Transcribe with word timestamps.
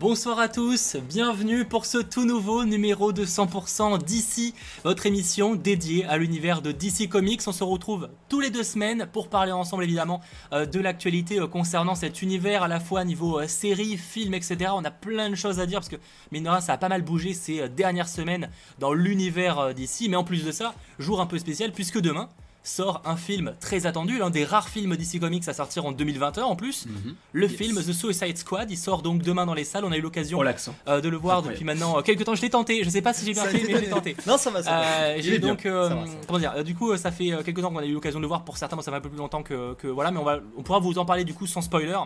Bonsoir 0.00 0.38
à 0.38 0.48
tous, 0.48 0.96
bienvenue 0.96 1.66
pour 1.66 1.84
ce 1.84 1.98
tout 1.98 2.24
nouveau 2.24 2.64
numéro 2.64 3.12
de 3.12 3.26
100% 3.26 3.98
DC, 3.98 4.54
votre 4.82 5.04
émission 5.04 5.54
dédiée 5.56 6.06
à 6.06 6.16
l'univers 6.16 6.62
de 6.62 6.72
DC 6.72 7.06
Comics. 7.06 7.42
On 7.46 7.52
se 7.52 7.62
retrouve 7.62 8.08
tous 8.30 8.40
les 8.40 8.48
deux 8.48 8.62
semaines 8.62 9.06
pour 9.12 9.28
parler 9.28 9.52
ensemble 9.52 9.84
évidemment 9.84 10.22
euh, 10.54 10.64
de 10.64 10.80
l'actualité 10.80 11.38
euh, 11.38 11.46
concernant 11.46 11.94
cet 11.94 12.22
univers 12.22 12.62
à 12.62 12.68
la 12.68 12.80
fois 12.80 13.04
niveau 13.04 13.40
euh, 13.40 13.46
séries, 13.46 13.98
films, 13.98 14.32
etc. 14.32 14.70
On 14.72 14.86
a 14.86 14.90
plein 14.90 15.28
de 15.28 15.34
choses 15.34 15.60
à 15.60 15.66
dire 15.66 15.80
parce 15.80 15.90
que 15.90 16.00
mine 16.32 16.44
de 16.44 16.48
rien, 16.48 16.62
ça 16.62 16.72
a 16.72 16.78
pas 16.78 16.88
mal 16.88 17.02
bougé 17.02 17.34
ces 17.34 17.68
dernières 17.68 18.08
semaines 18.08 18.48
dans 18.78 18.94
l'univers 18.94 19.74
DC. 19.74 20.08
Mais 20.08 20.16
en 20.16 20.24
plus 20.24 20.46
de 20.46 20.50
ça, 20.50 20.74
jour 20.98 21.20
un 21.20 21.26
peu 21.26 21.38
spécial 21.38 21.72
puisque 21.72 22.00
demain, 22.00 22.30
sort 22.62 23.02
un 23.04 23.16
film 23.16 23.54
très 23.60 23.86
attendu, 23.86 24.18
l'un 24.18 24.30
des 24.30 24.44
rares 24.44 24.68
films 24.68 24.96
DC 24.96 25.18
Comics 25.20 25.48
à 25.48 25.54
sortir 25.54 25.86
en 25.86 25.92
2021 25.92 26.44
en 26.44 26.56
plus. 26.56 26.86
Mhm. 26.86 27.14
Le 27.32 27.48
film 27.48 27.76
The 27.76 27.92
Suicide 27.92 28.36
Squad, 28.36 28.70
il 28.70 28.76
sort 28.76 29.02
donc 29.02 29.22
demain 29.22 29.46
dans 29.46 29.54
les 29.54 29.64
salles. 29.64 29.84
On 29.84 29.92
a 29.92 29.96
eu 29.96 30.00
l'occasion 30.02 30.38
Oh 30.40 30.44
euh, 30.88 31.00
de 31.00 31.08
le 31.08 31.16
voir 31.16 31.38
Incroyable. 31.38 31.54
depuis 31.54 31.64
maintenant 31.64 31.98
euh, 31.98 32.02
quelques 32.02 32.24
temps. 32.24 32.34
Je 32.34 32.42
l'ai 32.42 32.50
tenté, 32.50 32.84
je 32.84 32.90
sais 32.90 33.02
pas 33.02 33.12
si 33.12 33.24
j'ai 33.24 33.32
bien 33.32 33.44
fait, 33.44 33.62
mais 33.66 33.74
je 33.74 33.78
l'ai 33.78 33.88
tenté. 33.88 34.16
Non, 34.26 34.36
ça 34.36 34.50
va, 34.50 34.62
ça 34.62 34.70
va. 34.70 34.82
Euh, 34.84 35.16
j'ai 35.20 35.38
donc 35.38 35.64
euh, 35.66 35.88
Ça 35.88 35.94
va, 35.94 36.06
ça 36.06 36.12
va. 36.12 36.18
comment 36.26 36.38
dire 36.38 36.52
euh, 36.56 36.62
du 36.62 36.74
coup 36.74 36.96
ça 36.96 37.10
fait 37.10 37.30
quelques 37.44 37.62
temps 37.62 37.70
qu'on 37.70 37.78
a 37.78 37.86
eu 37.86 37.92
l'occasion 37.92 38.18
de 38.18 38.22
le 38.22 38.28
voir 38.28 38.44
pour 38.44 38.58
certains 38.58 38.76
moi 38.76 38.82
ça 38.82 38.90
fait 38.90 38.96
un 38.98 39.00
peu 39.00 39.08
plus 39.08 39.18
longtemps 39.18 39.42
que, 39.42 39.74
que 39.74 39.86
voilà 39.88 40.10
mais 40.10 40.18
on 40.18 40.24
va 40.24 40.40
on 40.56 40.62
pourra 40.62 40.78
vous 40.78 40.98
en 40.98 41.04
parler 41.04 41.24
du 41.24 41.34
coup 41.34 41.46
sans 41.46 41.60
spoiler 41.62 41.96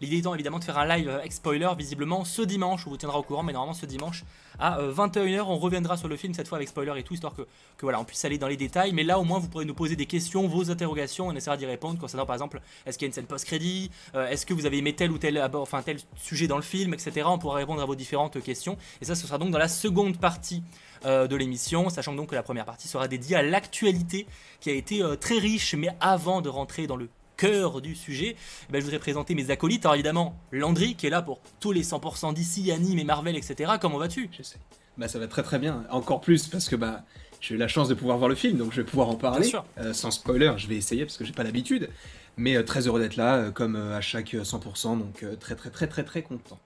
l'idée 0.00 0.18
étant 0.18 0.34
évidemment 0.34 0.58
de 0.58 0.64
faire 0.64 0.78
un 0.78 0.86
live 0.86 1.08
avec 1.08 1.32
spoiler 1.32 1.68
visiblement 1.76 2.24
ce 2.24 2.42
dimanche 2.42 2.86
on 2.86 2.90
vous 2.90 2.96
tiendra 2.96 3.18
au 3.18 3.22
courant 3.22 3.42
mais 3.42 3.52
normalement 3.52 3.74
ce 3.74 3.86
dimanche 3.86 4.24
à 4.58 4.78
euh, 4.78 4.92
21h 4.92 5.42
on 5.42 5.58
reviendra 5.58 5.96
sur 5.96 6.08
le 6.08 6.16
film 6.16 6.34
cette 6.34 6.48
fois 6.48 6.58
avec 6.58 6.68
spoiler 6.68 6.92
et 6.96 7.02
tout 7.02 7.14
histoire 7.14 7.34
que, 7.34 7.42
voilà 7.82 8.00
on 8.00 8.04
puisse 8.04 8.24
aller 8.24 8.38
dans 8.38 8.48
les 8.48 8.56
détails. 8.56 8.92
Mais 8.92 9.02
là 9.02 9.18
au 9.18 9.24
moins 9.24 9.38
vous 9.38 9.48
pourrez 9.48 9.64
nous 9.64 9.74
poser 9.74 9.96
des 9.96 10.06
questions 10.06 10.46
vos 10.48 10.70
interrogations 10.70 11.28
on 11.28 11.34
essaiera 11.34 11.56
d'y 11.56 11.66
répondre 11.66 11.98
concernant 11.98 12.26
par 12.26 12.34
exemple 12.34 12.60
est-ce 12.86 12.98
qu'il 12.98 13.06
y 13.06 13.08
a 13.08 13.10
une 13.10 13.14
scène 13.14 13.26
post-crédit 13.26 13.90
Euh, 14.14 14.28
est-ce 14.28 14.46
que 14.46 14.54
vous 14.54 14.66
avez 14.66 14.78
aimé 14.78 14.94
tel 14.94 15.10
ou 15.10 15.18
tel 15.18 15.40
enfin 15.54 15.82
tel 15.82 15.98
sujet 16.16 16.46
dans 16.46 16.56
le 16.56 16.62
film 16.62 16.94
etc 16.94 17.26
on 17.26 17.38
pourra 17.38 17.56
répondre 17.56 17.82
à 17.82 17.86
vos 17.86 17.94
différentes 17.94 18.42
questions. 18.42 18.76
Et 19.00 19.04
ça 19.04 19.14
ce 19.14 19.26
sera 19.26 19.38
donc 19.38 19.50
dans 19.50 19.58
la 19.58 19.68
seconde 19.68 20.18
partie 20.18 20.62
euh, 21.06 21.26
de 21.26 21.36
l'émission, 21.36 21.90
sachant 21.90 22.14
donc 22.14 22.30
que 22.30 22.34
la 22.34 22.42
première 22.42 22.64
partie 22.64 22.88
sera 22.88 23.08
dédiée 23.08 23.36
à 23.36 23.42
l'actualité 23.42 24.26
qui 24.60 24.70
a 24.70 24.72
été 24.72 25.02
euh, 25.02 25.16
très 25.16 25.38
riche, 25.38 25.74
mais 25.74 25.88
avant 26.00 26.40
de 26.40 26.48
rentrer 26.48 26.86
dans 26.86 26.96
le 26.96 27.10
cœur 27.36 27.80
du 27.80 27.94
sujet, 27.94 28.36
eh 28.68 28.72
ben, 28.72 28.78
je 28.78 28.84
voudrais 28.84 28.98
présenter 28.98 29.34
mes 29.34 29.50
acolytes. 29.50 29.84
Alors 29.84 29.94
évidemment, 29.94 30.36
Landry 30.52 30.94
qui 30.94 31.06
est 31.06 31.10
là 31.10 31.22
pour 31.22 31.40
tous 31.60 31.72
les 31.72 31.82
100% 31.82 32.34
d'ici, 32.34 32.70
anime 32.72 32.98
et 32.98 33.04
Marvel, 33.04 33.36
etc. 33.36 33.72
Comment 33.80 33.98
vas-tu? 33.98 34.28
J'essaie. 34.32 34.58
Bah 34.96 35.08
ça 35.08 35.18
va 35.18 35.26
très 35.26 35.42
très 35.42 35.58
bien. 35.58 35.84
Encore 35.90 36.20
plus 36.20 36.46
parce 36.46 36.68
que 36.68 36.76
bah 36.76 37.02
j'ai 37.40 37.56
eu 37.56 37.58
la 37.58 37.68
chance 37.68 37.88
de 37.88 37.94
pouvoir 37.94 38.16
voir 38.16 38.28
le 38.28 38.36
film, 38.36 38.58
donc 38.58 38.72
je 38.72 38.80
vais 38.80 38.86
pouvoir 38.86 39.08
en 39.08 39.16
parler. 39.16 39.50
Euh, 39.78 39.92
sans 39.92 40.10
spoiler, 40.10 40.52
je 40.56 40.66
vais 40.66 40.76
essayer 40.76 41.04
parce 41.04 41.16
que 41.16 41.24
j'ai 41.24 41.32
pas 41.32 41.42
l'habitude. 41.42 41.90
Mais 42.36 42.56
euh, 42.56 42.62
très 42.62 42.86
heureux 42.86 43.00
d'être 43.00 43.16
là, 43.16 43.36
euh, 43.36 43.50
comme 43.50 43.76
à 43.76 44.00
chaque 44.00 44.34
euh, 44.34 44.42
100%, 44.42 44.98
donc 44.98 45.24
très 45.38 45.54
très 45.54 45.70
très 45.70 45.86
très 45.86 46.04
très 46.04 46.22
content. 46.22 46.58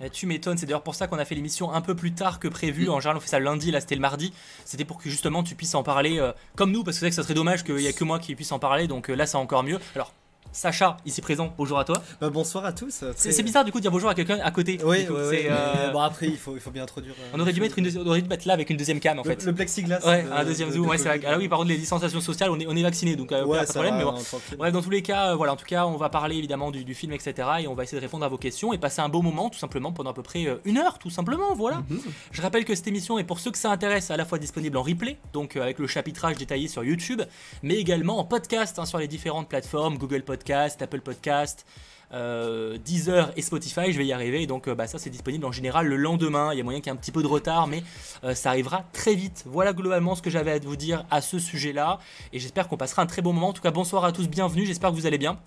Eh, 0.00 0.10
Tu 0.10 0.26
m'étonnes, 0.26 0.58
c'est 0.58 0.66
d'ailleurs 0.66 0.82
pour 0.82 0.94
ça 0.94 1.06
qu'on 1.06 1.18
a 1.18 1.24
fait 1.24 1.34
l'émission 1.34 1.72
un 1.72 1.80
peu 1.80 1.94
plus 1.94 2.12
tard 2.12 2.38
que 2.38 2.48
prévu. 2.48 2.86
Mm. 2.86 2.90
En 2.90 3.00
général, 3.00 3.16
on 3.16 3.20
fait 3.20 3.28
ça 3.28 3.38
le 3.38 3.44
lundi, 3.44 3.70
là 3.70 3.80
c'était 3.80 3.94
le 3.94 4.00
mardi. 4.00 4.32
C'était 4.64 4.84
pour 4.84 4.98
que 4.98 5.08
justement 5.08 5.42
tu 5.42 5.54
puisses 5.54 5.74
en 5.74 5.82
parler 5.82 6.18
euh, 6.18 6.32
comme 6.54 6.70
nous, 6.70 6.84
parce 6.84 6.96
que 6.96 7.00
c'est 7.00 7.06
vrai 7.06 7.10
que 7.10 7.16
ça 7.16 7.22
serait 7.22 7.34
dommage 7.34 7.64
qu'il 7.64 7.76
n'y 7.76 7.86
ait 7.86 7.92
que 7.92 8.04
moi 8.04 8.18
qui 8.18 8.34
puisse 8.34 8.52
en 8.52 8.58
parler, 8.58 8.86
donc 8.86 9.10
euh, 9.10 9.14
là 9.14 9.26
c'est 9.26 9.36
encore 9.36 9.62
mieux. 9.62 9.78
Alors, 9.94 10.12
Sacha, 10.60 10.96
ici 11.04 11.20
présent, 11.20 11.52
bonjour 11.58 11.78
à 11.78 11.84
toi. 11.84 12.02
Bah, 12.18 12.30
bonsoir 12.30 12.64
à 12.64 12.72
tous. 12.72 13.02
euh, 13.02 13.12
C'est 13.14 13.42
bizarre 13.42 13.62
du 13.62 13.72
coup 13.72 13.76
de 13.76 13.82
dire 13.82 13.90
bonjour 13.90 14.08
à 14.08 14.14
quelqu'un 14.14 14.38
à 14.42 14.50
côté. 14.50 14.78
Oui, 14.82 15.00
du 15.02 15.06
coup, 15.08 15.12
oui, 15.12 15.20
c'est, 15.30 15.36
oui. 15.42 15.46
euh, 15.50 15.90
Bon, 15.92 16.00
après, 16.00 16.28
il 16.28 16.38
faut, 16.38 16.54
il 16.54 16.60
faut 16.60 16.70
bien 16.70 16.82
introduire. 16.84 17.12
euh, 17.20 17.30
On 17.34 17.40
aurait 17.40 17.52
dû 17.52 17.60
mettre 17.60 17.78
une 17.78 17.86
on 17.98 18.06
aurait 18.06 18.22
dû 18.22 18.28
mettre 18.30 18.48
là 18.48 18.54
avec 18.54 18.70
une 18.70 18.78
deuxième 18.78 18.98
cam 18.98 19.18
en 19.18 19.22
le, 19.22 19.28
fait. 19.28 19.44
le 19.44 19.54
plexiglas. 19.54 20.00
Ouais, 20.06 20.22
de- 20.22 20.32
un 20.32 20.44
deuxième 20.46 20.70
de- 20.70 20.74
zoom, 20.76 20.84
de 20.86 20.88
ouais, 20.88 20.96
vrai. 20.96 21.20
Ah 21.26 21.36
oui, 21.36 21.46
par 21.48 21.58
contre, 21.58 21.68
les 21.72 21.76
distanciations 21.76 22.22
sociales, 22.22 22.48
on 22.50 22.58
est, 22.58 22.66
on 22.66 22.74
est 22.74 22.82
vacciné, 22.82 23.16
donc 23.16 23.32
euh, 23.32 23.44
Ouais, 23.44 23.58
pas 23.58 23.62
de 23.64 23.66
ça 23.68 23.74
problème. 23.74 23.96
va, 23.96 23.98
mais 23.98 24.04
bon. 24.10 24.56
Bref, 24.56 24.72
dans 24.72 24.80
tous 24.80 24.88
les 24.88 25.02
cas, 25.02 25.32
euh, 25.32 25.34
voilà, 25.34 25.52
en 25.52 25.56
tout 25.56 25.66
cas, 25.66 25.84
on 25.84 25.98
va 25.98 26.08
parler 26.08 26.36
évidemment 26.36 26.70
du, 26.70 26.84
du 26.84 26.94
film, 26.94 27.12
etc. 27.12 27.34
Et 27.60 27.68
on 27.68 27.74
va 27.74 27.82
essayer 27.82 27.98
de 28.00 28.02
répondre 28.06 28.24
à 28.24 28.28
vos 28.28 28.38
questions 28.38 28.72
et 28.72 28.78
passer 28.78 29.02
un 29.02 29.10
beau 29.10 29.20
moment, 29.20 29.50
tout 29.50 29.58
simplement, 29.58 29.92
pendant 29.92 30.12
à 30.12 30.14
peu 30.14 30.22
près 30.22 30.46
euh, 30.46 30.54
une 30.64 30.78
heure, 30.78 30.98
tout 30.98 31.10
simplement, 31.10 31.54
voilà. 31.54 31.82
Mhm. 31.90 32.00
Je 32.32 32.40
rappelle 32.40 32.64
que 32.64 32.74
cette 32.74 32.86
émission 32.88 33.18
est 33.18 33.24
pour 33.24 33.40
ceux 33.40 33.50
que 33.50 33.58
ça 33.58 33.70
intéresse 33.70 34.10
à 34.10 34.16
la 34.16 34.24
fois 34.24 34.38
disponible 34.38 34.78
en 34.78 34.82
replay, 34.82 35.18
donc 35.34 35.56
euh, 35.56 35.62
avec 35.62 35.78
le 35.78 35.86
chapitrage 35.86 36.36
détaillé 36.38 36.66
sur 36.68 36.82
YouTube, 36.82 37.20
mais 37.62 37.74
également 37.74 38.18
en 38.18 38.24
podcast 38.24 38.78
hein, 38.78 38.86
sur 38.86 38.96
les 38.96 39.06
différentes 39.06 39.50
plateformes, 39.50 39.98
Google 39.98 40.22
Podcast, 40.22 40.45
Apple 40.50 41.00
Podcast. 41.00 41.66
euh, 42.12 42.78
Deezer 42.78 43.32
et 43.36 43.42
Spotify, 43.42 43.92
je 43.92 43.98
vais 43.98 44.06
y 44.06 44.12
arriver. 44.12 44.46
Donc, 44.46 44.68
euh, 44.68 44.74
bah, 44.74 44.86
ça, 44.86 44.98
c'est 44.98 45.10
disponible 45.10 45.44
en 45.44 45.52
général 45.52 45.86
le 45.86 45.96
lendemain. 45.96 46.50
Il 46.52 46.58
y 46.58 46.60
a 46.60 46.64
moyen 46.64 46.80
qu'il 46.80 46.90
y 46.90 46.94
ait 46.94 46.96
un 46.96 47.00
petit 47.00 47.12
peu 47.12 47.22
de 47.22 47.26
retard, 47.26 47.66
mais 47.66 47.82
euh, 48.24 48.34
ça 48.34 48.50
arrivera 48.50 48.84
très 48.92 49.14
vite. 49.14 49.44
Voilà 49.46 49.72
globalement 49.72 50.14
ce 50.14 50.22
que 50.22 50.30
j'avais 50.30 50.52
à 50.52 50.58
vous 50.58 50.76
dire 50.76 51.04
à 51.10 51.20
ce 51.20 51.38
sujet-là. 51.38 51.98
Et 52.32 52.38
j'espère 52.38 52.68
qu'on 52.68 52.76
passera 52.76 53.02
un 53.02 53.06
très 53.06 53.22
bon 53.22 53.32
moment. 53.32 53.48
En 53.48 53.52
tout 53.52 53.62
cas, 53.62 53.70
bonsoir 53.70 54.04
à 54.04 54.12
tous, 54.12 54.28
bienvenue. 54.28 54.66
J'espère 54.66 54.90
que 54.90 54.94
vous 54.96 55.06
allez 55.06 55.18
bien. 55.18 55.38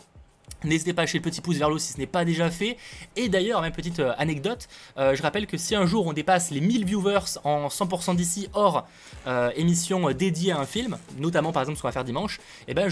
N'hésitez 0.64 0.94
pas 0.94 1.04
à 1.04 1.06
lâcher 1.06 1.18
le 1.18 1.24
petit 1.24 1.40
pouce 1.40 1.56
vers 1.56 1.70
le 1.70 1.76
haut 1.76 1.80
si 1.80 1.94
ce 1.94 1.98
n'est 1.98 2.06
pas 2.06 2.26
déjà 2.26 2.52
fait. 2.52 2.78
Et 3.16 3.30
d'ailleurs, 3.30 3.62
même 3.62 3.72
petite 3.72 4.00
euh, 4.00 4.14
anecdote, 4.18 4.68
euh, 4.98 5.16
je 5.16 5.22
rappelle 5.22 5.48
que 5.48 5.58
si 5.58 5.76
un 5.76 5.86
jour 5.86 6.06
on 6.06 6.14
dépasse 6.14 6.52
les 6.52 6.60
1000 6.60 6.86
viewers 6.86 7.40
en 7.46 7.68
100% 7.68 8.16
d'ici 8.16 8.50
hors 8.54 8.88
euh, 9.28 9.52
émission 9.56 10.12
dédiée 10.12 10.52
à 10.52 10.60
un 10.60 10.66
film, 10.66 10.98
notamment 11.18 11.54
par 11.54 11.64
exemple 11.64 11.78
ce 11.78 11.82
qu'on 11.82 11.88
va 11.88 11.94
faire 11.94 12.04
dimanche, 12.04 12.40
eh 12.68 12.74
ben 12.74 12.90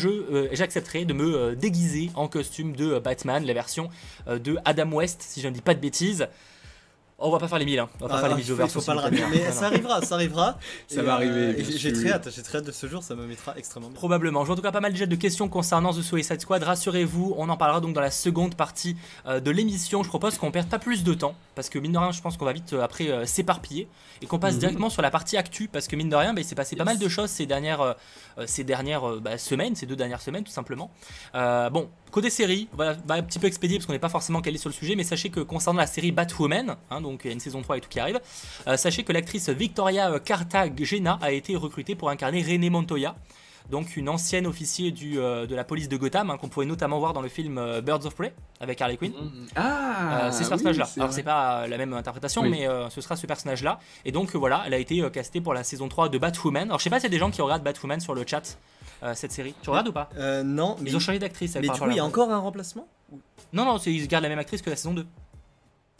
j'accepterai 0.52 1.06
de 1.06 1.14
me 1.14 1.56
déguiser 1.56 2.10
en 2.16 2.28
costume 2.28 2.76
de 2.76 3.00
Batman, 3.00 3.46
la 3.46 3.54
version 3.54 3.90
de 4.28 4.58
Adam 4.66 4.92
West, 4.92 5.24
si 5.28 5.42
je 5.42 5.48
ne 5.48 5.54
dis 5.54 5.62
pas 5.62 5.74
de 5.74 5.80
bêtises. 5.80 6.28
On 7.20 7.32
va 7.32 7.40
pas 7.40 7.48
faire 7.48 7.58
les 7.58 7.66
1000, 7.66 7.80
hein. 7.80 7.90
on 8.00 8.04
va 8.06 8.10
pas 8.10 8.16
Ah, 8.18 8.20
faire 8.20 8.28
les 8.30 8.34
ah, 8.36 8.38
1000 8.38 8.46
il 8.46 8.48
faut, 8.50 8.54
viewers. 8.56 8.68
il 8.70 8.72
faut 8.72 8.82
pas 8.82 8.94
le 8.94 9.00
Simultané, 9.02 9.26
rater. 9.38 9.46
Mais 9.48 9.52
ça 9.52 9.66
arrivera, 9.66 10.02
ça 10.04 10.16
arrivera. 10.16 10.60
Ça 10.88 11.02
Et, 11.02 11.04
va 11.04 11.14
arriver, 11.16 11.50
et 11.50 11.64
bien 11.64 11.76
J'ai 11.76 11.92
très 11.92 12.12
hâte, 12.12 12.30
j'ai 12.36 12.44
très 12.44 12.60
hâte 12.60 12.66
de 12.66 12.72
ce 12.72 12.86
jour, 12.86 13.02
ça 13.02 13.16
me 13.16 13.26
mettra 13.26 13.58
extrêmement 13.58 13.90
bien. 13.90 13.96
Probablement. 13.96 14.42
Je 14.42 14.46
vois 14.48 14.54
en 14.54 14.58
tout 14.58 14.62
cas 14.62 14.72
pas 14.72 14.82
mal 14.82 14.92
déjà 14.92 15.08
de 15.08 15.16
questions 15.16 15.50
concernant 15.50 15.94
The 15.94 16.04
Suicide 16.04 16.40
Squad. 16.40 16.62
Rassurez-vous, 16.62 17.34
on 17.38 17.50
en 17.50 17.58
parlera 17.58 17.82
donc 17.82 17.94
dans 17.96 18.02
la 18.02 18.12
seconde 18.12 18.54
partie 18.54 18.98
euh, 19.26 19.40
de 19.40 19.50
l'émission. 19.50 20.04
Je 20.04 20.10
propose 20.10 20.38
qu'on 20.38 20.52
perde 20.52 20.70
pas 20.70 20.78
plus 20.78 21.04
de 21.04 21.16
temps 21.16 21.34
parce 21.56 21.70
que 21.70 21.80
mine 21.80 21.92
de 21.94 21.98
rien, 21.98 22.12
je 22.12 22.22
pense 22.22 22.38
qu'on 22.38 22.46
va 22.46 22.54
vite 22.54 22.74
euh, 22.74 22.84
après 22.84 23.10
euh, 23.10 23.26
s'éparpiller 23.26 23.88
et 24.22 24.28
qu'on 24.28 24.38
passe 24.38 24.54
Mhm. 24.54 24.60
directement 24.60 24.90
sur 24.92 25.02
la 25.02 25.10
partie 25.10 25.38
actu 25.38 25.68
parce 25.68 25.88
que 25.88 25.96
mine 25.96 26.10
de 26.10 26.16
rien, 26.16 26.36
bah, 26.36 26.42
il 26.42 26.46
s'est 26.46 26.54
passé 26.56 26.76
pas 26.76 26.84
mal 26.86 27.00
de 27.00 27.08
choses 27.10 27.32
ces 27.32 27.48
dernières, 27.48 27.82
euh, 27.82 27.94
euh, 28.38 28.44
ces 28.46 28.64
dernières 28.64 29.10
euh, 29.10 29.20
bah, 29.20 29.40
semaines, 29.40 29.76
ces 29.76 29.88
deux 29.88 29.96
dernières 29.96 30.22
semaines 30.22 30.44
tout 30.44 30.52
simplement. 30.52 30.92
Euh, 31.34 31.72
bon, 31.72 31.90
côté 32.12 32.29
série, 32.29 32.68
on 32.73 32.78
va, 32.78 32.94
va 32.94 33.16
un 33.16 33.23
petit 33.23 33.40
peu 33.40 33.47
expédier 33.47 33.78
parce 33.78 33.85
qu'on 33.85 33.94
n'est 33.94 34.00
pas 34.00 34.09
forcément 34.09 34.41
calé 34.41 34.57
sur 34.57 34.69
le 34.69 34.73
sujet, 34.73 34.95
mais 34.95 35.03
sachez 35.03 35.29
que 35.29 35.40
concernant 35.40 35.79
la 35.79 35.88
série 35.88 36.12
Batwoman, 36.12 36.75
hein, 36.90 37.01
donc 37.01 37.22
il 37.23 37.28
y 37.28 37.29
a 37.31 37.34
une 37.34 37.40
saison 37.40 37.62
3 37.62 37.78
et 37.78 37.81
tout 37.81 37.90
qui 37.90 38.00
arrive, 38.00 38.19
euh, 38.68 38.78
sachez 38.78 39.03
que 39.03 39.13
l'actrice 39.13 39.50
Victoria 39.50 40.12
euh, 40.12 40.19
Cartagena 40.19 41.19
a 41.22 41.31
été 41.31 41.56
recrutée 41.56 41.95
pour 41.95 42.09
incarner 42.09 42.41
René 42.41 42.69
Montoya 42.69 43.16
donc 43.69 43.97
une 43.97 44.07
ancienne 44.07 44.47
officier 44.47 44.91
du, 44.91 45.19
euh, 45.19 45.45
de 45.45 45.53
la 45.53 45.66
police 45.66 45.90
de 45.90 45.97
Gotham, 45.97 46.29
hein, 46.29 46.38
qu'on 46.38 46.47
pouvait 46.47 46.66
notamment 46.66 47.00
voir 47.00 47.12
dans 47.12 47.19
le 47.22 47.28
film 47.28 47.57
euh, 47.57 47.81
Birds 47.81 48.06
of 48.06 48.16
Prey 48.16 48.34
avec 48.62 48.81
Harley 48.81 48.95
Quinn. 48.95 49.12
Mhm. 49.12 49.47
Ah 49.57 50.28
Euh, 50.28 50.31
c'est 50.31 50.45
ce 50.45 50.50
personnage-là. 50.50 50.85
c'est 50.85 51.01
Alors 51.01 51.12
c'est 51.12 51.22
pas 51.24 51.68
la 51.68 51.78
même 51.78 51.91
interprétation, 51.91 52.44
Oui. 52.44 52.50
mais 52.50 52.66
euh, 52.66 52.89
ce 52.89 53.01
sera 53.01 53.18
ce 53.18 53.28
personnage-là. 53.28 53.79
Et 54.06 54.13
donc 54.13 54.34
voilà, 54.35 54.63
elle 54.66 54.74
a 54.74 54.78
été 54.78 55.01
euh, 55.01 55.09
castée 55.09 55.41
pour 55.41 55.53
la 55.53 55.66
saison 55.66 55.89
3 55.89 56.07
de 56.07 56.18
Batwoman. 56.18 56.69
Alors 56.69 56.79
je 56.79 56.85
sais 56.85 56.89
pas 56.89 57.01
s'il 57.01 57.07
y 57.09 57.12
a 57.12 57.16
des 57.16 57.19
gens 57.19 57.29
qui 57.29 57.41
regardent 57.41 57.63
Batwoman 57.63 58.00
sur 58.00 58.16
le 58.16 58.24
chat, 58.25 58.57
euh, 59.03 59.13
cette 59.16 59.31
série. 59.31 59.53
Tu 59.62 59.69
regardes 59.69 59.88
ou 59.90 59.91
pas 59.94 60.09
Euh, 60.18 60.44
non, 60.44 60.75
mais, 60.81 60.90
Ils 60.90 60.96
ont 60.96 61.00
changé 61.00 61.19
d'actrice. 61.19 61.56
mais 61.56 61.62
du 61.62 61.69
coup, 61.69 61.90
il 61.90 61.96
y 61.96 62.00
a 62.00 62.06
encore 62.06 62.31
un 62.31 62.38
remplacement 62.40 62.88
Non, 63.53 63.66
non, 63.66 63.78
ils 63.78 64.08
gardent 64.08 64.24
la 64.24 64.30
même 64.30 64.40
actrice 64.40 64.62
que 64.62 64.69
la 64.69 64.75
saison 64.75 64.94
2. 64.94 65.06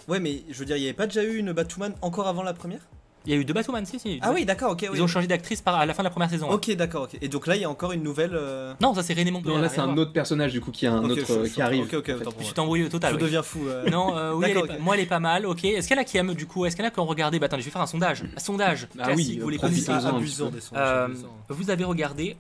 Ouais, 0.08 0.20
mais 0.20 0.44
je 0.50 0.58
veux 0.60 0.66
dire, 0.66 0.78
il 0.78 0.82
n'y 0.82 0.86
avait 0.88 0.94
pas 0.96 1.08
déjà 1.08 1.24
eu 1.24 1.38
une 1.38 1.52
Batwoman 1.52 1.94
encore 2.02 2.28
avant 2.28 2.44
la 2.44 2.54
première? 2.54 2.80
Il 3.26 3.32
y 3.34 3.36
a 3.36 3.40
eu 3.42 3.44
deux 3.44 3.54
Batwoman, 3.54 3.86
si, 3.86 4.00
si. 4.00 4.20
Ah 4.22 4.32
oui, 4.34 4.46
d'accord, 4.46 4.72
ok. 4.72 4.84
Ils 4.84 4.90
oui. 4.92 5.02
ont 5.02 5.08
changé 5.08 5.28
d'actrice 5.28 5.62
à 5.66 5.86
la 5.86 5.94
fin 5.94 6.02
de 6.02 6.06
la 6.08 6.12
première 6.12 6.30
saison. 6.30 6.48
ouais. 6.48 6.54
Ok, 6.54 6.72
d'accord, 6.78 7.04
ok. 7.12 7.18
Et 7.22 7.28
donc 7.28 7.46
là, 7.46 7.58
il 7.58 7.62
y 7.62 7.66
a 7.66 7.70
encore 7.70 7.92
une 7.92 8.02
nouvelle. 8.04 8.32
euh, 8.34 8.74
Non, 8.80 8.94
ça 8.94 9.04
c'est 9.04 9.14
René 9.14 9.32
Montoya. 9.32 9.58
Non, 9.58 9.62
là 9.62 9.68
c'est 9.68 9.82
un 9.82 9.98
autre 9.98 10.14
personnage 10.14 10.54
du 10.54 10.62
coup 10.62 10.72
qui 10.72 10.88
a 10.88 10.94
un 10.94 11.04
ok, 11.04 11.12
autre 11.12 11.26
je- 11.28 11.34
euh, 11.34 11.46
je- 11.46 11.52
qui 11.54 11.62
arrive. 11.62 11.84
Ok, 11.84 11.94
ok, 11.96 12.10
en 12.10 12.18
fait. 12.20 12.24
Je 12.40 12.44
moi. 12.46 12.54
t'embrouille 12.56 12.84
au 12.86 12.90
total. 12.90 13.12
Je 13.12 13.16
oui. 13.18 13.22
deviens 13.24 13.44
fou. 13.44 13.68
euh. 13.68 13.90
Non, 13.90 14.16
euh, 14.18 14.32
oui, 14.34 14.46
elle 14.50 14.58
est 14.60 14.80
moi 14.80 14.96
elle 14.96 15.02
est 15.02 15.08
pas 15.08 15.20
mal, 15.20 15.46
ok. 15.46 15.66
Est-ce 15.66 15.90
qu'elle 15.90 16.00
a 16.00 16.06
qui 16.06 16.18
aime 16.18 16.36
du 16.36 16.46
coup 16.46 16.66
Est-ce 16.66 16.78
qu'elle 16.78 16.86
a 16.86 16.90
qui 16.92 17.02
ont 17.02 17.06
regardé? 17.06 17.38
Bah 17.38 17.48
attendez, 17.48 17.64
je 17.64 17.68
vais 17.68 17.72
faire 17.74 17.82
un 17.82 17.86
sondage. 17.88 18.24
Un 18.38 18.40
sondage 18.40 18.88
Ah 18.98 19.10
oui, 19.14 19.40
vous 19.42 19.50
les 19.50 19.58
profitons-en. 19.58 19.98
connaissez. 20.00 20.16
abusant 20.16 20.50
des. 20.50 20.60
Euh, 20.78 21.10
vous 21.50 21.70
avez 21.70 21.84
regardé 21.84 22.38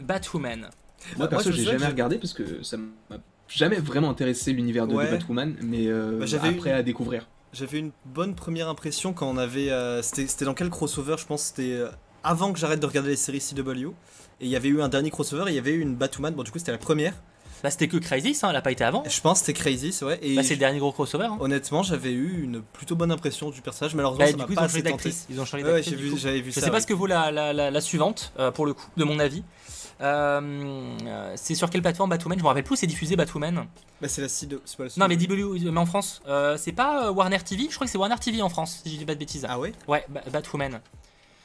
Batwoman. 0.00 0.60
Moi 0.60 0.68
Moi, 1.18 1.28
perso 1.28 1.50
j'ai 1.52 1.64
jamais 1.64 1.78
que- 1.78 1.84
regardé 1.86 2.18
parce 2.18 2.32
que 2.34 2.62
ça 2.62 2.76
m'a 2.76 3.16
jamais 3.48 3.76
vraiment 3.78 4.10
intéressé 4.10 4.52
l'univers 4.52 4.86
de, 4.86 4.92
de 4.92 4.96
Ouais. 4.98 5.10
Batwoman, 5.10 5.56
mais 5.62 5.86
euh, 5.86 6.18
Bah, 6.18 6.26
après 6.36 6.70
une- 6.70 6.76
à 6.76 6.82
découvrir. 6.82 7.26
J'avais 7.52 7.78
une 7.78 7.90
bonne 8.04 8.34
première 8.34 8.68
impression 8.68 9.12
quand 9.12 9.28
on 9.28 9.36
avait. 9.38 9.70
euh, 9.70 10.02
C'était 10.02 10.44
dans 10.44 10.54
quel 10.54 10.70
crossover 10.70 11.16
Je 11.18 11.26
pense 11.26 11.42
que 11.42 11.48
c'était 11.48 11.72
euh, 11.72 11.88
avant 12.22 12.52
que 12.52 12.58
j'arrête 12.58 12.80
de 12.80 12.86
regarder 12.86 13.10
les 13.10 13.16
séries 13.16 13.40
CW. 13.40 13.88
Et 14.42 14.46
il 14.46 14.48
y 14.48 14.56
avait 14.56 14.68
eu 14.68 14.80
un 14.82 14.88
dernier 14.88 15.10
crossover 15.10 15.44
et 15.48 15.52
il 15.52 15.56
y 15.56 15.58
avait 15.58 15.72
eu 15.72 15.80
une 15.80 15.96
Batwoman. 15.96 16.32
Bon, 16.34 16.42
du 16.44 16.50
coup, 16.50 16.58
c'était 16.58 16.72
la 16.72 16.78
première. 16.78 17.14
Bah 17.62 17.70
c'était 17.70 17.88
que 17.88 17.98
Crisis, 17.98 18.42
hein, 18.42 18.48
elle 18.50 18.56
a 18.56 18.62
pas 18.62 18.70
été 18.72 18.84
avant. 18.84 19.02
Je 19.06 19.20
pense 19.20 19.40
que 19.40 19.46
c'était 19.46 19.58
Crazy, 19.60 19.92
c'est 19.92 20.04
vrai. 20.06 20.18
Et 20.22 20.34
Bah 20.36 20.42
c'est 20.42 20.54
le 20.54 20.60
dernier 20.60 20.78
gros 20.78 20.92
crossover. 20.92 21.26
Hein. 21.26 21.36
honnêtement, 21.40 21.82
j'avais 21.82 22.12
eu 22.12 22.42
une 22.42 22.62
plutôt 22.62 22.96
bonne 22.96 23.10
impression 23.12 23.50
du 23.50 23.60
personnage. 23.60 23.94
Malheureusement, 23.94 24.24
Bah, 24.24 24.30
ça 24.30 24.36
du 24.38 24.44
coup 24.44 24.52
ils 24.52 24.54
pas 24.54 24.62
ont 24.62 24.64
assez 24.64 24.78
changé 24.78 24.82
d'actrice. 24.90 25.26
Ils 25.28 25.40
ont 25.40 25.44
changé 25.44 25.62
Ouais, 25.64 25.70
ouais, 25.70 25.76
d'actrice. 25.80 25.98
vu, 25.98 26.10
coup. 26.10 26.16
j'avais 26.16 26.40
vu 26.40 26.50
Je 26.52 26.54
ça. 26.54 26.62
sais 26.62 26.68
pas 26.70 26.76
ouais. 26.76 26.80
ce 26.80 26.86
que 26.86 26.94
vaut 26.94 27.04
la, 27.06 27.30
la, 27.30 27.52
la- 27.52 27.70
la 27.70 27.80
suivante, 27.82 28.32
euh, 28.38 28.50
pour 28.50 28.64
le 28.64 28.72
coup, 28.72 28.86
de 28.96 29.04
mon 29.04 29.18
avis. 29.18 29.42
Euh, 30.02 31.32
c'est 31.36 31.54
sur 31.54 31.68
quelle 31.70 31.82
plateforme 31.82 32.10
Batwoman? 32.10 32.38
Je 32.38 32.42
me 32.42 32.48
rappelle 32.48 32.64
plus, 32.64 32.76
c'est 32.76 32.86
diffusé 32.86 33.16
Batwoman. 33.16 33.66
Bah, 34.00 34.08
c'est 34.08 34.22
la 34.22 34.28
CW. 34.28 34.60
c'est 34.64 34.76
pas 34.76 34.84
la 34.84 34.90
Non, 34.96 35.08
mais. 35.08 35.16
DW, 35.16 35.70
mais 35.70 35.78
en 35.80 35.86
France, 35.86 36.22
euh, 36.26 36.56
c'est 36.56 36.72
pas 36.72 37.06
euh, 37.08 37.12
Warner 37.12 37.38
TV 37.40 37.66
Je 37.68 37.74
crois 37.74 37.86
que 37.86 37.90
c'est 37.90 37.98
Warner 37.98 38.16
TV 38.18 38.40
en 38.42 38.48
France, 38.48 38.80
si 38.84 38.92
je 38.92 38.96
dis 38.98 39.04
pas 39.04 39.14
de 39.14 39.18
bêtises. 39.18 39.46
Ah 39.48 39.58
ouais? 39.58 39.72
Ouais, 39.86 40.04
Ba- 40.08 40.22
Batwoman. 40.32 40.80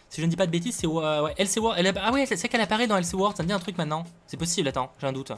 Si 0.10 0.22
je 0.22 0.26
ne 0.26 0.30
dis 0.32 0.38
pas 0.38 0.46
de 0.46 0.52
bêtises, 0.52 0.76
c'est 0.76 0.88
euh, 0.88 1.24
ouais. 1.24 1.34
Elle, 1.38 1.88
a- 1.88 1.94
ah 2.04 2.12
ouais, 2.14 2.26
c'est 2.26 2.48
qu'elle 2.48 2.62
apparaît 2.62 2.88
dans 2.88 2.96
Elseworld, 2.98 3.36
ça 3.36 3.44
me 3.44 3.48
dit 3.48 3.54
un 3.54 3.60
truc 3.60 3.78
maintenant. 3.78 4.06
C'est 4.28 4.38
possible, 4.38 4.68
attends, 4.70 4.92
j'ai 5.02 5.08
un 5.08 5.14
doute. 5.14 5.32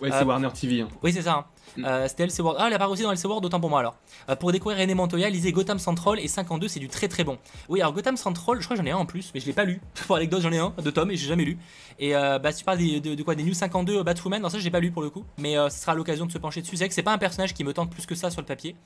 Ouais, 0.00 0.10
Euh, 0.12 0.18
c'est 0.18 0.24
Warner 0.24 0.48
TV. 0.52 0.80
hein. 0.80 0.88
Oui, 1.02 1.12
c'est 1.12 1.22
ça. 1.22 1.46
Euh, 1.78 2.06
C'était 2.08 2.24
LC 2.24 2.40
World. 2.40 2.58
Ah, 2.60 2.66
elle 2.68 2.74
apparaît 2.74 2.90
aussi 2.90 3.02
dans 3.02 3.12
LC 3.12 3.24
World, 3.26 3.44
autant 3.44 3.60
pour 3.60 3.68
moi 3.70 3.80
alors. 3.80 3.96
Euh, 4.30 4.36
pour 4.36 4.50
découvrir 4.52 4.78
René 4.78 4.94
Montoya, 4.94 5.28
lisez 5.30 5.52
Gotham 5.52 5.78
Central 5.78 6.18
et 6.20 6.28
52, 6.28 6.68
c'est 6.68 6.80
du 6.80 6.88
très 6.88 7.08
très 7.08 7.22
bon. 7.24 7.38
Oui, 7.68 7.80
alors 7.80 7.92
Gotham 7.92 8.16
Central, 8.16 8.58
je 8.60 8.64
crois 8.64 8.76
que 8.76 8.82
j'en 8.82 8.86
ai 8.86 8.92
un 8.92 8.96
en 8.98 9.06
plus, 9.06 9.30
mais 9.34 9.40
je 9.40 9.46
l'ai 9.46 9.52
pas 9.52 9.64
lu. 9.64 9.80
pour 10.06 10.16
anecdote, 10.16 10.40
j'en 10.42 10.52
ai 10.52 10.58
un 10.58 10.72
de 10.82 10.90
Tom 10.90 11.10
et 11.10 11.16
j'ai 11.16 11.28
jamais 11.28 11.44
lu. 11.44 11.58
Et 11.98 12.16
euh, 12.16 12.38
bah, 12.38 12.52
si 12.52 12.58
tu 12.60 12.64
parles 12.64 12.78
des- 12.78 13.00
de, 13.00 13.14
de 13.14 13.22
quoi 13.22 13.34
Des 13.34 13.42
New 13.42 13.54
52 13.54 14.02
Batwoman, 14.02 14.40
non, 14.42 14.48
ça 14.48 14.58
j'ai 14.58 14.70
pas 14.70 14.80
lu 14.80 14.90
pour 14.90 15.02
le 15.02 15.10
coup. 15.10 15.24
Mais 15.38 15.54
ce 15.54 15.68
sera 15.80 15.94
l'occasion 15.94 16.26
de 16.26 16.32
se 16.32 16.38
pencher 16.38 16.62
dessus. 16.62 16.76
C'est 16.76 16.88
que 16.88 16.94
c'est 16.94 17.02
pas 17.02 17.12
un 17.12 17.18
personnage 17.18 17.52
qui 17.54 17.64
me 17.64 17.72
tente 17.72 17.90
plus 17.90 18.06
que 18.06 18.14
ça 18.14 18.30
sur 18.30 18.40
le 18.40 18.46
papier. 18.46 18.76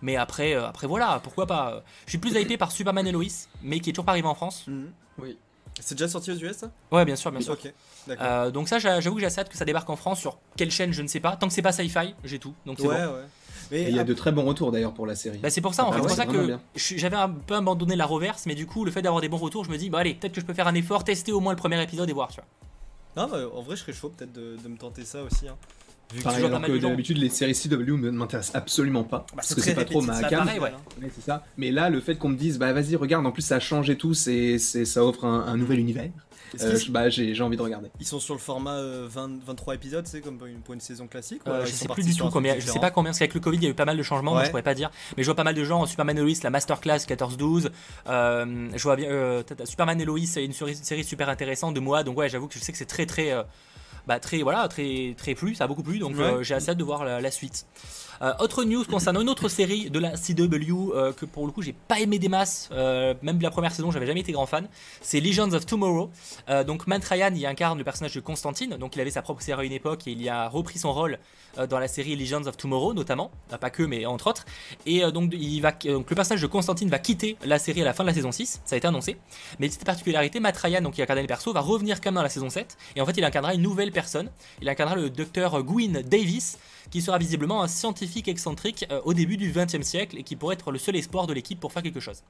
Mais 0.00 0.16
après, 0.16 0.54
après 0.54 0.86
voilà, 0.86 1.20
pourquoi 1.22 1.46
pas. 1.46 1.82
Je 2.06 2.10
suis 2.12 2.18
plus 2.18 2.34
hypé 2.34 2.56
par 2.56 2.72
Superman 2.72 3.06
et 3.06 3.12
Lois, 3.12 3.24
mais 3.62 3.78
qui 3.80 3.90
est 3.90 3.92
toujours 3.92 4.06
pas 4.06 4.12
arrivé 4.12 4.26
en 4.26 4.34
France. 4.34 4.64
Mhm. 4.66 4.90
Oui. 5.18 5.36
C'est 5.80 5.94
déjà 5.94 6.08
sorti 6.08 6.30
aux 6.30 6.36
US 6.36 6.56
ça 6.56 6.70
Ouais, 6.90 7.04
bien 7.04 7.16
sûr, 7.16 7.30
bien 7.30 7.40
sûr. 7.40 7.52
Ok, 7.52 7.72
d'accord. 8.06 8.26
Euh, 8.26 8.50
donc 8.50 8.68
ça, 8.68 8.78
j'a- 8.78 9.00
j'avoue 9.00 9.16
que 9.16 9.20
j'ai 9.20 9.26
assez 9.26 9.40
hâte 9.40 9.48
que 9.50 9.56
ça 9.58 9.64
débarque 9.64 9.88
en 9.90 9.96
France. 9.96 10.20
Sur 10.20 10.38
quelle 10.56 10.70
chaîne, 10.70 10.92
je 10.92 11.02
ne 11.02 11.06
sais 11.08 11.20
pas. 11.20 11.36
Tant 11.36 11.48
que 11.48 11.52
c'est 11.52 11.62
pas 11.62 11.72
sci-fi, 11.72 12.14
j'ai 12.24 12.38
tout. 12.38 12.54
Donc 12.64 12.78
c'est 12.80 12.86
ouais, 12.88 13.06
bon. 13.06 13.12
ouais. 13.14 13.20
Et 13.72 13.84
Mais 13.84 13.90
il 13.90 13.96
y 13.96 13.98
a 13.98 14.04
de 14.04 14.14
très 14.14 14.30
bons 14.32 14.44
retours 14.44 14.70
d'ailleurs 14.70 14.94
pour 14.94 15.06
la 15.06 15.14
série. 15.16 15.38
Bah 15.38 15.50
c'est 15.50 15.60
pour 15.60 15.74
ça 15.74 15.84
en 15.84 15.88
Ah 15.90 15.94
fait, 15.94 16.00
ouais, 16.00 16.02
c'est 16.02 16.08
pour 16.08 16.10
c'est 16.16 16.22
ça 16.32 16.38
vraiment 16.44 16.58
que 16.58 16.98
j'avais 16.98 17.16
un 17.16 17.28
peu 17.28 17.54
abandonné 17.56 17.96
la 17.96 18.06
reverse, 18.06 18.46
mais 18.46 18.54
du 18.54 18.64
coup 18.66 18.84
le 18.84 18.90
fait 18.92 19.02
d'avoir 19.02 19.20
des 19.20 19.28
bons 19.28 19.38
retours, 19.38 19.64
je 19.64 19.70
me 19.70 19.76
dis 19.76 19.90
bah 19.90 19.98
allez 19.98 20.14
peut-être 20.14 20.32
que 20.34 20.40
je 20.40 20.46
peux 20.46 20.54
faire 20.54 20.68
un 20.68 20.74
effort, 20.76 21.02
tester 21.02 21.32
au 21.32 21.40
moins 21.40 21.52
le 21.52 21.58
premier 21.58 21.82
épisode 21.82 22.08
et 22.08 22.12
voir 22.12 22.28
tu 22.28 22.40
vois. 22.40 23.24
non, 23.26 23.28
bah, 23.30 23.38
en 23.52 23.62
vrai, 23.62 23.74
je 23.74 23.80
serais 23.82 23.92
chaud 23.92 24.10
peut-être 24.16 24.32
de, 24.32 24.56
de 24.62 24.68
me 24.68 24.76
tenter 24.76 25.04
ça 25.04 25.20
aussi. 25.24 25.48
Hein. 25.48 25.56
Vu 26.14 26.22
que 26.22 26.28
alors 26.28 26.62
que 26.62 26.78
d'habitude 26.78 27.18
les 27.18 27.28
séries 27.28 27.54
CW 27.54 27.96
ne 27.96 28.10
m'intéressent 28.10 28.54
absolument 28.54 29.02
pas. 29.04 29.18
Bah, 29.30 29.34
parce 29.36 29.54
que 29.54 29.60
c'est 29.60 29.74
pas 29.74 29.84
trop 29.84 30.00
ma 30.02 30.20
cam. 30.22 30.44
pareil, 30.44 30.60
ouais. 30.60 30.72
Ouais, 31.02 31.10
c'est 31.14 31.24
ça. 31.24 31.44
Mais 31.56 31.70
là, 31.72 31.90
le 31.90 32.00
fait 32.00 32.16
qu'on 32.16 32.28
me 32.28 32.36
dise, 32.36 32.58
bah 32.58 32.72
vas-y, 32.72 32.94
regarde, 32.96 33.26
en 33.26 33.32
plus 33.32 33.42
ça 33.42 33.56
a 33.56 33.60
changé 33.60 33.96
tout, 33.96 34.14
c'est, 34.14 34.58
c'est- 34.58 34.84
ça 34.84 35.04
offre 35.04 35.24
un, 35.24 35.40
un 35.46 35.56
nouvel 35.56 35.80
univers. 35.80 36.10
Euh, 36.60 36.78
bah 36.90 37.08
j'ai, 37.10 37.34
j'ai 37.34 37.42
envie 37.42 37.56
de 37.56 37.62
regarder. 37.62 37.88
Ils 37.98 38.06
sont 38.06 38.20
sur 38.20 38.32
le 38.32 38.40
format 38.40 38.76
euh, 38.76 39.08
20 39.10 39.42
23 39.44 39.74
épisodes, 39.74 40.06
c'est 40.06 40.20
comme 40.20 40.38
pour 40.38 40.46
une, 40.46 40.60
pour 40.60 40.74
une 40.74 40.80
saison 40.80 41.08
classique 41.08 41.42
ou 41.44 41.50
Euh, 41.50 41.66
je 41.66 41.72
sais 41.72 41.88
plus 41.88 42.04
du 42.04 42.14
tout 42.16 42.28
combien, 42.30 42.54
je 42.58 42.66
sais 42.66 42.78
pas 42.78 42.92
combien, 42.92 43.10
parce 43.10 43.18
qu'avec 43.18 43.34
le 43.34 43.40
Covid 43.40 43.56
il 43.58 43.64
y 43.64 43.66
a 43.66 43.70
eu 43.70 43.74
pas 43.74 43.84
mal 43.84 43.96
de 43.98 44.02
changements, 44.04 44.30
donc 44.30 44.38
Ouais. 44.40 44.46
je 44.46 44.50
pourrais 44.50 44.62
pas 44.62 44.74
dire. 44.74 44.90
Mais 45.16 45.24
je 45.24 45.26
vois 45.26 45.34
pas 45.34 45.44
mal 45.44 45.56
de 45.56 45.64
gens, 45.64 45.84
Superman 45.86 46.16
et 46.16 46.20
Lois, 46.22 46.30
la 46.44 46.50
Masterclass 46.50 46.98
14-12, 46.98 47.68
euh, 48.08 48.68
je 48.74 48.82
vois 48.84 48.94
bien, 48.96 49.10
euh, 49.10 49.42
Superman 49.64 50.00
et 50.00 50.04
Lois, 50.04 50.20
c'est 50.24 50.44
une 50.44 50.52
série, 50.52 50.76
série 50.76 51.04
super 51.04 51.28
intéressante 51.28 51.74
de 51.74 51.80
moi, 51.80 52.04
donc 52.04 52.16
ouais 52.16 52.28
j'avoue 52.28 52.46
que 52.46 52.54
je 52.54 52.60
sais 52.60 52.70
que 52.72 52.78
c'est 52.78 52.86
très 52.86 53.06
très, 53.06 53.32
euh, 53.32 53.42
bah 54.06 54.20
très 54.20 54.42
voilà, 54.42 54.68
très 54.68 55.14
très 55.16 55.34
plu, 55.34 55.54
ça 55.54 55.64
a 55.64 55.66
beaucoup 55.66 55.82
plu, 55.82 55.98
donc 55.98 56.16
Ouais. 56.16 56.22
euh, 56.22 56.42
j'ai 56.42 56.54
assez 56.54 56.70
hâte 56.70 56.78
de 56.78 56.84
voir 56.84 57.04
la, 57.04 57.20
la 57.20 57.30
suite. 57.30 57.66
Euh, 58.22 58.32
autre 58.38 58.64
news 58.64 58.84
concernant 58.84 59.20
une 59.20 59.28
autre 59.28 59.48
série 59.48 59.90
de 59.90 59.98
la 59.98 60.12
CW 60.12 60.92
euh, 60.94 61.12
que 61.12 61.26
pour 61.26 61.46
le 61.46 61.52
coup 61.52 61.62
j'ai 61.62 61.72
pas 61.72 62.00
aimé 62.00 62.18
des 62.18 62.28
masses, 62.28 62.68
euh, 62.72 63.14
même 63.22 63.40
la 63.40 63.50
première 63.50 63.72
saison 63.72 63.90
j'avais 63.90 64.06
jamais 64.06 64.20
été 64.20 64.32
grand 64.32 64.46
fan. 64.46 64.68
C'est 65.00 65.20
Legends 65.20 65.52
of 65.52 65.66
Tomorrow. 65.66 66.10
Euh, 66.48 66.64
donc 66.64 66.86
Matt 66.86 67.04
Ryan 67.04 67.34
y 67.34 67.46
incarne 67.46 67.78
le 67.78 67.84
personnage 67.84 68.14
de 68.14 68.20
Constantine, 68.20 68.76
donc 68.76 68.96
il 68.96 69.00
avait 69.00 69.10
sa 69.10 69.22
propre 69.22 69.42
série 69.42 69.62
à 69.62 69.64
une 69.64 69.72
époque 69.72 70.06
et 70.06 70.12
il 70.12 70.22
y 70.22 70.28
a 70.28 70.48
repris 70.48 70.78
son 70.78 70.92
rôle 70.92 71.18
dans 71.70 71.78
la 71.78 71.88
série 71.88 72.14
Legends 72.16 72.46
of 72.46 72.56
Tomorrow 72.56 72.92
notamment, 72.92 73.30
pas 73.60 73.70
que 73.70 73.82
mais 73.82 74.04
entre 74.04 74.26
autres. 74.26 74.44
Et 74.84 75.00
donc, 75.10 75.32
il 75.32 75.60
va, 75.60 75.72
donc 75.72 76.10
le 76.10 76.14
personnage 76.14 76.42
de 76.42 76.46
Constantine 76.46 76.90
va 76.90 76.98
quitter 76.98 77.38
la 77.44 77.58
série 77.58 77.80
à 77.80 77.84
la 77.84 77.94
fin 77.94 78.04
de 78.04 78.08
la 78.08 78.14
saison 78.14 78.30
6, 78.30 78.60
ça 78.64 78.74
a 78.74 78.76
été 78.76 78.86
annoncé. 78.86 79.16
Mais 79.58 79.68
petite 79.68 79.84
particularité, 79.84 80.38
Matt 80.38 80.58
Ryan, 80.58 80.82
donc 80.82 80.94
qui 80.94 81.02
incarnait 81.02 81.22
le 81.22 81.28
perso, 81.28 81.54
va 81.54 81.60
revenir 81.60 82.00
quand 82.02 82.08
même 82.08 82.16
dans 82.16 82.22
la 82.22 82.28
saison 82.28 82.50
7 82.50 82.76
et 82.94 83.00
en 83.00 83.06
fait 83.06 83.16
il 83.16 83.24
incarnera 83.24 83.54
une 83.54 83.62
nouvelle 83.62 83.90
personne. 83.90 84.30
Il 84.60 84.68
incarnera 84.68 84.96
le 84.96 85.08
docteur 85.08 85.62
Gwyn 85.62 86.02
Davis 86.02 86.58
qui 86.90 87.02
sera 87.02 87.18
visiblement 87.18 87.62
un 87.62 87.68
scientifique 87.68 88.28
excentrique 88.28 88.86
euh, 88.90 89.00
au 89.04 89.14
début 89.14 89.36
du 89.36 89.50
20 89.50 89.74
e 89.74 89.82
siècle 89.82 90.18
et 90.18 90.22
qui 90.22 90.36
pourrait 90.36 90.54
être 90.54 90.70
le 90.72 90.78
seul 90.78 90.96
espoir 90.96 91.26
de 91.26 91.32
l'équipe 91.32 91.60
pour 91.60 91.72
faire 91.72 91.82
quelque 91.82 92.00
chose. 92.00 92.22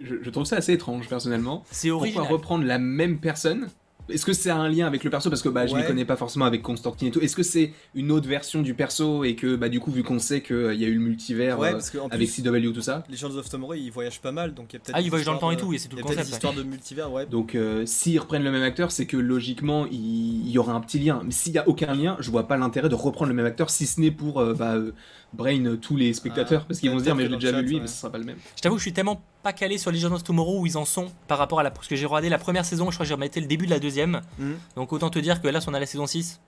Je, 0.00 0.22
je 0.22 0.30
trouve 0.30 0.44
ça 0.44 0.56
assez 0.56 0.72
étrange 0.72 1.08
personnellement. 1.08 1.62
C'est 1.70 1.88
Pourquoi 1.90 2.08
original. 2.08 2.32
reprendre 2.32 2.64
la 2.64 2.78
même 2.78 3.18
personne 3.18 3.68
Est-ce 4.08 4.24
que 4.24 4.32
c'est 4.32 4.50
un 4.50 4.68
lien 4.68 4.86
avec 4.86 5.02
le 5.04 5.10
perso? 5.10 5.28
Parce 5.30 5.42
que 5.42 5.48
bah, 5.48 5.66
je 5.66 5.74
ne 5.74 5.80
Ouais. 5.80 5.86
connais 5.86 6.04
pas 6.04 6.16
forcément 6.16 6.44
avec 6.44 6.62
Constantine 6.62 7.08
et 7.08 7.10
tout. 7.10 7.20
Est-ce 7.20 7.34
que 7.36 7.42
c'est 7.42 7.72
une 7.94 8.10
autre 8.12 8.28
version 8.28 8.62
du 8.62 8.74
perso 8.74 9.24
et 9.24 9.34
que 9.34 9.56
bah, 9.56 9.68
du 9.68 9.80
coup, 9.80 9.90
vu 9.90 10.02
qu'on 10.02 10.18
sait 10.18 10.40
qu'il 10.42 10.74
y 10.74 10.84
a 10.84 10.88
eu 10.88 10.94
le 10.94 11.00
multivers 11.00 11.58
Ouais, 11.58 11.74
euh, 11.74 12.00
avec 12.10 12.28
plus, 12.30 12.42
CW, 12.42 12.72
tout 12.72 12.80
ça, 12.82 13.02
les 13.08 13.16
Legends 13.16 13.34
of 13.36 13.48
Tomorrow 13.48 13.74
ils 13.74 13.90
voyagent 13.90 14.20
pas 14.20 14.32
mal 14.32 14.54
donc 14.54 14.72
il 14.72 14.74
y 14.74 14.76
a 14.76 14.80
peut-être. 14.80 14.96
Ah, 14.96 15.00
ils 15.00 15.10
voyagent 15.10 15.26
dans 15.26 15.34
le 15.34 15.38
temps 15.38 15.50
et 15.50 15.56
tout, 15.56 15.72
et 15.72 15.78
c'est 15.78 15.88
tout 15.88 15.96
le 15.96 16.02
concept. 16.02 16.28
histoires 16.28 16.54
de 16.54 16.62
multivers, 16.62 17.10
ouais. 17.12 17.26
Donc, 17.26 17.54
euh, 17.54 17.84
s'ils 17.86 18.18
reprennent 18.18 18.44
le 18.44 18.50
même 18.52 18.62
acteur, 18.62 18.90
c'est 18.92 19.06
que 19.06 19.16
logiquement, 19.16 19.86
il, 19.86 20.46
il 20.46 20.50
y 20.50 20.58
aura 20.58 20.72
un 20.72 20.80
petit 20.80 20.98
lien. 20.98 21.20
Mais 21.24 21.32
s'il 21.32 21.52
n'y 21.52 21.58
a 21.58 21.68
aucun 21.68 21.94
lien, 21.94 22.16
je 22.20 22.30
vois 22.30 22.46
pas 22.48 22.56
l'intérêt 22.56 22.88
de 22.88 22.94
reprendre 22.94 23.28
le 23.30 23.34
même 23.34 23.46
acteur, 23.46 23.70
si 23.70 23.86
ce 23.86 24.00
n'est 24.00 24.10
pour 24.10 24.40
euh, 24.40 24.54
bah, 24.54 24.74
euh, 24.74 24.92
brain 25.36 25.76
tous 25.80 25.96
les 25.96 26.12
spectateurs. 26.12 26.62
Ah, 26.62 26.66
parce 26.68 26.80
qu'ils 26.80 26.90
vont 26.90 26.98
se 26.98 27.04
dire, 27.04 27.14
mais 27.14 27.24
je 27.24 27.30
l'ai 27.30 27.36
déjà 27.36 27.60
vu 27.60 27.66
lui, 27.66 27.80
mais 27.80 27.86
ce 27.86 27.96
sera 27.96 28.10
pas 28.10 28.18
le 28.18 28.24
même. 28.24 28.36
Je 28.56 28.62
t'avoue 28.62 28.76
que 28.76 28.80
je 28.80 28.84
suis 28.84 28.92
tellement 28.92 29.22
pas 29.42 29.52
calé 29.52 29.78
sur 29.78 29.92
Legends 29.92 30.12
of 30.12 30.24
Tomorrow 30.24 30.60
où 30.60 30.66
ils 30.66 30.76
en 30.76 30.84
sont 30.84 31.12
par 31.28 31.38
rapport 31.38 31.60
à 31.60 31.62
la. 31.62 31.70
Parce 31.70 31.86
que 31.86 31.96
j'ai 31.96 32.06
regardé 32.06 32.28
la 32.28 32.38
première 32.38 32.64
saison, 32.64 32.90
je 32.90 32.96
crois 32.96 33.04
que 33.04 33.08
j'ai 33.08 33.14
remetté 33.14 33.40
le 33.40 33.46
début 33.46 33.66
de 33.66 33.70
la 33.70 33.78
deuxième. 33.78 34.22
Mhm. 34.38 34.56
Donc 34.76 34.92
autant 34.92 35.10
te 35.10 35.18
dire 35.18 35.40
que 35.40 35.48
là, 35.48 35.60
si 35.60 35.68
on 35.68 35.74
a 35.74 35.80
la 35.80 35.86
saison 35.86 36.06
6. 36.06 36.40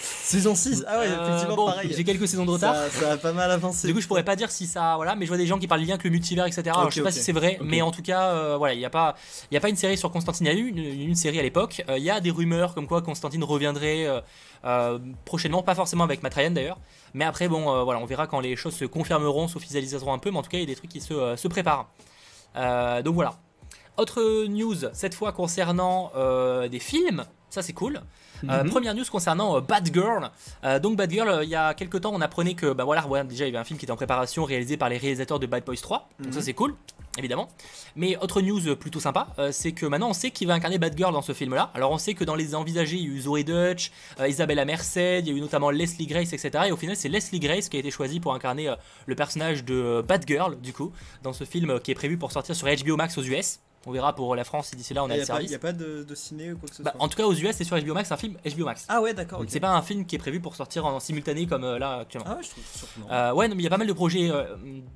Saison 0.00 0.54
6 0.54 0.84
Ah 0.86 0.98
ouais, 1.00 1.06
euh, 1.08 1.26
effectivement, 1.26 1.56
bon, 1.56 1.66
pareil. 1.66 1.92
J'ai 1.94 2.04
quelques 2.04 2.26
saisons 2.26 2.46
de 2.46 2.50
retard. 2.50 2.74
Ça, 2.74 2.90
ça 2.90 3.12
a 3.12 3.16
pas 3.18 3.32
mal 3.32 3.50
avancé. 3.50 3.86
Du 3.86 3.92
coup, 3.94 4.00
je 4.00 4.06
pourrais 4.08 4.24
pas 4.24 4.36
dire 4.36 4.50
si 4.50 4.66
ça. 4.66 4.94
Voilà, 4.96 5.14
mais 5.16 5.26
je 5.26 5.30
vois 5.30 5.36
des 5.36 5.46
gens 5.46 5.58
qui 5.58 5.66
parlent 5.66 5.82
lien 5.82 5.98
que 5.98 6.04
le 6.04 6.10
multivers, 6.10 6.46
etc. 6.46 6.62
Alors, 6.74 6.90
je 6.90 6.94
sais 6.96 7.02
pas 7.02 7.10
si 7.10 7.22
c'est 7.22 7.32
vrai, 7.32 7.58
mais 7.62 7.82
en 7.82 7.90
tout 7.90 8.00
cas, 8.02 8.30
euh, 8.30 8.56
voilà, 8.56 8.72
il 8.74 8.78
n'y 8.78 8.84
a, 8.86 8.90
pas- 8.90 9.14
il 9.50 9.54
y 9.54 9.56
a 9.56 9.60
pas 9.60 9.68
une 9.68 9.76
série 9.76 9.98
sur 9.98 10.10
Constantine. 10.10 10.46
Il 10.46 10.52
y 10.52 10.56
a 10.56 10.58
eu 10.58 10.66
une, 10.68 10.78
une 10.78 11.14
série 11.14 11.38
à 11.38 11.42
l'époque. 11.42 11.84
Euh, 11.88 11.98
Il 11.98 12.04
y 12.04 12.10
a 12.10 12.20
des 12.20 12.30
rumeurs 12.30 12.74
comme 12.74 12.86
quoi 12.86 13.02
Constantine 13.02 13.44
reviendrait 13.44 14.06
euh, 14.64 14.98
prochainement, 15.26 15.62
pas 15.62 15.74
forcément 15.74 16.04
avec 16.04 16.22
Matt 16.22 16.34
Ryan 16.34 16.50
d'ailleurs. 16.52 16.78
Mais 17.12 17.24
après, 17.26 17.48
bon, 17.48 17.84
voilà, 17.84 18.00
on 18.00 18.06
verra 18.06 18.26
quand 18.26 18.40
les 18.40 18.56
choses 18.56 18.74
se 18.74 18.84
confirmeront, 18.86 19.46
s'officialiseront 19.48 20.12
un 20.14 20.18
peu. 20.18 20.30
Mais 20.30 20.38
en 20.38 20.42
tout 20.42 20.50
cas, 20.50 20.56
il 20.58 20.62
y 20.62 20.64
a 20.64 20.66
des 20.66 20.74
trucs 20.76 20.90
qui 20.90 21.00
se, 21.02 21.34
se 21.36 21.48
préparent. 21.48 21.90
Donc 22.56 23.14
voilà. 23.14 23.34
Autre 23.96 24.46
news, 24.46 24.74
cette 24.94 25.14
fois 25.14 25.32
concernant 25.32 26.10
des 26.70 26.80
films. 26.80 27.24
Ça, 27.54 27.62
c'est 27.62 27.72
cool. 27.72 28.00
Euh, 28.50 28.64
Mhm. 28.64 28.70
Première 28.70 28.94
news 28.96 29.04
concernant 29.08 29.56
euh, 29.56 29.60
Bad 29.60 29.88
Girl. 29.94 30.28
Euh, 30.64 30.80
donc 30.80 30.96
Bad 30.96 31.08
Girl, 31.08 31.40
il 31.44 31.48
y 31.48 31.54
a 31.54 31.72
quelques 31.72 32.00
temps, 32.00 32.10
on 32.12 32.20
apprenait 32.20 32.54
que, 32.54 32.72
bah 32.72 32.82
voilà, 32.82 33.06
ouais, 33.06 33.22
déjà 33.22 33.44
il 33.44 33.48
y 33.48 33.50
avait 33.50 33.58
un 33.60 33.64
film 33.64 33.78
qui 33.78 33.84
était 33.84 33.92
en 33.92 33.96
préparation, 33.96 34.42
réalisé 34.44 34.76
par 34.76 34.88
les 34.88 34.98
réalisateurs 34.98 35.38
de 35.38 35.46
Bad 35.46 35.64
Boys 35.64 35.76
3. 35.80 36.08
Donc 36.18 36.26
Mhm. 36.28 36.32
ça 36.32 36.42
c'est 36.42 36.52
cool, 36.52 36.74
évidemment. 37.16 37.48
Mais 37.94 38.16
autre 38.16 38.40
news 38.42 38.74
plutôt 38.74 38.98
sympa, 38.98 39.28
c'est 39.52 39.70
que 39.70 39.86
maintenant 39.86 40.10
on 40.10 40.14
sait 40.14 40.32
qui 40.32 40.46
va 40.46 40.54
incarner 40.54 40.78
Bad 40.78 40.96
Girl 40.98 41.12
dans 41.12 41.22
ce 41.22 41.32
film-là. 41.32 41.70
Alors 41.74 41.92
on 41.92 41.98
sait 41.98 42.14
que 42.14 42.24
dans 42.24 42.34
les 42.34 42.56
envisagés, 42.56 42.96
il 42.96 43.02
y 43.04 43.06
a 43.06 43.14
eu 43.16 43.20
Zoe 43.20 43.44
Dutch, 43.44 43.92
Isabella 44.26 44.64
Merced, 44.64 45.26
il 45.26 45.32
y 45.32 45.34
a 45.34 45.38
eu 45.38 45.40
notamment 45.40 45.70
Leslie 45.70 46.06
Grace, 46.08 46.32
etc. 46.32 46.64
Et 46.66 46.72
au 46.72 46.76
final, 46.76 46.96
c'est 46.96 47.08
Leslie 47.08 47.38
Grace 47.38 47.68
qui 47.68 47.76
a 47.76 47.80
été 47.80 47.92
choisie 47.92 48.18
pour 48.18 48.34
incarner 48.34 48.74
le 49.06 49.14
personnage 49.14 49.64
de 49.64 50.04
Bad 50.06 50.24
Girl, 50.26 50.60
du 50.60 50.72
coup, 50.72 50.92
dans 51.22 51.32
ce 51.32 51.44
film 51.44 51.78
qui 51.78 51.92
est 51.92 51.94
prévu 51.94 52.18
pour 52.18 52.32
sortir 52.32 52.56
sur 52.56 52.66
HBO 52.66 52.96
Max 52.96 53.16
aux 53.16 53.22
US. 53.22 53.60
On 53.86 53.92
verra 53.92 54.14
pour 54.14 54.34
la 54.34 54.44
France 54.44 54.68
si 54.68 54.76
d'ici 54.76 54.94
là 54.94 55.04
on 55.04 55.10
a 55.10 55.14
Il 55.14 55.18
le 55.18 55.22
n'y 55.22 55.22
a, 55.22 55.26
pas- 55.26 55.32
service. 55.34 55.50
y 55.50 55.54
a 55.54 55.58
pas 55.58 55.72
de, 55.72 56.04
de 56.04 56.14
ciné 56.14 56.52
ou 56.52 56.56
quoi 56.58 56.68
que 56.68 56.74
ce 56.74 56.82
Bah, 56.82 56.92
soit 56.92 57.02
en 57.02 57.08
tout 57.08 57.16
cas, 57.16 57.24
aux 57.26 57.34
US, 57.34 57.54
c'est 57.54 57.64
sur 57.64 57.78
HBO 57.78 57.92
Max, 57.94 58.10
un 58.12 58.16
film 58.16 58.36
HBO 58.56 58.64
Max. 58.64 58.86
Ah 58.88 59.00
ouais, 59.02 59.12
d'accord. 59.14 59.42
C'est 59.48 59.60
pas 59.60 59.70
un 59.70 59.82
film 59.82 60.06
qui 60.06 60.14
est 60.16 60.18
prévu 60.18 60.40
pour 60.40 60.56
sortir 60.56 60.86
en 60.86 61.00
simultané 61.00 61.46
comme 61.46 61.64
euh, 61.64 61.78
là 61.78 61.98
actuellement. 62.00 62.30
Ah 62.30 62.36
ouais, 62.36 62.42
je 62.42 62.50
trouve 62.50 62.64
surprenant. 62.74 63.06
Euh, 63.12 63.32
ouais, 63.34 63.48
non, 63.48 63.54
mais 63.54 63.62
il 63.62 63.64
y 63.64 63.66
a 63.66 63.70
pas 63.70 63.76
mal 63.78 63.86
de 63.86 63.92
projets 63.92 64.30
euh, 64.30 64.44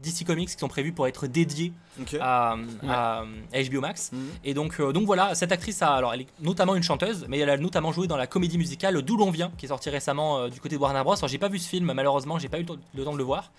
DC 0.03 0.25
Comics 0.27 0.49
qui 0.49 0.59
sont 0.59 0.69
prévus 0.69 0.93
pour 0.93 1.07
être 1.07 1.27
dédiés 1.27 1.73
à, 2.21 2.57
à- 2.89 3.25
à 3.53 3.63
HBO 3.63 3.81
Max. 3.81 4.11
Mhm. 4.13 4.29
Et 4.45 4.55
donc, 4.55 4.81
euh, 4.81 4.93
donc 4.93 5.05
voilà, 5.07 5.35
cette 5.35 5.53
actrice, 5.53 5.83
a, 5.83 5.93
alors 5.95 6.15
elle 6.15 6.23
est 6.23 6.27
notamment 6.41 6.75
une 6.75 6.83
chanteuse, 6.83 7.27
mais 7.29 7.39
elle 7.39 7.51
a 7.51 7.57
notamment 7.59 7.93
joué 7.93 8.07
dans 8.07 8.17
la 8.17 8.27
comédie 8.27 8.59
musicale 8.59 9.03
D'où 9.03 9.17
l'on 9.17 9.31
vient, 9.31 9.53
qui 9.59 9.67
est 9.67 9.69
sortie 9.69 9.91
récemment 9.91 10.39
euh, 10.39 10.49
du 10.49 10.61
côté 10.61 10.77
de 10.77 10.81
Warner 10.81 11.03
Bros. 11.03 11.15
Alors 11.17 11.29
j'ai 11.29 11.39
pas 11.39 11.49
vu 11.49 11.59
ce 11.59 11.69
film, 11.69 11.93
malheureusement, 11.93 12.39
j'ai 12.39 12.49
pas 12.49 12.57
eu 12.59 12.63
le 12.63 12.67
temps, 12.67 12.77
le 12.95 13.05
temps 13.05 13.13
de 13.13 13.19
le 13.19 13.25
voir. 13.25 13.53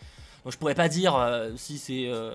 Donc 0.43 0.53
je 0.53 0.57
pourrais 0.57 0.75
pas 0.75 0.88
dire 0.88 1.15
euh, 1.15 1.51
si 1.57 1.77
c'est 1.77 2.07
euh, 2.07 2.33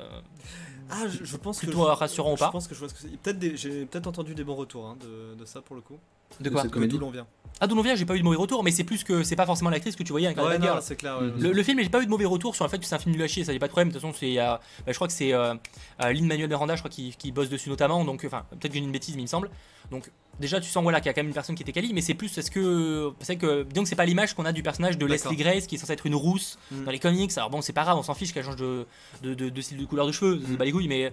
Ah, 0.91 1.07
je, 1.09 1.25
je 1.25 1.37
pense 1.37 1.61
que. 1.61 1.67
plutôt 1.67 1.83
je- 1.85 1.91
rassurant 1.91 2.33
ou 2.33 2.37
Je 2.37 2.41
pas. 2.41 2.51
pense 2.51 2.67
que 2.69 2.75
je 2.75 2.81
vois 2.81 2.89
ce 2.89 2.95
que 2.95 3.01
c'est. 3.01 3.09
Peut-être 3.17 3.39
des- 3.39 3.57
J'ai 3.57 3.87
peut-être 3.87 4.07
entendu 4.07 4.35
des 4.35 4.45
bons 4.45 4.55
retours 4.57 4.87
hein, 4.87 4.97
de, 5.01 5.35
de 5.35 5.45
ça 5.45 5.61
pour 5.61 5.77
le 5.77 5.83
coup. 5.83 5.99
De 6.41 6.51
quoi 6.51 6.67
comédie. 6.69 6.95
D'où 6.97 7.01
l'on 7.01 7.11
vient. 7.11 7.27
Ah, 7.61 7.67
D'où 7.69 7.77
l'on 7.77 7.83
vient, 7.83 7.95
j'ai 7.95 8.05
pas 8.05 8.17
eu 8.17 8.19
de 8.19 8.25
mauvais 8.25 8.37
retours, 8.37 8.65
mais 8.65 8.73
c'est 8.73 8.83
plus 8.85 9.05
que 9.05 9.23
c'est 9.23 9.37
pas 9.37 9.47
forcément 9.47 9.71
l'actrice 9.71 9.95
que 9.95 10.03
tu 10.03 10.11
voyais 10.13 10.27
avec 10.27 10.39
Ouais, 10.39 10.59
non, 10.59 10.79
c'est 10.81 10.97
clair. 10.97 11.19
ouais. 11.21 11.31
Le, 11.39 11.53
le 11.53 11.63
film, 11.63 11.81
j'ai 11.81 11.89
pas 11.89 12.03
eu 12.03 12.05
de 12.05 12.11
mauvais 12.11 12.25
retours 12.25 12.55
sur 12.57 12.65
le 12.65 12.71
fait 12.71 12.79
que 12.79 12.85
c'est 12.85 12.95
un 12.97 12.99
film 12.99 13.15
nul 13.15 13.23
à 13.23 13.29
chier, 13.29 13.45
ça 13.45 13.53
y 13.53 13.57
a 13.57 13.59
pas 13.61 13.67
de 13.69 13.71
problème. 13.73 13.89
De 13.89 13.93
toute 13.95 14.03
façon, 14.03 14.13
c'est, 14.19 14.39
euh, 14.39 14.55
bah, 14.55 14.61
je 14.89 14.95
crois 14.95 15.07
que 15.07 15.13
c'est 15.13 15.33
euh, 15.33 15.55
euh, 16.03 16.13
Lin 16.13 16.27
Manuel 16.27 16.49
Miranda, 16.49 16.75
je 16.75 16.81
crois, 16.81 16.91
qui, 16.91 17.15
qui 17.17 17.31
bosse 17.33 17.49
dessus 17.49 17.69
notamment. 17.71 18.05
Donc, 18.05 18.25
enfin, 18.27 18.45
peut-être 18.51 18.69
que 18.73 18.79
j'ai 18.79 18.85
une 18.85 18.91
bêtise, 18.91 19.15
mais 19.15 19.23
il 19.23 19.27
me 19.27 19.29
semble. 19.29 19.51
Donc, 19.93 20.11
déjà, 20.41 20.61
tu 20.61 20.69
sens 20.69 20.83
voilà 20.83 20.99
qu'il 21.01 21.07
y 21.07 21.11
a 21.11 21.13
quand 21.15 21.21
même 21.21 21.29
une 21.29 21.35
personne 21.35 21.55
qui 21.55 21.63
était 21.63 21.73
quali, 21.73 21.93
mais 21.95 22.01
c'est 22.01 22.15
plus 22.15 22.37
est-ce 22.37 22.51
que 22.51 23.13
c'est 23.21 23.37
que 23.37 23.63
que 23.63 23.85
c'est 23.85 23.95
pas 23.97 24.05
l'image 24.07 24.35
qu'on 24.35 24.45
a 24.47 24.53
du 24.53 24.63
personnage 24.65 24.99
de. 24.99 25.07
Leslie 25.07 25.37
Grace 25.37 25.67
qui 25.69 25.77
est 25.77 25.79
censée 25.79 25.93
être 25.93 26.07
une 26.07 26.17
rousse 26.17 26.59
Mhm. 26.73 26.85
dans 26.87 26.91
les 26.91 26.99
comics. 26.99 27.31
Alors 27.37 27.51
bon, 27.51 27.61
c'est 27.63 27.73
pas 27.73 27.85
grave, 27.85 27.97
on 27.97 28.03
s'en 28.03 28.15
fiche 28.15 28.33
qu'elle 28.35 28.45
change 28.45 28.57
de, 28.57 28.85
de, 29.23 29.35
de- 29.35 29.49
de 29.49 29.61
style 29.61 29.79
de 29.79 29.85
couleur 29.85 30.07
de 30.07 30.13
cheveux, 30.13 30.41
c'est 30.45 30.51
Mhm. 30.53 30.57
pas 30.57 30.65
les 30.65 30.73
couilles, 30.73 30.89
mais 30.89 31.13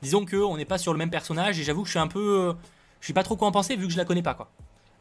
disons 0.00 0.24
que 0.24 0.36
on 0.36 0.56
n'est 0.56 0.64
pas 0.64 0.78
sur 0.78 0.92
le 0.92 0.98
même 0.98 1.10
personnage 1.10 1.58
et 1.58 1.64
j'avoue 1.64 1.82
que 1.82 1.88
je 1.88 1.92
suis 1.92 1.98
un 1.98 2.06
peu, 2.08 2.54
je 3.00 3.06
sais 3.08 3.12
pas 3.12 3.22
trop 3.24 3.36
quoi 3.36 3.48
en 3.48 3.52
penser 3.52 3.74
vu 3.76 3.86
que 3.86 3.92
je 3.92 3.98
la 3.98 4.04
connais 4.04 4.22
pas 4.22 4.34
quoi. 4.34 4.50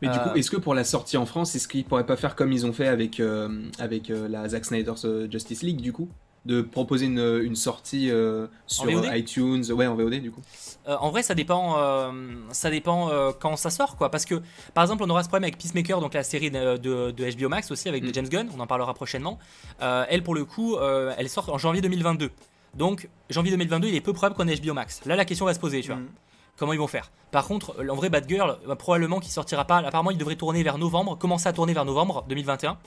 Mais 0.02 0.10
du 0.10 0.18
Euh, 0.18 0.22
coup, 0.30 0.36
est-ce 0.38 0.50
que 0.52 0.58
pour 0.58 0.74
la 0.74 0.84
sortie 0.84 1.18
en 1.18 1.26
France, 1.26 1.56
est-ce 1.56 1.68
qu'ils 1.68 1.86
pourraient 1.86 2.06
pas 2.06 2.18
faire 2.18 2.36
comme 2.36 2.52
ils 2.52 2.66
ont 2.66 2.74
fait 2.74 2.88
avec, 2.88 3.20
euh, 3.20 3.50
avec 3.80 4.10
euh, 4.10 4.28
la 4.28 4.48
Zack 4.50 4.66
Snyder's 4.66 5.06
euh, 5.06 5.28
Justice 5.32 5.62
League, 5.64 5.82
du 5.82 5.94
coup? 5.94 6.10
De 6.44 6.64
proposer 6.64 7.06
une, 7.06 7.20
une 7.44 7.56
sortie 7.56 8.10
euh, 8.10 8.48
sur 8.66 8.86
euh, 8.88 9.16
iTunes, 9.16 9.64
ouais, 9.74 9.86
en 9.86 9.94
VOD, 9.94 10.16
du 10.22 10.32
coup 10.32 10.42
Euh, 10.88 10.96
en 11.00 11.12
vrai, 11.12 11.22
ça 11.22 11.36
dépend, 11.36 11.76
euh, 11.78 12.12
ça 12.52 12.72
dépend 12.72 13.12
euh, 13.12 13.32
quand 13.40 13.56
ça 13.58 13.70
sort, 13.70 13.96
quoi. 13.96 14.10
Parce 14.10 14.26
que, 14.26 14.42
par 14.74 14.84
exemple, 14.84 15.04
on 15.04 15.10
aura 15.12 15.22
ce 15.22 15.28
problème 15.28 15.44
avec 15.44 15.60
Peacemaker, 15.60 16.02
donc 16.02 16.16
la 16.16 16.24
série 16.24 16.50
de, 16.50 16.78
de- 16.78 17.12
de 17.12 17.38
HBO 17.38 17.48
Max 17.50 17.70
aussi 17.70 17.88
avec 17.90 18.04
Mm. 18.04 18.14
James 18.16 18.28
Gunn. 18.30 18.50
On 18.58 18.60
en 18.60 18.66
parlera 18.66 18.96
prochainement. 18.96 19.38
Euh, 19.84 20.04
elle, 20.10 20.24
pour 20.24 20.34
le 20.34 20.44
coup, 20.44 20.78
euh, 20.78 21.14
elle 21.16 21.30
sort 21.30 21.48
en 21.54 21.60
janvier 21.60 21.82
2022. 21.84 22.32
Donc, 22.74 23.08
janvier 23.30 23.52
2022, 23.52 23.90
il 23.90 23.96
est 23.96 24.02
peu 24.02 24.14
probable 24.14 24.36
qu'on 24.36 24.48
ait 24.48 24.56
HBO 24.56 24.74
Max. 24.74 25.02
Là, 25.06 25.16
la 25.16 25.26
question 25.26 25.46
va 25.46 25.54
se 25.54 25.60
poser, 25.60 25.82
tu 25.82 25.90
vois. 25.90 25.98
Mhm. 25.98 26.08
Comment 26.62 26.74
ils 26.74 26.80
vont 26.80 26.86
faire. 26.88 27.10
Par 27.32 27.48
contre, 27.48 27.76
euh, 27.80 27.90
en 27.90 27.96
vrai, 27.96 28.10
Bad 28.12 28.30
Girl, 28.30 28.56
euh, 28.70 28.76
probablement 28.76 29.20
qu'il 29.20 29.32
sortira 29.32 29.66
pas. 29.66 29.78
Apparemment, 29.80 30.12
il 30.12 30.18
devrait 30.20 30.36
tourner 30.36 30.62
vers 30.62 30.78
novembre, 30.78 31.18
commencer 31.18 31.48
à 31.50 31.54
tourner 31.54 31.74
vers 31.74 31.86
novembre 31.86 32.24
2021. 32.30 32.78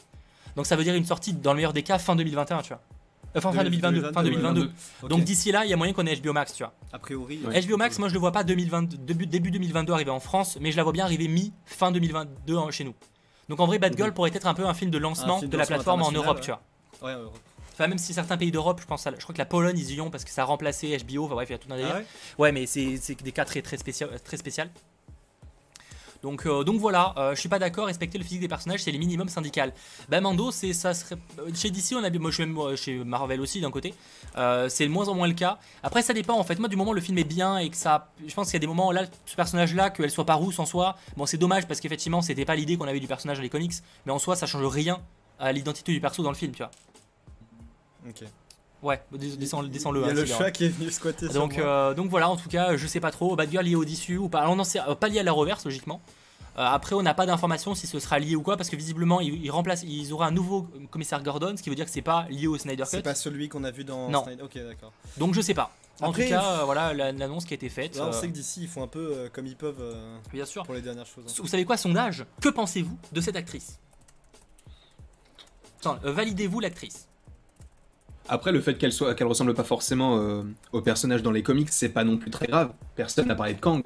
Donc 0.54 0.66
ça 0.66 0.76
veut 0.76 0.84
dire 0.84 0.94
une 0.94 1.04
sortie, 1.04 1.32
dans 1.32 1.50
le 1.52 1.56
meilleur 1.56 1.72
des 1.72 1.82
cas, 1.82 1.98
fin 1.98 2.14
2021, 2.14 2.62
tu 2.62 2.68
vois. 2.68 2.80
Enfin, 3.36 3.50
fin 3.50 3.64
2022, 3.64 4.12
fin 4.12 4.22
2022. 4.22 4.70
Ok. 5.02 5.10
Donc 5.10 5.24
d'ici 5.24 5.50
là, 5.50 5.64
il 5.64 5.70
y 5.70 5.72
a 5.72 5.76
moyen 5.76 5.92
qu'on 5.92 6.06
ait 6.06 6.14
HBO 6.14 6.32
Max, 6.32 6.54
tu 6.54 6.62
vois. 6.62 6.72
a 6.92 7.00
priori. 7.00 7.40
Ouais. 7.44 7.60
HBO 7.62 7.76
Max, 7.76 7.98
moi 7.98 8.06
je 8.08 8.14
le 8.14 8.20
vois 8.20 8.30
pas 8.30 8.44
2022, 8.44 8.96
début, 8.98 9.26
début 9.26 9.50
2022 9.50 9.92
arriver 9.92 10.12
en 10.12 10.20
France, 10.20 10.56
mais 10.60 10.70
je 10.70 10.76
la 10.76 10.84
vois 10.84 10.92
bien 10.92 11.04
arriver 11.04 11.26
mi-fin 11.26 11.90
2022 11.90 12.56
en- 12.56 12.70
chez 12.70 12.84
nous. 12.84 12.94
Donc 13.48 13.58
en 13.58 13.66
vrai, 13.66 13.80
Bad 13.80 13.96
Girl 13.96 14.14
pourrait 14.14 14.30
être 14.32 14.46
un 14.46 14.54
peu 14.54 14.64
un 14.66 14.72
film 14.74 14.92
de 14.92 14.98
lancement 14.98 15.38
film 15.40 15.50
de 15.50 15.52
de 15.52 15.58
la 15.58 15.66
plateforme 15.66 16.02
en 16.02 16.12
Europe, 16.12 16.40
tu 16.40 16.52
vois. 16.52 16.60
Ouais. 17.02 17.16
Enfin, 17.74 17.88
même 17.88 17.98
si 17.98 18.14
certains 18.14 18.36
pays 18.36 18.50
d'Europe, 18.50 18.80
je 18.80 18.86
pense, 18.86 19.06
à 19.06 19.10
je 19.10 19.22
crois 19.22 19.34
que 19.34 19.38
la 19.38 19.44
Pologne, 19.44 19.76
ils 19.76 19.94
y 19.94 20.00
ont 20.00 20.10
parce 20.10 20.24
que 20.24 20.30
ça 20.30 20.42
a 20.42 20.44
remplacé 20.44 20.96
HBO. 20.96 21.24
Enfin 21.24 21.34
bref, 21.34 21.48
il 21.50 21.52
y 21.52 21.56
a 21.56 21.58
tout 21.58 21.72
un 21.72 21.76
délire. 21.76 21.92
Ah 21.94 21.98
ouais 21.98 22.06
Ouais, 22.38 22.52
mais 22.52 22.66
c'est 22.66 23.22
des 23.22 23.32
cas 23.32 23.44
très 23.44 23.62
très 23.62 23.76
spécial, 23.76 24.10
très 24.22 24.36
spécial. 24.36 24.70
Donc, 26.24 26.46
euh, 26.46 26.64
donc 26.64 26.80
voilà, 26.80 27.12
euh, 27.18 27.34
je 27.34 27.40
suis 27.40 27.50
pas 27.50 27.58
d'accord. 27.58 27.84
Respecter 27.86 28.16
le 28.16 28.24
physique 28.24 28.40
des 28.40 28.48
personnages, 28.48 28.82
c'est 28.82 28.92
le 28.92 28.98
minimum 28.98 29.28
syndical. 29.28 29.74
Bah 30.08 30.22
Mando, 30.22 30.50
c'est 30.50 30.72
ça 30.72 30.94
serait 30.94 31.16
euh, 31.38 31.50
chez 31.54 31.70
DC, 31.70 31.92
on 31.92 32.02
a 32.02 32.08
moi 32.18 32.30
je 32.30 32.36
suis 32.36 32.46
même 32.46 32.56
euh, 32.56 32.76
chez 32.76 33.04
Marvel 33.04 33.42
aussi 33.42 33.60
d'un 33.60 33.70
côté. 33.70 33.92
Euh, 34.38 34.70
c'est 34.70 34.86
de 34.86 34.90
moins 34.90 35.08
en 35.08 35.14
moins 35.14 35.28
le 35.28 35.34
cas. 35.34 35.58
Après, 35.82 36.00
ça 36.00 36.14
dépend 36.14 36.38
en 36.38 36.42
fait. 36.42 36.58
Moi, 36.58 36.68
du 36.68 36.76
moment 36.76 36.92
où 36.92 36.94
le 36.94 37.02
film 37.02 37.18
est 37.18 37.24
bien 37.24 37.58
et 37.58 37.68
que 37.68 37.76
ça, 37.76 38.10
je 38.26 38.32
pense 38.32 38.46
qu'il 38.46 38.54
y 38.54 38.56
a 38.56 38.60
des 38.60 38.66
moments 38.66 38.90
là, 38.90 39.04
ce 39.26 39.36
personnage-là, 39.36 39.90
qu'elle 39.90 40.10
soit 40.10 40.24
pas 40.24 40.32
rousse 40.34 40.58
en 40.58 40.64
soi. 40.64 40.96
Bon, 41.18 41.26
c'est 41.26 41.36
dommage 41.36 41.66
parce 41.68 41.80
qu'effectivement, 41.80 42.22
c'était 42.22 42.46
pas 42.46 42.56
l'idée 42.56 42.78
qu'on 42.78 42.88
avait 42.88 43.00
du 43.00 43.06
personnage 43.06 43.36
dans 43.36 43.42
les 43.42 43.50
comics, 43.50 43.74
mais 44.06 44.12
en 44.12 44.18
soi, 44.18 44.34
ça 44.34 44.46
change 44.46 44.64
rien 44.64 45.02
à 45.38 45.52
l'identité 45.52 45.92
du 45.92 46.00
perso 46.00 46.22
dans 46.22 46.30
le 46.30 46.36
film, 46.36 46.52
tu 46.52 46.62
vois. 46.62 46.70
Ok. 48.08 48.24
Ouais, 48.82 49.00
descends- 49.12 49.36
descends- 49.38 49.62
descends-le. 49.62 50.00
Il 50.00 50.06
y 50.06 50.08
a 50.08 50.10
hein, 50.10 50.14
le 50.14 50.26
chat 50.26 50.50
qui 50.50 50.66
est 50.66 50.68
venu 50.68 50.90
squatter 50.90 51.28
Donc, 51.28 51.56
euh, 51.58 51.94
donc 51.94 52.10
voilà, 52.10 52.28
en 52.28 52.36
tout 52.36 52.50
cas, 52.50 52.76
je 52.76 52.86
sais 52.86 53.00
pas 53.00 53.10
trop. 53.10 53.34
Bad 53.34 53.50
Girl 53.50 53.64
lié 53.64 53.76
au 53.76 53.84
DCU 53.84 54.18
ou 54.18 54.28
pas. 54.28 54.40
Alors, 54.40 54.56
non, 54.56 54.64
c'est 54.64 54.78
euh, 54.80 54.94
pas 54.94 55.08
lié 55.08 55.20
à 55.20 55.22
la 55.22 55.32
reverse, 55.32 55.64
logiquement. 55.64 56.02
Euh, 56.56 56.62
après, 56.62 56.94
on 56.94 57.02
n'a 57.02 57.14
pas 57.14 57.24
d'informations 57.24 57.74
si 57.74 57.86
ce 57.86 57.98
sera 57.98 58.18
lié 58.18 58.36
ou 58.36 58.42
quoi, 58.42 58.56
parce 58.58 58.68
que 58.68 58.76
visiblement, 58.76 59.20
ils, 59.22 59.42
ils 59.42 59.50
remplacent, 59.50 59.84
ils 59.84 60.12
auront 60.12 60.24
un 60.24 60.30
nouveau 60.30 60.68
commissaire 60.90 61.22
Gordon, 61.22 61.54
ce 61.56 61.62
qui 61.62 61.70
veut 61.70 61.74
dire 61.76 61.86
que 61.86 61.90
c'est 61.90 62.02
pas 62.02 62.26
lié 62.28 62.46
au 62.46 62.58
Snyder 62.58 62.82
Cut. 62.84 62.88
C'est 62.90 63.02
pas 63.02 63.14
celui 63.14 63.48
qu'on 63.48 63.64
a 63.64 63.70
vu 63.70 63.84
dans 63.84 64.10
Non. 64.10 64.22
Snyder. 64.24 64.42
Ok, 64.42 64.54
d'accord. 64.58 64.92
Donc, 65.16 65.32
je 65.34 65.40
sais 65.40 65.54
pas. 65.54 65.72
En 66.00 66.10
Après, 66.10 66.24
tout 66.24 66.30
cas, 66.30 66.60
euh, 66.60 66.64
voilà 66.64 66.92
la- 66.92 67.12
l'annonce 67.12 67.44
qui 67.46 67.54
a 67.54 67.56
été 67.56 67.68
faite. 67.70 67.96
Là, 67.96 68.04
on 68.04 68.08
euh, 68.08 68.12
sait 68.12 68.28
que 68.28 68.32
d'ici, 68.34 68.62
ils 68.64 68.68
font 68.68 68.82
un 68.82 68.88
peu 68.88 69.30
comme 69.32 69.46
ils 69.46 69.56
peuvent 69.56 69.96
bien 70.32 70.44
sûr. 70.44 70.62
pour 70.64 70.74
les 70.74 70.82
dernières 70.82 71.06
choses. 71.06 71.24
hein. 71.26 71.32
Vous 71.38 71.46
savez 71.48 71.64
quoi, 71.64 71.76
sondage 71.78 72.24
Que 72.42 72.48
pensez-vous 72.50 72.98
de 73.12 73.20
cette 73.22 73.36
actrice? 73.36 73.78
Validez-vous 76.02 76.60
l'actrice 76.60 77.08
Après, 78.28 78.52
le 78.52 78.60
fait 78.60 78.74
qu'elle 78.78 78.92
soit, 78.92 79.14
qu'elle 79.14 79.26
ressemble 79.26 79.54
pas 79.54 79.64
forcément 79.64 80.18
euh, 80.18 80.42
au 80.72 80.80
personnage 80.80 81.22
dans 81.22 81.30
les 81.32 81.42
comics, 81.42 81.68
c'est 81.70 81.90
pas 81.90 82.04
non 82.04 82.16
plus 82.16 82.30
très 82.30 82.46
grave. 82.46 82.72
Personne 82.96 83.26
n'a 83.28 83.34
parlé 83.34 83.54
de 83.54 83.60
Kang 83.60 83.82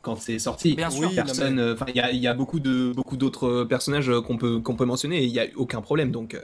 quand 0.00 0.16
c'est 0.16 0.40
sorti. 0.40 0.74
Bien 0.74 0.90
sûr. 0.90 1.08
Oui, 1.10 1.14
Personne, 1.14 1.60
enfin, 1.74 1.86
il 1.88 1.94
y 1.94 2.00
a, 2.00 2.10
il 2.10 2.18
y 2.20 2.26
a 2.26 2.34
beaucoup 2.34 2.58
de 2.58 2.92
beaucoup 2.92 3.16
d'autres 3.16 3.46
euh, 3.46 3.64
personnages 3.64 4.10
euh, 4.10 4.20
qu'on 4.20 4.36
peut 4.36 4.58
qu'on 4.58 4.74
peut 4.74 4.84
mentionner 4.84 5.18
et 5.22 5.24
il 5.26 5.30
y 5.30 5.38
a 5.38 5.46
aucun 5.54 5.80
problème. 5.80 6.10
Donc, 6.10 6.34
euh, 6.34 6.40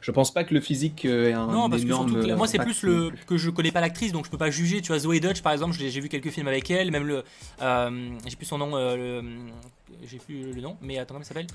je 0.00 0.12
pense 0.12 0.32
pas 0.32 0.44
que 0.44 0.54
le 0.54 0.60
physique 0.60 1.04
ait 1.06 1.32
un 1.32 1.48
Non, 1.48 1.68
parce 1.68 1.82
que 1.82 1.88
énorme. 1.88 2.08
surtout, 2.08 2.24
que- 2.28 2.34
moi 2.36 2.46
c'est 2.46 2.60
plus 2.60 2.84
le 2.84 3.10
que 3.26 3.36
je 3.36 3.50
connais 3.50 3.72
pas 3.72 3.80
l'actrice, 3.80 4.12
donc 4.12 4.26
je 4.26 4.30
peux 4.30 4.38
pas 4.38 4.52
juger. 4.52 4.80
Tu 4.80 4.88
vois, 4.88 5.00
Zoé 5.00 5.18
Dutch 5.18 5.42
par 5.42 5.52
exemple, 5.52 5.74
j'ai 5.76 5.90
vu 6.00 6.08
quelques 6.08 6.30
films 6.30 6.46
avec 6.46 6.70
elle, 6.70 6.92
même 6.92 7.04
le, 7.04 7.24
euh, 7.62 8.10
j'ai 8.28 8.36
plus 8.36 8.46
son 8.46 8.58
nom, 8.58 8.70
euh, 8.76 9.22
j'ai 10.06 10.18
plus 10.18 10.52
le 10.52 10.60
nom, 10.60 10.76
mais 10.80 10.98
attends 10.98 11.14
comment 11.14 11.20
elle 11.22 11.26
s'appelle? 11.26 11.46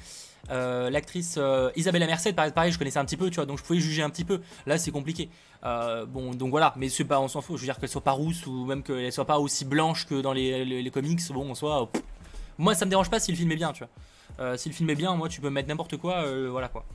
Euh, 0.52 0.90
L'actrice 0.90 1.36
euh, 1.38 1.72
Isabella 1.76 2.06
Merced, 2.06 2.36
pareil, 2.36 2.72
je 2.72 2.78
connaissais 2.78 3.00
un 3.00 3.06
petit 3.06 3.18
peu, 3.18 3.30
tu 3.30 3.36
vois, 3.36 3.46
donc 3.46 3.58
je 3.58 3.64
pouvais 3.64 3.80
juger 3.80 4.04
un 4.04 4.10
petit 4.10 4.24
peu. 4.24 4.42
Là, 4.66 4.78
c'est 4.78 4.92
compliqué. 4.92 5.30
Euh, 5.64 6.06
bon, 6.06 6.34
donc 6.34 6.52
voilà, 6.52 6.74
mais 6.78 6.90
c'est 6.90 7.04
pas, 7.04 7.20
on 7.20 7.28
s'en 7.28 7.42
fout. 7.42 7.58
Je 7.58 7.62
veux 7.62 7.68
dire 7.68 7.80
qu'elle 7.80 7.90
soit 7.90 8.04
pas 8.04 8.12
rousse 8.12 8.46
ou 8.46 8.66
même 8.66 8.84
qu'elle 8.84 9.12
soit 9.12 9.26
pas 9.26 9.40
aussi 9.40 9.66
blanche 9.66 10.06
que 10.06 10.22
dans 10.22 10.34
les, 10.34 10.66
les, 10.66 10.92
comics. 10.92 11.22
Bon, 11.32 11.50
en 11.50 11.56
soi, 11.56 11.90
pff, 11.92 12.02
moi 12.58 12.76
ça 12.76 12.86
me 12.86 12.90
dérange 12.90 13.10
pas 13.10 13.20
si 13.20 13.32
le 13.32 13.38
film 13.38 13.52
est 13.52 13.58
bien, 13.58 13.74
tu 13.74 13.80
vois. 13.80 13.90
Euh, 14.40 14.58
si 14.58 14.70
le 14.70 14.76
film 14.76 14.90
est 14.90 14.96
bien, 14.96 15.16
moi 15.16 15.30
tu 15.30 15.42
peux 15.42 15.50
mettre 15.50 15.70
n'importe 15.70 15.98
quoi, 15.98 16.26
voilà 16.50 16.68
quoi. 16.68 16.86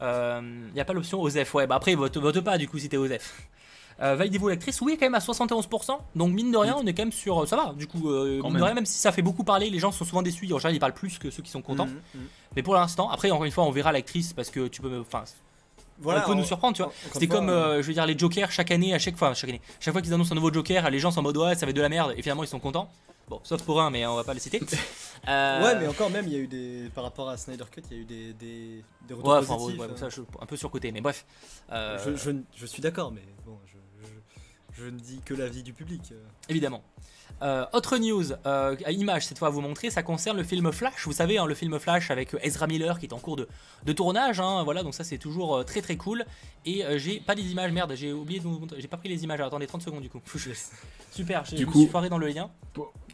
Il 0.00 0.72
n'y 0.74 0.80
a 0.80 0.84
pas 0.84 0.92
l'option 0.92 1.20
Osef. 1.20 1.54
Ouais, 1.54 1.66
bah 1.66 1.76
après, 1.76 1.94
vote, 1.94 2.16
vote 2.16 2.40
pas 2.40 2.58
du 2.58 2.68
coup 2.68 2.78
si 2.78 2.88
t'es 2.88 2.96
Osef. 2.96 3.48
Euh, 4.00 4.16
Validez-vous 4.16 4.48
l'actrice 4.48 4.80
Oui, 4.80 4.96
quand 4.98 5.06
même 5.06 5.14
à 5.14 5.18
71%. 5.20 5.98
Donc, 6.16 6.32
mine 6.32 6.50
de 6.50 6.56
rien, 6.56 6.76
on 6.78 6.86
est 6.86 6.94
quand 6.94 7.02
même 7.02 7.12
sur. 7.12 7.46
Ça 7.46 7.56
va, 7.56 7.72
du 7.76 7.86
coup, 7.86 8.10
euh, 8.10 8.40
mine 8.42 8.48
de 8.48 8.52
même. 8.54 8.62
rien, 8.64 8.74
même 8.74 8.86
si 8.86 8.98
ça 8.98 9.12
fait 9.12 9.22
beaucoup 9.22 9.44
parler, 9.44 9.70
les 9.70 9.78
gens 9.78 9.92
sont 9.92 10.04
souvent 10.04 10.22
déçus. 10.22 10.44
En 10.52 10.58
général, 10.58 10.74
ils 10.74 10.80
parlent 10.80 10.94
plus 10.94 11.18
que 11.18 11.30
ceux 11.30 11.42
qui 11.42 11.50
sont 11.50 11.62
contents. 11.62 11.86
Mhm, 11.86 12.00
mhm. 12.14 12.26
Mais 12.56 12.62
pour 12.62 12.74
l'instant, 12.74 13.10
après, 13.10 13.30
encore 13.30 13.44
une 13.44 13.52
fois, 13.52 13.64
on 13.64 13.70
verra 13.70 13.92
l'actrice 13.92 14.32
parce 14.32 14.50
que 14.50 14.68
tu 14.68 14.80
peux. 14.80 15.00
Enfin, 15.00 15.24
Voilà, 15.98 16.20
elle 16.20 16.26
peut 16.26 16.32
on- 16.32 16.36
nous 16.36 16.44
surprendre, 16.44 16.74
tu 16.76 16.82
vois. 16.82 16.92
C'était 17.12 17.26
fois, 17.26 17.36
comme, 17.36 17.48
euh, 17.50 17.80
je 17.82 17.86
veux 17.86 17.92
dire, 17.92 18.06
les 18.06 18.18
Jokers 18.18 18.50
chaque 18.50 18.70
année, 18.70 18.92
à 18.94 18.98
chaque 18.98 19.16
fois, 19.16 19.34
chaque 19.34 19.50
année, 19.50 19.60
chaque 19.78 19.92
fois 19.92 20.02
qu'ils 20.02 20.12
annoncent 20.12 20.32
un 20.32 20.34
nouveau 20.36 20.52
Joker, 20.52 20.90
les 20.90 20.98
gens 20.98 21.10
sont 21.10 21.20
en 21.20 21.22
mode 21.22 21.36
ouais, 21.36 21.54
ça 21.54 21.64
va 21.66 21.70
être 21.70 21.76
de 21.76 21.80
la 21.82 21.88
merde, 21.88 22.14
et 22.16 22.22
finalement 22.22 22.42
ils 22.42 22.48
sont 22.48 22.58
contents. 22.58 22.90
Bon, 23.28 23.38
sauf 23.44 23.62
pour 23.62 23.80
un, 23.80 23.88
mais 23.90 24.04
on 24.04 24.16
va 24.16 24.24
pas 24.24 24.34
le 24.34 24.40
citer. 24.40 24.60
Euh, 25.28 25.62
Ouais, 25.62 25.78
mais 25.78 25.86
encore 25.86 26.10
même, 26.10 26.26
il 26.26 26.32
y 26.32 26.36
a 26.36 26.40
eu 26.40 26.48
des. 26.48 26.90
Par 26.96 27.04
rapport 27.04 27.28
à 27.30 27.36
Snyder 27.36 27.62
Cut, 27.70 27.82
il 27.92 27.96
y 27.96 28.00
a 28.00 28.02
eu 28.02 28.04
des, 28.04 28.32
des, 28.32 28.84
des 29.06 29.14
retours 29.14 29.30
Ouais, 29.30 29.38
enfin, 29.38 29.54
positifs. 29.54 29.78
ouais, 29.78 29.86
ouais, 29.86 29.92
euh. 29.92 29.96
ça, 29.96 30.08
je 30.08 30.14
suis 30.14 30.22
un 30.40 30.46
peu 30.46 30.56
surcoté, 30.56 30.90
mais 30.90 31.00
bref. 31.00 31.24
Euh, 31.70 31.96
je, 32.04 32.16
je, 32.16 32.30
je 32.56 32.66
suis 32.66 32.82
d'accord, 32.82 33.12
mais 33.12 33.22
bon, 33.46 33.56
je, 33.66 33.71
je, 34.82 34.86
je 34.86 34.90
ne 34.90 34.98
dis 34.98 35.20
que 35.24 35.34
l'avis 35.34 35.62
du 35.62 35.72
public. 35.72 36.02
euh. 36.12 36.16
Évidemment. 36.48 36.82
Euh, 37.40 37.64
autre 37.72 37.96
news, 37.98 38.30
euh, 38.46 38.76
à 38.84 38.92
image 38.92 39.26
cette 39.26 39.38
fois 39.38 39.48
à 39.48 39.50
vous 39.50 39.60
montrer, 39.62 39.90
ça 39.90 40.02
concerne 40.02 40.36
le 40.36 40.44
film 40.44 40.70
Flash. 40.70 41.06
Vous 41.06 41.12
savez, 41.12 41.38
hein, 41.38 41.46
le 41.46 41.54
film 41.54 41.76
Flash 41.80 42.10
avec 42.10 42.36
Ezra 42.42 42.66
Miller 42.68 42.98
qui 43.00 43.06
est 43.06 43.12
en 43.12 43.18
cours 43.18 43.36
de, 43.36 43.48
de 43.84 43.92
tournage. 43.92 44.38
hein, 44.38 44.62
voilà, 44.62 44.82
donc 44.84 44.94
ça 44.94 45.02
c'est 45.02 45.18
toujours 45.18 45.56
euh, 45.56 45.62
très 45.64 45.80
très 45.82 45.96
cool. 45.96 46.24
Et 46.66 46.84
euh, 46.84 46.98
j'ai 46.98 47.18
pas 47.20 47.34
les 47.34 47.50
images, 47.50 47.72
merde, 47.72 47.94
j'ai 47.96 48.12
oublié 48.12 48.38
de 48.38 48.44
vous 48.44 48.58
montrer, 48.60 48.80
j'ai 48.80 48.86
pas 48.86 48.96
pris 48.98 49.08
les 49.08 49.24
images. 49.24 49.40
Alors, 49.40 49.48
attendez 49.48 49.66
30 49.66 49.82
secondes 49.82 50.02
du 50.02 50.10
coup. 50.10 50.20
Super, 51.10 51.44
j'ai 51.44 51.56
Du 51.56 51.62
je 51.62 51.66
me 51.66 51.72
coup- 51.72 51.80
suis 51.80 51.88
foiré 51.88 52.08
dans 52.08 52.18
le 52.18 52.28
lien. 52.28 52.50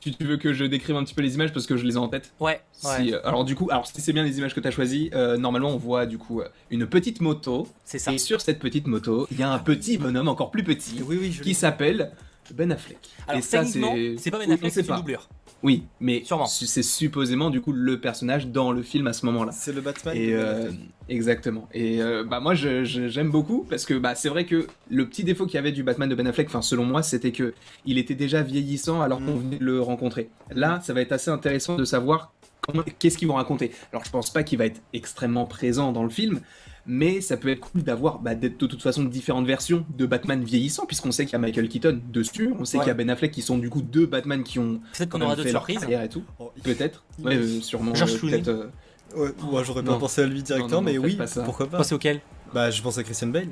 Tu 0.00 0.24
veux 0.24 0.36
que 0.36 0.52
je 0.52 0.64
décrive 0.64 0.96
un 0.96 1.04
petit 1.04 1.14
peu 1.14 1.22
les 1.22 1.34
images 1.34 1.52
parce 1.52 1.66
que 1.66 1.76
je 1.76 1.84
les 1.84 1.94
ai 1.94 1.98
en 1.98 2.08
tête 2.08 2.32
Ouais, 2.40 2.60
ouais, 2.84 3.12
euh, 3.12 3.26
alors 3.26 3.44
du 3.44 3.54
coup, 3.54 3.68
alors 3.70 3.86
si 3.86 4.00
c'est 4.00 4.12
bien 4.12 4.24
les 4.24 4.38
images 4.38 4.54
que 4.54 4.60
tu 4.60 4.68
as 4.68 4.70
choisies, 4.70 5.10
euh, 5.14 5.36
normalement 5.36 5.70
on 5.70 5.76
voit 5.76 6.06
du 6.06 6.18
coup 6.18 6.40
euh, 6.40 6.48
une 6.70 6.86
petite 6.86 7.20
moto 7.20 7.68
c'est 7.84 7.98
ça. 7.98 8.12
et 8.12 8.18
sur 8.18 8.40
cette 8.40 8.58
petite 8.58 8.86
moto, 8.86 9.26
il 9.30 9.38
y 9.38 9.42
a 9.42 9.50
un 9.50 9.58
petit 9.58 9.98
bonhomme 9.98 10.28
encore 10.28 10.50
plus 10.50 10.64
petit 10.64 11.02
Oui, 11.04 11.18
oui, 11.20 11.32
je 11.32 11.42
qui 11.42 11.54
s'appelle 11.54 12.12
Ben 12.54 12.72
Affleck. 12.72 12.98
Alors, 13.26 13.38
et 13.38 13.42
ça 13.42 13.64
c'est 13.64 14.30
pas 14.30 14.38
Ben 14.38 14.52
Affleck, 14.52 14.72
c'est 14.72 14.86
une 14.86 14.96
doublure. 14.96 15.28
Oui, 15.64 15.84
mais 15.98 16.22
Sûrement. 16.24 16.46
c'est 16.46 16.82
supposément 16.84 17.50
du 17.50 17.60
coup 17.60 17.72
le 17.72 18.00
personnage 18.00 18.46
dans 18.46 18.70
le 18.70 18.82
film 18.82 19.08
à 19.08 19.12
ce 19.12 19.26
moment-là. 19.26 19.50
C'est 19.52 19.72
le 19.72 19.80
Batman. 19.80 20.16
Et 20.16 20.32
euh, 20.32 20.70
exactement. 21.08 21.68
Et 21.74 22.00
euh, 22.00 22.22
bah 22.22 22.38
moi 22.38 22.54
je- 22.54 22.84
je- 22.84 23.08
j'aime 23.08 23.30
beaucoup 23.30 23.66
parce 23.68 23.84
que 23.84 23.94
bah 23.94 24.14
c'est 24.14 24.28
vrai 24.28 24.44
que 24.46 24.68
le 24.88 25.08
petit 25.08 25.24
défaut 25.24 25.46
qu'il 25.46 25.56
y 25.56 25.58
avait 25.58 25.72
du 25.72 25.82
Batman 25.82 26.08
de 26.08 26.14
Ben 26.14 26.26
Affleck, 26.28 26.46
enfin 26.48 26.62
selon 26.62 26.84
moi, 26.84 27.02
c'était 27.02 27.32
que 27.32 27.54
il 27.86 27.98
était 27.98 28.14
déjà 28.14 28.42
vieillissant 28.42 29.00
alors 29.00 29.18
qu'on 29.18 29.34
Mm. 29.34 29.40
venait 29.42 29.58
de 29.58 29.64
le 29.64 29.80
rencontrer. 29.80 30.30
Là, 30.52 30.80
ça 30.84 30.92
va 30.94 31.00
être 31.00 31.12
assez 31.12 31.30
intéressant 31.30 31.74
de 31.76 31.84
savoir 31.84 32.32
qu'est-ce 33.00 33.18
qu'ils 33.18 33.26
vont 33.28 33.34
raconter. 33.34 33.72
Alors 33.92 34.04
je 34.04 34.10
pense 34.10 34.30
pas 34.30 34.44
qu'il 34.44 34.58
va 34.58 34.66
être 34.66 34.80
extrêmement 34.92 35.46
présent 35.46 35.90
dans 35.90 36.04
le 36.04 36.10
film. 36.10 36.40
Mais 36.90 37.20
ça 37.20 37.36
peut 37.36 37.48
être 37.50 37.60
cool 37.60 37.82
d'avoir 37.82 38.18
bah, 38.18 38.34
de 38.34 38.48
toute 38.48 38.80
façon 38.82 39.04
différentes 39.04 39.46
versions 39.46 39.84
de 39.96 40.06
Batman 40.06 40.42
vieillissant, 40.42 40.86
puisqu'on 40.86 41.12
sait 41.12 41.26
qu'il 41.26 41.34
y 41.34 41.36
a 41.36 41.38
Michael 41.38 41.68
Keaton 41.68 42.00
dessus, 42.10 42.54
on 42.58 42.64
sait 42.64 42.78
Ouais. 42.78 42.84
qu'il 42.84 42.88
y 42.88 42.90
a 42.90 42.94
Ben 42.94 43.10
Affleck 43.10 43.30
qui 43.30 43.42
sont 43.42 43.58
du 43.58 43.68
coup 43.68 43.82
deux 43.82 44.06
Batman 44.06 44.42
qui 44.42 44.58
ont 44.58 44.80
Peut-être 44.96 45.10
qu'on 45.10 45.20
aura 45.20 45.36
d'autres 45.36 45.46
fait 45.48 45.52
leur 45.52 45.66
surprises. 45.66 45.86
et 46.02 46.08
tout. 46.08 46.24
Oh, 46.38 46.50
il- 46.56 46.62
Peut-être. 46.62 47.04
il- 47.18 47.26
Ouais, 47.26 47.36
euh, 47.36 47.60
sûrement. 47.60 47.94
George 47.94 48.14
euh, 48.14 48.18
Clooney. 48.18 48.38
peut-être, 48.40 48.48
euh, 48.48 48.70
Ouais, 49.16 49.64
j'aurais 49.64 49.82
pas 49.82 49.92
Non. 49.92 49.98
pensé 49.98 50.22
à 50.22 50.26
lui 50.26 50.42
directement, 50.42 50.80
mais 50.82 50.96
oui, 50.98 51.16
pas 51.16 51.26
pourquoi 51.44 51.66
pas. 51.66 51.76
Pensez 51.78 51.94
auquel 51.94 52.20
Bah, 52.54 52.70
je 52.70 52.80
pense 52.82 52.96
à 52.98 53.02
Christian 53.04 53.28
Bale. 53.28 53.48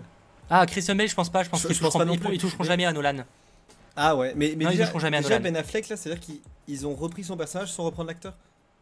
Ah, 0.48 0.64
Christian 0.66 0.94
Bale, 0.94 1.08
je 1.08 1.14
pense 1.14 1.28
pas. 1.30 1.42
Je 1.42 1.50
pense 1.50 1.64
qu'ils 1.66 1.74
je 1.74 1.80
pense 1.80 1.88
toucheront, 1.92 1.98
pas 1.98 2.04
non 2.06 2.14
ils- 2.14 2.20
plus. 2.20 2.34
ils 2.34 2.40
toucheront 2.40 2.62
Mais- 2.62 2.68
jamais 2.68 2.84
à 2.86 2.92
Nolan. 2.92 3.24
Ah 3.96 4.16
ouais, 4.16 4.32
mais, 4.36 4.54
mais 4.56 4.64
Non, 4.64 4.70
ils 4.70 4.74
déjà, 4.74 4.84
toucheront 4.86 4.98
jamais 5.00 5.16
à 5.18 5.20
déjà 5.22 5.38
Nolan. 5.38 5.42
Ben 5.52 5.56
Affleck 5.56 5.88
là, 5.88 5.96
c'est-à-dire 5.96 6.20
qu'ils 6.20 6.40
ils 6.68 6.86
ont 6.86 6.94
repris 6.94 7.24
son 7.24 7.36
personnage 7.36 7.72
sans 7.72 7.84
reprendre 7.84 8.08
l'acteur 8.08 8.34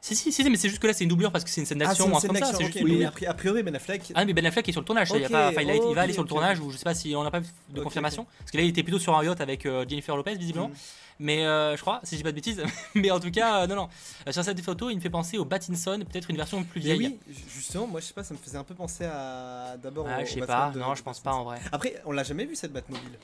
Si, 0.05 0.15
si, 0.15 0.31
si, 0.33 0.51
mais 0.51 0.59
c'est 0.59 0.69
juste 0.69 0.83
que 0.83 0.87
là, 0.87 0.93
c'est 0.93 1.05
une 1.05 1.09
doublure 1.09 1.33
parce 1.33 1.45
que 1.45 1.49
c'est 1.51 1.63
une 1.63 1.67
scène 1.67 1.81
Ah, 1.81 1.87
d'action 1.87 2.05
c'est 2.21 2.29
ou 2.29 2.31
un 2.31 2.39
comme 2.39 2.53
ça. 2.53 2.59
juste 2.63 2.79
Oui, 2.83 3.03
a 3.07 3.11
pri- 3.11 3.27
a 3.27 3.33
priori 3.33 3.63
Ben 3.63 3.75
Affleck. 3.75 4.13
Ah, 4.15 4.27
mais 4.27 4.35
Ben 4.35 4.45
Affleck 4.45 4.69
est 4.69 4.73
sur 4.73 4.83
le 4.83 4.85
tournage, 4.85 5.09
ça, 5.09 5.17
y 5.17 5.25
a 5.25 5.31
pas, 5.31 5.51
il, 5.63 5.71
a, 5.71 5.75
il 5.77 5.95
va 5.95 6.03
aller 6.03 6.13
sur 6.13 6.23
le 6.23 6.29
tournage, 6.29 6.61
ou 6.61 6.71
je 6.71 6.77
sais 6.77 6.85
pas 6.85 6.93
si 6.93 7.17
on 7.17 7.25
n'a 7.25 7.31
pas 7.31 7.41
de 7.41 7.81
confirmation. 7.81 8.27
Parce 8.41 8.51
que 8.51 8.59
là, 8.59 8.65
il 8.65 8.69
était 8.69 8.83
plutôt 8.83 8.99
sur 8.99 9.17
un 9.17 9.25
yacht 9.25 9.41
avec 9.41 9.65
euh, 9.65 9.87
Jennifer 9.89 10.15
Lopez, 10.15 10.35
visiblement. 10.35 10.69
Mm. 10.69 10.75
Mais 11.21 11.47
euh, 11.47 11.75
je 11.75 11.81
crois, 11.81 12.01
si 12.03 12.17
je 12.17 12.19
dis 12.19 12.23
pas 12.23 12.33
de 12.33 12.35
bêtises. 12.35 12.63
mais 12.95 13.11
en 13.11 13.19
tout 13.19 13.31
cas, 13.31 13.63
euh, 13.63 13.67
non, 13.67 13.77
non. 13.77 13.89
Sur 14.31 14.45
cette 14.45 14.61
photo, 14.61 14.91
il 14.91 14.97
me 14.97 15.01
fait 15.01 15.09
penser 15.09 15.39
au 15.39 15.47
Battinson, 15.47 15.99
peut-être 16.13 16.29
une 16.29 16.37
version 16.37 16.63
plus 16.65 16.83
Mais 16.83 16.99
vieille. 16.99 17.19
oui, 17.27 17.35
justement, 17.49 17.87
moi 17.87 18.01
je 18.01 18.05
sais 18.07 18.13
pas, 18.13 18.25
ça 18.25 18.35
me 18.35 18.39
faisait 18.39 18.59
un 18.59 18.65
peu 18.65 18.75
penser 18.75 19.05
à 19.07 19.77
d'abord. 19.83 20.07
Ah, 20.07 20.23
je 20.23 20.35
sais 20.35 20.41
pas, 20.41 20.71
non, 20.77 20.95
je 20.95 21.03
pense 21.03 21.21
pas 21.21 21.33
en 21.33 21.45
vrai. 21.45 21.61
Après, 21.73 21.95
on 22.05 22.13
l'a 22.13 22.25
jamais 22.25 22.45
vu 22.45 22.57
cette 22.57 22.75
Batmobile. 22.75 23.19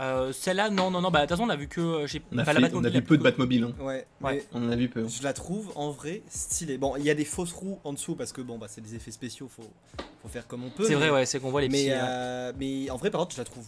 Euh, 0.00 0.32
Celle-là, 0.32 0.70
non, 0.70 0.90
non, 0.90 1.00
non, 1.02 1.10
bah 1.10 1.20
de 1.20 1.24
toute 1.26 1.36
façon, 1.36 1.42
on 1.46 1.50
a 1.50 1.56
vu 1.56 1.68
que. 1.68 1.80
euh, 1.80 2.06
j'ai- 2.06 2.22
On 2.32 2.38
a, 2.38 2.42
enfin, 2.42 2.54
fait- 2.54 2.60
la 2.60 2.68
on 2.72 2.82
a 2.84 2.88
vu 2.88 3.02
peu 3.02 3.18
de 3.18 3.22
Batmobile. 3.22 3.64
hein. 3.64 3.84
Ouais, 3.84 4.06
Ouais. 4.22 4.44
On 4.52 4.66
en 4.66 4.70
a 4.70 4.76
vu 4.76 4.88
peu. 4.88 5.06
je 5.06 5.22
la 5.22 5.32
trouve 5.32 5.70
en 5.74 5.90
vrai 5.90 6.22
stylée. 6.30 6.78
Bon, 6.78 6.96
il 6.96 7.04
y 7.04 7.10
a 7.10 7.14
des 7.14 7.24
fausses 7.26 7.52
roues 7.52 7.78
en 7.84 7.92
dessous 7.92 8.14
parce 8.14 8.32
que 8.32 8.40
bon, 8.40 8.56
bah 8.58 8.66
c'est 8.68 8.80
des 8.80 8.94
effets 8.94 9.10
spéciaux, 9.10 9.48
faut, 9.54 9.70
faut 10.22 10.28
faire 10.28 10.46
comme 10.46 10.64
on 10.64 10.70
peut. 10.70 10.84
C'est 10.86 10.94
vrai, 10.94 11.10
ouais, 11.10 11.26
c'est 11.26 11.38
qu'on 11.38 11.50
voit 11.50 11.60
les 11.60 11.68
mais, 11.68 11.84
petits. 11.84 11.90
euh, 11.92 12.52
mais 12.58 12.88
en 12.90 12.96
vrai, 12.96 13.10
par 13.10 13.20
contre, 13.20 13.34
je 13.34 13.40
la 13.40 13.44
trouve 13.44 13.66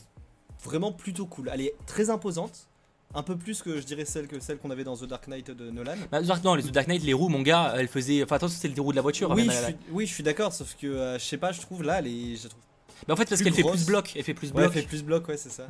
vraiment 0.64 0.92
plutôt 0.92 1.26
cool. 1.26 1.50
Elle 1.52 1.60
est 1.60 1.74
très 1.86 2.08
imposante, 2.08 2.66
un 3.14 3.22
peu 3.22 3.36
plus 3.36 3.60
que 3.62 3.78
je 3.78 3.84
dirais 3.84 4.06
celle 4.06 4.26
que 4.26 4.40
celle 4.40 4.56
qu'on 4.56 4.70
avait 4.70 4.84
dans 4.84 4.96
The 4.96 5.04
Dark 5.04 5.26
Knight 5.28 5.50
de 5.50 5.70
Nolan. 5.70 5.96
Bah, 6.10 6.22
Dark- 6.22 6.42
non, 6.44 6.54
les 6.54 6.62
The 6.62 6.70
Dark 6.70 6.88
Knight, 6.88 7.02
les 7.02 7.12
roues, 7.12 7.28
mon 7.28 7.42
gars, 7.42 7.74
elles 7.76 7.88
faisaient. 7.88 8.22
Enfin, 8.22 8.36
attention, 8.36 8.56
c'était 8.58 8.74
les 8.74 8.80
roues 8.80 8.92
de 8.92 8.96
la 8.96 9.02
voiture. 9.02 9.28
oui, 9.32 9.46
même, 9.46 9.50
je 9.54 9.64
suis, 9.64 9.76
oui, 9.90 10.06
je 10.06 10.14
suis 10.14 10.22
d'accord, 10.22 10.54
sauf 10.54 10.76
que 10.80 10.86
euh, 10.86 11.18
je 11.18 11.24
sais 11.24 11.36
pas, 11.36 11.52
je 11.52 11.60
trouve 11.60 11.82
là, 11.82 11.98
elle 11.98 12.06
est, 12.06 12.36
je 12.36 12.44
la 12.44 12.48
trouve 12.48 12.62
Mais 13.06 13.12
en 13.12 13.16
fait, 13.16 13.28
parce 13.28 13.42
qu'elle 13.42 13.52
fait 13.52 13.62
plus 13.64 13.84
bloc. 13.84 14.12
Elle 14.16 14.22
fait 14.22 14.32
plus 14.32 14.48
Ouais, 14.52 14.62
elle 14.62 14.70
bloc. 14.70 14.72
fait 14.72 14.82
plus 14.88 15.02
bloc, 15.02 15.28
ouais, 15.28 15.36
c'est 15.36 15.50
ça. 15.52 15.66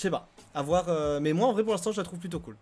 Je 0.00 0.04
sais 0.06 0.10
pas. 0.10 0.26
À 0.54 0.62
voir, 0.62 0.86
euh, 0.88 1.20
mais 1.20 1.34
moi 1.34 1.46
en 1.48 1.52
vrai 1.52 1.62
pour 1.62 1.72
l'instant 1.72 1.92
je 1.92 1.98
la 1.98 2.04
trouve 2.04 2.18
plutôt 2.18 2.38
cool. 2.40 2.56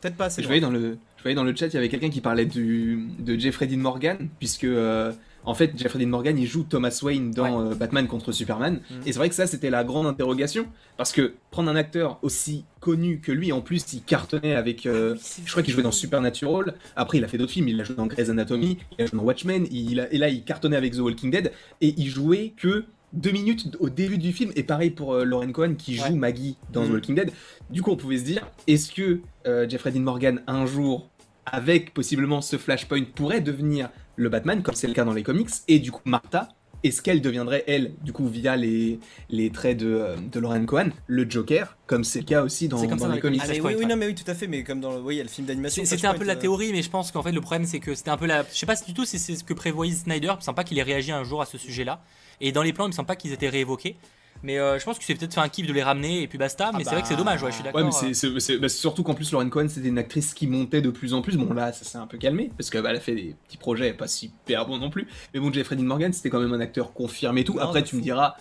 Peut-être 0.00 0.16
pas 0.16 0.24
assez 0.24 0.42
Je 0.42 0.48
voyais 0.48 0.60
dans 0.60 0.70
le, 0.70 0.98
je 1.18 1.22
voyais 1.22 1.36
dans 1.36 1.44
le 1.44 1.54
chat, 1.54 1.68
il 1.68 1.74
y 1.74 1.76
avait 1.76 1.88
quelqu'un 1.88 2.10
qui 2.10 2.20
parlait 2.20 2.46
du, 2.46 3.06
de 3.20 3.38
Jeffrey 3.38 3.68
Dean 3.68 3.76
Morgan, 3.78 4.28
puisque 4.40 4.64
euh, 4.64 5.12
en 5.44 5.54
fait 5.54 5.70
Jeffrey 5.78 6.00
Dean 6.00 6.08
Morgan 6.08 6.36
il 6.36 6.46
joue 6.48 6.64
Thomas 6.64 6.98
Wayne 7.04 7.30
dans 7.30 7.60
euh, 7.60 7.74
Batman 7.76 8.08
contre 8.08 8.32
Superman, 8.32 8.80
Mhm. 8.90 8.96
et 9.06 9.12
c'est 9.12 9.18
vrai 9.20 9.28
que 9.28 9.36
ça 9.36 9.46
c'était 9.46 9.70
la 9.70 9.84
grande 9.84 10.08
interrogation, 10.08 10.66
parce 10.96 11.12
que 11.12 11.34
prendre 11.52 11.70
un 11.70 11.76
acteur 11.76 12.18
aussi 12.22 12.64
connu 12.80 13.20
que 13.20 13.30
lui, 13.30 13.52
en 13.52 13.60
plus 13.60 13.92
il 13.92 14.02
cartonnait 14.02 14.56
avec, 14.56 14.84
euh, 14.86 15.14
je 15.44 15.50
crois 15.52 15.62
qu'il 15.62 15.72
jouait 15.72 15.84
dans 15.84 15.92
Supernatural, 15.92 16.74
après 16.96 17.18
il 17.18 17.24
a 17.24 17.28
fait 17.28 17.38
d'autres 17.38 17.52
films, 17.52 17.68
il 17.68 17.80
a 17.80 17.84
joué 17.84 17.94
dans 17.94 18.06
Grey's 18.08 18.30
Anatomy, 18.30 18.78
il 18.98 19.02
a 19.04 19.06
joué 19.06 19.16
dans 19.16 19.24
Watchmen, 19.24 19.68
il 19.70 20.00
a- 20.00 20.12
et 20.12 20.18
là 20.18 20.28
il 20.28 20.42
cartonnait 20.42 20.76
avec 20.76 20.94
The 20.94 20.98
Walking 21.00 21.30
Dead, 21.30 21.52
et 21.80 21.94
il 21.96 22.08
jouait 22.08 22.52
que 22.56 22.84
deux 23.12 23.30
minutes 23.32 23.76
au 23.80 23.88
début 23.90 24.18
du 24.18 24.32
film, 24.32 24.52
et 24.56 24.62
pareil 24.62 24.90
pour 24.90 25.14
euh, 25.14 25.24
Lauren 25.24 25.50
Cohen 25.52 25.74
qui 25.76 25.96
joue 25.96 26.02
Ouais. 26.04 26.10
Maggie 26.10 26.56
dans 26.72 26.84
The 26.84 26.88
Mhm. 26.88 26.94
Walking 26.94 27.14
Dead. 27.16 27.32
Du 27.70 27.82
coup, 27.82 27.90
on 27.90 27.96
pouvait 27.96 28.18
se 28.18 28.24
dire, 28.24 28.46
est-ce 28.66 28.92
que 28.92 29.20
euh, 29.46 29.68
Jeffrey 29.68 29.90
Dean 29.92 30.00
Morgan, 30.00 30.42
un 30.46 30.66
jour, 30.66 31.10
avec 31.46 31.92
possiblement 31.94 32.40
ce 32.42 32.56
Flashpoint, 32.56 33.04
pourrait 33.14 33.40
devenir 33.40 33.90
le 34.16 34.28
Batman, 34.28 34.62
comme 34.62 34.74
c'est 34.74 34.86
le 34.86 34.94
cas 34.94 35.04
dans 35.04 35.14
les 35.14 35.22
comics, 35.22 35.48
et 35.68 35.78
du 35.78 35.90
coup, 35.90 36.02
Martha, 36.04 36.48
est-ce 36.82 37.02
qu'elle 37.02 37.20
deviendrait, 37.20 37.62
elle, 37.66 37.92
du 38.02 38.12
coup, 38.12 38.26
via 38.26 38.56
les, 38.56 39.00
les 39.28 39.50
traits 39.50 39.76
de, 39.78 39.86
euh, 39.86 40.16
de 40.16 40.40
Lauren 40.40 40.64
Cohen, 40.64 40.90
le 41.08 41.28
Joker, 41.28 41.76
comme 41.86 42.04
c'est 42.04 42.20
le 42.20 42.24
cas 42.24 42.42
aussi 42.42 42.68
dans, 42.68 42.78
C'est 42.78 42.86
comme 42.88 42.96
dans 42.98 43.02
ça 43.04 43.08
dans 43.08 43.14
les 43.16 43.20
comics? 43.20 43.40
Ah, 43.44 43.48
mais 43.48 43.60
oui, 43.60 43.74
oui, 43.78 43.84
non, 43.86 43.96
mais 43.96 44.06
oui, 44.06 44.14
tout 44.14 44.28
à 44.30 44.34
fait, 44.34 44.46
mais 44.46 44.62
comme 44.64 44.80
dans 44.80 44.92
le, 44.92 45.00
oui, 45.00 45.16
il 45.16 45.18
y 45.18 45.20
a 45.20 45.24
le 45.24 45.28
film 45.28 45.46
d'animation. 45.46 45.82
C'est- 45.84 45.96
C'était 45.96 46.06
un 46.06 46.14
peu 46.14 46.24
la 46.24 46.36
théorie, 46.36 46.72
mais 46.72 46.80
je 46.82 46.88
pense 46.88 47.10
qu'en 47.12 47.22
fait 47.22 47.32
le 47.32 47.40
problème 47.42 47.66
c'est 47.66 47.80
que 47.80 47.94
c'était 47.94 48.10
un 48.10 48.16
peu 48.16 48.26
la. 48.26 48.44
Je 48.50 48.56
sais 48.56 48.64
pas 48.66 48.76
si 48.76 48.86
du 48.86 48.94
tout 48.94 49.04
si 49.04 49.18
c'est 49.18 49.36
ce 49.36 49.44
que 49.44 49.52
prévoyait 49.52 49.92
Snyder. 49.94 50.32
Semble 50.40 50.56
pas 50.56 50.64
qu'il 50.64 50.78
ait 50.78 50.82
réagi 50.82 51.12
un 51.12 51.22
jour 51.24 51.42
à 51.42 51.46
ce 51.46 51.58
sujet-là. 51.58 52.02
Et 52.40 52.52
dans 52.52 52.62
les 52.62 52.72
plans, 52.72 52.84
il 52.86 52.88
me 52.88 52.92
semble 52.92 53.06
pas 53.06 53.16
qu'ils 53.16 53.32
étaient 53.32 53.48
réévoqués. 53.48 53.96
Mais 54.42 54.58
euh, 54.58 54.78
je 54.78 54.84
pense 54.86 54.98
que 54.98 55.04
c'est 55.04 55.14
peut-être 55.14 55.34
fait 55.34 55.40
un 55.40 55.48
kiff 55.50 55.66
de 55.66 55.72
les 55.72 55.82
ramener 55.82 56.22
et 56.22 56.26
puis 56.26 56.38
basta. 56.38 56.70
Mais 56.74 56.82
c'est 56.82 56.90
vrai 56.90 57.02
que 57.02 57.08
c'est 57.08 57.14
bah, 57.14 57.18
dommage, 57.18 57.42
ouais, 57.42 57.50
je 57.50 57.56
suis 57.56 57.64
d'accord. 57.64 57.80
Ouais, 57.82 57.86
mais 58.02 58.14
c'est- 58.14 58.58
bah, 58.58 58.68
c'est 58.70 58.78
surtout 58.78 59.02
qu'en 59.02 59.12
plus, 59.12 59.30
Lauren 59.32 59.48
Cohen, 59.50 59.68
c'était 59.68 59.88
une 59.88 59.98
actrice 59.98 60.32
qui 60.32 60.46
montait 60.46 60.80
de 60.80 60.88
plus 60.88 61.12
en 61.12 61.20
plus. 61.20 61.36
Bon, 61.36 61.52
là, 61.52 61.72
ça 61.74 61.84
s'est 61.84 61.98
un 61.98 62.06
peu 62.06 62.16
calmé, 62.16 62.50
parce 62.56 62.70
qu'elle 62.70 62.86
a 62.86 62.98
fait 63.00 63.14
des 63.14 63.36
petits 63.46 63.58
projets 63.58 63.92
pas 63.92 64.08
super 64.08 64.66
bons 64.66 64.78
non 64.78 64.88
plus. 64.88 65.06
Mais 65.34 65.40
bon, 65.40 65.52
Jeffrey 65.52 65.76
Dean 65.76 65.82
Morgan, 65.84 66.12
c'était 66.14 66.30
quand 66.30 66.40
même 66.40 66.54
un 66.54 66.60
acteur 66.60 66.94
confirmé 66.94 67.42
et 67.42 67.44
tout. 67.44 67.54
Non, 67.56 67.60
après, 67.62 67.82
de 67.82 67.86
tu 67.86 67.96
me 67.96 68.00
diras, 68.00 68.34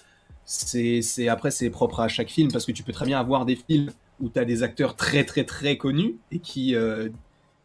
c'est 0.46 1.02
c'est- 1.02 1.28
après, 1.28 1.52
c'est 1.52 1.70
propre 1.70 2.00
à 2.00 2.08
chaque 2.08 2.30
film, 2.30 2.50
parce 2.50 2.66
que 2.66 2.72
tu 2.72 2.84
peux 2.84 2.94
très 2.94 3.06
bien 3.06 3.20
avoir 3.20 3.46
des 3.46 3.58
films 3.58 3.92
où 4.22 4.30
tu 4.30 4.40
as 4.40 4.46
des 4.46 4.64
acteurs 4.64 4.96
très, 4.96 5.26
très, 5.26 5.44
très 5.44 5.78
connus 5.78 6.16
et 6.32 6.40
qui, 6.40 6.76
euh, 6.76 7.10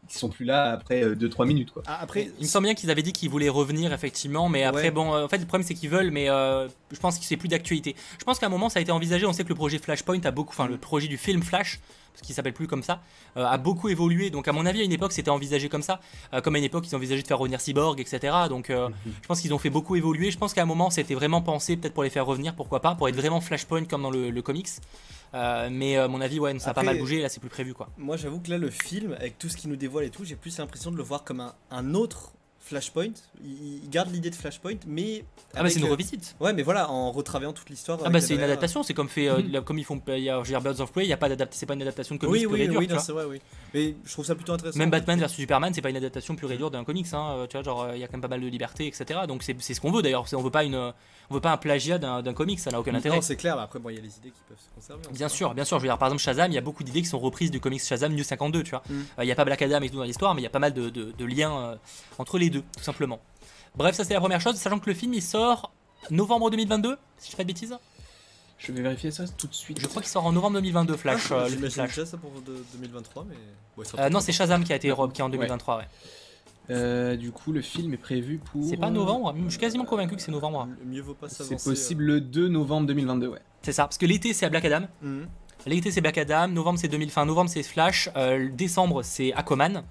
qui 0.07 0.17
sont 0.17 0.29
plus 0.29 0.45
là 0.45 0.71
après 0.71 1.03
2-3 1.15 1.45
minutes, 1.47 1.71
quoi. 1.71 1.83
Ah, 1.87 1.99
après, 2.01 2.29
Il 2.39 2.43
me 2.43 2.47
semble 2.47 2.65
bien 2.65 2.75
qu'ils 2.75 2.91
avaient 2.91 3.01
dit 3.01 3.13
qu'ils 3.13 3.29
voulaient 3.29 3.49
revenir 3.49 3.93
effectivement, 3.93 4.49
mais 4.49 4.63
après 4.63 4.83
Ouais. 4.83 4.91
bon, 4.91 5.13
euh, 5.13 5.25
en 5.25 5.27
fait 5.27 5.37
le 5.39 5.45
problème 5.45 5.65
c'est 5.67 5.73
qu'ils 5.73 5.89
veulent, 5.89 6.11
mais 6.11 6.29
euh, 6.29 6.67
je 6.91 6.99
pense 6.99 7.17
que 7.19 7.25
c'est 7.25 7.37
plus 7.37 7.47
d'actualité. 7.49 7.95
Je 8.19 8.23
pense 8.23 8.39
qu'à 8.39 8.45
un 8.45 8.49
moment 8.49 8.69
ça 8.69 8.79
a 8.79 8.81
été 8.81 8.91
envisagé. 8.91 9.25
On 9.25 9.33
sait 9.33 9.43
que 9.43 9.49
le 9.49 9.55
projet 9.55 9.77
Flashpoint 9.79 10.21
a 10.25 10.31
beaucoup, 10.31 10.51
enfin 10.51 10.67
le 10.67 10.77
projet 10.77 11.07
du 11.07 11.17
film 11.17 11.41
Flash, 11.43 11.79
parce 12.15 12.21
qu'il 12.25 12.33
s'appelle 12.33 12.53
plus 12.53 12.67
comme 12.67 12.81
ça, 12.83 13.01
euh, 13.37 13.45
a 13.45 13.57
beaucoup 13.57 13.89
évolué. 13.89 14.29
Donc 14.29 14.47
à 14.47 14.51
mon 14.53 14.65
avis 14.65 14.81
à 14.81 14.83
une 14.83 14.91
époque 14.91 15.11
c'était 15.11 15.29
envisagé 15.29 15.69
comme 15.69 15.81
ça, 15.83 15.99
Euh, 16.33 16.41
comme 16.41 16.55
à 16.55 16.57
une 16.57 16.63
époque 16.63 16.87
ils 16.87 16.95
envisageaient 16.95 17.21
de 17.21 17.27
faire 17.27 17.37
revenir 17.39 17.59
Cyborg, 17.61 17.99
etc. 17.99 18.33
Donc 18.49 18.69
euh, 18.69 18.89
je 19.05 19.27
pense 19.27 19.41
qu'ils 19.41 19.53
ont 19.53 19.59
fait 19.59 19.69
beaucoup 19.69 19.95
évoluer. 19.95 20.31
Je 20.31 20.37
pense 20.37 20.53
qu'à 20.53 20.61
un 20.63 20.65
moment 20.65 20.89
c'était 20.89 21.15
vraiment 21.15 21.41
pensé 21.41 21.77
peut-être 21.77 21.93
pour 21.93 22.03
les 22.03 22.09
faire 22.09 22.25
revenir, 22.25 22.55
pourquoi 22.55 22.81
pas, 22.81 22.95
pour 22.95 23.07
être 23.09 23.15
vraiment 23.15 23.41
Flashpoint 23.41 23.85
comme 23.85 24.01
dans 24.01 24.11
le, 24.11 24.29
le 24.31 24.41
comics. 24.41 24.69
Mais 25.33 25.97
à 25.97 26.07
mon 26.07 26.21
avis 26.21 26.39
ouais, 26.39 26.57
ça 26.59 26.69
a 26.69 26.73
pas 26.73 26.83
mal 26.83 26.97
bougé. 26.97 27.21
Là 27.21 27.27
c'est 27.29 27.41
plus 27.41 27.49
prévu 27.49 27.73
quoi. 27.73 27.89
moi 27.97 28.15
j'avoue 28.17 28.39
que 28.39 28.49
là, 28.49 28.57
le 28.57 28.69
film, 28.69 29.13
avec 29.13 29.37
tout 29.37 29.49
ce 29.49 29.57
qu'il 29.57 29.69
nous 29.69 29.75
dévoile 29.75 30.05
et 30.05 30.09
tout, 30.09 30.23
j'ai 30.23 30.35
plus 30.37 30.57
l'impression 30.57 30.91
de 30.91 30.97
le 30.97 31.03
voir 31.03 31.23
comme 31.25 31.41
un, 31.41 31.53
un 31.71 31.93
autre 31.93 32.31
Flashpoint. 32.65 33.13
Il, 33.43 33.87
garde 33.91 34.11
l'idée 34.11 34.31
de 34.31 34.35
Flashpoint, 34.35 34.77
mais. 34.87 35.23
Ah 35.53 35.61
bah 35.61 35.69
c'est 35.69 35.79
une 35.79 35.85
euh, 35.85 35.91
revisite. 35.91 36.35
Ouais, 36.39 36.51
mais 36.51 36.63
voilà, 36.63 36.89
en 36.89 37.11
retravaillant 37.11 37.53
toute 37.53 37.69
l'histoire. 37.69 37.99
Ah 38.03 38.09
bah 38.09 38.19
c'est 38.19 38.33
une 38.33 38.39
derrière- 38.39 38.53
adaptation, 38.53 38.81
c'est 38.81 38.95
comme 38.95 39.07
fait 39.07 39.29
euh, 39.29 39.37
Mhm. 39.37 39.61
comme 39.61 39.77
ils 39.77 39.83
font 39.85 40.01
il 40.07 40.23
Birds 40.63 40.79
of 40.81 40.91
Prey, 40.91 41.07
c'est 41.51 41.65
pas 41.67 41.73
une 41.75 41.81
adaptation 41.83 42.15
de 42.15 42.19
comics 42.19 42.33
Oui, 42.33 42.45
oui, 42.47 42.61
et 42.61 42.67
dure, 42.67 42.79
oui, 42.79 42.87
non, 42.87 42.97
c'est 42.97 43.11
vrai, 43.11 43.25
oui. 43.25 43.39
Mais 43.75 43.93
je 44.03 44.11
trouve 44.11 44.25
ça 44.25 44.33
plutôt 44.33 44.53
intéressant. 44.53 44.79
Même 44.79 44.89
Batman 44.89 45.19
vs 45.19 45.27
Superman, 45.27 45.73
c'est 45.75 45.81
pas 45.81 45.91
une 45.91 45.97
adaptation 45.97 46.35
pure 46.35 46.51
et 46.51 46.57
dure 46.57 46.71
d'un 46.71 46.83
comics, 46.83 47.05
hein, 47.13 47.35
euh, 47.37 47.47
tu 47.47 47.55
vois, 47.55 47.63
genre 47.63 47.89
il 47.93 47.99
y 47.99 48.03
a 48.03 48.07
quand 48.07 48.13
même 48.13 48.21
pas 48.21 48.27
mal 48.27 48.41
de 48.41 48.47
liberté, 48.47 48.87
etc. 48.87 49.21
Donc 49.27 49.43
c'est 49.43 49.55
ce 49.61 49.79
qu'on 49.79 49.91
veut 49.91 50.01
d'ailleurs, 50.01 50.25
on 50.33 50.41
veut 50.41 50.49
pas 50.49 50.63
une, 50.63 50.93
on 51.29 51.33
veut 51.33 51.41
pas 51.41 51.51
un 51.51 51.57
plagiat 51.57 51.97
d'un 51.97 52.33
comics, 52.33 52.59
ça 52.59 52.71
n'a 52.71 52.79
aucun 52.79 52.93
intérêt. 52.93 53.15
Non, 53.17 53.21
c'est 53.21 53.35
clair, 53.35 53.55
mais 53.55 53.63
après, 53.63 53.79
bon, 53.79 53.89
il 53.89 53.95
y 53.95 53.99
a 53.99 54.01
les 54.01 54.17
idées 54.17 54.29
qui 54.31 54.41
peuvent 54.47 54.57
se 54.57 54.73
conserver. 54.73 55.01
on 55.09 55.13
Bien 55.13 55.29
sûr, 55.29 55.53
bien 55.53 55.65
sûr. 55.65 55.77
Je 55.77 55.83
veux 55.83 55.89
dire, 55.89 55.97
par 55.97 56.07
exemple, 56.07 56.21
Shazam, 56.21 56.51
il 56.51 56.55
y 56.55 56.57
a 56.57 56.61
beaucoup 56.61 56.83
d'idées 56.83 57.01
qui 57.01 57.07
sont 57.07 57.19
reprises 57.19 57.51
du 57.51 57.59
comics 57.59 57.81
Shazam 57.83 58.13
New 58.13 58.23
52, 58.23 58.63
tu 58.63 58.71
vois. 58.71 58.83
Euh, 58.89 59.23
Il 59.23 59.27
y 59.27 59.31
a 59.31 59.35
pas 59.35 59.45
Black 59.45 59.61
Adam 59.61 59.81
et 59.81 59.89
tout 59.89 59.97
dans 59.97 60.03
l'histoire, 60.03 60.35
mais 60.35 60.41
il 60.41 60.43
y 60.43 60.47
a 60.47 60.51
pas 60.51 60.59
mal 60.59 60.73
de, 60.73 61.25
liens 61.25 61.57
euh, 61.57 61.75
entre 62.19 62.37
les 62.37 62.49
deux, 62.49 62.54
tout 62.61 62.83
simplement. 62.83 63.19
Bref, 63.75 63.95
ça 63.95 64.03
c'est 64.03 64.13
la 64.13 64.19
première 64.19 64.41
chose, 64.41 64.55
sachant 64.55 64.79
que 64.79 64.89
le 64.89 64.95
film 64.95 65.13
il 65.13 65.21
sort 65.21 65.71
novembre 66.11 66.49
2022, 66.49 66.97
si 67.17 67.27
je 67.27 67.31
fais 67.31 67.37
pas 67.37 67.43
de 67.43 67.47
bêtises. 67.47 67.77
Je 68.57 68.71
vais 68.71 68.81
vérifier 68.81 69.11
ça 69.11 69.25
tout 69.37 69.47
de 69.47 69.53
suite. 69.53 69.79
Je 69.81 69.87
crois 69.87 70.01
qu'il 70.01 70.09
sort 70.09 70.25
en 70.25 70.31
novembre 70.31 70.53
2022, 70.55 70.93
pas. 70.93 70.99
Flash. 70.99 71.27
Ah, 71.31 71.35
euh, 71.35 71.49
le 71.59 71.69
Flash. 71.69 71.99
ça 72.05 72.17
pour 72.17 72.31
de- 72.41 72.63
2023, 72.73 73.25
mais. 73.27 73.35
Euh, 73.99 74.09
non, 74.09 74.21
c'est 74.21 74.31
Shazam 74.31 74.63
qui 74.63 74.71
a 74.71 74.77
été 74.77 74.89
re- 74.91 75.11
qui 75.11 75.19
est 75.19 75.23
en 75.23 75.29
2023, 75.29 75.77
ouais. 75.79 75.83
Euh, 76.71 77.15
du 77.15 77.31
coup, 77.31 77.51
le 77.51 77.61
film 77.61 77.93
est 77.93 77.97
prévu 77.97 78.37
pour. 78.39 78.63
C'est 78.67 78.77
pas 78.77 78.89
novembre 78.89 79.35
Je 79.43 79.49
suis 79.49 79.59
quasiment 79.59 79.83
convaincu 79.85 80.15
que 80.15 80.21
c'est 80.21 80.31
novembre. 80.31 80.63
M- 80.63 80.77
Mieux 80.85 81.01
vaut 81.01 81.13
pas 81.13 81.27
C'est 81.29 81.61
possible 81.63 82.05
le 82.05 82.21
2 82.21 82.47
novembre 82.47 82.87
2022, 82.87 83.27
ouais. 83.27 83.41
C'est 83.61 83.73
ça, 83.73 83.83
parce 83.83 83.97
que 83.97 84.05
l'été 84.05 84.33
c'est 84.33 84.45
à 84.45 84.49
Black 84.49 84.65
Adam. 84.65 84.87
Mhm. 85.01 85.27
L'été 85.67 85.91
c'est 85.91 86.01
Black 86.01 86.17
Adam, 86.17 86.47
novembre 86.47 86.79
c'est 86.79 86.87
2000, 86.87 87.11
fin 87.11 87.25
novembre 87.25 87.49
c'est 87.49 87.61
Flash, 87.63 88.09
euh, 88.15 88.49
décembre 88.51 89.03
c'est 89.03 89.33
Aquaman. 89.33 89.83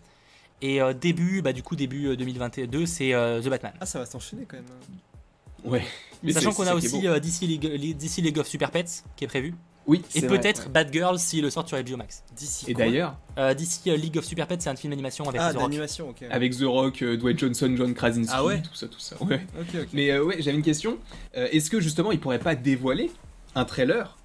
Et 0.62 0.81
euh, 0.81 0.93
début, 0.95 1.43
bah 1.43 1.53
du 1.53 1.62
coup 1.62 1.77
début 1.77 2.07
euh, 2.09 2.17
2022 2.17 2.87
c'est 2.87 3.12
euh, 3.12 3.40
The 3.43 3.49
Batman. 3.49 3.73
Ah, 3.81 3.87
ça 3.87 3.99
va 3.99 4.07
s'enchaîner 4.07 4.45
quand 4.49 4.57
même. 4.57 4.64
hein. 4.71 5.69
Ouais. 5.69 5.83
Mais 6.23 6.33
Sachant 6.33 6.53
qu'on 6.53 6.67
a 6.67 6.75
aussi 6.75 7.07
euh, 7.07 7.19
DC, 7.21 7.40
League, 7.43 7.97
DC 7.97 8.19
League 8.19 8.38
of 8.38 8.47
Super 8.47 8.71
Pets 8.71 9.05
qui 9.17 9.25
est 9.25 9.29
prévu. 9.29 9.55
Oui, 9.87 10.01
Et 10.14 10.23
peut-être 10.23 10.64
ouais. 10.64 10.73
Batgirl 10.73 11.19
s'il 11.19 11.43
le 11.43 11.51
sort 11.51 11.69
sur 11.69 11.77
HBO 11.83 11.99
Max. 11.99 12.23
D'ici. 12.35 12.64
Et 12.71 12.75
d'ailleurs, 12.75 13.19
Euh, 13.38 13.53
DC 13.53 13.87
euh, 13.88 13.97
League 13.97 14.17
of 14.17 14.25
Super 14.25 14.47
Pets 14.47 14.62
c'est 14.62 14.71
un 14.71 14.77
film 14.77 14.90
d'animation 14.93 15.29
avec 15.29 15.38
Ah, 15.43 15.53
The 15.53 15.57
Rock. 15.57 15.64
d'animation, 15.71 16.09
ok. 16.11 16.23
avec 16.31 16.57
The 16.57 16.62
Rock, 16.64 17.03
euh, 17.03 17.17
Dwayne 17.19 17.38
Johnson, 17.38 17.75
John 17.77 17.93
Krasinski, 17.93 18.33
Ah 18.35 18.45
ouais 18.45 18.62
tout 18.62 18.75
ça, 18.75 18.88
tout 18.88 18.99
ça. 19.01 19.17
Ouais. 19.23 19.47
Ok, 19.61 19.67
ok. 19.83 19.88
Mais 19.93 20.11
euh, 20.11 20.25
ouais, 20.25 20.37
j'avais 20.40 20.57
une 20.57 20.62
question. 20.62 20.97
Euh, 21.37 21.49
Est-ce 21.53 21.69
que 21.69 21.81
justement, 21.81 22.12
il 22.12 22.21
pourrait 22.21 22.38
pas 22.38 22.55
dévoiler 22.55 23.11
un 23.55 23.67
trailer 23.67 24.17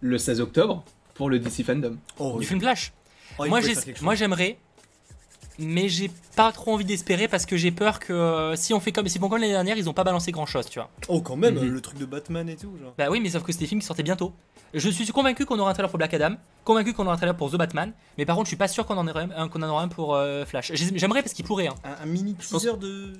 le 0.00 0.18
16 0.18 0.40
octobre 0.40 0.84
pour 1.14 1.28
le 1.30 1.40
DC 1.40 1.64
Fandom? 1.64 1.96
Oh, 2.20 2.32
Du 2.34 2.38
oui. 2.38 2.44
film 2.46 2.60
Flash. 2.60 2.92
Oh, 3.38 3.46
moi 3.46 4.14
j'aimerais, 4.14 4.58
mais 5.58 5.88
j'ai 5.88 6.10
pas 6.36 6.50
trop 6.52 6.72
envie 6.74 6.84
d'espérer 6.84 7.28
parce 7.28 7.46
que 7.46 7.56
j'ai 7.56 7.70
peur 7.70 7.98
que 8.00 8.12
euh, 8.12 8.56
si 8.56 8.72
on 8.74 8.80
fait 8.80 8.92
comme 8.92 9.06
si 9.08 9.18
bon 9.18 9.28
comme 9.28 9.40
l'année 9.40 9.52
dernière 9.52 9.76
ils 9.76 9.88
ont 9.88 9.92
pas 9.92 10.04
balancé 10.04 10.32
grand 10.32 10.46
chose, 10.46 10.66
tu 10.68 10.78
vois. 10.78 10.88
Oh, 11.08 11.20
quand 11.20 11.36
même, 11.36 11.54
Mhm. 11.56 11.68
le 11.68 11.80
truc 11.80 11.98
de 11.98 12.04
Batman 12.06 12.48
et 12.48 12.56
tout, 12.56 12.76
genre. 12.82 12.94
Bah 12.98 13.08
oui, 13.10 13.20
mais 13.20 13.30
sauf 13.30 13.42
que 13.42 13.52
c'est 13.52 13.58
des 13.58 13.66
films 13.66 13.80
qui 13.80 13.86
sortaient 13.86 14.02
bientôt. 14.02 14.32
Je 14.74 14.88
suis 14.88 15.06
convaincu 15.08 15.44
qu'on 15.44 15.58
aura 15.58 15.70
un 15.70 15.74
trailer 15.74 15.90
pour 15.90 15.98
Black 15.98 16.14
Adam, 16.14 16.36
convaincu 16.64 16.94
qu'on 16.94 17.04
aura 17.04 17.14
un 17.14 17.16
trailer 17.18 17.36
pour 17.36 17.50
The 17.50 17.56
Batman, 17.56 17.92
mais 18.16 18.24
par 18.24 18.36
contre 18.36 18.46
je 18.46 18.50
suis 18.50 18.56
pas 18.56 18.68
sûr 18.68 18.86
qu'on 18.86 18.96
en, 18.96 19.06
aura 19.06 19.20
un- 19.36 19.48
qu'on 19.48 19.62
en 19.62 19.68
aura 19.68 19.82
un 19.82 19.88
pour 19.88 20.14
euh, 20.14 20.44
Flash. 20.46 20.72
J'ai- 20.74 20.96
J'aimerais 20.98 21.22
parce 21.22 21.34
qu'il 21.34 21.44
pourrait. 21.44 21.66
Hein. 21.68 21.74
Un, 21.84 22.04
un 22.04 22.06
mini 22.06 22.34
pense- 22.34 22.48
teaser 22.62 22.76
de. 22.78 23.12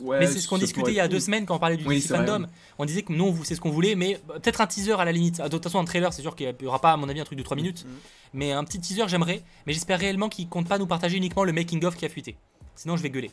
Ouais, 0.00 0.18
mais 0.20 0.26
c'est 0.26 0.40
ce 0.40 0.48
qu'on 0.48 0.58
discutait 0.58 0.90
il 0.90 0.96
y 0.96 1.00
a 1.00 1.06
deux 1.08 1.16
cool. 1.16 1.20
semaines 1.22 1.46
quand 1.46 1.54
on 1.56 1.58
parlait 1.58 1.76
du 1.76 1.86
Oui, 1.86 1.96
DC 2.00 2.08
vrai, 2.08 2.26
Fandom. 2.26 2.46
On 2.78 2.84
disait 2.84 3.02
que 3.02 3.12
nous 3.12 3.24
on 3.24 3.30
vous 3.30 3.44
c'est 3.44 3.54
ce 3.54 3.60
qu'on 3.60 3.70
voulait, 3.70 3.94
mais 3.94 4.18
euh, 4.30 4.38
peut-être 4.40 4.60
un 4.60 4.66
teaser 4.66 4.92
à 4.98 5.04
la 5.04 5.12
limite. 5.12 5.40
Ah, 5.40 5.44
De 5.44 5.50
toute 5.50 5.62
façon 5.64 5.78
un 5.78 5.84
trailer 5.84 6.12
c'est 6.12 6.22
sûr 6.22 6.34
qu'il 6.36 6.52
y 6.62 6.66
aura 6.66 6.80
pas 6.80 6.92
à 6.92 6.96
mon 6.96 7.08
avis 7.08 7.20
un 7.20 7.24
truc 7.24 7.38
de 7.38 7.44
3 7.44 7.56
minutes, 7.56 7.84
Mhm. 7.84 7.90
mais 8.34 8.52
un 8.52 8.64
petit 8.64 8.80
teaser 8.80 9.04
j'aimerais. 9.08 9.42
Mais 9.66 9.72
j'espère 9.72 10.00
réellement 10.00 10.28
qu'ils 10.28 10.48
comptent 10.48 10.68
pas 10.68 10.78
nous 10.78 10.86
partager 10.86 11.16
uniquement 11.16 11.44
le 11.44 11.52
making 11.52 11.84
of 11.84 11.96
qui 11.96 12.04
a 12.04 12.08
fuité. 12.08 12.36
Sinon 12.74 12.96
je 12.96 13.02
vais 13.02 13.10
gueuler. 13.10 13.30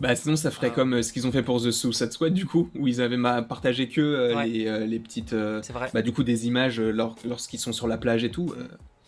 Bah 0.00 0.16
sinon, 0.16 0.34
ça 0.34 0.50
ferait 0.50 0.68
Ah. 0.72 0.74
comme 0.74 0.94
euh, 0.94 1.02
ce 1.02 1.12
qu'ils 1.12 1.28
ont 1.28 1.30
fait 1.32 1.44
pour 1.44 1.62
The 1.62 1.70
Suicide 1.70 2.10
Squad, 2.10 2.34
du 2.34 2.44
coup, 2.44 2.68
où 2.76 2.88
ils 2.88 3.00
avaient 3.00 3.16
partagé 3.48 3.88
que 3.88 4.00
euh, 4.00 4.34
Ouais. 4.34 4.48
les, 4.48 4.66
euh, 4.66 4.84
les 4.84 4.98
petites. 4.98 5.32
euh, 5.32 5.60
C'est 5.62 5.72
vrai. 5.72 5.90
bah 5.94 6.02
du 6.02 6.12
coup, 6.12 6.24
des 6.24 6.48
images 6.48 6.80
euh, 6.80 6.90
lors- 6.90 7.14
lorsqu'ils 7.24 7.60
sont 7.60 7.72
sur 7.72 7.86
la 7.86 7.98
plage 7.98 8.24
et 8.24 8.30
tout. 8.32 8.52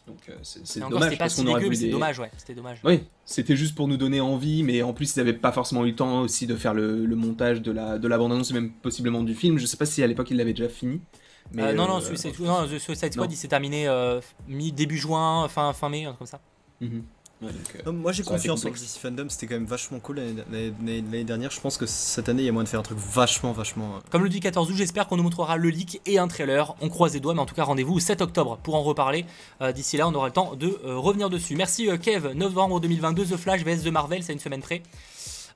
Donc 0.07 0.19
euh, 0.29 0.35
c'est 0.43 0.81
dommage 0.81 1.03
c'était 1.05 1.17
pas 1.17 1.25
parce 1.25 1.35
qu'on 1.37 1.47
aurait 1.47 1.63
c'est 1.75 1.85
des. 1.87 1.91
dommage 1.91 2.19
ouais. 2.19 2.31
C'était 2.37 2.55
dommage. 2.55 2.79
Oui, 2.85 3.05
c'était 3.25 3.57
juste 3.57 3.75
pour 3.75 3.89
nous 3.89 3.97
donner 3.97 4.21
envie, 4.21 4.63
mais 4.63 4.83
en 4.83 4.93
plus 4.93 5.17
ils 5.17 5.19
n'avaient 5.19 5.33
pas 5.33 5.51
forcément 5.53 5.85
eu 5.85 5.91
le 5.91 5.97
temps 5.97 6.21
aussi 6.21 6.47
de 6.47 6.57
faire 6.57 6.75
le, 6.75 7.07
le 7.07 7.17
montage 7.17 7.63
de 7.63 7.73
la, 7.73 7.99
de 7.99 8.07
la 8.07 8.19
bande-annonce 8.19 8.51
et 8.51 8.55
même 8.55 8.71
possiblement 8.73 9.23
du 9.23 9.35
film. 9.35 9.57
Je 9.59 9.65
sais 9.67 9.77
pas 9.79 9.87
si 9.87 10.03
à 10.03 10.07
l'époque 10.07 10.31
ils 10.31 10.37
l'avaient 10.37 10.53
déjà 10.53 10.69
fini. 10.69 11.01
Mais 11.53 11.63
Euh, 11.63 11.73
non, 11.73 11.87
non, 11.89 11.97
euh, 11.97 12.01
Suicide, 12.01 12.39
non, 12.41 12.67
Suicide 12.79 13.13
Squad, 13.13 13.31
il 13.33 13.37
s'est 13.37 13.49
terminé 13.49 13.87
euh, 13.89 14.21
mi 14.49 14.73
début 14.73 14.97
juin, 14.99 15.49
fin, 15.49 15.73
fin 15.73 15.89
mai, 15.89 16.05
un 16.05 16.09
truc 16.09 16.19
comme 16.19 16.27
ça. 16.27 16.41
mhm. 16.81 17.03
Ouais, 17.45 17.53
donc, 17.53 17.87
euh, 17.87 17.93
moi 17.93 18.13
j'ai 18.13 18.23
confiance 18.23 18.65
en. 18.65 18.71
DC 18.71 18.99
Fandom, 19.01 19.27
c'était 19.29 19.47
quand 19.47 19.55
même 19.55 19.67
vachement 19.67 19.99
cool 20.01 20.21
l'année- 20.51 21.25
dernière. 21.25 21.51
Je 21.51 21.61
pense 21.61 21.77
que 21.77 21.87
cette 21.87 22.29
année 22.29 22.43
il 22.43 22.47
y 22.47 22.49
a 22.49 22.53
moyen 22.53 22.65
de 22.65 22.69
faire 22.69 22.81
un 22.81 22.85
truc 22.85 22.99
vachement, 22.99 23.53
vachement. 23.53 23.97
euh, 23.97 24.01
Comme 24.11 24.23
le 24.23 24.29
dit 24.29 24.41
14 24.41 24.71
août, 24.71 24.75
j'espère 24.77 25.07
qu'on 25.07 25.17
nous 25.17 25.23
montrera 25.23 25.57
le 25.57 25.69
leak 25.69 26.01
et 26.07 26.19
un 26.19 26.29
trailer. 26.29 26.75
On 26.81 26.89
croise 26.89 27.15
les 27.15 27.21
doigts, 27.21 27.35
mais 27.35 27.41
en 27.41 27.47
tout 27.47 27.55
cas, 27.55 27.65
rendez-vous 27.65 27.95
au 27.95 28.01
7 28.01 28.21
octobre 28.23 28.59
pour 28.63 28.75
en 28.75 28.83
reparler. 28.83 29.27
Euh, 29.61 29.73
D'ici 29.73 29.97
là, 29.97 30.09
on 30.09 30.15
aura 30.15 30.27
le 30.27 30.33
temps 30.33 30.55
de 30.57 30.79
euh, 30.85 30.97
revenir 30.99 31.31
dessus. 31.31 31.55
Merci 31.57 31.89
euh, 31.91 31.97
Kev, 31.97 32.33
novembre 32.35 32.81
2022, 32.81 33.25
The 33.27 33.37
Flash 33.37 33.63
vs 33.65 33.83
The 33.85 33.89
Marvel, 33.89 34.23
c'est 34.23 34.33
une 34.33 34.39
semaine 34.41 34.61
près. 34.63 34.83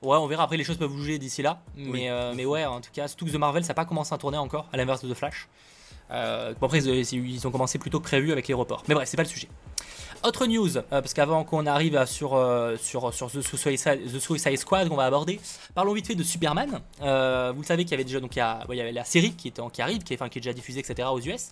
Ouais, 0.01 0.15
on 0.17 0.27
verra 0.27 0.43
après, 0.43 0.55
les 0.57 0.63
choses 0.63 0.77
peuvent 0.77 0.89
bouger 0.91 1.17
d'ici 1.19 1.41
là. 1.41 1.61
Mais, 1.75 1.89
Oui. 1.89 2.07
euh, 2.07 2.33
mais 2.35 2.45
ouais, 2.45 2.65
en 2.65 2.79
tout 2.79 2.89
cas, 2.93 3.07
surtout 3.07 3.25
que 3.25 3.31
The 3.31 3.35
Marvel, 3.35 3.63
ça 3.63 3.69
n'a 3.69 3.73
pas 3.73 3.85
commencé 3.85 4.13
à 4.13 4.17
tourner 4.17 4.37
encore, 4.37 4.67
à 4.71 4.77
l'inverse 4.77 5.03
de 5.03 5.11
The 5.13 5.17
Flash. 5.17 5.47
Euh, 6.11 6.53
bon, 6.59 6.67
après, 6.67 6.79
ils, 6.83 7.13
ils 7.29 7.47
ont 7.47 7.51
commencé 7.51 7.77
plus 7.77 7.89
tôt 7.91 7.99
que 7.99 8.05
prévu 8.05 8.31
avec 8.31 8.47
les 8.47 8.53
reports. 8.53 8.83
Mais 8.87 8.95
bref, 8.95 9.07
c'est 9.09 9.17
pas 9.17 9.23
le 9.23 9.29
sujet. 9.29 9.47
Autre 10.21 10.47
news, 10.47 10.75
euh, 10.77 10.81
parce 10.89 11.13
qu'avant 11.13 11.45
qu'on 11.45 11.65
arrive 11.65 11.95
à- 11.95 12.05
sur, 12.05 12.33
euh, 12.35 12.75
sur, 12.75 13.13
sur 13.13 13.31
The, 13.31 13.41
Suicide, 13.41 14.01
The 14.13 14.19
Suicide 14.19 14.57
Squad 14.57 14.89
qu'on 14.89 14.97
va 14.97 15.05
aborder, 15.05 15.39
parlons 15.73 15.93
vite 15.93 16.07
fait 16.07 16.15
de 16.15 16.23
Superman. 16.23 16.81
Euh, 17.01 17.53
vous 17.55 17.61
le 17.61 17.65
savez 17.65 17.83
qu'il 17.85 17.91
y 17.91 17.93
avait 17.93 18.03
déjà 18.03 18.19
donc, 18.19 18.35
il 18.35 18.39
y, 18.39 18.41
a- 18.41 18.65
ouais, 18.67 18.75
il 18.75 18.79
y 18.79 18.81
avait 18.81 18.91
la 18.91 19.05
série 19.05 19.31
qui, 19.31 19.47
était, 19.47 19.61
en- 19.61 19.69
qui 19.69 19.81
arrive, 19.81 20.03
qui 20.03 20.13
est, 20.13 20.17
enfin, 20.17 20.27
qui 20.27 20.39
est 20.39 20.41
déjà 20.41 20.51
diffusée, 20.51 20.81
etc. 20.81 21.07
aux 21.13 21.21
US. 21.21 21.51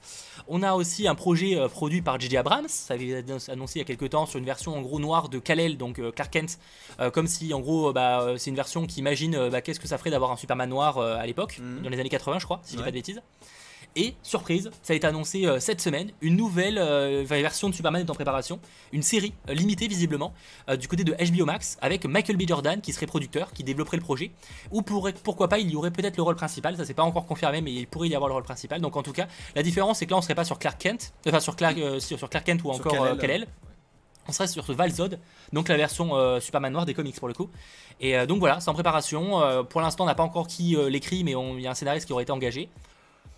On 0.49 0.63
a 0.63 0.73
aussi 0.73 1.07
un 1.07 1.15
projet 1.15 1.55
euh, 1.57 1.69
produit 1.69 2.01
par 2.01 2.19
J.J. 2.19 2.35
Abrams, 2.35 2.67
ça 2.67 2.95
avait 2.95 3.07
été 3.07 3.33
annoncé 3.49 3.79
il 3.79 3.79
y 3.79 3.81
a 3.83 3.85
quelques 3.85 4.09
temps 4.09 4.25
sur 4.25 4.37
une 4.37 4.45
version 4.45 4.75
en 4.77 4.81
gros 4.81 4.99
noire 4.99 5.29
de 5.29 5.39
Kal-El, 5.39 5.77
donc 5.77 5.99
euh, 5.99 6.11
Clark 6.11 6.31
Kent, 6.33 6.59
euh, 6.99 7.09
comme 7.09 7.27
si 7.27 7.53
en 7.53 7.61
gros 7.61 7.89
euh, 7.89 7.93
bah, 7.93 8.19
euh, 8.21 8.37
c'est 8.37 8.49
une 8.49 8.55
version 8.57 8.85
qui 8.85 8.99
imagine 8.99 9.35
euh, 9.35 9.49
bah, 9.49 9.61
qu'est-ce 9.61 9.79
que 9.79 9.87
ça 9.87 9.97
ferait 9.97 10.09
d'avoir 10.11 10.31
un 10.31 10.35
Superman 10.37 10.69
noir 10.69 10.97
euh, 10.97 11.15
à 11.17 11.25
l'époque, 11.25 11.59
Mhm. 11.61 11.83
dans 11.83 11.89
les 11.89 11.99
années 12.01 12.09
80 12.09 12.39
je 12.39 12.45
crois, 12.45 12.59
si 12.63 12.73
je 12.73 12.77
dis 12.77 12.83
pas 12.83 12.89
de 12.91 12.95
bêtises. 12.95 13.21
Et 13.99 14.13
surprise, 14.21 14.69
ça 14.83 14.93
a 14.93 14.95
été 14.95 15.07
annoncé 15.07 15.47
euh, 15.47 15.59
cette 15.59 15.81
semaine, 15.81 16.11
une 16.21 16.35
nouvelle 16.35 16.77
euh, 16.77 17.23
version 17.27 17.67
de 17.67 17.73
Superman 17.73 17.99
est 18.05 18.09
en 18.11 18.13
préparation, 18.13 18.59
une 18.93 19.01
série 19.01 19.33
euh, 19.49 19.55
limitée 19.55 19.87
visiblement 19.87 20.33
du 20.79 20.87
côté 20.87 21.03
de 21.03 21.13
HBO 21.13 21.45
Max 21.45 21.79
avec 21.81 22.05
Michael 22.05 22.37
B. 22.37 22.43
Jordan 22.47 22.79
qui 22.79 22.93
serait 22.93 23.07
producteur, 23.07 23.51
qui 23.53 23.63
développerait 23.63 23.97
le 23.97 24.03
projet, 24.03 24.31
ou 24.71 24.83
pourrait- 24.83 25.15
pourquoi 25.23 25.47
pas 25.47 25.57
il 25.57 25.71
y 25.71 25.75
aurait 25.75 25.89
peut-être 25.89 26.15
le 26.15 26.21
rôle 26.21 26.35
principal, 26.35 26.77
ça 26.77 26.85
c'est 26.85 26.93
pas 26.93 27.01
encore 27.01 27.25
confirmé 27.25 27.61
mais 27.61 27.73
il 27.73 27.87
pourrait 27.87 28.07
y 28.09 28.13
avoir 28.15 28.27
le 28.27 28.35
rôle 28.35 28.43
principal. 28.43 28.81
Donc 28.81 28.95
en 28.95 29.01
tout 29.01 29.13
cas, 29.13 29.27
la 29.55 29.63
différence 29.63 29.97
c'est 29.97 30.05
que 30.05 30.11
là 30.11 30.17
on 30.17 30.21
serait 30.21 30.35
pas 30.35 30.45
sur 30.45 30.59
Clark 30.59 30.79
Kent, 30.79 31.13
enfin 31.27 31.39
sur 31.39 31.55
Clark, 31.55 31.75
sur, 31.99 32.19
sur 32.19 32.29
Clark 32.29 32.45
Kent 32.45 32.61
ou 32.65 32.69
encore 32.69 32.91
Kal-El. 32.91 33.17
Kal-El. 33.17 33.47
On 34.27 34.31
serait 34.31 34.47
sur 34.47 34.63
Val 34.73 34.91
Zod, 34.91 35.19
donc 35.53 35.69
la 35.69 35.77
version 35.77 36.15
euh, 36.15 36.39
Superman 36.39 36.71
noir 36.71 36.85
des 36.85 36.93
comics 36.93 37.15
pour 37.17 37.29
le 37.29 37.33
coup. 37.33 37.49
Et 37.99 38.15
euh, 38.15 38.25
donc 38.27 38.39
voilà, 38.39 38.59
c'est 38.59 38.69
en 38.69 38.73
préparation. 38.73 39.41
Euh, 39.41 39.63
pour 39.63 39.81
l'instant, 39.81 40.03
on 40.03 40.07
n'a 40.07 40.15
pas 40.15 40.23
encore 40.23 40.47
qui 40.47 40.75
l'écrit, 40.89 41.23
mais 41.23 41.31
il 41.31 41.61
y 41.61 41.67
a 41.67 41.71
un 41.71 41.75
scénariste 41.75 42.05
qui 42.05 42.13
aurait 42.13 42.23
été 42.23 42.31
engagé. 42.33 42.69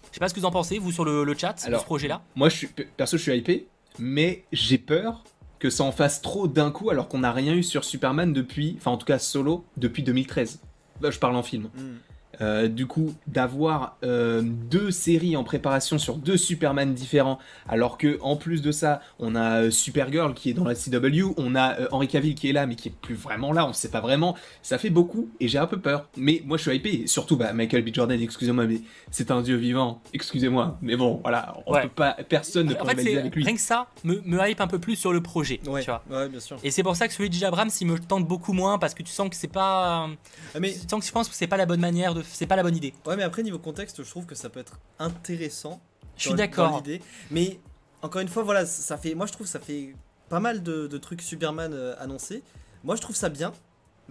Je 0.09 0.15
sais 0.15 0.19
pas 0.19 0.29
ce 0.29 0.33
que 0.33 0.39
vous 0.39 0.45
en 0.45 0.51
pensez, 0.51 0.79
vous, 0.79 0.91
sur 0.91 1.05
le, 1.05 1.23
le 1.23 1.37
chat 1.37 1.53
de 1.69 1.77
ce 1.77 1.83
projet-là. 1.83 2.21
Moi, 2.35 2.49
je 2.49 2.55
suis, 2.55 2.67
perso, 2.67 3.17
je 3.17 3.21
suis 3.21 3.37
hypé, 3.37 3.67
mais 3.97 4.43
j'ai 4.51 4.77
peur 4.77 5.23
que 5.59 5.69
ça 5.69 5.83
en 5.83 5.91
fasse 5.91 6.21
trop 6.21 6.47
d'un 6.47 6.71
coup 6.71 6.89
alors 6.89 7.07
qu'on 7.07 7.19
n'a 7.19 7.31
rien 7.31 7.53
eu 7.53 7.63
sur 7.63 7.83
Superman 7.83 8.31
depuis, 8.33 8.75
enfin 8.77 8.91
en 8.91 8.97
tout 8.97 9.05
cas 9.05 9.19
solo, 9.19 9.65
depuis 9.77 10.03
2013. 10.03 10.59
Là, 11.01 11.11
je 11.11 11.19
parle 11.19 11.35
en 11.35 11.43
film. 11.43 11.69
Hmm. 11.75 11.97
Euh, 12.41 12.67
du 12.67 12.87
coup, 12.87 13.13
d'avoir 13.27 13.97
euh, 14.03 14.41
deux 14.43 14.91
séries 14.91 15.35
en 15.35 15.43
préparation 15.43 15.97
sur 15.97 16.15
deux 16.15 16.37
Superman 16.37 16.93
différents, 16.93 17.37
alors 17.67 17.97
que 17.97 18.17
en 18.21 18.35
plus 18.37 18.61
de 18.61 18.71
ça, 18.71 19.01
on 19.19 19.35
a 19.35 19.63
euh, 19.63 19.71
Supergirl 19.71 20.33
qui 20.33 20.49
est 20.49 20.53
dans 20.53 20.63
la 20.63 20.75
CW, 20.75 21.33
on 21.37 21.55
a 21.55 21.79
euh, 21.81 21.87
Henry 21.91 22.07
Cavill 22.07 22.35
qui 22.35 22.49
est 22.49 22.53
là, 22.53 22.65
mais 22.65 22.75
qui 22.75 22.87
est 22.89 22.93
plus 23.01 23.15
vraiment 23.15 23.51
là, 23.51 23.65
on 23.67 23.73
sait 23.73 23.89
pas 23.91 23.99
vraiment. 24.01 24.35
Ça 24.61 24.77
fait 24.77 24.89
beaucoup 24.89 25.29
et 25.39 25.47
j'ai 25.47 25.57
un 25.57 25.67
peu 25.67 25.79
peur. 25.79 26.07
Mais 26.15 26.41
moi, 26.45 26.57
je 26.57 26.63
suis 26.63 26.75
hypé. 26.75 27.01
Et 27.03 27.07
surtout, 27.07 27.35
bah, 27.37 27.51
Michael 27.53 27.83
B. 27.83 27.89
Jordan, 27.93 28.21
excusez-moi, 28.21 28.65
mais 28.67 28.81
c'est 29.11 29.31
un 29.31 29.41
dieu 29.41 29.57
vivant. 29.57 30.01
Excusez-moi, 30.13 30.77
mais 30.81 30.95
bon, 30.95 31.19
voilà, 31.23 31.55
on 31.65 31.73
Ouais. 31.73 31.83
peut 31.83 31.89
pas, 31.89 32.15
personne 32.27 32.67
ne 32.67 32.73
peut 32.73 32.81
En 32.81 32.85
fait, 32.85 33.17
avec 33.17 33.35
lui. 33.35 33.43
rien 33.43 33.55
que 33.55 33.61
ça 33.61 33.87
me, 34.03 34.21
me 34.25 34.39
hype 34.49 34.61
un 34.61 34.67
peu 34.67 34.79
plus 34.79 34.95
sur 34.95 35.11
le 35.11 35.21
projet. 35.21 35.59
Ouais, 35.67 35.81
Tu 35.83 35.89
vois. 35.89 36.03
ouais, 36.09 36.29
bien 36.29 36.39
sûr. 36.39 36.57
Et 36.63 36.71
c'est 36.71 36.83
pour 36.83 36.95
ça 36.95 37.07
que 37.07 37.13
celui 37.13 37.29
de 37.29 37.33
J. 37.35 37.45
Abrams, 37.45 37.69
il 37.81 37.87
me 37.87 37.99
tente 37.99 38.25
beaucoup 38.27 38.53
moins 38.53 38.77
parce 38.77 38.93
que 38.93 39.03
tu 39.03 39.11
sens 39.11 39.29
que 39.29 39.35
c'est 39.35 39.47
pas. 39.51 40.07
Ah, 40.55 40.59
mais, 40.59 40.71
Tu 40.71 40.87
sens 40.89 40.99
que 41.01 41.05
je 41.05 41.11
pense 41.11 41.27
que 41.27 41.35
c'est 41.35 41.47
pas 41.47 41.57
la 41.57 41.65
bonne 41.65 41.79
manière 41.81 42.13
de. 42.13 42.23
C'est 42.31 42.47
pas 42.47 42.55
la 42.55 42.63
bonne 42.63 42.75
idée. 42.75 42.93
ouais, 43.05 43.15
mais 43.15 43.23
après, 43.23 43.43
niveau 43.43 43.59
contexte, 43.59 44.03
je 44.03 44.09
trouve 44.09 44.25
que 44.25 44.35
ça 44.35 44.49
peut 44.49 44.59
être 44.59 44.79
intéressant. 44.99 45.81
Je 46.17 46.27
suis 46.27 46.33
d'accord. 46.35 46.83
Mais 47.31 47.59
encore 48.01 48.21
une 48.21 48.27
fois, 48.27 48.43
voilà, 48.43 48.65
ça 48.65 48.97
fait. 48.97 49.15
Moi, 49.15 49.25
je 49.25 49.31
trouve 49.33 49.45
que 49.47 49.51
ça 49.51 49.59
fait 49.59 49.93
pas 50.29 50.39
mal 50.39 50.61
de, 50.63 50.87
de 50.87 50.97
trucs 50.97 51.21
Superman 51.21 51.71
euh, 51.73 51.95
annoncés. 51.99 52.43
Moi, 52.83 52.95
je 52.95 53.01
trouve 53.01 53.15
ça 53.15 53.29
bien. 53.29 53.51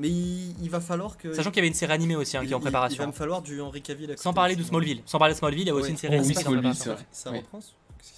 Mais 0.01 0.09
il, 0.09 0.55
il 0.63 0.71
va 0.71 0.81
falloir 0.81 1.17
que. 1.17 1.33
Sachant 1.33 1.51
qu'il 1.51 1.57
y 1.57 1.61
avait 1.61 1.69
une 1.69 1.75
série 1.75 1.93
animée 1.93 2.15
aussi 2.17 2.37
hein, 2.37 2.45
qui 2.47 2.53
est 2.53 2.55
en 2.55 2.59
il- 2.59 2.61
Il 2.61 2.65
va 2.65 2.71
préparation. 2.71 3.07
me 3.09 3.13
falloir 3.13 3.43
du 3.43 3.61
Henry 3.61 3.83
Cavill. 3.83 4.15
Sans 4.17 4.33
parler 4.33 4.55
de. 4.57 4.63
Smallville. 4.63 5.03
Sans 5.07 5.19
parler 5.19 5.35
de 5.35 5.39
Smallville, 5.39 5.63
il 5.63 5.67
y 5.67 5.71
a 5.71 5.75
aussi 5.75 5.85
Ouais. 5.87 5.91
une 5.91 5.97
série 5.97 6.15
Oh, 6.17 6.19
animée 6.21 6.35
oui, 6.37 6.43
qui 6.43 6.45
est 6.45 6.49
en 6.49 6.53
préparation. 6.53 6.97
Ça 7.11 7.31
Oui. 7.33 7.39
reprend 7.39 7.61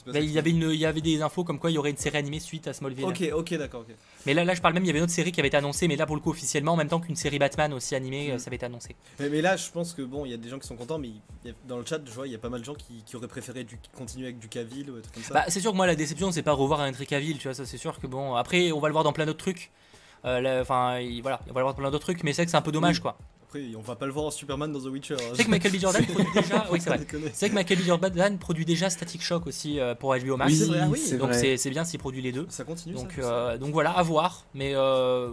Bah, 0.06 0.18
il, 0.20 0.30
y 0.30 0.38
avait 0.38 0.50
une, 0.50 0.70
y 0.72 0.84
avait 0.86 1.00
des 1.00 1.22
infos 1.22 1.44
comme 1.44 1.58
quoi 1.58 1.70
il 1.70 1.74
y 1.74 1.78
aurait 1.78 1.90
une 1.90 1.96
série 1.96 2.16
animée 2.18 2.40
suite 2.40 2.66
à 2.68 2.72
Smallville. 2.72 3.04
Ok, 3.04 3.22
ok, 3.32 3.54
d'accord. 3.54 3.84
Mais 4.26 4.34
là, 4.34 4.44
là, 4.44 4.54
je 4.54 4.60
parle 4.60 4.74
même, 4.74 4.84
il 4.84 4.86
y 4.86 4.90
avait 4.90 4.98
une 4.98 5.04
autre 5.04 5.12
série 5.12 5.32
qui 5.32 5.40
avait 5.40 5.48
été 5.48 5.56
annoncée, 5.56 5.88
mais 5.88 5.96
là, 5.96 6.06
pour 6.06 6.16
le 6.16 6.22
coup, 6.22 6.30
officiellement, 6.30 6.72
en 6.72 6.76
même 6.76 6.88
temps 6.88 7.00
qu'une 7.00 7.16
série 7.16 7.38
Batman 7.38 7.72
aussi 7.72 7.94
animée, 7.94 8.28
Mm. 8.28 8.30
euh, 8.32 8.38
ça 8.38 8.48
avait 8.48 8.56
été 8.56 8.66
annoncé. 8.66 8.96
Mais, 9.18 9.28
mais 9.28 9.40
là, 9.42 9.56
je 9.56 9.70
pense 9.70 9.92
que 9.92 10.02
bon, 10.02 10.24
il 10.24 10.30
y 10.30 10.34
a 10.34 10.36
des 10.36 10.48
gens 10.48 10.58
qui 10.58 10.66
sont 10.66 10.76
contents, 10.76 10.98
mais 10.98 11.08
il 11.08 11.48
y 11.48 11.50
a- 11.50 11.54
dans 11.68 11.78
le 11.78 11.84
chat, 11.84 12.00
je 12.04 12.10
vois, 12.12 12.26
il 12.26 12.32
y 12.32 12.36
a 12.36 12.38
pas 12.38 12.48
mal 12.50 12.60
de 12.60 12.64
gens 12.64 12.74
qui, 12.74 13.02
qui 13.04 13.16
auraient 13.16 13.28
préféré 13.28 13.64
du, 13.64 13.78
continuer 13.96 14.26
avec 14.26 14.38
du 14.38 14.48
Cavill 14.48 14.90
ou 14.90 14.96
des 14.96 15.02
trucs 15.02 15.14
comme 15.14 15.22
ça. 15.22 15.34
Bah, 15.34 15.44
c'est 15.48 15.60
sûr 15.60 15.72
que 15.72 15.76
moi, 15.76 15.86
la 15.86 15.94
déception, 15.96 16.32
c'est 16.32 16.42
pas 16.42 16.52
revoir 16.52 16.80
un 16.80 16.90
Henry 16.90 17.06
Cavill, 17.06 17.38
tu 17.38 17.48
vois, 17.48 17.54
ça, 17.54 17.64
c'est 17.66 17.78
sûr 17.78 17.98
que 17.98 18.06
bon. 18.06 18.34
Après, 18.34 18.72
on 18.72 18.80
va 18.80 18.88
le 18.88 18.92
voir 18.92 19.04
dans 19.04 19.12
plein 19.12 19.26
d'autres 19.26 19.38
trucs. 19.38 19.70
Euh, 20.24 20.60
Enfin, 20.60 20.98
il- 20.98 21.22
voilà, 21.22 21.40
on 21.48 21.52
va 21.52 21.60
le 21.60 21.64
voir 21.64 21.74
dans 21.74 21.80
plein 21.80 21.90
d'autres 21.90 22.04
trucs, 22.04 22.22
mais 22.24 22.32
c'est 22.32 22.42
vrai 22.42 22.44
que 22.46 22.50
c'est 22.50 22.56
un 22.56 22.62
peu 22.62 22.72
dommage, 22.72 22.96
Oui. 22.96 23.02
quoi. 23.02 23.16
Après, 23.50 23.62
on 23.76 23.80
va 23.80 23.96
pas 23.96 24.06
le 24.06 24.12
voir 24.12 24.26
en 24.26 24.30
Superman 24.30 24.70
dans 24.72 24.78
The 24.78 24.84
Witcher. 24.84 25.14
hein. 25.14 25.30
Tu 25.32 25.38
sais 25.38 25.44
que 25.44 25.50
Michael 25.50 25.72
B. 25.72 25.76
Jordan 25.80 26.06
produit 26.06 26.32
déjà. 26.32 26.68
Oui, 26.70 26.80
c'est 26.80 26.90
vrai. 26.90 27.00
C'est 27.32 27.48
que 27.48 27.54
Michael 27.54 27.78
B. 27.78 27.82
Jordan 27.82 28.38
produit 28.38 28.64
déjà 28.64 28.88
Static 28.88 29.20
Shock 29.20 29.48
aussi 29.48 29.80
euh, 29.80 29.96
pour 29.96 30.14
HBO 30.16 30.36
Max. 30.36 30.52
Oui, 30.52 30.56
c'est 30.56 30.66
vrai, 30.66 30.86
oui. 30.88 30.98
c'est 31.04 31.18
donc 31.18 31.34
c'est 31.34 31.56
c'est 31.56 31.70
bien 31.70 31.84
s'il 31.84 31.98
produit 31.98 32.22
les 32.22 32.30
deux. 32.30 32.46
Ça 32.48 32.62
continue. 32.62 32.94
Donc, 32.94 33.10
ça, 33.20 33.22
euh, 33.22 33.58
donc 33.58 33.72
voilà, 33.72 33.90
à 33.90 34.04
voir. 34.04 34.44
Mais 34.54 34.76
euh, 34.76 35.30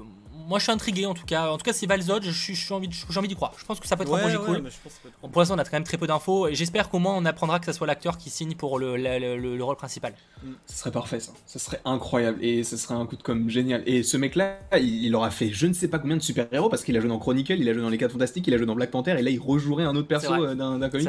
moi, 0.47 0.59
je 0.59 0.63
suis 0.63 0.71
intrigué 0.71 1.05
en 1.05 1.13
tout 1.13 1.25
cas. 1.25 1.49
En 1.49 1.57
tout 1.57 1.63
cas, 1.63 1.73
c'est 1.73 1.85
Valzod, 1.87 2.23
envie 2.23 2.89
j'ai 3.09 3.17
envie 3.19 3.27
d'y 3.27 3.35
croire. 3.35 3.53
Je 3.57 3.65
pense 3.65 3.79
que 3.79 3.87
ça 3.87 3.95
peut 3.97 4.03
être 4.03 4.09
ouais, 4.11 4.19
un 4.19 4.21
projet 4.21 4.37
ouais, 4.37 4.45
cool. 4.45 4.61
mais 4.61 4.69
je 4.69 4.75
pense 4.83 4.91
que 4.93 4.97
ça 4.97 4.99
peut 5.03 5.09
être 5.09 5.19
cool. 5.21 5.29
Pour 5.31 5.41
l'instant, 5.41 5.55
on 5.55 5.59
a 5.59 5.63
quand 5.63 5.73
même 5.73 5.83
très 5.83 5.97
peu 5.97 6.07
d'infos 6.07 6.47
et 6.47 6.55
j'espère 6.55 6.89
qu'au 6.89 6.99
moins 6.99 7.15
on 7.15 7.25
apprendra 7.25 7.59
que 7.59 7.65
ça 7.65 7.73
soit 7.73 7.87
l'acteur 7.87 8.17
qui 8.17 8.29
signe 8.29 8.55
pour 8.55 8.79
le, 8.79 8.97
le- 8.97 9.17
le- 9.37 9.57
le 9.57 9.63
rôle 9.63 9.75
principal. 9.75 10.13
Ce 10.67 10.77
serait 10.77 10.91
parfait 10.91 11.19
ça. 11.19 11.31
Ce 11.45 11.59
serait 11.59 11.81
incroyable 11.85 12.43
et 12.43 12.63
ce 12.63 12.77
serait 12.77 12.95
un 12.95 13.05
coup 13.05 13.15
de 13.15 13.23
com 13.23 13.49
génial. 13.49 13.83
Et 13.85 14.03
ce 14.03 14.17
mec-là, 14.17 14.59
il, 14.73 15.05
il 15.05 15.15
aura 15.15 15.31
fait 15.31 15.49
je 15.51 15.67
ne 15.67 15.73
sais 15.73 15.87
pas 15.87 15.99
combien 15.99 16.17
de 16.17 16.21
super-héros 16.21 16.69
parce 16.69 16.83
qu'il 16.83 16.95
a 16.97 16.99
joué 16.99 17.09
dans 17.09 17.19
Chronicle, 17.19 17.53
il 17.59 17.67
a 17.69 17.73
joué 17.73 17.81
dans 17.81 17.89
Les 17.89 17.97
4 17.97 18.11
Fantastiques, 18.11 18.47
il 18.47 18.53
a 18.53 18.57
joué 18.57 18.65
dans 18.65 18.75
Black 18.75 18.91
Panther 18.91 19.15
et 19.17 19.21
là 19.21 19.29
il 19.31 19.39
rejouerait 19.39 19.83
un 19.85 19.95
autre 19.95 20.07
perso 20.07 20.31
euh, 20.33 20.55
d'un 20.55 20.89
comic. 20.89 21.07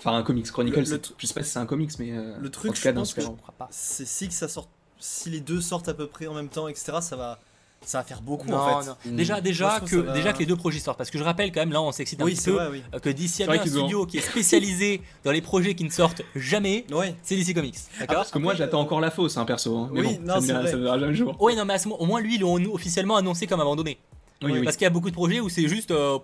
Enfin 0.00 0.16
un 0.16 0.22
comics 0.22 0.50
Chronicle, 0.50 0.84
je 0.84 1.26
sais 1.26 1.34
pas 1.34 1.42
si 1.42 1.50
c'est 1.50 1.58
un 1.58 1.66
comics 1.66 1.90
mais 1.98 2.12
euh, 2.12 2.36
Le 2.40 2.50
truc, 2.50 2.70
en 2.70 2.74
tout 2.74 2.80
cas 2.82 2.90
je 2.90 2.94
d'un 2.94 3.00
pense 3.00 3.14
que- 3.14 3.20
je 3.20 3.26
super-héros. 3.26 3.42
crois 3.42 3.54
pas. 3.58 3.68
C'est 3.72 4.06
si 4.06 4.28
que 4.28 4.34
ça 4.34 4.46
sort, 4.48 4.68
si 5.00 5.28
les 5.30 5.40
deux 5.40 5.60
sortent 5.60 5.88
à 5.88 5.94
peu 5.94 6.06
près 6.06 6.26
en 6.28 6.34
même 6.34 6.48
temps, 6.48 6.68
etc. 6.68 6.98
Ça 7.00 7.16
va, 7.16 7.40
ça 7.84 7.98
va 7.98 8.04
faire 8.04 8.20
beaucoup 8.20 8.48
Non, 8.48 8.56
en 8.58 8.80
fait. 8.82 8.88
non. 8.88 8.96
Mm. 9.06 9.16
Déjà, 9.16 9.40
déjà, 9.40 9.80
que, 9.80 9.96
va- 9.96 10.12
déjà 10.12 10.32
que 10.32 10.38
les 10.40 10.46
deux 10.46 10.56
projets 10.56 10.78
sortent. 10.78 10.98
Parce 10.98 11.10
que 11.10 11.18
je 11.18 11.24
rappelle 11.24 11.52
quand 11.52 11.60
même, 11.60 11.72
là 11.72 11.80
on 11.80 11.90
s'excite 11.92 12.20
un 12.20 12.24
Oui, 12.24 12.32
petit 12.34 12.42
c'est 12.42 12.50
peu, 12.50 12.56
vrai, 12.56 12.68
oui. 12.70 12.82
euh, 12.94 12.98
que 12.98 13.08
d'ici 13.08 13.24
il 13.24 13.28
y 13.28 13.36
C'est 13.36 13.42
a 13.44 13.46
vrai 13.46 13.58
bien 13.58 13.72
un 13.72 13.76
ont- 13.76 13.78
studio 13.80 14.06
qui 14.06 14.18
est 14.18 14.20
spécialisé 14.20 15.00
dans 15.24 15.30
les 15.32 15.40
projets 15.40 15.74
qui 15.74 15.84
ne 15.84 15.90
sortent 15.90 16.22
jamais, 16.36 16.84
Ouais. 16.92 17.14
c'est 17.22 17.36
DC 17.36 17.54
Comics. 17.54 17.74
Ah, 17.76 18.00
D'accord 18.00 18.16
parce 18.16 18.30
que 18.30 18.38
moi 18.38 18.54
j'attends 18.54 18.80
encore 18.80 19.00
la 19.00 19.10
fausse, 19.10 19.36
hein, 19.36 19.44
perso. 19.44 19.76
hein. 19.76 19.90
Mais 19.92 20.00
Oui, 20.00 20.18
bon, 20.18 20.26
non, 20.34 20.40
ça, 20.40 20.60
ne 20.62 20.76
verra, 20.76 20.98
jamais 20.98 21.12
le 21.12 21.14
jour. 21.14 21.40
Ouais, 21.40 21.54
non, 21.54 21.64
mais 21.64 21.74
à 21.74 21.78
ce 21.78 21.88
moment- 21.88 22.00
au 22.02 22.06
moins 22.06 22.20
lui, 22.20 22.34
ils 22.34 22.40
l'ont 22.40 22.54
officiellement 22.74 23.16
annoncé 23.16 23.46
comme 23.46 23.60
abandonné. 23.60 23.98
Oui, 24.40 24.52
oui. 24.52 24.62
Parce 24.62 24.76
qu'il 24.76 24.84
y 24.84 24.86
a 24.86 24.90
beaucoup 24.90 25.10
de 25.10 25.14
projets 25.16 25.40
où 25.40 25.48
c'est 25.48 25.66
juste. 25.66 25.90
euh, 25.90 26.18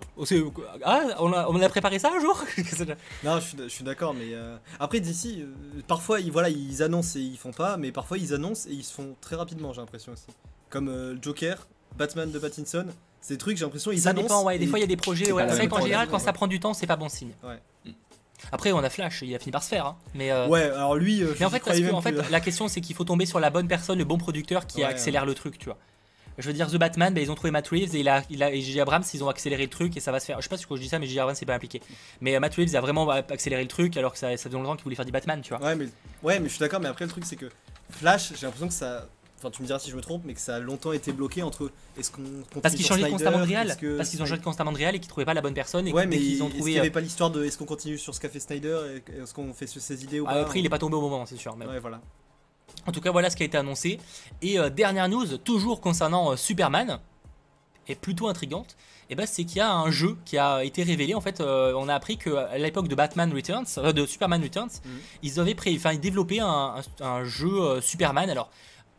ah, 0.85 1.01
on 1.19 1.33
a, 1.33 1.47
on 1.49 1.61
a 1.61 1.67
préparé 1.69 1.99
ça 1.99 2.11
un 2.15 2.19
jour 2.21 2.41
Non, 3.23 3.39
je 3.39 3.45
suis, 3.45 3.57
je 3.63 3.67
suis 3.67 3.83
d'accord, 3.83 4.13
mais 4.13 4.33
euh, 4.33 4.55
après 4.79 5.01
d'ici, 5.01 5.41
euh, 5.41 5.81
parfois 5.87 6.21
ils, 6.21 6.31
voilà, 6.31 6.47
ils 6.49 6.81
annoncent 6.81 7.19
et 7.19 7.21
ils 7.21 7.37
font 7.37 7.51
pas, 7.51 7.75
mais 7.75 7.91
parfois 7.91 8.17
ils 8.17 8.33
annoncent 8.33 8.69
et 8.69 8.73
ils 8.73 8.83
se 8.83 8.93
font 8.93 9.15
très 9.19 9.35
rapidement, 9.35 9.73
j'ai 9.73 9.81
l'impression 9.81 10.13
aussi. 10.13 10.27
Comme 10.69 10.89
euh, 10.89 11.15
Joker, 11.21 11.67
Batman 11.97 12.31
de 12.31 12.39
Pattinson, 12.39 12.87
des 13.29 13.37
trucs, 13.37 13.57
j'ai 13.57 13.63
l'impression 13.65 13.91
ils 13.91 14.01
Ça 14.01 14.09
annoncent. 14.11 14.23
dépend, 14.27 14.43
ouais. 14.43 14.59
Des 14.59 14.67
fois, 14.67 14.77
il 14.77 14.81
y 14.81 14.85
a 14.85 14.87
des 14.87 14.97
projets. 14.97 15.25
c'est 15.25 15.31
Ouais. 15.31 15.45
C'est 15.49 15.55
vrai 15.55 15.67
qu'en 15.67 15.81
général, 15.81 16.07
quand 16.09 16.19
ça 16.19 16.33
prend 16.33 16.47
du 16.47 16.59
temps, 16.59 16.73
c'est 16.73 16.87
pas 16.87 16.95
bon 16.95 17.09
signe. 17.09 17.31
Ouais. 17.43 17.59
Après, 18.51 18.71
on 18.71 18.79
a 18.79 18.89
Flash, 18.89 19.21
il 19.23 19.33
a 19.33 19.39
fini 19.39 19.51
par 19.51 19.63
se 19.63 19.69
faire. 19.69 19.85
hein. 19.87 19.97
Mais, 20.13 20.29
euh, 20.31 20.47
Ouais, 20.47 20.63
alors 20.63 20.95
lui, 20.95 21.23
euh, 21.23 21.33
mais 21.39 21.45
en 21.45 21.49
fait, 21.49 21.63
parce 21.63 21.79
que, 21.79 21.91
en 21.91 22.01
fait 22.01 22.11
là. 22.11 22.23
la 22.29 22.39
question, 22.41 22.67
c'est 22.67 22.81
qu'il 22.81 22.95
faut 22.95 23.05
tomber 23.05 23.25
sur 23.25 23.39
la 23.39 23.49
bonne 23.49 23.67
personne, 23.67 23.97
le 23.97 24.03
bon 24.05 24.17
producteur 24.17 24.67
qui 24.67 24.79
Ouais, 24.79 24.83
accélère 24.85 25.25
le 25.25 25.33
truc, 25.33 25.57
tu 25.57 25.65
vois. 25.65 25.77
Je 26.37 26.45
veux 26.47 26.53
dire, 26.53 26.69
The 26.69 26.75
Batman, 26.75 27.13
ben, 27.13 27.21
ils 27.23 27.31
ont 27.31 27.35
trouvé 27.35 27.49
Matt 27.51 27.69
Reeves 27.69 27.95
et, 27.95 27.99
il 28.01 28.09
a, 28.09 28.21
il 28.29 28.43
a, 28.43 28.51
et 28.51 28.59
J.J. 28.59 28.81
Abrams, 28.81 29.03
ils 29.13 29.23
ont 29.23 29.29
accéléré 29.29 29.63
le 29.63 29.69
truc 29.69 29.95
et 29.95 30.01
ça 30.01 30.11
va 30.11 30.19
se 30.19 30.25
faire. 30.25 30.37
Je 30.39 30.43
sais 30.43 30.49
pas 30.49 30.57
si 30.57 30.65
je 30.69 30.75
dis 30.75 30.89
ça, 30.89 30.99
mais 30.99 31.07
J.J. 31.07 31.19
Abrams 31.21 31.33
c'est 31.35 31.45
pas 31.45 31.55
impliqué. 31.55 31.81
Mais 32.19 32.35
euh, 32.35 32.41
Matt 32.41 32.53
Reeves 32.55 32.75
a 32.75 32.81
vraiment 32.81 33.09
euh, 33.09 33.21
accéléré 33.29 33.61
le 33.63 33.69
truc 33.69 33.95
alors 33.95 34.11
que 34.11 34.19
ça, 34.19 34.29
ça 34.35 34.49
faisait 34.49 34.49
longtemps 34.57 34.75
qu'il 34.75 34.83
voulait 34.83 34.97
faire 34.97 35.05
du 35.05 35.13
Batman, 35.13 35.39
tu 35.41 35.53
vois. 35.55 35.65
Ouais, 35.65 35.75
mais, 35.75 35.87
ouais, 36.23 36.39
mais 36.41 36.49
je 36.49 36.53
suis 36.55 36.59
d'accord, 36.59 36.81
mais 36.81 36.89
après 36.89 37.05
le 37.05 37.11
truc 37.11 37.25
c'est 37.25 37.37
que 37.37 37.49
Flash, 37.89 38.33
j'ai 38.35 38.45
l'impression 38.45 38.67
que 38.67 38.73
ça. 38.73 39.07
Enfin, 39.45 39.51
tu 39.51 39.61
me 39.61 39.67
diras 39.67 39.77
si 39.77 39.91
je 39.91 39.95
me 39.95 40.01
trompe, 40.01 40.23
mais 40.25 40.33
que 40.33 40.39
ça 40.41 40.55
a 40.55 40.59
longtemps 40.59 40.91
été 40.91 41.11
bloqué 41.11 41.43
entre 41.43 41.69
est-ce 41.99 42.09
qu'on 42.09 42.23
Parce 42.63 42.73
qu'ils 42.73 42.83
changeaient 42.83 43.01
Snyder, 43.01 43.11
constamment 43.11 43.37
de 43.37 43.43
réal. 43.47 43.77
que- 43.77 43.95
Parce 43.97 44.09
qu'ils 44.09 44.19
ont 44.23 44.25
changé 44.25 44.41
constamment 44.41 44.71
de 44.71 44.77
réal 44.77 44.95
et 44.95 44.99
qu'ils 44.99 45.07
trouvaient 45.07 45.25
pas 45.25 45.35
la 45.35 45.41
bonne 45.41 45.53
personne 45.53 45.87
et 45.87 45.93
Ouais, 45.93 46.05
que 46.05 46.09
mais 46.09 46.17
qu'ils 46.17 46.41
ont 46.41 46.49
trouvé. 46.49 46.71
n'y 46.71 46.77
euh, 46.77 46.81
avait 46.81 46.89
pas 46.89 46.99
l'histoire 47.01 47.29
de 47.29 47.43
est-ce 47.45 47.55
qu'on 47.59 47.65
continue 47.65 47.99
sur 47.99 48.15
ce 48.15 48.19
qu'a 48.19 48.29
fait 48.29 48.39
Snyder 48.39 48.79
et 49.07 49.21
est-ce 49.21 49.35
qu'on 49.35 49.53
fait 49.53 49.67
sur 49.67 49.81
ses 49.81 50.03
idées 50.03 50.19
ou 50.19 50.25
ah, 50.27 50.33
pas 50.33 50.41
après, 50.41 50.59
il 50.61 50.65
est 50.65 50.69
pas 50.69 50.79
tombé 50.79 50.95
au 50.95 51.01
moment, 51.01 51.27
c'est 51.27 51.37
sûr. 51.37 51.55
mais. 51.57 51.67
Ouais, 51.67 51.77
voilà. 51.79 52.01
En 52.87 52.91
tout 52.91 53.01
cas, 53.01 53.11
voilà 53.11 53.29
ce 53.29 53.35
qui 53.35 53.43
a 53.43 53.45
été 53.45 53.57
annoncé. 53.57 53.99
Et 54.41 54.57
euh, 54.57 54.71
dernière 54.71 55.07
news, 55.09 55.37
toujours 55.37 55.79
concernant 55.79 56.31
euh, 56.31 56.35
Superman, 56.37 56.97
et 57.87 57.93
plutôt 57.93 58.27
intrigante, 58.27 58.75
et 59.11 59.15
ben, 59.15 59.27
c'est 59.27 59.43
qu'il 59.43 59.57
y 59.57 59.61
a 59.61 59.71
un 59.71 59.91
jeu 59.91 60.17
qui 60.25 60.39
a 60.39 60.63
été 60.63 60.81
révélé. 60.81 61.13
En 61.13 61.21
fait, 61.21 61.39
euh, 61.39 61.73
on 61.77 61.87
a 61.87 61.93
appris 61.93 62.17
qu'à 62.17 62.57
l'époque 62.57 62.87
de 62.87 62.95
Batman 62.95 63.31
Returns, 63.31 63.67
euh, 63.77 63.91
de 63.93 64.07
Superman 64.07 64.41
Returns, 64.41 64.71
Mhm. 64.83 64.91
ils 65.21 65.39
avaient 65.39 65.53
pré- 65.53 65.75
enfin, 65.77 65.91
ils 65.93 65.99
développaient 65.99 66.39
un, 66.39 66.47
un- 66.99 67.05
un 67.05 67.23
jeu 67.23 67.61
euh, 67.61 67.81
Superman. 67.81 68.27
Alors, 68.31 68.49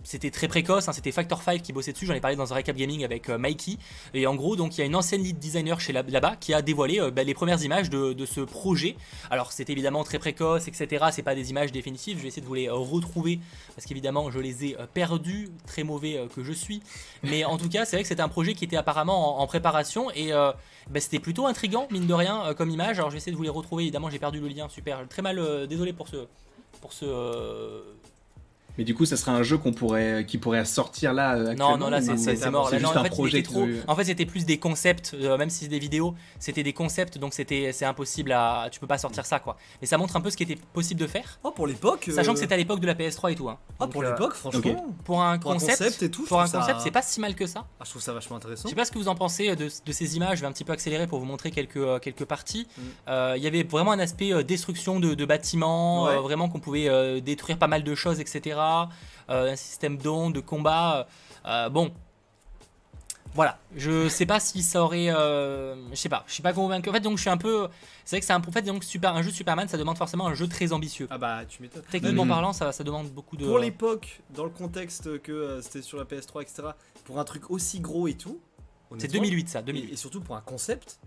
c'était 0.06 0.30
très 0.30 0.46
précoce, 0.46 0.88
hein, 0.88 0.92
c'était 0.92 1.10
Factor 1.10 1.42
5 1.42 1.62
qui 1.62 1.72
bossait 1.72 1.92
dessus, 1.92 2.06
j'en 2.06 2.14
ai 2.14 2.20
parlé 2.20 2.36
dans 2.36 2.52
un 2.52 2.56
recap 2.56 2.76
gaming 2.76 3.04
avec 3.04 3.28
euh, 3.28 3.38
Mikey. 3.38 3.76
Et 4.14 4.26
en 4.26 4.34
gros, 4.34 4.54
donc 4.54 4.76
il 4.76 4.80
y 4.80 4.82
a 4.82 4.86
une 4.86 4.94
ancienne 4.94 5.22
lead 5.22 5.38
designer 5.38 5.80
chez 5.80 5.92
là- 5.92 6.04
là-bas 6.06 6.36
qui 6.38 6.54
a 6.54 6.62
dévoilé 6.62 7.00
euh, 7.00 7.10
bah, 7.10 7.24
les 7.24 7.34
premières 7.34 7.62
images 7.62 7.90
de, 7.90 8.14
ce 8.24 8.40
projet. 8.40 8.96
Alors 9.30 9.52
c'est 9.52 9.68
évidemment 9.70 10.04
très 10.04 10.18
précoce, 10.18 10.68
etc. 10.68 11.06
C'est 11.10 11.22
pas 11.22 11.34
des 11.34 11.50
images 11.50 11.72
définitives, 11.72 12.18
je 12.18 12.22
vais 12.22 12.28
essayer 12.28 12.42
de 12.42 12.46
vous 12.46 12.54
les 12.54 12.68
euh, 12.68 12.74
retrouver 12.74 13.40
parce 13.74 13.86
qu'évidemment 13.86 14.30
je 14.30 14.38
les 14.38 14.64
ai 14.64 14.76
perdues, 14.94 15.48
très 15.66 15.82
mauvais 15.82 16.26
que 16.34 16.44
je 16.44 16.52
suis. 16.52 16.82
Mais 17.22 17.44
en 17.44 17.56
tout 17.56 17.68
cas, 17.68 17.84
c'est 17.84 17.96
vrai 17.96 18.02
que 18.02 18.08
c'était 18.08 18.22
un 18.22 18.28
projet 18.28 18.54
qui 18.54 18.64
était 18.64 18.76
apparemment 18.76 19.40
en, 19.40 19.46
préparation 19.46 20.10
et 20.12 20.30
bah, 20.30 21.00
c'était 21.00 21.18
plutôt 21.18 21.46
intriguant, 21.46 21.88
mine 21.90 22.06
de 22.06 22.14
rien, 22.14 22.54
comme 22.54 22.70
image. 22.70 22.98
Alors 22.98 23.10
je 23.10 23.14
vais 23.14 23.18
essayer 23.18 23.32
de 23.32 23.36
vous 23.36 23.42
les 23.42 23.48
retrouver, 23.48 23.84
évidemment 23.84 24.10
j'ai 24.10 24.18
perdu 24.18 24.40
le 24.40 24.48
lien, 24.48 24.68
super. 24.68 25.06
Très 25.08 25.22
mal, 25.22 25.66
désolé 25.68 25.92
pour 25.92 26.08
ce. 26.08 26.26
Pour 26.80 26.92
ce 26.92 27.06
Mais 28.78 28.84
du 28.84 28.94
coup, 28.94 29.04
ça 29.06 29.16
serait 29.16 29.30
un 29.32 29.42
jeu 29.42 29.58
qu'on 29.58 29.72
pourrait, 29.72 30.24
qui 30.26 30.38
pourrait 30.38 30.64
sortir 30.64 31.12
là. 31.12 31.34
euh, 31.36 31.54
Non, 31.54 31.76
non, 31.78 31.88
là 31.90 32.00
c'est 32.02 32.08
mort. 32.12 32.18
C'est 32.18 32.34
Là, 32.40 32.50
non, 32.50 32.68
juste 32.68 32.84
en 32.96 33.00
un 33.00 33.02
fait, 33.04 33.08
projet 33.10 33.42
trop- 33.42 33.66
de- 33.66 33.80
En 33.88 33.96
fait, 33.96 34.04
c'était 34.04 34.26
plus 34.26 34.44
des 34.44 34.58
concepts, 34.58 35.14
euh, 35.14 35.36
même 35.38 35.50
si 35.50 35.60
c'est 35.64 35.68
des 35.70 35.78
vidéos, 35.78 36.14
c'était 36.38 36.62
des 36.62 36.72
concepts, 36.72 37.18
donc 37.18 37.34
c'était 37.34 37.72
c'est 37.72 37.84
impossible 37.84 38.32
à. 38.32 38.68
Tu 38.70 38.80
peux 38.80 38.86
pas 38.86 38.98
sortir 38.98 39.24
ça 39.26 39.38
quoi. 39.38 39.56
Mais 39.80 39.86
ça 39.86 39.96
montre 39.98 40.16
un 40.16 40.20
peu 40.20 40.30
ce 40.30 40.36
qui 40.36 40.42
était 40.42 40.58
possible 40.72 41.00
de 41.00 41.06
faire, 41.06 41.38
Oh, 41.44 41.50
pour 41.50 41.66
l'époque. 41.66 42.08
sachant 42.14 42.30
euh, 42.30 42.34
que 42.34 42.40
c'était 42.40 42.54
à 42.54 42.58
l'époque 42.58 42.80
de 42.80 42.86
la 42.86 42.94
PS3 42.94 43.32
et 43.32 43.34
tout. 43.34 43.48
Hein. 43.48 43.58
Donc, 43.80 43.90
pour 43.92 44.02
euh, 44.02 44.10
l'époque, 44.10 44.34
franchement. 44.34 44.60
Pour 45.04 45.22
un 45.22 45.38
Pour 45.38 45.50
un 45.50 45.54
concept, 45.54 45.78
concept 45.78 46.02
et 46.02 46.10
tout, 46.10 46.24
pour 46.24 46.40
un 46.40 46.46
ça- 46.46 46.58
concept, 46.58 46.80
c'est 46.82 46.90
pas 46.90 47.02
si 47.02 47.20
mal 47.20 47.34
que 47.34 47.46
ça. 47.46 47.64
Ah, 47.80 47.84
je 47.84 47.90
trouve 47.90 48.02
ça 48.02 48.12
vachement 48.12 48.36
intéressant. 48.36 48.62
Je 48.64 48.70
sais 48.70 48.74
pas 48.76 48.84
ce 48.84 48.92
que 48.92 48.98
vous 48.98 49.08
en 49.08 49.14
pensez 49.14 49.54
de, 49.56 49.68
de 49.84 49.92
ces 49.92 50.16
images. 50.16 50.36
Je 50.38 50.42
vais 50.42 50.46
un 50.48 50.52
petit 50.52 50.64
peu 50.64 50.72
accélérer 50.72 51.06
pour 51.06 51.18
vous 51.18 51.24
montrer 51.26 51.50
quelques, 51.50 51.76
euh, 51.76 51.98
quelques 51.98 52.24
parties. 52.24 52.66
Mm. 52.76 52.82
Euh, 53.08 53.34
Il 53.36 53.42
y 53.42 53.46
avait 53.46 53.62
vraiment 53.62 53.92
un 53.92 53.98
aspect 53.98 54.32
euh, 54.32 54.42
destruction 54.42 55.00
de, 55.00 55.14
de 55.14 55.24
bâtiments, 55.24 56.04
Ouais. 56.04 56.12
euh, 56.16 56.20
vraiment 56.20 56.48
qu'on 56.48 56.60
pouvait 56.60 56.88
euh, 56.88 57.20
détruire 57.20 57.58
pas 57.58 57.66
mal 57.68 57.82
de 57.82 57.94
choses, 57.94 58.20
etc. 58.20 58.56
Euh, 59.28 59.52
un 59.52 59.56
système 59.56 59.96
d'ondes, 59.98 60.34
de 60.34 60.40
combat. 60.40 61.06
euh, 61.46 61.68
bon. 61.68 61.90
Voilà, 63.34 63.58
je 63.76 64.08
sais 64.08 64.24
pas 64.24 64.40
si 64.40 64.62
ça 64.62 64.82
aurait, 64.82 65.10
euh, 65.10 65.74
je 65.90 65.94
sais 65.96 66.08
pas, 66.08 66.24
je 66.26 66.32
suis 66.32 66.42
pas 66.42 66.54
convaincu. 66.54 66.88
En 66.88 66.92
fait, 66.94 67.00
donc 67.00 67.18
je 67.18 67.20
suis 67.20 67.28
un 67.28 67.36
peu, 67.36 67.68
c'est 68.02 68.16
vrai 68.16 68.20
que 68.20 68.26
c'est 68.26 68.32
un, 68.32 68.40
en 68.40 68.50
fait, 68.50 68.62
donc 68.62 68.82
super, 68.82 69.14
un 69.14 69.20
jeu 69.20 69.30
Superman, 69.30 69.68
ça 69.68 69.76
demande 69.76 69.98
forcément 69.98 70.26
un 70.26 70.32
jeu 70.34 70.48
très 70.48 70.72
ambitieux. 70.72 71.06
Ah 71.10 71.18
bah, 71.18 71.40
tu 71.46 71.60
m'étonnes. 71.60 71.82
Techniquement 71.90 72.24
Mhm. 72.24 72.30
parlant, 72.30 72.52
ça, 72.54 72.72
ça 72.72 72.82
demande 72.82 73.08
beaucoup 73.10 73.36
de. 73.36 73.44
Pour 73.44 73.58
l'époque, 73.58 74.20
dans 74.30 74.44
le 74.44 74.50
contexte 74.50 75.20
que 75.20 75.32
euh, 75.32 75.60
c'était 75.60 75.82
sur 75.82 75.98
la 75.98 76.04
PS3, 76.04 76.40
etc., 76.40 76.68
pour 77.04 77.18
un 77.18 77.24
truc 77.24 77.50
aussi 77.50 77.80
gros 77.80 78.08
et 78.08 78.14
tout. 78.14 78.40
C'est 78.90 78.94
honnêtement, 79.04 79.20
2008 79.20 79.48
ça, 79.50 79.58
Et, 79.58 79.62
2008. 79.64 79.92
et 79.92 79.96
surtout 79.96 80.20
pour 80.22 80.34
un 80.36 80.40
concept, 80.40 80.98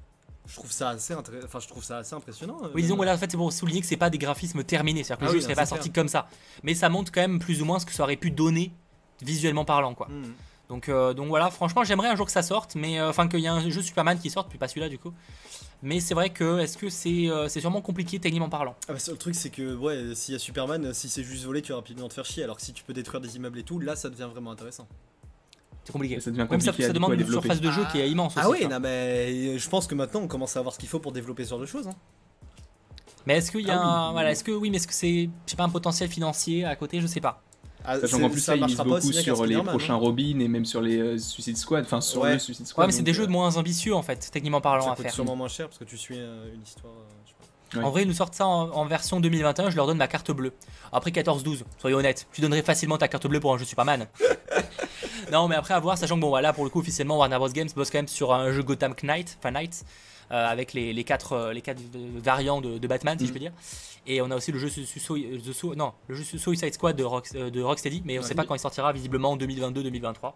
je 0.49 0.55
trouve 0.55 0.71
ça 0.71 0.89
assez, 0.89 1.13
enfin, 1.13 1.59
je 1.59 1.67
trouve 1.67 1.83
ça 1.83 1.99
assez 1.99 2.15
impressionnant. 2.15 2.57
euh, 2.63 2.69
Oui, 2.73 2.81
disons, 2.81 2.95
voilà, 2.95 3.13
en 3.13 3.17
fait, 3.17 3.29
c'est 3.29 3.37
pour 3.37 3.53
souligner 3.53 3.81
que 3.81 3.87
c'est 3.87 3.97
pas 3.97 4.09
des 4.09 4.17
graphismes 4.17 4.63
terminés, 4.63 5.03
c'est-à-dire 5.03 5.19
que 5.19 5.25
Ah 5.25 5.27
le 5.27 5.33
oui, 5.35 5.39
jeu 5.39 5.43
serait 5.43 5.55
pas 5.55 5.65
sorti 5.65 5.91
comme 5.91 6.07
ça. 6.07 6.27
Mais 6.63 6.73
ça 6.73 6.89
montre 6.89 7.11
quand 7.11 7.21
même 7.21 7.39
plus 7.39 7.61
ou 7.61 7.65
moins 7.65 7.79
ce 7.79 7.85
que 7.85 7.93
ça 7.93 8.03
aurait 8.03 8.15
pu 8.17 8.31
donner 8.31 8.71
visuellement 9.21 9.65
parlant, 9.65 9.93
quoi. 9.93 10.07
Hmm. 10.07 10.33
Donc, 10.69 10.87
euh, 10.89 11.13
donc 11.13 11.27
voilà, 11.29 11.49
franchement, 11.49 11.83
j'aimerais 11.83 12.09
un 12.09 12.15
jour 12.15 12.25
que 12.25 12.31
ça 12.31 12.43
sorte, 12.43 12.75
mais 12.75 12.99
euh, 12.99 13.09
enfin 13.09 13.27
qu'il 13.27 13.39
y 13.39 13.45
ait 13.45 13.47
un 13.47 13.69
jeu 13.69 13.81
Superman 13.81 14.19
qui 14.19 14.29
sorte, 14.29 14.49
puis 14.49 14.59
pas 14.59 14.67
celui-là 14.67 14.87
du 14.89 14.99
coup. 14.99 15.11
Mais 15.81 15.99
c'est 15.99 16.13
vrai 16.13 16.29
que 16.29 16.59
est-ce 16.59 16.77
que 16.77 16.89
c'est 16.89 17.27
euh, 17.29 17.47
c'est 17.47 17.59
sûrement 17.59 17.81
compliqué 17.81 18.19
techniquement 18.19 18.49
parlant? 18.49 18.75
Ah 18.87 18.93
bah, 18.93 18.99
le 19.07 19.17
truc, 19.17 19.33
c'est 19.33 19.49
que, 19.49 19.75
ouais, 19.75 20.13
s'il 20.13 20.33
y 20.33 20.35
a 20.35 20.39
Superman, 20.39 20.93
si 20.93 21.09
c'est 21.09 21.23
juste 21.23 21.45
volé, 21.45 21.61
tu 21.63 21.71
vas 21.71 21.77
rapidement 21.77 22.07
te 22.07 22.13
faire 22.13 22.25
chier. 22.25 22.43
Alors 22.43 22.57
que 22.57 22.61
si 22.61 22.73
tu 22.73 22.83
peux 22.83 22.93
détruire 22.93 23.19
des 23.21 23.35
immeubles 23.35 23.57
et 23.59 23.63
tout, 23.63 23.79
là, 23.79 23.95
ça 23.95 24.09
devient 24.09 24.27
vraiment 24.31 24.51
intéressant. 24.51 24.87
C'est 25.89 25.93
compliqué. 25.93 26.19
Ça 26.19 26.29
devient 26.29 26.45
Même 26.49 26.61
ça, 26.61 26.67
compliqué 26.71 26.87
ça 26.87 26.93
demande 26.93 27.13
une 27.13 27.17
développer. 27.17 27.47
surface 27.47 27.61
de 27.61 27.71
jeu 27.71 27.81
qui 27.91 27.99
est 27.99 28.07
immense. 28.11 28.33
Ah 28.37 28.47
aussi, 28.47 28.61
oui, 28.61 28.67
quoi. 28.67 28.75
non, 28.75 28.79
mais 28.81 28.89
euh, 29.55 29.57
je 29.57 29.69
pense 29.69 29.87
que 29.87 29.95
maintenant, 29.95 30.19
on 30.21 30.27
commence 30.27 30.55
à 30.55 30.59
avoir 30.59 30.75
ce 30.75 30.79
qu'il 30.79 30.87
faut 30.87 30.99
pour 30.99 31.11
développer 31.11 31.43
ce 31.45 31.49
genre 31.49 31.59
de 31.59 31.65
choses. 31.65 31.87
hein. 31.87 31.95
Mais 33.25 33.37
est-ce 33.37 33.51
qu'il 33.51 33.61
y 33.65 33.71
a, 33.71 33.73
Ah 33.73 33.77
oui, 33.83 33.83
un- 33.91 34.05
oui. 34.07 34.11
voilà, 34.13 34.31
est-ce 34.31 34.43
que 34.43 34.51
oui, 34.51 34.69
mais 34.69 34.77
est-ce 34.77 34.87
que 34.87 34.93
c'est, 34.93 35.29
je 35.45 35.49
sais 35.51 35.57
pas, 35.57 35.63
un 35.63 35.69
potentiel 35.69 36.09
financier 36.09 36.63
à 36.65 36.75
côté, 36.75 37.01
je 37.01 37.07
sais 37.07 37.19
pas. 37.21 37.41
Ah, 37.83 37.99
Sachant 37.99 38.17
c'est- 38.17 38.21
qu'en 38.23 38.29
plus, 38.29 38.39
ça 38.39 38.51
ça, 38.51 38.55
ils 38.57 38.65
misent 38.65 38.77
beaucoup 38.77 39.11
sur 39.11 39.45
les 39.45 39.57
prochains 39.63 39.93
hein. 39.95 39.97
Robin 39.97 40.39
et 40.39 40.47
même 40.47 40.65
sur 40.65 40.81
les 40.81 40.99
euh, 40.99 41.17
Suicide 41.17 41.57
Squad. 41.57 41.85
Enfin, 41.85 42.01
sur 42.01 42.21
Ouais. 42.21 42.33
le 42.33 42.39
Suicide 42.39 42.67
Squad. 42.67 42.83
Ouais, 42.83 42.87
mais 42.87 42.95
c'est 42.95 43.01
des 43.03 43.13
jeux 43.13 43.23
euh, 43.23 43.27
de 43.27 43.31
moins 43.31 43.55
ambitieux 43.57 43.95
en 43.95 44.03
fait, 44.03 44.29
techniquement 44.31 44.61
parlant 44.61 44.83
Ça 44.85 44.91
à 44.91 44.95
coûte 44.95 45.03
faire. 45.05 45.13
sûrement 45.13 45.35
moins 45.35 45.47
cher 45.47 45.67
parce 45.67 45.79
que 45.79 45.85
tu 45.85 45.97
suis 45.97 46.15
euh, 46.19 46.53
une 46.53 46.61
histoire. 46.61 46.93
euh, 46.93 47.05
je 47.25 47.29
sais 47.31 47.35
pas. 47.71 47.79
Ouais. 47.79 47.85
En 47.85 47.91
vrai, 47.91 48.01
ils 48.01 48.07
nous 48.07 48.13
sortent 48.13 48.33
ça 48.35 48.45
en, 48.47 48.69
en 48.71 48.85
version 48.85 49.19
2021, 49.19 49.69
je 49.69 49.75
leur 49.75 49.85
donne 49.87 49.97
ma 49.97 50.07
carte 50.07 50.31
bleue. 50.31 50.53
Après 50.91 51.11
14-12, 51.11 51.63
soyez 51.77 51.95
honnêtes, 51.95 52.27
tu 52.33 52.41
donnerais 52.41 52.63
facilement 52.63 52.97
ta 52.97 53.07
carte 53.07 53.27
bleue 53.27 53.39
pour 53.39 53.53
un 53.53 53.57
jeu 53.57 53.65
Superman. 53.65 54.07
non, 55.31 55.47
mais 55.47 55.55
après 55.55 55.73
à 55.73 55.79
voir, 55.79 55.97
sachant 55.97 56.15
que 56.15 56.21
bon, 56.21 56.29
voilà, 56.29 56.53
pour 56.53 56.63
le 56.63 56.69
coup, 56.69 56.79
officiellement, 56.79 57.17
Warner 57.17 57.37
Bros. 57.37 57.49
Games 57.49 57.69
bosse 57.75 57.89
quand 57.91 57.97
même 57.99 58.07
sur 58.07 58.33
un 58.33 58.51
jeu 58.51 58.63
Gotham 58.63 58.93
Knight, 59.03 59.37
enfin 59.39 59.51
Knights, 59.51 59.83
euh, 60.31 60.47
avec 60.47 60.73
les, 60.73 60.93
les 60.93 61.03
quatre, 61.03 61.33
euh, 61.33 61.53
les 61.53 61.61
quatre 61.61 61.79
euh, 61.95 62.09
variants 62.23 62.61
de, 62.61 62.77
de 62.77 62.87
Batman, 62.87 63.17
si 63.17 63.23
Mm. 63.25 63.27
je 63.27 63.33
peux 63.33 63.39
dire. 63.39 63.51
Et 64.07 64.21
on 64.21 64.31
a 64.31 64.35
aussi 64.35 64.51
le 64.51 64.59
jeu, 64.59 64.69
Su- 64.69 64.85
Su- 64.85 64.99
Su- 64.99 65.41
The 65.45 65.51
Su- 65.53 65.75
non, 65.75 65.93
le 66.07 66.15
jeu 66.15 66.23
Su- 66.23 66.39
Suicide 66.39 66.73
Squad 66.73 66.95
de, 66.95 67.03
Rock- 67.03 67.33
de 67.33 67.61
Rocksteady, 67.61 68.01
mais 68.05 68.17
on 68.17 68.21
Ouais. 68.21 68.27
sait 68.27 68.35
pas 68.35 68.45
quand 68.45 68.55
il 68.55 68.59
sortira, 68.59 68.91
visiblement 68.93 69.31
en 69.31 69.37
2022-2023. 69.37 70.33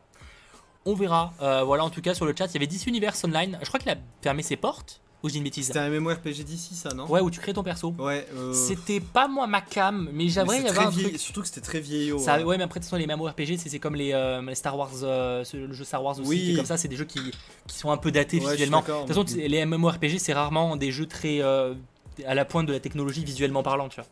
On 0.86 0.96
verra. 0.96 1.34
Euh, 1.42 1.64
voilà, 1.64 1.86
en 1.86 1.90
tout 1.90 2.02
cas, 2.02 2.14
sur 2.14 2.26
le 2.26 2.34
chat, 2.38 2.48
il 2.48 2.54
y 2.56 2.58
avait 2.58 2.68
DC 2.68 2.88
Universe 2.88 3.24
Online. 3.24 3.58
Je 3.62 3.68
crois 3.68 3.80
qu'il 3.80 3.90
a 3.92 3.96
fermé 4.22 4.44
ses 4.44 4.58
portes, 4.58 5.00
ou 5.24 5.30
je 5.30 5.32
dis 5.32 5.38
une 5.38 5.46
bêtise. 5.46 5.68
C'était 5.68 5.80
un 5.80 5.90
MMORPG 5.90 6.44
d'ici, 6.44 6.76
ça, 6.76 6.90
non? 6.94 7.08
Ouais, 7.08 7.22
où 7.22 7.32
tu 7.32 7.40
crées 7.40 7.54
ton 7.54 7.64
perso. 7.64 7.96
Ouais. 7.98 8.28
euh, 8.36 8.52
C'était 8.54 9.00
pas 9.00 9.28
moi 9.30 9.48
ma 9.48 9.62
cam, 9.62 10.10
mais 10.14 10.28
j'aimerais 10.28 10.58
y 10.62 10.68
avoir 10.68 10.76
très 10.76 10.86
un 10.86 10.90
vieil- 10.90 11.10
truc. 11.12 11.20
Surtout 11.20 11.42
que 11.42 11.48
c'était 11.48 11.62
très 11.62 11.80
vieillot. 11.80 12.20
Ça, 12.20 12.44
ouais, 12.44 12.58
mais 12.58 12.64
après, 12.66 12.80
de 12.80 12.84
toute 12.86 12.90
façon, 12.92 12.98
les 12.98 13.08
MMORPG, 13.08 13.58
c'est 13.58 13.80
comme 13.80 13.96
les, 13.96 14.12
euh, 14.14 14.42
les 14.42 14.56
Star 14.56 14.78
Wars, 14.78 14.90
euh, 15.04 15.44
le 15.54 15.74
jeu 15.74 15.84
Star 15.86 16.04
Wars 16.04 16.20
aussi, 16.20 16.30
Oui. 16.30 16.40
qui 16.42 16.52
est 16.52 16.56
comme 16.58 16.66
ça, 16.66 16.76
c'est 16.78 16.90
des 16.90 16.98
jeux 16.98 17.06
qui, 17.06 17.20
qui 17.68 17.78
sont 17.78 17.90
un 17.92 17.98
peu 17.98 18.12
datés 18.12 18.40
Ouais, 18.40 18.52
visuellement. 18.52 18.82
De 18.82 18.86
toute 18.86 19.08
façon, 19.08 19.26
les 19.38 19.66
MMORPG, 19.66 20.20
c'est 20.20 20.34
rarement 20.34 20.76
des 20.76 20.92
jeux 20.92 21.06
très 21.08 21.42
à 21.42 22.34
la 22.36 22.46
pointe 22.46 22.68
de 22.68 22.74
la 22.74 22.80
technologie 22.80 23.24
visuellement 23.24 23.64
parlant, 23.64 23.88
tu 23.90 23.96
vois. 24.02 24.10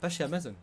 Pas 0.00 0.08
chez 0.08 0.24
Amazon. 0.24 0.54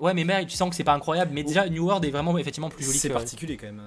Ouais, 0.00 0.14
mais 0.14 0.24
merde, 0.24 0.48
tu 0.48 0.56
sens 0.56 0.68
que 0.70 0.74
c'est 0.74 0.82
pas 0.84 0.94
incroyable, 0.94 1.30
mais 1.32 1.44
déjà, 1.44 1.68
New 1.68 1.84
World 1.84 2.04
est 2.04 2.10
vraiment 2.10 2.36
effectivement 2.38 2.68
plus 2.70 2.84
joli 2.84 2.98
C'est 2.98 3.08
particulier 3.10 3.56
quand 3.56 3.66
même. 3.66 3.80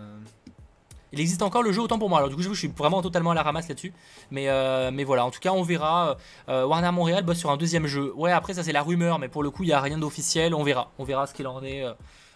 Il 1.15 1.21
existe 1.21 1.41
encore 1.41 1.63
le 1.63 1.71
jeu 1.71 1.81
autant 1.81 1.97
pour 1.97 2.09
moi. 2.09 2.19
Alors 2.19 2.29
du 2.29 2.35
coup, 2.35 2.41
je 2.43 2.53
suis 2.53 2.67
vraiment 2.67 3.01
totalement 3.01 3.31
à 3.31 3.33
la 3.33 3.41
ramasse 3.41 3.67
là-dessus. 3.69 3.93
Mais, 4.29 4.49
euh, 4.49 4.91
mais 4.93 5.03
voilà, 5.03 5.25
en 5.25 5.31
tout 5.31 5.39
cas, 5.39 5.51
on 5.53 5.63
verra. 5.63 6.17
Euh, 6.49 6.65
Warner 6.65 6.91
Montréal 6.91 7.23
bosse 7.23 7.39
sur 7.39 7.49
un 7.49 7.57
deuxième 7.57 7.87
jeu. 7.87 8.13
Ouais, 8.15 8.31
après 8.31 8.53
ça 8.53 8.63
c'est 8.63 8.71
la 8.73 8.83
rumeur, 8.83 9.17
mais 9.17 9.29
pour 9.29 9.41
le 9.41 9.49
coup, 9.49 9.63
il 9.63 9.69
y 9.69 9.73
a 9.73 9.81
rien 9.81 9.97
d'officiel. 9.97 10.53
On 10.53 10.63
verra. 10.63 10.91
On 10.99 11.03
verra 11.05 11.25
ce 11.25 11.33
qu'il 11.33 11.47
en 11.47 11.63
est. 11.63 11.83
euh, 11.83 11.93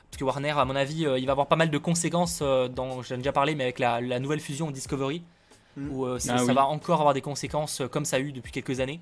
parce 0.10 0.18
que 0.18 0.24
Warner, 0.24 0.52
à 0.58 0.66
mon 0.66 0.76
avis, 0.76 1.06
euh, 1.06 1.20
il 1.20 1.26
va 1.28 1.34
avoir 1.34 1.46
pas 1.48 1.56
mal 1.56 1.70
de 1.70 1.78
conséquences. 1.78 2.40
euh, 2.42 2.68
dans, 2.68 3.04
j'en 3.04 3.16
ai 3.16 3.18
déjà 3.20 3.32
parlé, 3.32 3.54
mais 3.54 3.66
avec 3.66 3.78
la, 3.78 4.02
la 4.02 4.20
nouvelle 4.20 4.40
fusion 4.40 4.72
Discovery, 4.72 5.22
Mm. 5.78 5.92
où 5.92 6.06
euh, 6.06 6.18
ça, 6.18 6.34
Ah 6.34 6.38
ça 6.40 6.46
oui. 6.46 6.54
va 6.56 6.66
encore 6.66 7.00
avoir 7.00 7.14
des 7.14 7.22
conséquences 7.22 7.82
euh, 7.82 7.88
comme 7.88 8.04
ça 8.06 8.16
a 8.16 8.20
eu 8.20 8.32
depuis 8.32 8.52
quelques 8.52 8.80
années. 8.80 9.00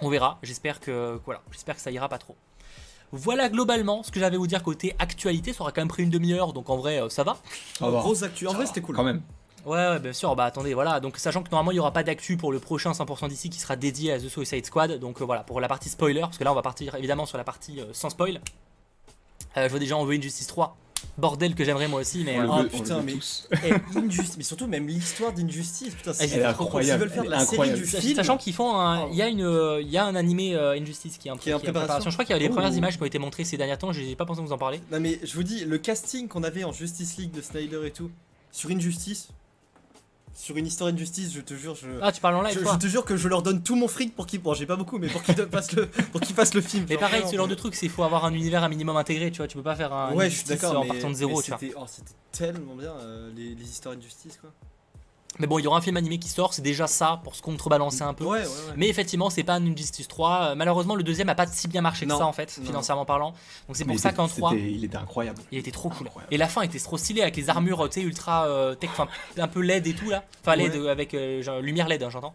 On 0.00 0.08
verra. 0.08 0.38
J'espère 0.42 0.80
que 0.80 1.20
voilà, 1.24 1.40
j'espère 1.52 1.76
que 1.76 1.80
ça 1.80 1.90
ira 1.92 2.08
pas 2.08 2.18
trop. 2.18 2.34
Voilà 3.12 3.48
globalement 3.48 4.02
ce 4.02 4.10
que 4.10 4.20
j'avais 4.20 4.36
à 4.36 4.38
vous 4.38 4.46
dire 4.46 4.62
côté 4.62 4.94
actualité. 4.98 5.52
Ça 5.52 5.62
aura 5.62 5.72
quand 5.72 5.80
même 5.80 5.88
pris 5.88 6.02
une 6.02 6.10
demi-heure, 6.10 6.52
donc 6.52 6.70
en 6.70 6.76
vrai, 6.76 7.00
euh, 7.00 7.08
ça 7.08 7.24
va. 7.24 7.38
Grosse 7.80 8.22
actu. 8.22 8.46
En 8.46 8.52
vrai, 8.52 8.66
c'était 8.66 8.80
cool. 8.80 8.96
Quand 8.96 9.04
même. 9.04 9.22
Ouais, 9.68 9.76
ouais, 9.76 9.98
bien 9.98 10.12
sûr. 10.12 10.34
Bah 10.34 10.44
attendez, 10.44 10.74
voilà. 10.74 11.00
Donc, 11.00 11.18
sachant 11.18 11.42
que 11.42 11.50
normalement, 11.50 11.72
il 11.72 11.74
n'y 11.74 11.80
aura 11.80 11.92
pas 11.92 12.02
d'actu 12.02 12.36
pour 12.36 12.52
le 12.52 12.58
prochain 12.58 12.92
100% 12.92 13.28
d'ici 13.28 13.50
qui 13.50 13.60
sera 13.60 13.76
dédié 13.76 14.12
à 14.12 14.18
The 14.18 14.28
Suicide 14.28 14.64
Squad. 14.64 14.98
Donc, 14.98 15.20
euh, 15.20 15.24
voilà, 15.24 15.42
pour 15.42 15.60
la 15.60 15.68
partie 15.68 15.88
spoiler, 15.88 16.20
parce 16.20 16.38
que 16.38 16.44
là, 16.44 16.52
on 16.52 16.54
va 16.54 16.62
partir 16.62 16.94
évidemment 16.94 17.26
sur 17.26 17.38
la 17.38 17.44
partie 17.44 17.80
euh, 17.80 17.86
sans 17.92 18.10
spoil. 18.10 18.40
Euh, 19.56 19.64
je 19.64 19.68
vois 19.68 19.78
déjà, 19.78 19.96
on 19.96 20.04
veut 20.04 20.14
Injustice 20.16 20.46
3. 20.46 20.76
Bordel 21.16 21.54
que 21.54 21.64
j'aimerais 21.64 21.88
moi 21.88 22.00
aussi, 22.00 22.22
mais. 22.24 22.38
On 22.38 22.40
euh, 22.40 22.44
le 22.44 22.50
oh, 22.50 22.62
le 22.62 22.68
putain, 22.68 23.02
mais- 23.02 23.14
mais 24.36 24.44
surtout 24.44 24.66
même 24.66 24.86
l'histoire 24.86 25.32
d'Injustice, 25.32 25.94
putain, 25.94 26.12
c'est 26.12 26.44
incroyable, 26.44 27.00
veulent 27.04 27.10
faire 27.10 27.24
de 27.24 27.30
la 27.30 27.40
série 27.44 27.72
du 27.72 27.84
film. 27.84 28.14
Sachant 28.14 28.36
qu'ils 28.36 28.54
font 28.54 28.76
un. 28.78 29.08
Il 29.10 29.16
y, 29.16 29.22
a 29.22 29.28
une, 29.28 29.42
euh, 29.42 29.80
il 29.82 29.88
y 29.90 29.98
a 29.98 30.04
un 30.04 30.14
animé 30.14 30.54
euh, 30.54 30.78
Injustice 30.78 31.18
qui 31.18 31.28
est 31.28 31.38
Qui 31.38 31.50
est 31.50 31.54
en 31.54 31.60
préparation. 31.60 32.10
Je 32.10 32.14
crois 32.14 32.24
qu'il 32.24 32.34
y 32.34 32.36
a 32.36 32.40
les 32.40 32.48
Oh. 32.48 32.54
premières 32.54 32.74
images 32.74 32.96
qui 32.96 33.02
ont 33.02 33.06
été 33.06 33.18
montrées 33.18 33.44
ces 33.44 33.56
derniers 33.56 33.76
temps. 33.76 33.92
J'ai 33.92 34.14
pas 34.16 34.24
pensé 34.24 34.40
vous 34.40 34.52
en 34.52 34.58
parler. 34.58 34.80
Non 34.92 35.00
mais 35.00 35.18
je 35.22 35.34
vous 35.34 35.42
dis, 35.42 35.64
le 35.64 35.78
casting 35.78 36.28
qu'on 36.28 36.42
avait 36.42 36.64
en 36.64 36.72
Justice 36.72 37.16
League 37.16 37.32
de 37.32 37.42
Snyder 37.42 37.80
et 37.84 37.90
tout, 37.90 38.10
sur 38.52 38.70
Injustice, 38.70 39.28
sur 40.34 40.56
une 40.56 40.66
histoire 40.66 40.90
Injustice, 40.92 41.32
je 41.32 41.40
te 41.40 41.54
jure, 41.54 41.74
je, 41.74 41.88
Ah, 42.00 42.12
tu 42.12 42.20
parles 42.20 42.36
en 42.36 42.42
live, 42.42 42.54
je, 42.54 42.60
toi 42.60 42.72
je 42.74 42.78
te 42.78 42.86
jure 42.86 43.04
que 43.04 43.16
je 43.16 43.28
leur 43.28 43.42
donne 43.42 43.62
tout 43.62 43.74
mon 43.76 43.88
fric 43.88 44.14
pour 44.14 44.26
qu'ils, 44.26 44.40
bon 44.40 44.54
j'ai 44.54 44.66
pas 44.66 44.76
beaucoup, 44.76 44.98
mais 44.98 45.08
pour 45.08 45.22
qu'ils 45.22 45.34
fassent 45.34 45.72
le, 45.72 45.86
pour 45.86 46.20
qu'ils 46.20 46.34
fassent 46.34 46.54
le 46.54 46.60
film. 46.60 46.84
Mais 46.88 46.94
Genre, 46.94 47.00
pareil, 47.00 47.16
vraiment, 47.20 47.30
ce 47.30 47.36
genre 47.36 47.48
de 47.48 47.54
truc, 47.54 47.74
c'est 47.74 47.86
il 47.86 47.90
faut 47.92 48.02
avoir 48.04 48.24
un 48.24 48.32
univers 48.32 48.62
un 48.64 48.68
minimum 48.68 48.96
intégré, 48.96 49.30
tu 49.30 49.38
vois. 49.38 49.48
Tu 49.48 49.56
peux 49.56 49.62
pas 49.62 49.76
faire 49.76 49.92
un 49.92 50.14
Ouais, 50.14 50.30
je 50.30 50.36
suis 50.36 50.44
d'accord, 50.46 50.78
en 50.78 50.82
mais, 50.82 50.88
partant 50.88 51.08
de 51.10 51.14
zéro, 51.14 51.42
tu 51.42 51.50
vois. 51.50 51.58
c'était, 51.58 51.74
oh, 51.76 51.84
c'était 51.86 52.12
tellement 52.32 52.74
bien 52.76 52.92
euh, 52.92 53.30
les, 53.34 53.54
les 53.54 53.64
histoires 53.64 53.94
Injustice 53.96 54.38
quoi. 54.40 54.50
Mais 55.40 55.46
bon, 55.46 55.58
il 55.58 55.64
y 55.64 55.66
aura 55.66 55.78
un 55.78 55.80
film 55.80 55.96
animé 55.96 56.18
qui 56.18 56.28
sort, 56.28 56.52
c'est 56.52 56.62
déjà 56.62 56.86
ça 56.86 57.20
pour 57.22 57.34
se 57.36 57.42
contrebalancer 57.42 58.02
un 58.02 58.12
peu. 58.14 58.24
Ouais, 58.24 58.40
ouais, 58.40 58.44
ouais. 58.46 58.50
Mais 58.76 58.88
effectivement, 58.88 59.30
c'est 59.30 59.44
pas 59.44 59.54
un 59.54 59.64
Injustice 59.66 60.08
3. 60.08 60.40
Euh, 60.50 60.54
Malheureusement, 60.56 60.94
le 60.96 61.02
deuxième 61.04 61.28
a 61.28 61.34
pas 61.34 61.46
si 61.46 61.68
bien 61.68 61.80
marché 61.80 62.06
que 62.06 62.10
Non. 62.10 62.18
ça 62.18 62.26
en 62.26 62.32
fait, 62.32 62.56
Non. 62.58 62.66
financièrement 62.66 63.04
parlant. 63.04 63.30
Donc 63.68 63.76
c'est 63.76 63.84
pour 63.84 63.98
ça 63.98 64.12
qu'en 64.12 64.26
3, 64.28 64.50
c'était- 64.50 64.70
Il 64.70 64.84
était 64.84 64.96
incroyable. 64.96 65.40
il 65.52 65.58
était 65.58 65.70
trop 65.70 65.90
cool. 65.90 66.06
Incroyable. 66.08 66.34
Et 66.34 66.38
la 66.38 66.48
fin 66.48 66.62
était 66.62 66.78
trop 66.80 66.98
stylée 66.98 67.22
avec 67.22 67.36
les 67.36 67.48
armures, 67.50 67.88
tu 67.88 68.00
sais, 68.00 68.06
ultra 68.06 68.46
euh, 68.46 68.74
tech, 68.74 68.90
enfin 68.90 69.06
un 69.36 69.48
peu 69.48 69.60
LED 69.60 69.86
et 69.86 69.94
tout 69.94 70.10
là. 70.10 70.24
Enfin 70.42 70.56
LED 70.56 70.72
Ouais. 70.72 70.78
euh, 70.78 70.90
avec 70.92 71.14
euh, 71.14 71.40
genre, 71.42 71.60
lumière 71.60 71.86
LED, 71.88 72.02
hein, 72.02 72.10
j'entends. 72.10 72.34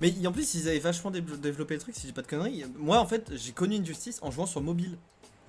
Mais 0.00 0.12
en 0.26 0.32
plus, 0.32 0.54
ils 0.54 0.68
avaient 0.68 0.78
vachement 0.78 1.10
dé- 1.10 1.20
développé 1.20 1.74
le 1.74 1.80
truc, 1.80 1.94
si 1.96 2.06
j'ai 2.06 2.12
pas 2.12 2.22
de 2.22 2.26
conneries. 2.28 2.64
Moi 2.78 2.98
en 2.98 3.06
fait, 3.06 3.30
j'ai 3.34 3.52
connu 3.52 3.76
Injustice 3.76 4.18
en 4.22 4.30
jouant 4.30 4.46
sur 4.46 4.60
mobile. 4.60 4.96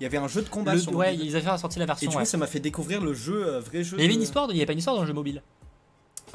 Il 0.00 0.04
y 0.04 0.06
avait 0.06 0.16
un 0.18 0.28
jeu 0.28 0.42
de 0.42 0.48
combat 0.48 0.74
Le- 0.74 0.80
sur 0.80 0.94
ouais, 0.94 1.12
mobile. 1.12 1.26
ils 1.26 1.36
avaient 1.36 1.58
sorti 1.58 1.78
la 1.78 1.84
Et 1.84 1.86
version. 1.86 2.10
du 2.10 2.16
ouais. 2.16 2.22
coup, 2.22 2.28
ça 2.28 2.36
m'a 2.38 2.46
fait 2.46 2.58
découvrir 2.60 3.00
le 3.02 3.12
jeu, 3.12 3.46
euh, 3.46 3.60
vrai 3.60 3.84
jeu. 3.84 3.96
Il 3.98 4.02
y 4.02 4.04
avait 4.06 4.14
une 4.14 4.22
histoire, 4.22 4.46
il 4.50 4.56
y 4.56 4.60
avait 4.60 4.66
pas 4.66 4.72
une 4.72 4.78
histoire 4.78 4.96
dans 4.96 5.02
le 5.02 5.06
jeu 5.08 5.12
mobile. 5.12 5.42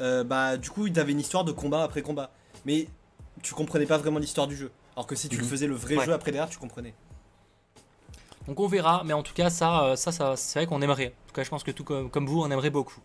Euh, 0.00 0.24
bah 0.24 0.56
du 0.58 0.68
coup 0.70 0.86
il 0.86 0.98
avait 1.00 1.12
une 1.12 1.20
histoire 1.20 1.42
de 1.44 1.52
combat 1.52 1.82
après 1.82 2.02
combat 2.02 2.30
mais 2.66 2.86
tu 3.42 3.54
comprenais 3.54 3.86
pas 3.86 3.96
vraiment 3.96 4.18
l'histoire 4.18 4.46
du 4.46 4.54
jeu 4.54 4.70
alors 4.94 5.06
que 5.06 5.14
si 5.16 5.28
tu 5.30 5.38
le 5.38 5.44
Mhm. 5.44 5.48
faisais 5.48 5.66
le 5.66 5.74
vrai 5.74 5.96
Ouais. 5.96 6.04
jeu 6.04 6.12
après 6.12 6.32
derrière 6.32 6.50
tu 6.50 6.58
comprenais 6.58 6.92
Donc 8.46 8.60
on 8.60 8.68
verra, 8.68 9.02
mais 9.04 9.12
en 9.12 9.24
tout 9.24 9.34
cas, 9.34 9.50
ça, 9.50 9.94
ça, 9.96 10.12
ça 10.12 10.36
c'est 10.36 10.60
vrai 10.60 10.66
qu'on 10.66 10.80
aimerait. 10.80 11.08
En 11.24 11.28
tout 11.28 11.34
cas, 11.34 11.42
je 11.42 11.50
pense 11.50 11.64
que 11.64 11.72
tout 11.72 11.82
comme, 11.82 12.08
comme 12.08 12.26
vous, 12.26 12.40
on 12.42 12.48
aimerait 12.48 12.70
beaucoup. 12.70 13.00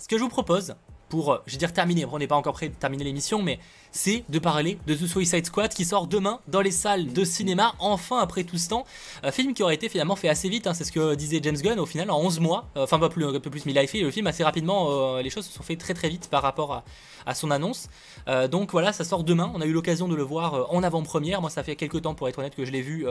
Ce 0.00 0.08
que 0.08 0.18
je 0.18 0.22
vous 0.24 0.28
propose, 0.28 0.74
pour, 1.08 1.40
je 1.46 1.52
veux 1.52 1.58
dire, 1.58 1.72
terminer, 1.72 2.04
on 2.06 2.18
n'est 2.18 2.26
pas 2.26 2.34
encore 2.34 2.54
prêt 2.54 2.68
de 2.70 2.74
terminer 2.74 3.04
l'émission, 3.04 3.40
mais 3.40 3.60
c'est 3.94 4.24
de 4.28 4.38
parler 4.40 4.76
de 4.88 4.94
The 4.94 5.06
Suicide 5.06 5.46
Squad 5.46 5.72
qui 5.72 5.84
sort 5.84 6.08
demain 6.08 6.40
dans 6.48 6.60
les 6.60 6.72
salles 6.72 7.12
de 7.12 7.24
cinéma, 7.24 7.74
enfin 7.78 8.18
après 8.18 8.42
tout 8.42 8.58
ce 8.58 8.68
temps. 8.68 8.84
Un 9.22 9.30
film 9.30 9.54
qui 9.54 9.62
aurait 9.62 9.76
été 9.76 9.88
finalement 9.88 10.16
fait 10.16 10.28
assez 10.28 10.48
vite, 10.48 10.66
hein, 10.66 10.74
c'est 10.74 10.82
ce 10.82 10.90
que 10.90 11.14
disait 11.14 11.38
James 11.40 11.56
Gunn 11.56 11.78
au 11.78 11.86
final, 11.86 12.10
en 12.10 12.20
11 12.20 12.40
mois, 12.40 12.66
euh, 12.76 12.82
enfin 12.82 12.98
pas 12.98 13.08
plus, 13.08 13.24
un 13.24 13.38
peu 13.38 13.50
plus, 13.50 13.64
mais 13.66 13.72
il 13.72 13.78
a 13.78 13.86
fait 13.86 14.00
le 14.00 14.10
film 14.10 14.26
assez 14.26 14.42
rapidement, 14.42 14.88
euh, 14.90 15.22
les 15.22 15.30
choses 15.30 15.46
se 15.46 15.52
sont 15.52 15.62
fait 15.62 15.76
très 15.76 15.94
très 15.94 16.08
vite 16.08 16.28
par 16.28 16.42
rapport 16.42 16.72
à, 16.72 16.84
à 17.24 17.34
son 17.36 17.52
annonce. 17.52 17.88
Euh, 18.26 18.48
donc 18.48 18.72
voilà, 18.72 18.92
ça 18.92 19.04
sort 19.04 19.22
demain, 19.22 19.52
on 19.54 19.60
a 19.60 19.64
eu 19.64 19.72
l'occasion 19.72 20.08
de 20.08 20.16
le 20.16 20.24
voir 20.24 20.74
en 20.74 20.82
avant-première, 20.82 21.40
moi 21.40 21.48
ça 21.48 21.62
fait 21.62 21.76
quelques 21.76 22.02
temps 22.02 22.14
pour 22.14 22.28
être 22.28 22.40
honnête 22.40 22.56
que 22.56 22.64
je 22.64 22.72
l'ai 22.72 22.82
vu, 22.82 23.06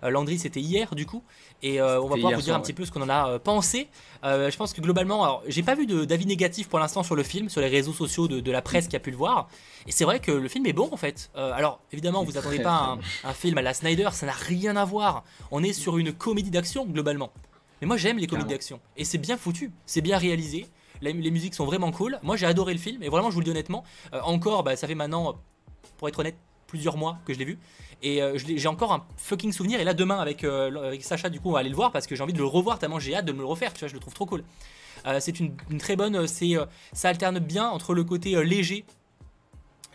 Landry 0.00 0.38
c'était 0.38 0.60
hier 0.60 0.94
du 0.94 1.06
coup, 1.06 1.24
et 1.64 1.82
on 1.82 2.06
va 2.06 2.14
pouvoir 2.14 2.34
vous 2.34 2.42
dire 2.42 2.54
un 2.54 2.60
petit 2.60 2.72
peu 2.72 2.84
ce 2.84 2.92
qu'on 2.92 3.02
en 3.02 3.08
a 3.08 3.40
pensé. 3.40 3.88
je 4.22 4.56
pense 4.56 4.72
que 4.72 4.80
globalement, 4.80 5.24
alors 5.24 5.42
j'ai 5.48 5.64
pas 5.64 5.74
vu 5.74 5.86
d'avis 5.86 6.26
négatif 6.26 6.68
pour 6.68 6.78
l'instant 6.78 7.02
sur 7.02 7.16
le 7.16 7.24
film, 7.24 7.48
sur 7.48 7.60
les 7.60 7.68
réseaux 7.68 7.92
sociaux 7.92 8.28
de, 8.28 8.38
de 8.38 8.52
la 8.52 8.62
presse 8.62 8.86
qui 8.86 8.94
a 8.94 9.00
pu 9.00 9.10
le 9.10 9.16
voir, 9.16 9.48
et 9.86 9.92
c'est 9.92 10.04
vrai 10.04 10.20
que 10.20 10.30
le 10.30 10.48
film 10.48 10.66
est 10.66 10.72
bon 10.72 10.88
en 10.92 10.96
fait. 10.96 11.30
Euh, 11.36 11.52
alors 11.52 11.80
évidemment, 11.92 12.22
vous 12.24 12.36
attendez 12.38 12.60
pas 12.60 12.98
un, 13.24 13.32
film 13.32 13.58
à 13.58 13.62
la 13.62 13.74
Snyder, 13.74 14.10
ça 14.12 14.26
n'a 14.26 14.32
rien 14.32 14.76
à 14.76 14.84
voir. 14.84 15.24
On 15.50 15.62
est 15.62 15.72
sur 15.72 15.98
une 15.98 16.12
comédie 16.12 16.50
d'action 16.50 16.86
globalement. 16.86 17.32
Mais 17.80 17.86
moi 17.86 17.96
j'aime 17.96 18.18
les 18.18 18.26
comédies 18.26 18.50
d'action 18.50 18.80
et 18.96 19.04
c'est 19.04 19.18
bien 19.18 19.36
foutu, 19.36 19.72
c'est 19.86 20.02
bien 20.02 20.18
réalisé. 20.18 20.66
Les, 21.00 21.14
musiques 21.14 21.54
sont 21.54 21.64
vraiment 21.64 21.92
cool. 21.92 22.18
Moi 22.22 22.36
j'ai 22.36 22.46
adoré 22.46 22.74
le 22.74 22.78
film 22.78 23.02
et 23.02 23.08
vraiment 23.08 23.30
je 23.30 23.34
vous 23.34 23.40
le 23.40 23.44
dis 23.44 23.50
honnêtement. 23.50 23.84
Euh, 24.12 24.20
encore, 24.22 24.62
bah, 24.62 24.76
ça 24.76 24.86
fait 24.86 24.94
maintenant, 24.94 25.36
pour 25.96 26.08
être 26.08 26.18
honnête, 26.18 26.36
plusieurs 26.66 26.98
mois 26.98 27.18
que 27.24 27.32
je 27.32 27.38
l'ai 27.38 27.46
vu. 27.46 27.58
Et 28.02 28.22
euh, 28.22 28.36
j'ai 28.36 28.68
encore 28.68 28.92
un 28.92 29.06
fucking 29.16 29.52
souvenir. 29.52 29.80
Et 29.80 29.84
là, 29.84 29.94
demain, 29.94 30.18
avec, 30.18 30.44
avec, 30.44 31.02
Sacha, 31.02 31.30
du 31.30 31.40
coup, 31.40 31.48
on 31.48 31.52
va 31.52 31.60
aller 31.60 31.68
le 31.70 31.74
voir 31.74 31.90
parce 31.90 32.06
que 32.06 32.14
j'ai 32.14 32.22
envie 32.22 32.32
de 32.32 32.38
le 32.38 32.44
revoir 32.44 32.78
tellement 32.78 32.98
j'ai 32.98 33.14
hâte 33.14 33.24
de 33.24 33.32
me 33.32 33.38
le 33.38 33.46
refaire. 33.46 33.72
Tu 33.72 33.80
vois, 33.80 33.88
je 33.88 33.94
le 33.94 34.00
trouve 34.00 34.14
trop 34.14 34.26
cool. 34.26 34.44
c'est 35.20 35.40
une, 35.40 35.54
une, 35.70 35.78
très 35.78 35.96
bonne. 35.96 36.26
c'est 36.26 36.52
ça 36.92 37.08
alterne 37.08 37.38
bien 37.38 37.68
entre 37.68 37.94
le 37.94 38.04
côté 38.04 38.42
léger 38.44 38.84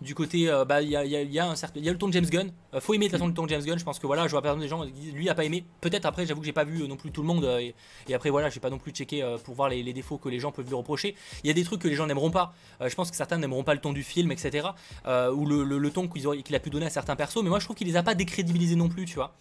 du 0.02 0.14
côté, 0.14 0.50
euh, 0.50 0.66
bah, 0.66 0.82
il 0.82 0.90
y, 0.90 1.40
a, 1.40 1.48
un 1.48 1.56
certain, 1.56 1.80
y 1.80 1.88
a 1.88 1.92
le 1.92 1.98
ton 1.98 2.08
de 2.08 2.14
James 2.14 2.26
Gunn. 2.26 2.52
Euh, 2.74 2.82
faut 2.82 2.94
aimer 2.94 3.08
de 3.08 3.12
façon 3.12 3.28
le 3.28 3.34
ton 3.34 3.44
de 3.44 3.50
James 3.50 3.64
Gunn. 3.64 3.80
Je 3.80 3.84
pense 3.84 3.98
que 3.98 4.08
voilà, 4.08 4.26
je 4.26 4.32
vois 4.32 4.42
par 4.42 4.52
exemple 4.52 4.64
des 4.64 4.68
gens 4.68 4.84
lui 5.14 5.30
a 5.30 5.36
pas 5.36 5.46
aimé. 5.46 5.64
Peut-être 5.80 6.06
après, 6.06 6.26
j'avoue 6.26 6.42
que 6.42 6.46
j'ai 6.46 6.54
pas 6.54 6.66
vu 6.66 6.84
euh, 6.84 6.88
non 6.88 6.98
plus 6.98 7.12
tout 7.12 7.22
le 7.22 7.28
monde. 7.28 7.46
Et, 7.60 8.14
après, 8.14 8.30
voilà, 8.30 8.50
j'ai 8.50 8.60
pas 8.60 8.70
non 8.70 8.78
plus 8.78 8.92
checké 8.92 9.24
pour 9.44 9.56
voir 9.56 9.70
les, 9.70 9.94
défauts 9.94 10.18
que 10.18 10.30
les 10.30 10.40
gens 10.40 10.52
peuvent 10.52 10.68
lui 10.68 10.76
reprocher. 10.76 11.16
Il 11.44 11.48
y 11.48 11.50
a 11.50 11.54
des 11.54 11.64
trucs 11.64 11.82
que 11.82 11.88
les 11.88 11.96
gens 11.96 12.08
n'aimeront 12.08 12.32
pas. 12.32 12.54
je 12.82 12.94
pense 12.94 13.10
que 13.10 13.16
certains 13.16 13.38
n'aimeront 13.38 13.64
pas 13.64 13.74
le 13.74 13.80
ton 13.80 13.94
du 13.94 14.04
film, 14.04 14.32
etc. 14.32 14.68
ou 15.06 15.46
le, 15.46 15.90
ton 15.90 16.08
qu'il 16.08 16.56
a 16.56 16.60
pu 16.60 16.70
donner 16.70 16.86
à 16.88 16.90
certains 16.90 17.16
persos. 17.16 17.42
Mais 17.44 17.50
moi, 17.50 17.60
je 17.60 17.66
trouve 17.66 17.78
qu'il 17.78 17.88
les 17.88 17.96
a 17.96 18.04
pas 18.04 18.16
décrédibilisés 18.16 18.76
non 18.76 18.90
plus, 18.90 19.06
tu 19.06 19.16
vois. 19.16 19.34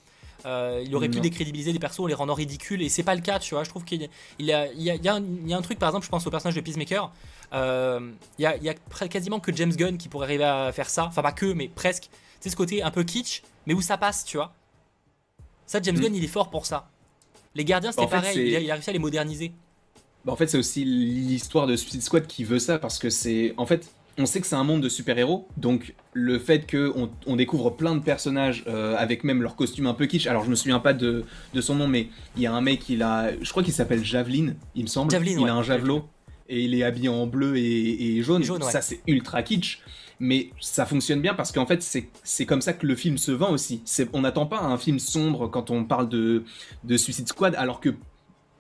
Il 0.45 0.95
aurait 0.95 1.09
pu 1.09 1.21
décrédibiliser 1.21 1.73
des 1.73 1.79
persos 1.79 2.01
en 2.01 2.07
les 2.07 2.15
rendant 2.15 2.35
ridicules 2.35 2.83
et 2.83 2.89
c'est 2.89 3.03
pas 3.03 3.15
le 3.15 3.23
cas 3.23 3.39
tu 3.39 3.55
vois 3.55 3.65
je 3.65 3.71
trouve 3.71 3.85
qu'il 3.85 4.03
y, 4.03 4.11
il 4.39 4.47
y, 4.47 4.53
a, 4.53 4.71
il 4.73 4.83
y, 4.83 5.09
a, 5.09 5.15
un 5.15 5.63
truc 5.63 5.79
par 5.79 5.89
exemple 5.89 6.05
je 6.05 6.11
pense 6.11 6.27
au 6.27 6.31
personnage 6.31 6.55
de 6.55 6.61
Peacemaker 6.61 7.11
il 7.55 7.61
euh, 7.61 8.01
y 8.39 8.47
a, 8.47 8.75
quasiment 9.09 9.39
que 9.39 9.55
James 9.55 9.73
Gunn 9.73 9.97
qui 9.97 10.09
pourrait 10.09 10.27
arriver 10.27 10.45
à 10.45 10.73
faire 10.73 10.91
ça. 10.91 11.07
Enfin, 11.07 11.23
pas 11.23 11.33
que, 11.33 11.47
mais 11.47 11.69
presque. 11.69 12.09
C'est 12.41 12.51
ce 12.51 12.57
côté 12.57 12.83
un 12.83 12.91
peu 12.91 13.05
kitsch, 13.05 13.43
mais 13.67 13.75
où 13.75 13.81
ça 13.81 13.97
passe, 13.97 14.25
tu 14.25 14.37
vois. 14.37 14.53
Ça, 15.67 15.81
James 15.81 15.97
mm. 15.97 16.01
Gunn, 16.01 16.15
il 16.17 16.25
est 16.25 16.29
fort 16.29 16.51
pour 16.51 16.67
ça. 16.67 16.91
Les 17.55 17.65
gardiens, 17.65 17.93
c'était 17.93 18.05
bah, 18.05 18.21
pareil. 18.21 18.39
Il 18.39 18.71
a, 18.71 18.75
réussi 18.75 18.91
à 18.91 18.93
les 18.93 18.99
moderniser. 18.99 19.53
Bah, 20.25 20.33
en 20.33 20.37
fait, 20.37 20.49
c'est 20.49 20.59
aussi 20.59 20.85
l'histoire 20.85 21.67
de 21.67 21.77
Suicide 21.77 22.03
Squad 22.03 22.27
qui 22.27 22.45
veut 22.45 22.59
ça 22.59 22.79
parce 22.79 22.99
que 22.99 23.09
c'est. 23.09 23.55
En 23.57 23.67
fait, 23.67 23.89
on 24.19 24.27
sait 24.27 24.41
que 24.41 24.47
c'est 24.47 24.55
un 24.55 24.65
monde 24.65 24.81
de 24.81 24.89
super-héros, 24.89 25.49
donc 25.57 25.95
le 26.13 26.39
fait 26.39 26.71
qu'on 26.71 27.11
on 27.27 27.37
découvre 27.37 27.71
plein 27.71 27.95
de 27.95 28.01
personnages 28.01 28.65
euh, 28.67 28.95
avec 28.97 29.25
même 29.25 29.43
leur 29.43 29.57
costume 29.57 29.87
un 29.87 29.95
peu 29.95 30.07
kitsch. 30.07 30.27
Alors 30.27 30.45
je 30.45 30.51
me 30.51 30.55
souviens 30.55 30.79
pas 30.79 30.93
de, 30.93 31.25
son 31.61 31.75
nom, 31.75 31.89
mais 31.89 32.09
il 32.37 32.43
y 32.43 32.47
a 32.47 32.53
un 32.53 32.61
mec, 32.61 32.89
il 32.89 33.03
a, 33.03 33.31
je 33.41 33.51
crois 33.51 33.63
qu'il 33.63 33.73
s'appelle 33.73 34.05
Javelin, 34.05 34.55
il 34.75 34.83
me 34.83 34.89
semble. 34.89 35.11
Javelin, 35.11 35.39
il 35.41 35.49
a 35.49 35.55
un 35.55 35.63
javelot 35.63 36.09
et 36.49 36.63
il 36.63 36.75
est 36.75 36.85
habillé 36.85 37.09
en 37.09 37.27
bleu 37.27 37.57
et, 37.57 38.23
jaune. 38.23 38.45
Ça, 38.45 38.81
c'est 38.81 39.01
ultra 39.07 39.43
kitsch. 39.43 39.81
Mais 40.21 40.51
ça 40.61 40.87
fonctionne 40.87 41.21
bien 41.21 41.35
parce 41.35 41.51
qu'en 41.51 41.67
fait, 41.67 41.83
c'est 42.23 42.47
comme 42.47 42.61
ça 42.61 42.73
que 42.73 42.87
le 42.87 42.95
film 42.95 43.19
se 43.19 43.33
vend 43.33 43.51
aussi. 43.51 43.83
On 44.13 44.21
n'attend 44.21 44.47
pas 44.47 44.61
un 44.61 44.79
film 44.79 45.01
sombre 45.01 45.49
quand 45.49 45.71
on 45.71 45.85
parle 45.85 46.09
de, 46.09 46.45
de 46.85 46.97
Suicide 46.97 47.29
Squad, 47.29 47.57
alors 47.57 47.81
que 47.81 47.91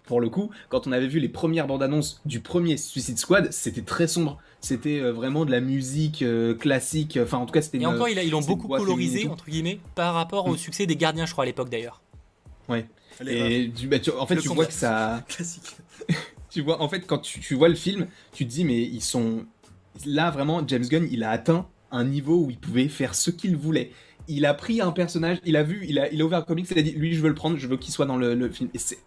pour 0.05 0.21
le 0.21 0.29
coup, 0.29 0.51
quand 0.69 0.87
on 0.87 0.93
avait 0.93 1.07
vu 1.07 1.19
les 1.19 1.29
premières 1.29 1.67
bandes 1.67 1.83
annonces 1.83 2.21
du 2.27 2.41
premier 2.41 2.77
Suicide 2.77 3.19
Squad, 3.19 3.53
c'était 3.53 3.83
très 3.83 4.07
sombre. 4.07 4.39
C'était 4.61 5.01
euh, 5.01 5.13
vraiment 5.13 5.45
de 5.45 5.51
la 5.51 5.61
musique 5.61 6.23
euh, 6.23 6.55
classique. 6.55 7.19
Enfin, 7.23 7.39
en 7.39 7.47
tout 7.47 7.53
cas, 7.53 7.63
c'était. 7.63 7.79
Et 7.79 7.87
encore, 7.87 8.09
ils 8.09 8.31
l'ont 8.31 8.41
beaucoup 8.41 8.69
colorisé 8.69 9.29
entre 9.29 9.47
guillemets 9.47 9.81
par 9.95 10.15
rapport 10.15 10.47
au 10.47 10.55
mm. 10.55 10.59
succès 10.59 10.87
des 10.87 10.97
Gardiens, 10.97 11.27
je 11.27 11.33
crois 11.33 11.45
à 11.45 11.47
l'époque 11.47 11.71
d'ailleurs. 11.71 12.03
Ouais. 12.69 12.87
Et 13.27 13.69
du, 13.69 13.87
bah, 13.89 13.97
en 14.19 14.27
fait, 14.27 14.37
tu 14.37 14.49
vois 14.49 14.67
que 14.67 14.73
ça. 14.73 15.25
Classique. 15.29 15.77
tu 16.51 16.63
vois, 16.63 16.81
en 16.83 16.89
fait, 16.89 17.07
quand 17.07 17.19
tu, 17.19 17.55
vois 17.55 17.69
le 17.69 17.75
film, 17.75 18.07
tu 18.33 18.47
te 18.47 18.51
dis, 18.51 18.65
mais 18.65 18.83
ils 18.83 19.03
sont. 19.03 19.47
Là, 20.07 20.31
vraiment, 20.31 20.67
James 20.67 20.85
Gunn, 20.85 21.07
il 21.11 21.23
a 21.23 21.31
atteint 21.31 21.69
un 21.93 22.05
niveau 22.05 22.45
où 22.45 22.51
il 22.51 22.59
pouvait 22.59 22.89
faire 22.89 23.15
ce 23.15 23.31
qu'il 23.31 23.57
voulait. 23.57 23.93
Il 24.27 24.47
a 24.47 24.55
pris 24.55 24.81
un 24.81 24.91
personnage, 24.91 25.39
il 25.45 25.57
a 25.57 25.63
vu, 25.63 25.85
il 25.89 25.99
a, 25.99 26.11
il 26.11 26.21
a 26.21 26.25
ouvert 26.25 26.41
le 26.41 26.45
comics, 26.45 26.67
il 26.71 26.79
a 26.79 26.83
dit, 26.83 26.93
lui, 26.93 27.15
je 27.15 27.21
veux 27.21 27.29
le 27.29 27.35
prendre, 27.35 27.57
je 27.57 27.69
veux 27.69 27.77
qu'il 27.77 27.93
soit 27.93 28.07
dans 28.07 28.17
le, 28.17 28.51
film. 28.51 28.71
Et 28.75 28.79
c'est 28.79 28.99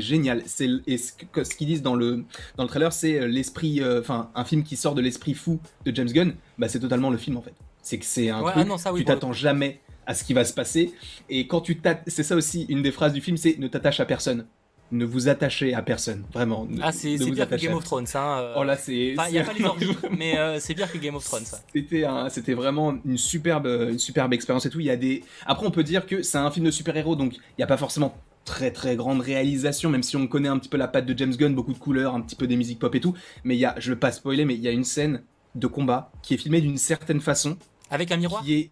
génial. 0.00 0.42
C'est 0.46 0.66
ce, 0.66 1.54
qu'ils 1.54 1.66
disent 1.66 1.82
dans 1.82 1.94
le 1.94 2.24
dans 2.56 2.64
le 2.64 2.68
trailer, 2.68 2.92
c'est 2.92 3.20
euh, 3.20 3.26
l'esprit, 3.26 3.80
euh, 3.80 4.00
enfin 4.00 4.30
un 4.34 4.44
film 4.44 4.62
qui 4.62 4.76
sort 4.76 4.94
de 4.94 5.00
l'esprit 5.00 5.34
fou 5.34 5.60
de 5.84 5.94
James 5.94 6.10
Gunn. 6.10 6.34
Bah 6.58 6.68
c'est 6.68 6.80
totalement 6.80 7.10
le 7.10 7.18
film 7.18 7.36
en 7.36 7.42
fait. 7.42 7.54
C'est 7.82 7.98
que 7.98 8.04
c'est 8.04 8.30
un 8.30 8.42
truc. 8.42 8.54
Ah 8.56 8.64
non, 8.64 8.78
ça, 8.78 8.92
oui, 8.92 9.00
tu 9.00 9.06
t'attends 9.06 9.32
jamais 9.32 9.80
à 10.06 10.14
ce 10.14 10.24
qui 10.24 10.34
va 10.34 10.44
se 10.44 10.52
passer. 10.52 10.92
Et 11.28 11.46
quand 11.46 11.60
tu 11.60 11.80
c'est 12.06 12.22
ça 12.22 12.36
aussi 12.36 12.66
une 12.68 12.82
des 12.82 12.92
phrases 12.92 13.12
du 13.12 13.20
film, 13.20 13.36
c'est 13.36 13.58
ne 13.58 13.68
t'attache 13.68 14.00
à 14.00 14.04
personne 14.04 14.46
ne 14.92 15.04
vous 15.04 15.28
attachez 15.28 15.74
à 15.74 15.82
personne, 15.82 16.24
vraiment. 16.32 16.66
Ah, 16.82 16.92
c'est 16.92 17.16
pire 17.16 17.48
que 17.48 17.56
Game 17.56 17.74
of 17.74 17.84
Thrones, 17.84 18.06
hein. 18.14 18.38
Euh. 18.40 18.54
Oh 18.58 18.64
là, 18.64 18.76
c'est. 18.76 18.94
Il 18.94 19.16
n'y 19.30 19.38
a 19.38 19.44
pas 19.44 19.52
les 19.52 19.64
orgies, 19.64 19.96
mais 20.16 20.38
euh, 20.38 20.58
c'est 20.58 20.74
pire 20.74 20.90
que 20.90 20.98
Game 20.98 21.14
of 21.14 21.24
Thrones, 21.24 21.44
ça. 21.44 21.60
C'était 21.74 22.04
c'était 22.28 22.54
vraiment 22.54 22.94
une 23.04 23.18
superbe, 23.18 23.66
une 23.66 23.98
superbe 23.98 24.32
expérience 24.32 24.66
et 24.66 24.70
tout. 24.70 24.80
Il 24.80 24.86
y 24.86 24.90
a 24.90 24.96
des. 24.96 25.22
Après, 25.46 25.66
on 25.66 25.70
peut 25.70 25.84
dire 25.84 26.06
que 26.06 26.22
c'est 26.22 26.38
un 26.38 26.50
film 26.50 26.66
de 26.66 26.70
super-héros, 26.70 27.16
donc 27.16 27.36
il 27.36 27.40
n'y 27.58 27.64
a 27.64 27.68
pas 27.68 27.76
forcément 27.76 28.14
très 28.44 28.70
très 28.70 28.96
grande 28.96 29.20
réalisation, 29.20 29.90
même 29.90 30.02
si 30.02 30.16
on 30.16 30.26
connaît 30.26 30.48
un 30.48 30.58
petit 30.58 30.68
peu 30.68 30.76
la 30.76 30.88
patte 30.88 31.06
de 31.06 31.16
James 31.16 31.34
Gunn, 31.34 31.54
beaucoup 31.54 31.72
de 31.72 31.78
couleurs, 31.78 32.14
un 32.14 32.20
petit 32.20 32.36
peu 32.36 32.46
des 32.46 32.56
musiques 32.56 32.78
pop 32.78 32.94
et 32.94 33.00
tout. 33.00 33.14
Mais 33.44 33.56
il 33.56 33.60
y 33.60 33.64
a, 33.64 33.74
je 33.78 33.90
ne 33.90 33.94
veux 33.94 34.00
pas 34.00 34.12
spoiler, 34.12 34.44
mais 34.44 34.54
il 34.54 34.60
y 34.60 34.68
a 34.68 34.72
une 34.72 34.84
scène 34.84 35.22
de 35.54 35.66
combat 35.66 36.10
qui 36.22 36.34
est 36.34 36.36
filmée 36.38 36.60
d'une 36.60 36.78
certaine 36.78 37.20
façon. 37.20 37.56
Avec 37.90 38.12
un 38.12 38.16
miroir? 38.16 38.44
Qui 38.44 38.54
est 38.54 38.70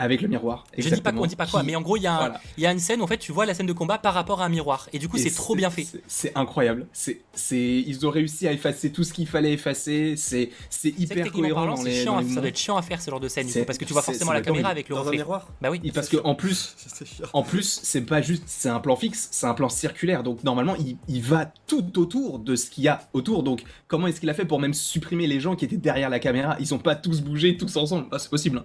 avec 0.00 0.22
le 0.22 0.28
miroir. 0.28 0.64
Je 0.76 0.88
dis 0.88 1.00
pas, 1.00 1.12
on 1.14 1.26
dit 1.26 1.36
pas 1.36 1.46
quoi, 1.46 1.62
mais 1.62 1.76
en 1.76 1.82
gros, 1.82 1.96
il 1.96 2.02
y, 2.02 2.06
a 2.06 2.40
il 2.56 2.62
y 2.62 2.66
a 2.66 2.72
une 2.72 2.78
scène 2.78 3.00
où 3.00 3.04
en 3.04 3.06
fait, 3.06 3.18
tu 3.18 3.32
vois 3.32 3.44
la 3.44 3.54
scène 3.54 3.66
de 3.66 3.72
combat 3.72 3.98
par 3.98 4.14
rapport 4.14 4.40
à 4.40 4.46
un 4.46 4.48
miroir. 4.48 4.88
Et 4.92 4.98
du 4.98 5.08
coup, 5.08 5.18
c'est 5.18 5.30
trop 5.30 5.54
bien 5.54 5.70
fait. 5.70 5.86
C'est 6.06 6.36
incroyable. 6.36 6.86
C'est, 6.92 7.20
ils 7.52 8.06
ont 8.06 8.10
réussi 8.10 8.48
à 8.48 8.52
effacer 8.52 8.90
tout 8.90 9.04
ce 9.04 9.12
qu'il 9.12 9.26
fallait 9.26 9.52
effacer. 9.52 10.14
C'est, 10.16 10.50
hyper 10.84 11.30
cohérent 11.30 11.66
dans 11.66 11.82
les, 11.82 12.02
chiant 12.02 12.22
Ça 12.26 12.40
doit 12.40 12.48
être 12.48 12.58
chiant 12.58 12.76
à 12.76 12.82
faire 12.82 13.00
ce 13.00 13.10
genre 13.10 13.20
de 13.20 13.28
scène, 13.28 13.46
parce 13.66 13.78
que 13.78 13.84
tu 13.84 13.92
vois 13.92 14.02
forcément 14.02 14.32
la 14.32 14.40
caméra 14.40 14.70
avec 14.70 14.88
le 14.88 14.96
dans 14.96 15.08
un 15.08 15.12
miroir. 15.12 15.48
Bah 15.60 15.70
oui. 15.70 15.80
parce 15.94 16.08
que 16.08 16.16
en 16.24 16.34
plus, 16.34 16.76
en 17.32 17.42
plus, 17.42 17.80
c'est 17.82 18.02
pas 18.02 18.22
juste, 18.22 18.44
c'est 18.46 18.68
un 18.68 18.80
plan 18.80 18.96
fixe, 18.96 19.28
c'est 19.30 19.46
un 19.46 19.54
plan 19.54 19.68
circulaire. 19.68 20.22
Donc 20.22 20.44
normalement, 20.44 20.74
il, 20.76 20.96
il 21.08 21.22
va 21.22 21.52
tout 21.66 21.98
autour 21.98 22.38
de 22.38 22.56
ce 22.56 22.70
qu'il 22.70 22.84
y 22.84 22.88
a 22.88 23.08
autour. 23.12 23.42
Donc 23.42 23.62
comment 23.86 24.06
est-ce 24.06 24.20
qu'il 24.20 24.30
a 24.30 24.34
fait 24.34 24.46
pour 24.46 24.60
même 24.60 24.74
supprimer 24.74 25.26
les 25.26 25.40
gens 25.40 25.56
qui 25.56 25.64
étaient 25.64 25.76
derrière 25.76 26.08
la 26.08 26.18
caméra? 26.18 26.56
Ils 26.58 26.66
sont 26.66 26.78
pas 26.78 26.94
tous 26.94 27.20
bougés, 27.20 27.56
tous 27.56 27.76
ensemble. 27.76 28.06
Ah, 28.10 28.18
c'est 28.18 28.30
possible. 28.30 28.58
Hein. 28.58 28.64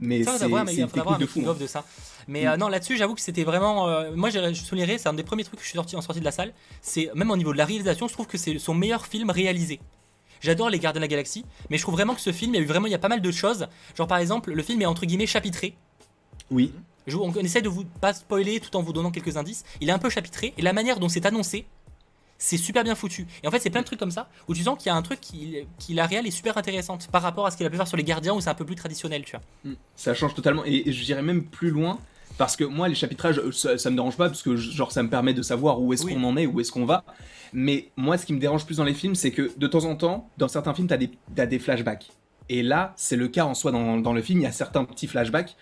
Mais 0.00 0.24
c'est 0.24 0.46
une 0.46 0.88
technique 0.88 1.18
de 1.18 1.26
fou. 1.26 1.42
Hein. 1.46 1.56
de 1.58 1.66
ça. 1.66 1.84
Mais 2.26 2.46
euh, 2.46 2.56
non, 2.56 2.68
là-dessus, 2.68 2.96
j'avoue 2.96 3.14
que 3.14 3.20
c'était 3.20 3.44
vraiment. 3.44 3.88
Euh, 3.88 4.12
moi, 4.14 4.30
je 4.30 4.54
soulignerais, 4.54 4.98
c'est 4.98 5.08
un 5.08 5.14
des 5.14 5.22
premiers 5.22 5.44
trucs 5.44 5.58
que 5.58 5.64
je 5.64 5.68
suis 5.68 5.76
sorti 5.76 5.96
en 5.96 6.00
sortie 6.00 6.20
de 6.20 6.24
la 6.24 6.32
salle. 6.32 6.52
C'est 6.82 7.10
même 7.14 7.30
au 7.30 7.36
niveau 7.36 7.52
de 7.52 7.58
la 7.58 7.64
réalisation, 7.64 8.08
je 8.08 8.12
trouve 8.12 8.26
que 8.26 8.38
c'est 8.38 8.58
son 8.58 8.74
meilleur 8.74 9.06
film 9.06 9.30
réalisé. 9.30 9.80
J'adore 10.40 10.68
Les 10.68 10.78
Gardiens 10.78 11.00
de 11.00 11.04
la 11.04 11.08
Galaxie, 11.08 11.44
mais 11.70 11.78
je 11.78 11.82
trouve 11.82 11.94
vraiment 11.94 12.14
que 12.14 12.20
ce 12.20 12.32
film, 12.32 12.54
il 12.54 12.58
y 12.58 12.60
a 12.60 12.62
eu 12.62 12.66
vraiment, 12.66 12.86
il 12.86 12.90
y 12.90 12.94
a 12.94 12.98
pas 12.98 13.08
mal 13.08 13.22
de 13.22 13.30
choses. 13.30 13.66
Genre 13.96 14.06
par 14.06 14.18
exemple, 14.18 14.52
le 14.52 14.62
film 14.62 14.82
est 14.82 14.86
entre 14.86 15.06
guillemets 15.06 15.26
chapitré. 15.26 15.74
Oui. 16.50 16.72
on 17.08 17.32
essaie 17.36 17.62
de 17.62 17.68
vous 17.68 17.84
pas 17.84 18.12
spoiler 18.12 18.60
tout 18.60 18.76
en 18.76 18.82
vous 18.82 18.92
donnant 18.92 19.10
quelques 19.10 19.36
indices. 19.36 19.64
Il 19.80 19.88
est 19.88 19.92
un 19.92 19.98
peu 19.98 20.10
chapitré 20.10 20.52
et 20.58 20.62
la 20.62 20.74
manière 20.74 21.00
dont 21.00 21.08
c'est 21.08 21.24
annoncé, 21.24 21.66
c'est 22.38 22.56
super 22.56 22.84
bien 22.84 22.94
foutu. 22.94 23.26
Et 23.42 23.48
en 23.48 23.50
fait, 23.50 23.58
c'est 23.58 23.70
plein 23.70 23.80
de 23.80 23.86
trucs 23.86 23.98
comme 23.98 24.10
ça 24.10 24.28
où 24.48 24.54
tu 24.54 24.62
sens 24.62 24.76
qu'il 24.78 24.86
y 24.86 24.92
a 24.92 24.96
un 24.96 25.02
truc 25.02 25.20
qui, 25.20 25.58
qui 25.78 25.94
la 25.94 26.06
réelle 26.06 26.26
est 26.26 26.32
super 26.32 26.56
intéressante 26.58 27.08
par 27.10 27.22
rapport 27.22 27.46
à 27.46 27.50
ce 27.50 27.56
qu'il 27.56 27.66
a 27.66 27.70
pu 27.70 27.76
faire 27.76 27.88
sur 27.88 27.96
les 27.96 28.04
gardiens 28.04 28.34
où 28.34 28.40
c'est 28.40 28.50
un 28.50 28.54
peu 28.54 28.64
plus 28.64 28.76
traditionnel, 28.76 29.24
tu 29.24 29.32
vois. 29.32 29.42
Mm. 29.64 29.76
Ça 29.96 30.14
change 30.14 30.34
totalement. 30.34 30.62
Et, 30.64 30.90
je 30.92 31.04
dirais 31.04 31.22
même 31.22 31.44
plus 31.44 31.70
loin. 31.70 31.98
Parce 32.36 32.56
que 32.56 32.64
moi, 32.64 32.88
les 32.88 32.96
chapitrages, 32.96 33.40
ça, 33.52 33.90
me 33.90 33.94
dérange 33.94 34.16
pas, 34.16 34.26
parce 34.26 34.42
que 34.42 34.56
genre, 34.56 34.90
ça 34.90 35.04
me 35.04 35.08
permet 35.08 35.34
de 35.34 35.42
savoir 35.42 35.80
où 35.80 35.92
est-ce 35.92 36.04
qu'on 36.04 36.24
en 36.24 36.36
est, 36.36 36.46
où 36.46 36.58
est-ce 36.58 36.72
qu'on 36.72 36.84
va. 36.84 37.04
Mais 37.52 37.92
moi, 37.96 38.18
ce 38.18 38.26
qui 38.26 38.32
me 38.32 38.40
dérange 38.40 38.66
plus 38.66 38.78
dans 38.78 38.84
les 38.84 38.94
films, 38.94 39.14
c'est 39.14 39.30
que 39.30 39.52
de 39.56 39.66
temps 39.68 39.84
en 39.84 39.94
temps, 39.94 40.28
dans 40.36 40.48
certains 40.48 40.74
films, 40.74 40.88
t'as 40.88 40.96
des, 40.96 41.12
as 41.38 41.46
des 41.46 41.60
flashbacks. 41.60 42.10
Et 42.48 42.64
là, 42.64 42.92
c'est 42.96 43.14
le 43.14 43.28
cas 43.28 43.44
en 43.44 43.54
soi 43.54 43.70
dans, 43.70 43.98
dans 43.98 44.12
le 44.12 44.20
film, 44.20 44.40
il 44.40 44.42
y 44.42 44.46
a 44.46 44.52
certains 44.52 44.84
petits 44.84 45.06
flashbacks. 45.06 45.54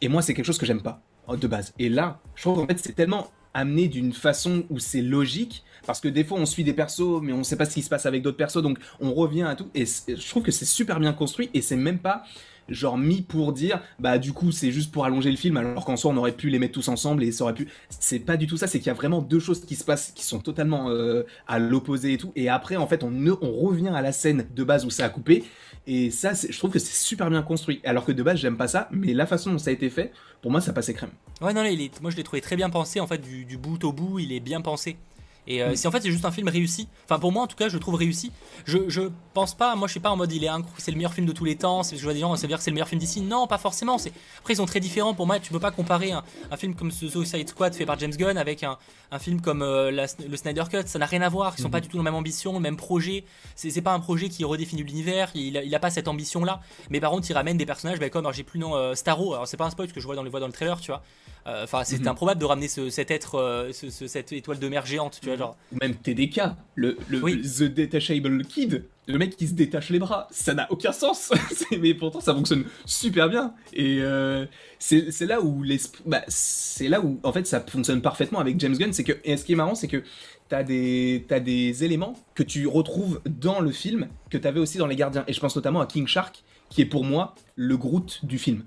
Et 0.00 0.08
moi, 0.08 0.22
c'est 0.22 0.34
quelque 0.34 0.44
chose 0.44 0.58
que 0.58 0.66
j'aime 0.66 0.82
pas, 0.82 1.02
de 1.28 1.46
base. 1.48 1.74
Et 1.80 1.88
là, 1.88 2.20
je 2.36 2.42
trouve 2.42 2.58
qu'en 2.58 2.66
fait, 2.66 2.78
c'est 2.78 2.94
tellement 2.94 3.32
amené 3.52 3.88
d'une 3.88 4.12
façon 4.12 4.64
où 4.70 4.78
c'est 4.78 5.02
logique 5.02 5.64
parce 5.86 6.00
que 6.00 6.08
des 6.08 6.24
fois 6.24 6.38
on 6.38 6.46
suit 6.46 6.64
des 6.64 6.72
persos 6.72 7.20
mais 7.22 7.32
on 7.32 7.44
sait 7.44 7.56
pas 7.56 7.64
ce 7.66 7.74
qui 7.74 7.82
se 7.82 7.88
passe 7.88 8.06
avec 8.06 8.22
d'autres 8.22 8.36
persos 8.36 8.62
donc 8.62 8.78
on 9.00 9.12
revient 9.12 9.42
à 9.42 9.54
tout. 9.54 9.68
Et 9.74 9.84
je 9.86 10.28
trouve 10.28 10.42
que 10.42 10.52
c'est 10.52 10.64
super 10.64 11.00
bien 11.00 11.12
construit 11.12 11.50
et 11.54 11.62
c'est 11.62 11.76
même 11.76 11.98
pas 11.98 12.24
genre 12.68 12.96
mis 12.96 13.22
pour 13.22 13.52
dire 13.52 13.82
bah 13.98 14.18
du 14.18 14.32
coup 14.32 14.52
c'est 14.52 14.70
juste 14.70 14.92
pour 14.92 15.04
allonger 15.04 15.30
le 15.30 15.36
film 15.36 15.56
alors 15.56 15.84
qu'en 15.84 15.96
soi 15.96 16.12
on 16.12 16.16
aurait 16.16 16.32
pu 16.32 16.50
les 16.50 16.58
mettre 16.58 16.74
tous 16.74 16.88
ensemble 16.88 17.24
et 17.24 17.32
ça 17.32 17.44
aurait 17.44 17.54
pu 17.54 17.68
c'est 17.88 18.20
pas 18.20 18.36
du 18.36 18.46
tout 18.46 18.56
ça 18.56 18.68
c'est 18.68 18.78
qu'il 18.78 18.86
y 18.86 18.90
a 18.90 18.94
vraiment 18.94 19.20
deux 19.22 19.40
choses 19.40 19.64
qui 19.64 19.74
se 19.74 19.84
passent 19.84 20.12
qui 20.14 20.24
sont 20.24 20.38
totalement 20.38 20.88
euh, 20.90 21.24
à 21.48 21.58
l'opposé 21.58 22.12
et 22.12 22.16
tout. 22.18 22.32
Et 22.36 22.48
après 22.48 22.76
en 22.76 22.86
fait 22.86 23.02
on, 23.02 23.10
ne- 23.10 23.32
revient 23.32 23.88
à 23.88 24.02
la 24.02 24.12
scène 24.12 24.46
de 24.54 24.64
base 24.64 24.84
où 24.84 24.90
ça 24.90 25.04
a 25.04 25.08
coupé 25.08 25.44
et 25.86 26.10
ça 26.10 26.32
je 26.34 26.56
trouve 26.56 26.70
que 26.70 26.78
c'est 26.78 26.94
super 26.94 27.28
bien 27.28 27.42
construit. 27.42 27.80
Alors 27.84 28.04
que 28.04 28.12
de 28.12 28.22
base 28.22 28.38
j'aime 28.38 28.56
pas 28.56 28.68
ça 28.68 28.88
mais 28.92 29.14
la 29.14 29.26
façon 29.26 29.50
dont 29.52 29.58
ça 29.58 29.70
a 29.70 29.72
été 29.72 29.90
fait 29.90 30.12
pour 30.40 30.50
moi 30.50 30.60
ça 30.60 30.72
passait 30.72 30.94
crème 30.94 31.10
Ouais, 31.40 31.54
non, 31.54 31.64
il 31.64 31.80
est, 31.80 32.00
moi 32.02 32.10
je 32.10 32.16
l'ai 32.16 32.22
trouvé 32.22 32.42
très 32.42 32.54
bien 32.54 32.68
pensé, 32.68 33.00
en 33.00 33.06
fait, 33.06 33.18
du 33.22 33.56
bout 33.56 33.82
au 33.84 33.92
bout, 33.92 34.18
il 34.18 34.30
est 34.30 34.40
bien 34.40 34.60
pensé. 34.60 34.98
Et 35.46 35.62
euh, 35.62 35.70
Mm. 35.72 35.76
c'est 35.76 35.88
en 35.88 35.90
fait 35.90 36.00
c'est 36.02 36.10
juste 36.10 36.24
un 36.24 36.30
film 36.30 36.48
réussi. 36.48 36.86
Enfin 37.04 37.18
pour 37.18 37.32
moi 37.32 37.42
en 37.42 37.46
tout 37.46 37.56
cas 37.56 37.68
je 37.68 37.74
le 37.74 37.80
trouve 37.80 37.94
réussi. 37.94 38.30
Je, 38.66 38.88
je 38.88 39.02
pense 39.34 39.54
pas, 39.54 39.74
moi 39.74 39.88
je 39.88 39.92
suis 39.92 40.00
pas 40.00 40.10
en 40.10 40.16
mode 40.16 40.30
il 40.32 40.44
est 40.44 40.48
c'est 40.78 40.90
le 40.90 40.96
meilleur 40.96 41.14
film 41.14 41.26
de 41.26 41.32
tous 41.32 41.44
les 41.44 41.56
temps. 41.56 41.82
C'est 41.82 41.96
je 41.96 42.02
vois 42.02 42.12
des 42.14 42.20
gens 42.20 42.34
ça 42.36 42.42
veut 42.42 42.48
dire 42.48 42.58
que 42.58 42.62
c'est 42.64 42.70
le 42.70 42.74
meilleur 42.74 42.88
film 42.88 43.00
d'ici. 43.00 43.20
Non 43.20 43.46
pas 43.46 43.58
forcément. 43.58 43.96
C'est 43.98 44.12
après 44.38 44.52
ils 44.52 44.56
sont 44.56 44.66
très 44.66 44.80
différents. 44.80 45.14
Pour 45.14 45.26
moi 45.26 45.40
tu 45.40 45.50
peux 45.52 45.58
pas 45.60 45.70
comparer 45.70 46.12
un, 46.12 46.22
un 46.50 46.56
film 46.56 46.74
comme 46.74 46.90
The 46.90 47.08
Suicide 47.08 47.48
Squad 47.48 47.74
fait 47.74 47.86
par 47.86 47.98
James 47.98 48.12
Gunn 48.12 48.36
avec 48.38 48.62
un, 48.62 48.76
un 49.10 49.18
film 49.18 49.40
comme 49.40 49.62
euh, 49.62 49.90
la- 49.90 50.06
le 50.28 50.36
Snyder 50.36 50.64
Cut. 50.70 50.82
Ça 50.86 50.98
n'a 50.98 51.06
rien 51.06 51.22
à 51.22 51.28
voir. 51.28 51.54
Ils 51.56 51.62
sont 51.62 51.68
Mhm. 51.68 51.72
pas 51.72 51.80
du 51.80 51.88
tout 51.88 51.96
dans 51.96 52.02
la 52.02 52.10
même 52.10 52.18
ambition, 52.18 52.52
le 52.52 52.60
même 52.60 52.76
projet. 52.76 53.24
C'est 53.56 53.70
c'est 53.70 53.82
pas 53.82 53.92
un 53.94 54.00
projet 54.00 54.28
qui 54.28 54.44
redéfinit 54.44 54.82
l'univers. 54.82 55.30
Il, 55.34 55.56
a- 55.56 55.62
il 55.64 55.74
a 55.74 55.78
pas 55.80 55.90
cette 55.90 56.06
ambition 56.08 56.44
là. 56.44 56.60
Mais 56.90 57.00
par 57.00 57.10
contre 57.10 57.28
il 57.30 57.34
ramène 57.34 57.56
des 57.56 57.66
personnages 57.66 57.98
bah, 57.98 58.10
comme 58.10 58.30
j'ai 58.32 58.42
plus 58.44 58.58
le 58.60 58.66
nom 58.66 58.74
euh, 58.76 58.94
Starro. 58.94 59.32
Alors 59.34 59.48
c'est 59.48 59.56
pas 59.56 59.64
un 59.66 59.70
spoil 59.70 59.86
parce 59.88 59.94
que 59.94 60.00
je 60.00 60.06
vois 60.06 60.16
dans 60.16 60.22
le 60.22 60.30
vois 60.30 60.40
dans 60.40 60.46
le 60.46 60.52
trailer 60.52 60.80
tu 60.80 60.90
vois. 60.90 61.02
Euh, 61.50 61.64
Enfin 61.64 61.82
c'est 61.84 62.00
Mhm. 62.00 62.08
improbable 62.08 62.40
de 62.40 62.44
ramener 62.46 62.68
ce- 62.68 62.90
cet 62.90 63.10
être 63.10 63.34
euh, 63.36 63.72
ce- 63.72 63.90
ce- 63.90 64.06
cette 64.06 64.32
étoile 64.32 64.58
de 64.58 64.68
mer 64.68 64.86
géante 64.86 65.18
tu 65.20 65.28
vois 65.28 65.36
genre. 65.36 65.56
ou 65.72 65.76
même 65.80 65.94
TDK 65.94 66.40
le, 66.74 66.96
le 67.08 67.22
Oui. 67.22 67.42
The 67.42 67.64
Detachable 67.64 68.44
Kid 68.44 68.84
le 69.06 69.18
mec 69.18 69.36
qui 69.36 69.48
se 69.48 69.54
détache 69.54 69.90
les 69.90 69.98
bras 69.98 70.28
ça 70.30 70.54
n'a 70.54 70.70
aucun 70.70 70.92
sens 70.92 71.32
mais 71.80 71.94
pourtant 71.94 72.20
ça 72.20 72.32
fonctionne 72.34 72.64
super 72.86 73.28
bien 73.28 73.54
et 73.72 73.98
euh, 74.00 74.46
c'est 74.78 75.10
c'est 75.10 75.26
là 75.26 75.40
où 75.40 75.62
l'esprit 75.62 76.02
bah, 76.06 76.22
c'est 76.28 76.88
là 76.88 77.00
où 77.00 77.18
en 77.24 77.32
fait 77.32 77.46
ça 77.46 77.60
fonctionne 77.60 78.00
parfaitement 78.02 78.38
avec 78.38 78.60
James 78.60 78.76
Gunn 78.76 78.92
c'est 78.92 79.04
que 79.04 79.14
et 79.24 79.36
ce 79.36 79.44
qui 79.44 79.52
est 79.52 79.56
marrant 79.56 79.74
c'est 79.74 79.88
que 79.88 80.02
t'as 80.48 80.62
des 80.62 81.24
t'as 81.28 81.40
des 81.40 81.82
éléments 81.84 82.14
que 82.34 82.42
tu 82.44 82.66
retrouves 82.68 83.20
dans 83.26 83.60
le 83.60 83.72
film 83.72 84.08
que 84.30 84.38
t'avais 84.38 84.60
aussi 84.60 84.78
dans 84.78 84.86
les 84.86 84.96
Gardiens 84.96 85.24
et 85.26 85.32
je 85.32 85.40
pense 85.40 85.56
notamment 85.56 85.80
à 85.80 85.86
King 85.86 86.06
Shark 86.06 86.44
qui 86.68 86.82
est 86.82 86.86
pour 86.86 87.04
moi 87.04 87.34
le 87.56 87.76
Groot 87.76 88.20
du 88.24 88.38
film 88.38 88.62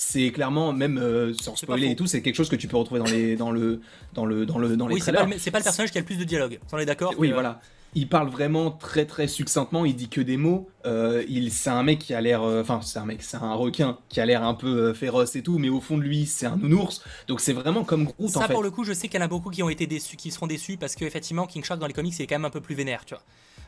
c'est 0.00 0.30
clairement 0.30 0.72
même 0.72 0.96
euh, 0.96 1.34
sans 1.42 1.56
spoiler 1.56 1.88
et 1.90 1.96
tout 1.96 2.06
c'est 2.06 2.22
quelque 2.22 2.36
chose 2.36 2.48
que 2.48 2.54
tu 2.54 2.68
peux 2.68 2.76
retrouver 2.76 3.00
dans 3.00 3.06
les 3.06 3.34
dans 3.34 3.50
le 3.50 3.80
dans 4.14 4.24
le 4.26 4.46
dans 4.46 4.58
le 4.58 4.76
dans 4.76 4.86
les 4.86 4.94
Oui, 4.94 5.00
c'est 5.00 5.10
trailers 5.10 5.28
pas, 5.28 5.50
pas 5.50 5.58
le 5.58 5.64
personnage 5.64 5.90
qui 5.90 5.98
a 5.98 6.00
le 6.00 6.04
plus 6.06 6.18
de 6.18 6.22
dialogue. 6.24 6.60
On 6.72 6.78
est 6.78 6.86
d'accord 6.86 7.14
oui, 7.18 7.28
que- 7.30 7.34
voilà. 7.34 7.60
Il 7.94 8.06
parle 8.08 8.28
vraiment 8.28 8.70
très 8.70 9.06
très 9.06 9.26
succinctement, 9.26 9.84
il 9.86 9.96
dit 9.96 10.08
que 10.10 10.20
des 10.20 10.36
mots. 10.36 10.68
Euh, 10.86 11.24
il, 11.28 11.50
c'est 11.50 11.70
un 11.70 11.82
mec 11.82 11.98
qui 11.98 12.14
a 12.14 12.20
l'air, 12.20 12.42
euh, 12.42 12.60
enfin 12.60 12.80
c'est 12.82 12.98
un 13.00 13.06
mec, 13.06 13.22
c'est 13.22 13.38
un 13.38 13.54
requin 13.54 13.98
qui 14.08 14.20
a 14.20 14.26
l'air 14.26 14.44
un 14.44 14.54
peu 14.54 14.92
féroce 14.92 15.34
et 15.36 15.42
tout, 15.42 15.58
mais 15.58 15.68
au 15.70 15.80
fond 15.80 15.96
de 15.98 16.02
lui 16.02 16.26
c'est 16.26 16.46
un 16.46 16.56
nounours. 16.56 17.02
Donc 17.26 17.40
c'est 17.40 17.54
vraiment 17.54 17.82
comme 17.84 18.04
Groot 18.04 18.30
Ça, 18.30 18.38
en 18.38 18.42
fait. 18.42 18.52
pour 18.52 18.62
le 18.62 18.70
coup, 18.70 18.84
je 18.84 18.92
sais 18.92 19.08
qu'il 19.08 19.18
y 19.18 19.22
en 19.22 19.24
a 19.24 19.28
beaucoup 19.28 19.50
qui 19.50 19.62
ont 19.64 19.70
été 19.70 19.86
déçus, 19.88 20.16
qui 20.16 20.30
seront 20.30 20.46
déçus 20.46 20.76
parce 20.76 20.94
que 20.94 21.04
effectivement, 21.06 21.46
King 21.46 21.64
Shark 21.64 21.80
dans 21.80 21.86
les 21.88 21.92
comics, 21.94 22.14
c'est 22.14 22.26
quand 22.28 22.36
même 22.36 22.44
un 22.44 22.50
peu 22.50 22.60
plus 22.60 22.74
vénère, 22.76 23.04
tu 23.04 23.14
vois. 23.14 23.22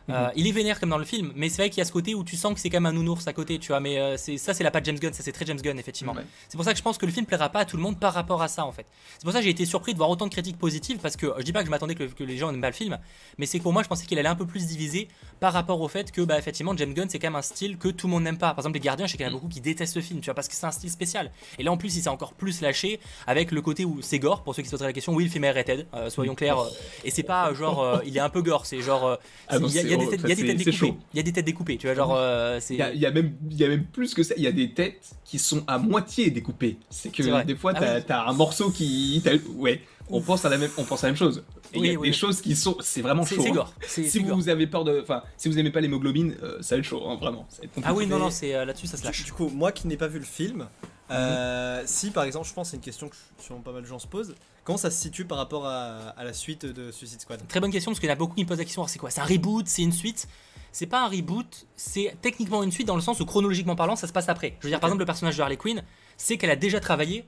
Euh, 0.09 0.27
Mhm. 0.27 0.33
il 0.37 0.47
est 0.49 0.53
vénère 0.53 0.81
comme 0.81 0.89
dans 0.89 0.99
le 0.99 1.05
film, 1.05 1.31
mais 1.37 1.49
c'est 1.49 1.59
vrai 1.63 1.71
qu'il 1.71 1.79
y 1.79 1.83
a 1.83 1.85
ce 1.85 1.93
côté 1.93 2.15
où 2.15 2.25
tu 2.25 2.37
sens 2.37 2.55
que 2.55 2.59
c'est 2.61 2.69
quand 2.71 2.79
même 2.81 2.87
un 2.87 2.93
nounours 2.93 3.29
à 3.29 3.33
côté, 3.33 3.59
tu 3.59 3.69
vois. 3.69 3.81
Mais 3.81 3.99
euh, 3.99 4.17
c'est 4.17 4.39
ça, 4.39 4.55
c'est 4.55 4.65
la 4.65 4.71
patte 4.71 4.85
James 4.87 4.99
Gunn, 4.99 5.13
ça 5.13 5.23
c'est 5.23 5.31
très 5.31 5.47
James 5.47 5.61
Gunn, 5.61 5.79
effectivement. 5.79 6.15
Ouais. 6.15 6.23
C'est 6.49 6.57
pour 6.57 6.65
ça 6.65 6.73
que 6.73 6.79
je 6.79 6.83
pense 6.83 6.99
que 6.99 7.07
le 7.07 7.13
film 7.13 7.27
plaira 7.27 7.49
pas 7.51 7.61
à 7.61 7.65
tout 7.65 7.77
le 7.77 7.83
monde 7.83 7.99
par 8.01 8.13
rapport 8.15 8.43
à 8.43 8.49
ça, 8.49 8.65
en 8.65 8.73
fait. 8.73 8.87
C'est 9.19 9.25
pour 9.25 9.33
ça 9.33 9.39
que 9.39 9.45
j'ai 9.45 9.51
été 9.51 9.65
surpris 9.67 9.93
de 9.93 9.99
voir 9.99 10.11
autant 10.11 10.27
de 10.27 10.33
critiques 10.33 10.59
positives 10.59 10.99
parce 10.99 11.17
que 11.17 11.27
je 11.39 11.43
dis 11.45 11.53
pas 11.53 11.61
que 11.61 11.67
je 11.67 11.71
m'attendais 11.71 11.95
que, 11.95 12.05
que 12.05 12.25
les 12.25 12.39
gens 12.39 12.51
n'aiment 12.51 12.61
pas 12.61 12.69
le 12.71 12.75
film, 12.75 12.99
mais 13.39 13.47
c'est 13.47 13.59
que 13.59 13.63
pour 13.63 13.73
moi, 13.73 13.83
je 13.83 13.89
pensais 13.89 14.07
qu'il 14.07 14.19
allait 14.19 14.29
un 14.29 14.35
peu 14.35 14.47
plus 14.47 14.67
diviser 14.67 15.07
par 15.39 15.53
rapport 15.53 15.81
au 15.81 15.87
fait 15.89 16.11
que, 16.11 16.23
bah, 16.23 16.39
effectivement, 16.39 16.77
James 16.77 16.93
Gunn, 16.95 17.09
c'est 17.09 17.19
quand 17.19 17.29
même 17.29 17.37
un 17.37 17.43
style 17.43 17.77
que 17.79 17.89
tout 17.89 18.07
le 18.09 18.13
monde 18.13 18.25
n'aime 18.25 18.39
pas. 18.39 18.49
Par 18.51 18.59
exemple, 18.61 18.75
les 18.75 18.81
Gardiens, 18.81 19.07
je 19.07 19.13
sais 19.13 19.17
qu'il 19.17 19.27
y 19.27 19.29
en 19.29 19.33
a 19.33 19.35
beaucoup 19.35 19.49
qui 19.49 19.61
détestent 19.61 19.95
ce 19.95 20.01
film, 20.01 20.21
tu 20.21 20.25
vois, 20.27 20.35
parce 20.35 20.49
que 20.49 20.55
c'est 20.55 20.67
un 20.67 20.71
style 20.73 20.91
spécial. 20.91 21.31
Et 21.59 21.63
là, 21.63 21.71
en 21.71 21.77
plus, 21.77 21.95
il 21.97 22.03
s'est 22.03 22.09
encore 22.09 22.33
plus 22.33 22.63
lâché 22.63 22.99
avec 23.27 23.53
le 23.53 23.63
côté 23.63 23.85
où 23.85 23.99
c'est 24.03 24.19
gore. 24.19 24.43
Pour 24.43 24.55
ceux 24.55 24.63
qui 24.63 24.69
se 24.69 24.73
poseraient 24.73 24.89
la 24.89 24.93
question, 24.93 25.13
oui, 25.15 25.25
le 25.25 25.31
film 25.31 25.45
est 25.45 25.53
rated, 25.53 25.87
euh, 25.95 26.11
soyons 26.11 26.35
clairs. 26.35 26.59
euh, 26.59 26.69
et 27.05 27.11
c'est 27.11 27.23
pas 27.23 27.53
genre, 27.55 28.01
il 28.05 28.17
est 28.17 28.21
un 28.21 28.29
peu 28.31 28.43
gore, 28.43 28.67
c'est 28.67 28.81
genre, 28.81 29.19
Ah 29.49 29.59
non, 29.59 29.69
il 29.69 29.75
y 29.75 29.79
a, 29.79 29.83
il 29.83 29.90
y 29.91 29.95
a 29.95 29.97
des 29.99 30.07
oh, 30.07 30.11
têtes, 30.11 30.21
ça, 30.21 30.27
il 30.27 30.31
y 30.31 30.33
a 30.33 30.35
des 30.37 30.41
c'est- 30.43 30.47
têtes 30.49 30.59
c'est 30.59 30.71
découpées. 30.71 30.95
Il 31.13 31.17
y 31.17 31.21
a 31.21 31.23
des 31.23 31.33
têtes 31.33 31.45
découpées, 31.47 31.77
tu 31.77 31.87
vois, 31.87 31.95
genre, 31.97 32.15
euh, 32.17 32.59
c'est. 32.61 32.75
Il 32.75 32.79
y, 32.79 32.83
a, 32.83 32.93
il 32.93 33.01
y 33.01 33.07
a 33.07 33.11
même, 33.11 33.33
il 33.51 33.57
y 33.59 33.65
a 33.65 33.69
même 33.69 33.85
plus 33.85 34.15
que 34.15 34.23
ça. 34.23 34.35
Il 34.37 34.43
y 34.43 34.47
a 34.47 34.53
des 34.53 34.71
têtes 34.73 35.11
qui 35.25 35.39
sont 35.39 35.63
à 35.67 35.79
moitié 35.79 36.31
découpées. 36.31 36.77
C'est 36.91 37.11
que 37.13 37.43
des 37.45 37.57
fois, 37.57 37.73
Ah 37.77 38.01
t'as 38.01 38.25
oui. 38.25 38.31
un 38.31 38.33
morceau 38.33 38.71
qui, 38.71 39.23
ouais, 39.57 39.81
on 40.09 40.21
pense 40.21 40.45
à 40.45 40.49
la 40.49 40.59
même, 40.59 40.71
on 40.77 40.85
pense 40.85 41.05
à 41.05 41.07
la 41.07 41.13
même 41.13 41.19
chose. 41.19 41.45
Et 41.73 41.79
Il 41.79 41.87
y 41.87 41.95
a 41.95 41.99
oui. 41.99 42.09
des 42.09 42.13
choses 42.17 42.41
qui 42.41 42.57
sont, 42.57 42.77
c'est 42.81 43.01
vraiment 43.01 43.25
C'est 43.25 43.37
chaud. 43.37 43.43
c'est 43.45 43.59
hein. 43.59 43.67
Si 43.87 44.11
c'est 44.11 44.21
gore. 44.23 44.37
vous 44.37 44.49
avez 44.49 44.67
peur 44.67 44.83
de, 44.85 45.01
enfin, 45.03 45.23
si 45.37 45.49
vous 45.49 45.57
aimez 45.59 45.71
pas 45.71 45.81
l'hémoglobine, 45.81 46.35
euh, 46.43 46.59
ça 46.63 46.75
va 46.75 46.81
être 46.81 46.85
chaud, 46.85 47.03
hein, 47.07 47.17
vraiment. 47.21 47.47
Ça 47.49 47.59
va 47.63 47.65
être 47.67 47.73
Ah 47.85 47.95
oui, 47.95 48.07
non, 48.09 48.19
non, 48.19 48.31
c'est 48.31 48.55
euh, 48.55 48.65
là-dessus, 48.65 48.89
ça 48.89 48.97
se 48.97 49.05
lâche. 49.05 49.25
du 49.25 49.33
coup, 49.33 49.49
moi 49.55 49.71
qui 49.71 49.87
n'ai 49.87 49.97
pas 49.97 50.09
vu 50.09 50.19
le 50.19 50.25
film, 50.25 50.67
euh, 51.11 51.83
si 51.87 52.11
par 52.11 52.25
exemple, 52.25 52.47
je 52.49 52.53
pense 52.55 52.69
que 52.69 52.71
c'est 52.73 52.77
une 52.77 52.83
question 52.83 53.09
que 53.09 53.17
sûrement 53.39 53.61
pas 53.63 53.73
mal 53.73 53.83
de 53.83 53.87
gens 53.87 53.99
se 53.99 54.07
posent, 54.07 54.35
comment 54.65 54.79
ça 54.79 54.91
se 54.91 55.01
situe 55.01 55.25
par 55.25 55.39
rapport 55.39 55.67
à, 55.67 56.11
à 56.17 56.25
la 56.25 56.33
suite 56.33 56.67
de 56.67 56.91
Suicide 56.91 57.21
Squad? 57.21 57.47
Très 57.49 57.61
bonne 57.61 57.73
question 57.73 57.91
parce 57.91 58.01
qu'il 58.01 58.09
y 58.09 58.13
en 58.13 58.15
a 58.15 58.19
beaucoup 58.19 58.35
qui 58.35 58.45
me 58.45 58.49
posent 58.49 58.59
la 58.59 58.65
question 58.65 58.83
alors, 58.83 58.91
c'est 58.91 58.99
quoi? 58.99 59.11
C'est 59.11 59.21
un 59.21 59.25
reboot 59.25 59.67
C'est 59.69 59.83
une 59.83 59.93
suite? 59.93 60.29
C'est 60.73 60.87
pas 60.87 61.05
un 61.05 61.09
reboot, 61.09 61.67
c'est 61.75 62.15
techniquement 62.23 62.63
une 62.63 62.71
suite 62.71 62.87
dans 62.87 62.95
le 62.95 63.03
sens 63.03 63.19
où 63.19 63.27
chronologiquement 63.27 63.75
parlant, 63.75 63.97
ça 63.97 64.07
se 64.07 64.13
passe 64.13 64.29
après. 64.29 64.55
Je 64.61 64.67
veux 64.67 64.71
dire, 64.71 64.79
par 64.79 64.89
exemple, 64.89 65.01
le 65.01 65.07
personnage 65.07 65.37
de 65.37 65.43
Harley 65.43 65.57
Quinn, 65.57 65.83
c'est 66.17 66.37
qu'elle 66.39 66.51
a 66.51 66.55
déjà 66.57 66.79
travaillé 66.79 67.25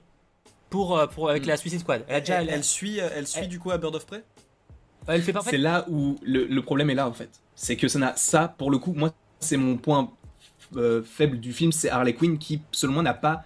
pour, 0.71 0.97
euh, 0.97 1.09
pour, 1.09 1.29
avec 1.29 1.45
Mm. 1.45 1.49
la 1.49 1.57
Suicide 1.57 1.81
Squad. 1.81 2.05
Elle 2.07 2.15
a 2.15 2.21
déjà. 2.21 2.41
elle, 2.41 2.49
Elle, 2.49 2.55
elle 2.55 2.65
suit, 2.65 2.99
elle 2.99 3.27
suit 3.27 3.41
elle- 3.43 3.49
du 3.49 3.59
coup 3.59 3.73
à 3.73 3.79
Bird 3.79 3.97
of 3.97 4.07
Prey? 4.07 4.23
Elle 5.09 5.23
fait 5.23 5.35
C'est 5.45 5.59
là 5.59 5.85
où 5.89 6.17
le, 6.23 6.45
le 6.47 6.63
problème 6.63 6.89
est 6.91 6.95
là 6.95 7.09
en 7.09 7.13
fait. 7.13 7.31
C'est 7.57 7.77
que 7.77 7.89
ça 7.89 7.99
n'a 7.99 8.15
ça 8.15 8.47
pour 8.47 8.71
le 8.71 8.79
coup 8.79 8.93
moi 8.93 9.13
c'est 9.41 9.57
mon 9.57 9.77
point 9.77 10.13
euh, 10.77 11.03
faible 11.03 11.41
du 11.41 11.53
film 11.53 11.73
c'est 11.73 11.91
Harley 11.91 12.15
Quinn 12.15 12.39
qui 12.39 12.63
selon 12.71 12.93
moi 12.93 13.03
n'a 13.03 13.13
pas 13.15 13.43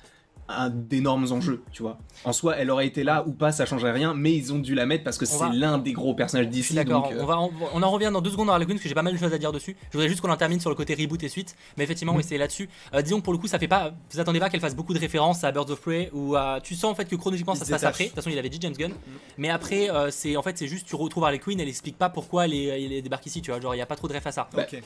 d'énormes 0.70 1.32
enjeux 1.32 1.62
tu 1.72 1.82
vois. 1.82 1.99
En 2.24 2.32
soi 2.32 2.57
elle 2.57 2.70
aurait 2.70 2.86
été 2.86 3.03
là 3.05 3.24
ou 3.26 3.32
pas 3.32 3.51
ça 3.53 3.66
changerait 3.66 3.92
rien 3.92 4.14
mais 4.14 4.32
ils 4.34 4.53
ont 4.53 4.59
dû 4.59 4.74
la 4.74 4.86
mettre 4.86 5.03
parce 5.05 5.18
que 5.18 5.26
c'est 5.26 5.38
va- 5.38 5.51
l'un 5.53 5.78
des 5.78 5.92
gros 5.92 6.14
personnages 6.14 6.49
d'ici. 6.49 6.74
d'accord, 6.74 7.03
donc, 7.03 7.12
euh, 7.12 7.18
on, 7.22 7.26
va, 7.26 7.38
on, 7.40 7.51
on 7.74 7.82
en 7.82 7.90
revient 7.90 8.11
dans 8.12 8.20
deux 8.20 8.30
secondes 8.30 8.47
dans 8.47 8.53
Harley 8.53 8.64
Quinn 8.66 8.76
parce 8.76 8.82
que 8.84 8.88
j'ai 8.88 8.94
pas 8.94 9.03
mal 9.03 9.12
de 9.12 9.18
choses 9.18 9.32
à 9.32 9.38
dire 9.38 9.53
dessus. 9.53 9.76
Je 9.88 9.92
voudrais 9.92 10.09
juste 10.09 10.20
qu'on 10.20 10.30
en 10.30 10.36
termine 10.36 10.61
sur 10.61 10.70
le 10.70 10.76
côté 10.76 10.94
reboot 10.94 11.22
et 11.22 11.28
suite, 11.28 11.57
mais 11.76 11.84
effectivement, 11.84 12.12
Mhm. 12.12 12.18
oui, 12.18 12.24
c'est 12.26 12.38
là-dessus. 12.38 12.68
Euh, 12.94 13.03
disons 13.03 13.18
que 13.18 13.24
pour 13.24 13.32
le 13.32 13.38
coup, 13.38 13.47
ça 13.49 13.59
fait 13.59 13.68
pas. 13.68 13.92
Vous 14.12 14.20
attendez 14.20 14.38
pas 14.40 14.49
qu'elle 14.51 14.61
fasse 14.61 14.76
beaucoup 14.76 14.94
de 14.94 14.99
références 15.01 15.42
à 15.44 15.53
Birds 15.53 15.70
of 15.70 15.80
Prey 15.80 16.11
ou 16.12 16.36
à. 16.36 16.61
Tu 16.62 16.74
sens 16.74 16.92
en 16.92 16.94
fait 16.94 17.07
que 17.07 17.16
chronologiquement 17.16 17.55
ça 17.55 17.61
se 17.61 17.66
se 17.66 17.70
passe 17.72 17.84
après. 17.84 18.05
De 18.05 18.09
toute 18.11 18.16
façon, 18.16 18.30
il 18.30 18.38
avait 18.38 18.49
dit 18.49 18.59
James 18.61 18.74
Gunn. 18.74 18.92
Mais 19.38 19.51
après, 19.51 19.90
euh, 19.90 20.11
c'est 20.11 20.36
en 20.36 20.42
fait, 20.42 20.57
c'est 20.59 20.68
juste 20.68 20.86
tu 20.86 20.94
retrouves 20.97 21.24
Harley 21.24 21.38
Quinn, 21.38 21.59
elle 21.61 21.68
explique 21.68 21.99
pas 21.99 22.09
pourquoi 22.09 22.44
elle, 22.47 22.55
est, 22.55 22.64
elle 22.84 22.92
est 22.92 23.03
débarque 23.03 23.26
ici, 23.26 23.42
tu 23.42 23.51
vois. 23.51 23.61
Genre, 23.61 23.74
il 23.74 23.78
y 23.78 23.82
a 23.82 23.86
pas 23.86 23.97
trop 23.97 24.09
de 24.09 24.14
ref 24.14 24.26
à 24.26 24.32
ça. 24.32 24.49
Bah, 24.55 24.66
Ok. 24.72 24.80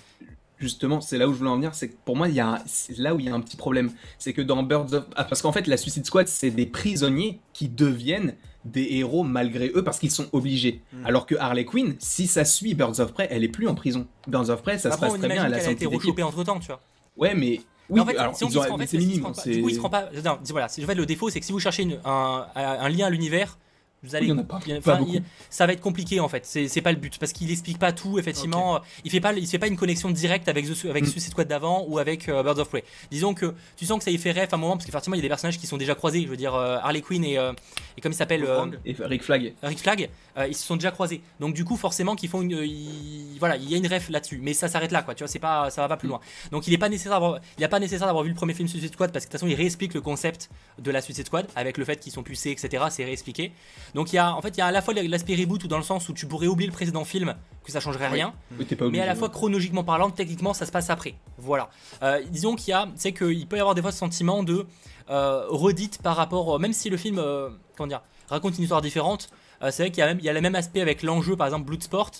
Justement, 0.60 1.00
c'est 1.00 1.18
là 1.18 1.26
où 1.28 1.32
je 1.32 1.38
voulais 1.38 1.50
en 1.50 1.56
venir, 1.56 1.74
c'est 1.74 1.88
que 1.88 1.96
pour 2.04 2.16
moi, 2.16 2.28
il 2.28 2.34
y 2.34 2.40
a 2.40 2.62
c'est 2.66 2.96
là 2.98 3.14
où 3.14 3.18
il 3.20 3.26
y 3.26 3.28
a 3.28 3.34
un 3.34 3.40
petit 3.40 3.56
problème. 3.56 3.90
C'est 4.18 4.32
que 4.32 4.42
dans 4.42 4.62
Birds 4.62 4.92
of... 4.92 5.04
Ah, 5.16 5.24
parce 5.24 5.42
qu'en 5.42 5.52
fait, 5.52 5.66
la 5.66 5.76
Suicide 5.76 6.04
Squad, 6.06 6.28
c'est 6.28 6.50
des 6.50 6.66
prisonniers 6.66 7.40
qui 7.52 7.68
deviennent 7.68 8.34
des 8.66 8.86
héros 8.90 9.22
malgré 9.22 9.72
eux 9.74 9.82
parce 9.82 9.98
qu'ils 9.98 10.10
sont 10.10 10.26
obligés. 10.32 10.82
Mm. 10.92 11.06
Alors 11.06 11.24
que 11.26 11.34
Harley 11.36 11.64
Quinn, 11.64 11.96
si 11.98 12.26
ça 12.26 12.44
suit 12.44 12.74
Birds 12.74 13.00
of 13.00 13.12
Prey, 13.14 13.26
elle 13.30 13.42
est 13.42 13.48
plus 13.48 13.66
en 13.68 13.74
prison. 13.74 14.06
Birds 14.28 14.50
of 14.50 14.62
Prey, 14.62 14.78
ça 14.78 14.88
Après, 14.92 15.06
se 15.06 15.12
passe 15.12 15.18
très 15.20 15.28
bien, 15.28 15.44
elle 15.46 15.54
a 15.54 15.58
qu'elle 15.58 15.68
a 15.68 15.72
été 15.72 15.86
rechopée 15.86 16.22
entre 16.22 16.44
temps, 16.44 16.60
tu 16.60 16.66
vois. 16.66 16.80
Ouais, 17.16 17.34
mais... 17.34 17.60
Oui, 17.88 17.98
en 17.98 18.06
fait, 18.06 18.16
alors, 18.18 18.36
si 18.36 18.44
on 18.44 18.48
en 18.48 18.78
fait, 18.78 18.86
c'est 18.86 18.98
minime. 18.98 19.24
si- 19.34 19.34
si- 19.34 19.40
c'est- 19.42 19.50
Du 19.56 19.62
coup, 19.62 19.68
il 19.70 19.74
se 19.74 19.80
prend 19.80 19.90
pas. 19.90 20.08
Non, 20.24 20.38
dis- 20.44 20.52
voilà, 20.52 20.68
c'est- 20.68 20.84
en 20.84 20.86
fait, 20.86 20.94
le 20.94 21.06
défaut, 21.06 21.28
c'est 21.28 21.40
que 21.40 21.46
si 21.46 21.50
vous 21.50 21.58
cherchez 21.58 21.82
une- 21.82 21.98
un, 22.04 22.46
un 22.54 22.88
lien 22.88 23.06
à 23.06 23.10
l'univers, 23.10 23.58
vous 24.02 24.14
allez. 24.14 24.26
il 24.26 24.30
y 24.30 24.32
en 24.32 24.38
a 24.38 24.42
pas- 24.44 24.60
il 24.66 24.72
y 24.72 24.76
a- 24.76 24.80
pas 24.80 24.92
enfin, 24.94 25.00
beaucoup. 25.00 25.14
il- 25.16 25.22
ça 25.50 25.66
va 25.66 25.72
être 25.72 25.80
compliqué 25.80 26.20
en 26.20 26.28
fait. 26.28 26.46
C'est 26.46 26.68
c'est 26.68 26.80
pas 26.80 26.92
le 26.92 26.98
but 26.98 27.18
parce 27.18 27.32
qu'il 27.32 27.50
explique 27.50 27.78
pas 27.78 27.92
tout. 27.92 28.18
Effectivement, 28.18 28.80
il 29.04 29.10
fait 29.10 29.20
pas, 29.20 29.32
il 29.32 29.46
fait 29.46 29.58
pas 29.58 29.66
une 29.66 29.76
connexion 29.76 30.10
directe 30.10 30.48
avec 30.48 30.66
The, 30.66 30.86
avec 30.86 31.04
Mm. 31.04 31.06
Suicide 31.08 31.30
Squad 31.32 31.48
d'avant 31.48 31.84
ou 31.88 31.98
avec 31.98 32.28
euh, 32.28 32.42
Birds 32.42 32.58
of 32.58 32.68
Prey. 32.68 32.84
Disons 33.10 33.34
que 33.34 33.54
tu 33.76 33.86
sens 33.86 33.98
que 33.98 34.04
ça 34.04 34.10
y 34.10 34.18
fait 34.18 34.32
ref 34.32 34.52
à 34.52 34.56
un 34.56 34.58
moment 34.58 34.74
parce 34.76 34.86
qu'effectivement, 34.86 35.14
il 35.14 35.18
y 35.18 35.20
a 35.20 35.22
des 35.22 35.28
personnages 35.28 35.58
qui 35.58 35.66
sont 35.66 35.76
déjà 35.76 35.94
croisés. 35.94 36.22
Je 36.22 36.28
veux 36.28 36.36
dire, 36.36 36.54
euh, 36.54 36.78
Harley 36.82 37.00
Quinn 37.02 37.24
et, 37.24 37.38
euh, 37.38 37.52
et 37.96 38.00
comme 38.00 38.12
il 38.12 38.16
s'appelle. 38.16 38.44
euh. 38.44 38.66
Et 38.84 38.94
Rick 38.98 39.22
Flag. 39.22 39.54
Rick 39.62 39.78
Flag, 39.80 40.08
euh, 40.38 40.46
ils 40.48 40.54
se 40.54 40.64
sont 40.66 40.76
déjà 40.76 40.90
croisés. 40.90 41.20
Donc 41.40 41.54
du 41.54 41.64
coup, 41.64 41.76
forcément, 41.76 42.16
qu'ils 42.16 42.28
font 42.30 42.42
une, 42.42 42.54
euh, 42.54 42.66
ils- 42.66 43.36
voilà, 43.38 43.56
il 43.56 43.68
y 43.70 43.74
a 43.74 43.76
une 43.78 43.86
ref 43.86 44.08
là-dessus, 44.10 44.40
mais 44.42 44.54
ça 44.54 44.68
s'arrête 44.68 44.92
là, 44.92 45.02
quoi. 45.02 45.14
Tu 45.14 45.24
vois, 45.24 45.28
c'est 45.28 45.38
pas, 45.38 45.70
ça 45.70 45.82
va 45.82 45.88
pas 45.88 45.96
plus 45.96 46.08
loin. 46.08 46.20
Donc 46.52 46.66
il 46.66 46.72
est 46.74 46.78
pas 46.78 46.88
nécessaire 46.88 47.20
il 47.58 47.60
y 47.60 47.64
a 47.64 47.68
pas 47.68 47.80
nécessaire 47.80 48.06
d'avoir 48.06 48.24
vu 48.24 48.30
le 48.30 48.36
premier 48.36 48.54
film 48.54 48.68
Suicide 48.68 48.92
Squad 48.92 49.12
parce 49.12 49.24
que 49.24 49.28
de 49.30 49.32
toute 49.32 49.40
façon, 49.40 49.50
il 49.50 49.54
réexplique 49.56 49.94
le 49.94 50.00
concept 50.00 50.48
de 50.78 50.90
la 50.90 51.00
Suicide 51.02 51.26
Squad 51.26 51.46
avec 51.56 51.76
le 51.76 51.84
fait 51.84 51.98
qu'ils 52.00 52.12
sont 52.12 52.22
pucés, 52.22 52.50
etc. 52.50 52.84
C'est 52.90 53.04
réexpliqué. 53.04 53.52
Donc 53.94 54.12
il 54.12 54.16
y 54.16 54.18
a, 54.18 54.34
en 54.34 54.40
fait, 54.40 54.50
il 54.50 54.58
y 54.58 54.60
a 54.60 54.66
à 54.66 54.70
la 54.72 54.82
fois 54.82 54.94
l'aspect 54.94 55.34
reboot 55.34 55.64
ou 55.64 55.68
dans 55.68 55.76
le 55.78 55.82
sens 55.82 56.08
où 56.08 56.12
tu 56.12 56.26
pourrais 56.26 56.46
oublier 56.46 56.66
le 56.68 56.72
précédent 56.72 57.04
film, 57.04 57.34
que 57.64 57.72
ça 57.72 57.80
changerait 57.80 58.08
rien. 58.08 58.32
Oui, 58.58 58.64
t'es 58.66 58.76
pas 58.76 58.84
Mais 58.84 58.88
obligé. 58.88 59.02
à 59.02 59.06
la 59.06 59.14
fois 59.14 59.28
chronologiquement 59.28 59.84
parlant, 59.84 60.10
techniquement, 60.10 60.54
ça 60.54 60.66
se 60.66 60.72
passe 60.72 60.90
après. 60.90 61.14
Voilà. 61.38 61.68
Euh, 62.02 62.20
disons 62.30 62.54
qu'il 62.56 62.70
y 62.70 62.72
a, 62.74 62.88
c'est 62.96 63.12
qu'il 63.12 63.46
peut 63.46 63.56
y 63.56 63.60
avoir 63.60 63.74
des 63.74 63.82
fois 63.82 63.92
ce 63.92 63.98
sentiment 63.98 64.42
de 64.42 64.66
euh, 65.10 65.44
redite 65.48 66.00
par 66.02 66.16
rapport, 66.16 66.54
euh, 66.56 66.58
même 66.58 66.72
si 66.72 66.88
le 66.90 66.96
film, 66.96 67.18
euh, 67.18 67.48
comment 67.76 67.88
dire, 67.88 68.02
raconte 68.28 68.56
une 68.58 68.62
histoire 68.62 68.80
différente. 68.82 69.28
euh, 69.62 69.70
c'est 69.72 69.82
vrai 69.82 69.90
qu'il 69.90 69.98
y 70.00 70.02
a 70.02 70.06
même, 70.06 70.18
il 70.20 70.24
y 70.24 70.28
a 70.28 70.32
le 70.32 70.40
même 70.40 70.54
aspect 70.54 70.80
avec 70.80 71.02
l'enjeu, 71.02 71.36
par 71.36 71.46
exemple 71.48 71.66
Bloodsport. 71.66 72.10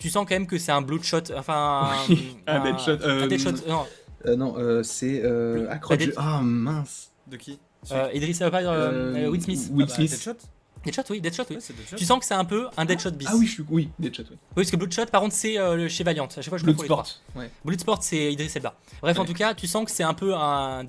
Tu 0.00 0.10
sens 0.10 0.26
quand 0.28 0.34
même 0.34 0.48
que 0.48 0.58
c'est 0.58 0.72
un 0.72 0.82
Bloodshot, 0.82 1.32
enfin 1.36 1.90
Oui, 2.08 2.36
un 2.48 2.64
Deadshot, 2.64 2.90
euh, 3.02 3.22
un 3.22 3.26
Deadshot, 3.28 3.52
non, 3.68 3.86
Euh, 4.26 4.34
non, 4.36 4.54
euh, 4.58 4.82
c'est... 4.82 5.20
Euh... 5.24 5.66
ah, 5.70 5.78
croix 5.78 5.96
de- 5.96 6.06
Dead- 6.06 6.14
Ah, 6.16 6.40
mince. 6.42 7.12
De 7.28 7.36
qui? 7.36 7.60
Euh, 7.92 8.08
Idris 8.12 8.36
Elba, 8.40 8.58
euh, 8.58 9.14
euh, 9.16 9.28
Will 9.30 9.42
Smith. 9.42 9.68
Will 9.72 9.86
Ah 9.88 9.88
bah, 9.88 9.94
Smith. 10.06 10.38
Deadshot 10.84 11.02
oui, 11.10 11.20
Deadshot, 11.20 11.44
oui. 11.50 11.56
Ouais, 11.56 11.62
c'est 11.62 11.76
Deadshot. 11.76 11.96
Tu 11.96 12.04
sens 12.04 12.18
que 12.18 12.24
c'est 12.24 12.34
un 12.34 12.44
peu 12.44 12.68
un 12.76 12.84
Deadshot 12.84 13.10
bis. 13.12 13.28
Ah 13.30 13.36
oui, 13.36 13.46
je 13.46 13.52
suis... 13.52 13.64
Oui, 13.70 13.88
Deadshot, 13.98 14.24
oui. 14.24 14.28
Oui, 14.30 14.38
parce 14.56 14.70
que 14.70 14.76
Bloodshot, 14.76 15.06
par 15.06 15.20
contre, 15.20 15.34
c'est 15.34 15.58
euh, 15.58 15.76
le 15.76 15.88
chez 15.88 16.04
Valiant. 16.04 16.26
À 16.26 16.34
chaque 16.34 16.48
fois, 16.48 16.58
je. 16.58 16.64
Bloodsport. 16.64 17.20
Ouais. 17.36 17.50
Bloodsport, 17.64 18.02
c'est 18.02 18.32
Idris 18.32 18.50
Elba. 18.54 18.74
Bref, 19.00 19.18
en 19.18 19.24
tout 19.24 19.34
cas, 19.34 19.54
tu 19.54 19.66
sens 19.66 19.84
que 19.84 19.90
c'est 19.90 20.02
un 20.02 20.14
peu 20.14 20.34
un 20.34 20.84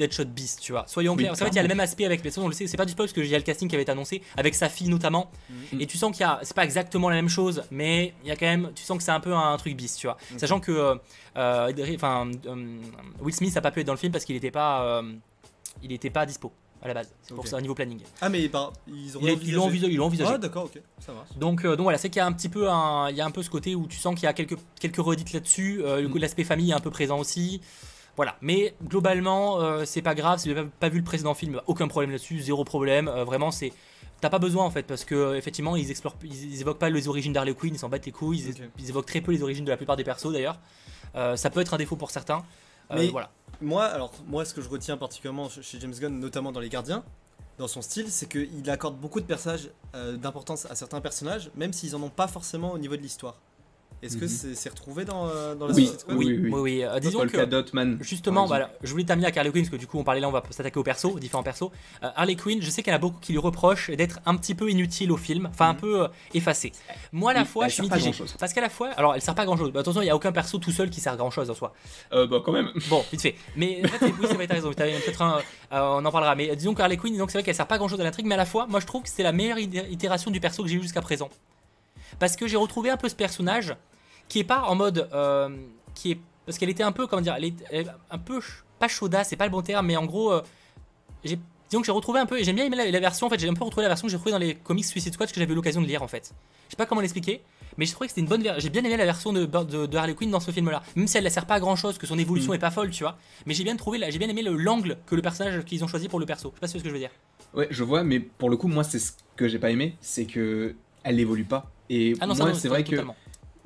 Deadshot 0.00 0.24
Beast, 0.24 0.60
tu 0.60 0.72
vois. 0.72 0.84
Soyons 0.86 1.12
Oui, 1.12 1.24
clairs. 1.24 1.36
C'est 1.36 1.44
vrai 1.44 1.50
qu'il 1.50 1.56
y 1.56 1.60
a 1.60 1.62
le 1.62 1.68
même 1.68 1.80
aspect 1.80 2.06
avec 2.06 2.24
les 2.24 2.38
on 2.38 2.48
le 2.48 2.54
sait, 2.54 2.66
c'est 2.66 2.76
pas 2.76 2.86
du 2.86 2.92
spoil 2.92 3.06
parce 3.06 3.12
que 3.12 3.20
il 3.20 3.26
y 3.26 3.34
a 3.34 3.38
le 3.38 3.44
casting 3.44 3.68
qui 3.68 3.74
avait 3.76 3.82
été 3.82 3.92
annoncé 3.92 4.22
avec 4.36 4.54
sa 4.54 4.68
fille 4.68 4.88
notamment. 4.88 5.30
Mhm. 5.50 5.80
Et 5.80 5.86
tu 5.86 5.98
sens 5.98 6.12
qu'il 6.12 6.22
y 6.22 6.28
a, 6.28 6.40
c'est 6.42 6.56
pas 6.56 6.64
exactement 6.64 7.10
la 7.10 7.16
même 7.16 7.28
chose, 7.28 7.62
mais 7.70 8.14
il 8.22 8.28
y 8.28 8.30
a 8.30 8.36
quand 8.36 8.46
même, 8.46 8.70
tu 8.74 8.82
sens 8.82 8.96
que 8.96 9.02
c'est 9.02 9.10
un 9.10 9.20
peu 9.20 9.34
un, 9.34 9.56
truc 9.58 9.76
Beast, 9.76 9.98
tu 9.98 10.06
vois. 10.06 10.16
Sachant 10.38 10.58
que, 10.58 10.72
euh, 10.72 10.94
euh, 11.36 11.94
enfin, 11.94 12.30
euh, 12.46 12.78
Will 13.20 13.34
Smith 13.34 13.56
a 13.56 13.60
pas 13.60 13.70
pu 13.70 13.80
être 13.80 13.86
dans 13.86 13.92
le 13.92 13.98
film 13.98 14.12
parce 14.12 14.24
qu'il 14.24 14.36
était 14.36 14.50
pas, 14.50 14.82
euh, 14.84 15.02
il 15.82 15.92
était 15.92 16.10
pas 16.10 16.24
dispo 16.24 16.52
à 16.82 16.88
la 16.88 16.94
base. 16.94 17.12
C'est 17.22 17.34
pour 17.34 17.44
Ok. 17.44 17.48
ça 17.48 17.56
au 17.58 17.60
niveau 17.60 17.74
planning. 17.74 18.00
Ah, 18.20 18.28
mais 18.28 18.42
ils 18.42 18.56
ont 18.56 19.20
Ils 19.42 19.54
l'ont 19.54 20.04
envisagé. 20.06 20.32
Ah, 20.34 20.38
d'accord, 20.38 20.64
ok, 20.64 20.80
ça 20.98 21.12
marche. 21.12 21.28
Donc, 21.36 21.64
euh, 21.64 21.76
donc 21.76 21.84
voilà, 21.84 21.98
c'est 21.98 22.08
qu'il 22.08 22.18
y 22.18 22.22
a 22.22 22.26
un 22.26 22.32
petit 22.32 22.48
peu 22.48 22.68
un, 22.70 23.10
il 23.10 23.16
y 23.16 23.20
a 23.20 23.26
un 23.26 23.30
peu 23.30 23.42
ce 23.42 23.50
côté 23.50 23.74
où 23.74 23.86
tu 23.86 23.98
sens 23.98 24.14
qu'il 24.14 24.24
y 24.24 24.26
a 24.26 24.32
quelques, 24.32 24.56
quelques 24.78 24.96
redites 24.98 25.32
là-dessus. 25.32 25.82
euh, 25.84 26.08
Mm. 26.08 26.18
L'aspect 26.18 26.44
famille 26.44 26.70
est 26.70 26.74
un 26.74 26.80
peu 26.80 26.90
présent 26.90 27.18
aussi. 27.18 27.60
Voilà, 28.16 28.36
mais 28.40 28.74
globalement, 28.84 29.60
euh, 29.60 29.84
c'est 29.84 30.02
pas 30.02 30.14
grave. 30.14 30.38
Si 30.38 30.48
vous 30.48 30.54
n'avez 30.54 30.68
pas, 30.80 30.88
vu 30.88 30.98
le 30.98 31.04
précédent 31.04 31.34
film, 31.34 31.60
aucun 31.66 31.88
problème 31.88 32.10
là-dessus, 32.10 32.40
zéro 32.40 32.64
problème. 32.64 33.08
Vraiment, 33.08 33.50
c'est. 33.50 33.72
T'as 34.20 34.28
pas 34.28 34.38
besoin 34.38 34.64
en 34.66 34.70
fait, 34.70 34.82
parce 34.82 35.04
que 35.06 35.34
effectivement, 35.36 35.76
ils 35.76 35.90
explorent, 35.90 36.16
ils, 36.22 36.52
ils 36.54 36.60
évoquent 36.60 36.78
pas 36.78 36.90
les 36.90 37.08
origines 37.08 37.32
d'Harley 37.32 37.54
Quinn, 37.54 37.74
ils 37.74 37.78
s'en 37.78 37.88
battent 37.88 38.04
les 38.04 38.12
couilles, 38.12 38.52
ils, 38.78 38.88
évoquent 38.90 39.06
très 39.06 39.22
peu 39.22 39.32
les 39.32 39.42
origines 39.42 39.64
de 39.64 39.70
la 39.70 39.78
plupart 39.78 39.96
des 39.96 40.04
persos 40.04 40.30
d'ailleurs. 40.30 40.58
Ça 41.36 41.48
peut 41.50 41.60
être 41.60 41.72
un 41.72 41.78
défaut 41.78 41.96
pour 41.96 42.10
certains. 42.10 42.42
Mais- 42.94 43.08
voilà. 43.08 43.30
Moi, 43.60 43.84
alors, 43.84 44.12
moi, 44.26 44.44
ce 44.44 44.54
que 44.54 44.62
je 44.62 44.68
retiens 44.68 44.96
particulièrement 44.96 45.48
ch- 45.48 45.64
chez 45.66 45.78
James 45.80 45.92
Gunn, 45.94 46.18
notamment 46.18 46.50
dans 46.52 46.60
Les 46.60 46.68
Gardiens, 46.70 47.04
dans 47.58 47.68
son 47.68 47.82
style, 47.82 48.10
c'est 48.10 48.26
qu'il 48.26 48.70
accorde 48.70 48.96
beaucoup 48.96 49.20
de 49.20 49.26
euh, 49.94 50.16
d'importance 50.16 50.64
à 50.70 50.74
certains 50.74 51.00
personnages, 51.02 51.50
même 51.56 51.72
s'ils 51.74 51.94
en 51.94 52.02
ont 52.02 52.08
pas 52.08 52.26
forcément 52.26 52.72
au 52.72 52.78
niveau 52.78 52.96
de 52.96 53.02
l'histoire. 53.02 53.36
Est-ce 54.02 54.16
que 54.16 54.24
Mhm. 54.24 54.54
c'est 54.54 54.68
retrouvé 54.70 55.04
dans, 55.04 55.26
euh, 55.26 55.54
dans 55.54 55.66
la 55.66 55.74
Oui, 55.74 55.82
Suicide 55.82 56.00
Squad 56.00 56.16
oui, 56.16 56.38
Oui, 56.42 56.50
oui. 56.60 56.84
euh, 56.84 56.98
disons 57.00 57.18
Polka 57.18 57.44
que. 57.46 57.76
Man. 57.76 57.98
Justement, 58.00 58.46
voilà, 58.46 58.70
je 58.82 58.90
voulais 58.92 59.04
terminer 59.04 59.26
avec 59.26 59.36
Harley 59.36 59.50
Quinn 59.50 59.62
parce 59.62 59.70
que 59.70 59.76
du 59.76 59.86
coup 59.86 59.98
on 59.98 60.04
parlait 60.04 60.20
là, 60.22 60.28
on 60.28 60.32
va 60.32 60.42
s'attaquer 60.48 60.78
aux 60.78 60.82
persos, 60.82 61.04
aux 61.04 61.18
différents 61.18 61.42
persos. 61.42 61.70
Euh, 62.02 62.08
Harley 62.16 62.34
Quinn, 62.34 62.62
je 62.62 62.70
sais 62.70 62.82
qu'il 62.82 62.90
y 62.92 62.94
en 62.94 62.96
a 62.96 63.00
beaucoup 63.00 63.18
qui 63.20 63.32
lui 63.32 63.38
reprochent 63.38 63.90
d'être 63.90 64.18
un 64.24 64.36
petit 64.36 64.54
peu 64.54 64.70
inutile 64.70 65.12
au 65.12 65.18
film, 65.18 65.48
enfin 65.50 65.68
un 65.68 65.72
Mhm. 65.74 65.78
peu 65.80 66.02
euh, 66.04 66.08
effacée. 66.32 66.72
Moi 67.12 67.32
à 67.32 67.34
la 67.34 67.40
Oui, 67.40 67.46
fois, 67.46 67.64
elle 67.66 67.70
je 67.70 67.74
suis 67.74 67.82
mitigé 67.82 68.12
parce 68.38 68.54
qu'à 68.54 68.62
la 68.62 68.70
fois, 68.70 68.88
alors 68.96 69.14
elle 69.14 69.20
sert 69.20 69.34
pas 69.34 69.42
à 69.42 69.44
grand 69.44 69.58
chose. 69.58 69.70
attention, 69.76 70.00
il 70.00 70.06
y 70.06 70.10
a 70.10 70.16
aucun 70.16 70.32
perso 70.32 70.56
tout 70.58 70.72
seul 70.72 70.88
qui 70.88 71.00
sert 71.02 71.12
à 71.12 71.16
grand 71.16 71.30
chose 71.30 71.50
en 71.50 71.54
soi. 71.54 71.74
Euh, 72.14 72.26
bah 72.26 72.40
quand 72.42 72.52
même. 72.52 72.70
Bon, 72.88 73.04
vite 73.12 73.20
fait. 73.20 73.34
Mais 73.56 73.82
en 73.84 73.88
fait, 73.88 74.06
oui, 74.06 74.12
c'est 74.26 74.34
vrai, 74.34 74.46
t'as 74.46 74.54
raison. 74.54 74.72
T'as 74.72 74.86
peut-être 74.86 75.20
un, 75.20 75.38
euh, 75.72 75.98
on 76.00 76.04
en 76.06 76.10
parlera. 76.10 76.34
Mais 76.36 76.56
disons 76.56 76.72
que 76.72 76.80
Harley 76.80 76.96
Quinn, 76.96 77.18
donc 77.18 77.30
c'est 77.30 77.36
vrai 77.36 77.42
qu'elle 77.44 77.54
sert 77.54 77.66
pas 77.66 77.74
à 77.74 77.78
grand 77.78 77.88
chose 77.88 78.00
à 78.00 78.04
l'intrigue, 78.04 78.24
mais 78.24 78.34
à 78.34 78.38
la 78.38 78.46
fois, 78.46 78.66
moi 78.66 78.80
je 78.80 78.86
trouve 78.86 79.02
que 79.02 79.10
c'est 79.10 79.22
la 79.22 79.32
meilleure 79.32 79.58
itération 79.58 80.30
du 80.30 80.40
perso 80.40 80.62
que 80.62 80.70
j'ai 80.70 80.76
eu 80.76 80.82
jusqu'à 80.82 81.02
présent. 81.02 81.28
Parce 82.18 82.36
que 82.36 82.46
j'ai 82.46 82.56
retrouvé 82.56 82.90
un 82.90 82.96
peu 82.96 83.08
ce 83.08 83.14
personnage 83.14 83.74
qui 84.30 84.38
est 84.38 84.44
pas 84.44 84.62
en 84.62 84.74
mode, 84.74 85.08
euh, 85.12 85.50
qui 85.94 86.12
est 86.12 86.18
parce 86.46 86.56
qu'elle 86.56 86.70
était 86.70 86.82
un 86.82 86.92
peu, 86.92 87.06
comment 87.06 87.20
dire, 87.22 87.34
elle 87.36 87.44
est, 87.44 87.86
un 88.10 88.18
peu 88.18 88.40
pas 88.78 88.88
chaudasse, 88.88 89.28
c'est 89.28 89.36
pas 89.36 89.44
le 89.44 89.50
bon 89.50 89.60
terme, 89.62 89.86
mais 89.86 89.96
en 89.96 90.06
gros, 90.06 90.32
euh, 90.32 90.42
j'ai 91.22 91.38
disons 91.68 91.80
que 91.82 91.86
j'ai 91.86 91.92
retrouvé 91.92 92.18
un 92.18 92.26
peu, 92.26 92.40
et 92.40 92.42
j'aime 92.42 92.56
bien 92.56 92.64
aimé 92.64 92.74
la, 92.76 92.90
la 92.90 92.98
version, 93.00 93.28
en 93.28 93.30
fait, 93.30 93.38
j'ai 93.38 93.48
un 93.48 93.54
peu 93.54 93.62
retrouvé 93.62 93.82
la 93.84 93.88
version 93.88 94.06
que 94.08 94.10
j'ai 94.10 94.16
retrouvée 94.16 94.32
dans 94.32 94.38
les 94.38 94.56
comics 94.56 94.84
Suicide 94.84 95.12
Squad 95.14 95.30
que 95.30 95.38
j'avais 95.38 95.52
eu 95.52 95.54
l'occasion 95.54 95.80
de 95.80 95.86
lire 95.86 96.02
en 96.02 96.08
fait. 96.08 96.32
Je 96.66 96.70
sais 96.72 96.76
pas 96.76 96.86
comment 96.86 97.00
l'expliquer, 97.00 97.42
mais 97.76 97.84
j'ai 97.86 97.92
trouvé 97.92 98.06
que 98.08 98.10
c'était 98.12 98.22
une 98.22 98.26
bonne 98.26 98.42
version. 98.42 98.60
J'ai 98.60 98.70
bien 98.70 98.82
aimé 98.82 98.96
la 98.96 99.04
version 99.04 99.32
de, 99.32 99.44
de, 99.46 99.86
de 99.86 99.96
Harley 99.96 100.14
Quinn 100.14 100.30
dans 100.32 100.40
ce 100.40 100.50
film-là, 100.50 100.82
même 100.96 101.06
si 101.06 101.16
elle 101.18 101.22
ne 101.24 101.28
sert 101.28 101.46
pas 101.46 101.54
à 101.54 101.60
grand 101.60 101.76
chose, 101.76 101.96
que 101.98 102.06
son 102.08 102.18
évolution 102.18 102.52
Mm. 102.52 102.56
est 102.56 102.58
pas 102.58 102.70
folle, 102.72 102.90
tu 102.90 103.04
vois. 103.04 103.16
Mais 103.46 103.54
j'ai 103.54 103.62
bien 103.62 103.76
trouvé, 103.76 104.00
j'ai 104.10 104.18
bien 104.18 104.28
aimé 104.28 104.42
le- 104.42 104.56
l'angle 104.56 104.96
que 105.06 105.14
le 105.14 105.22
personnage 105.22 105.64
qu'ils 105.64 105.84
ont 105.84 105.88
choisi 105.88 106.08
pour 106.08 106.18
le 106.18 106.26
perso. 106.26 106.48
Je 106.50 106.56
sais 106.56 106.60
pas 106.60 106.66
si 106.66 106.78
ce 106.78 106.82
que 106.82 106.88
je 106.88 106.94
veux 106.94 106.98
dire. 107.00 107.10
Ouais, 107.54 107.68
je 107.70 107.84
vois, 107.84 108.02
mais 108.02 108.18
pour 108.18 108.50
le 108.50 108.56
coup, 108.56 108.66
moi, 108.66 108.82
c'est 108.82 108.98
ce 108.98 109.12
que 109.36 109.46
j'ai 109.46 109.58
pas 109.60 109.70
aimé, 109.70 109.96
c'est 110.00 110.24
que 110.26 110.74
elle 111.04 111.20
évolue 111.20 111.44
pas. 111.44 111.70
Et 111.88 112.14
Ah 112.20 112.26
non, 112.26 112.34
moi, 112.34 112.52
c'est 112.54 112.68
vrai 112.68 112.82
que 112.82 112.90
totalement. 112.90 113.14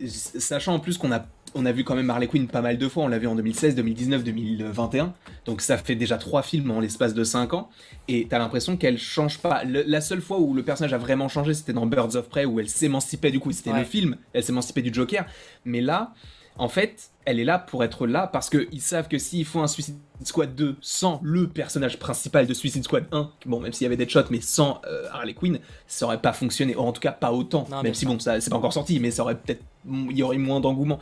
Sachant 0.07 0.75
en 0.75 0.81
plus 0.81 0.99
qu'on 0.99 1.13
a 1.13 1.27
on 1.57 1.67
a 1.67 1.71
vu 1.73 1.85
quand 1.85 1.95
même 1.95 2.11
Harley 2.11 2.27
Quinn 2.27 2.49
pas 2.49 2.63
mal 2.63 2.79
de 2.79 2.89
fois, 2.89 3.05
on 3.05 3.09
l'a 3.09 3.19
vu 3.21 3.29
en 3.29 3.37
2016, 3.37 3.77
2019, 3.77 4.25
2021, 4.25 5.15
donc 5.45 5.61
ça 5.61 5.79
fait 5.79 5.95
déjà 5.95 6.19
trois 6.19 6.43
films 6.43 6.73
en 6.73 6.81
l'espace 6.81 7.15
de 7.15 7.23
5 7.23 7.55
ans, 7.55 7.71
et 8.09 8.27
t'as 8.29 8.41
l'impression 8.41 8.77
qu'elle 8.77 8.99
change 8.99 9.39
pas. 9.39 9.63
Le- 9.63 9.85
la 9.87 10.01
seule 10.01 10.21
fois 10.21 10.41
où 10.41 10.53
le 10.53 10.65
personnage 10.65 10.93
a 10.95 10.99
vraiment 10.99 11.29
changé, 11.29 11.55
c'était 11.55 11.73
dans 11.73 11.87
Birds 11.87 12.17
of 12.17 12.29
Prey, 12.29 12.45
où 12.45 12.59
elle 12.59 12.69
s'émancipait 12.69 13.31
du 13.31 13.39
coup, 13.39 13.53
c'était 13.53 13.71
Ouais. 13.71 13.79
le 13.79 13.85
film, 13.85 14.17
elle 14.33 14.43
s'émancipait 14.43 14.83
du 14.83 14.93
Joker, 14.93 15.27
mais 15.65 15.81
là, 15.81 16.13
en 16.59 16.69
fait, 16.69 17.11
elle 17.27 17.41
est 17.41 17.45
là 17.45 17.59
pour 17.59 17.83
être 17.85 18.07
là, 18.07 18.27
parce 18.27 18.51
qu'ils 18.51 18.81
savent 18.81 19.09
que 19.09 19.19
s'ils 19.19 19.45
font 19.45 19.63
un 19.63 19.67
Suicide 19.67 19.97
Squad 20.25 20.55
2 20.55 20.77
sans 20.81 21.21
le 21.23 21.49
personnage 21.49 21.99
principal 21.99 22.47
de 22.47 22.55
Suicide 22.55 22.85
Squad 22.85 23.07
1, 23.13 23.31
bon, 23.47 23.61
même 23.61 23.73
s'il 23.73 23.85
y 23.85 23.87
avait 23.87 23.97
Deadshot, 23.97 24.25
mais 24.31 24.41
sans 24.41 24.81
euh, 24.87 25.07
Harley 25.13 25.35
Quinn, 25.35 25.59
ça 25.87 26.07
aurait 26.07 26.21
pas 26.21 26.33
fonctionné, 26.33 26.77
ou 26.77 26.81
en 26.81 26.93
tout 26.93 27.01
cas 27.01 27.13
pas 27.13 27.33
autant, 27.33 27.67
Non, 27.71 27.83
même 27.83 27.95
si 27.95 28.07
bon, 28.07 28.19
ça 28.19 28.41
c'est 28.41 28.51
pas 28.51 28.57
encore 28.57 28.73
sorti, 28.73 29.01
mais 29.01 29.11
ça 29.11 29.23
aurait 29.23 29.37
peut-être, 29.39 29.63
il 29.91 30.17
y 30.17 30.23
aurait 30.23 30.39
moins 30.39 30.61
d'engouement. 30.61 30.99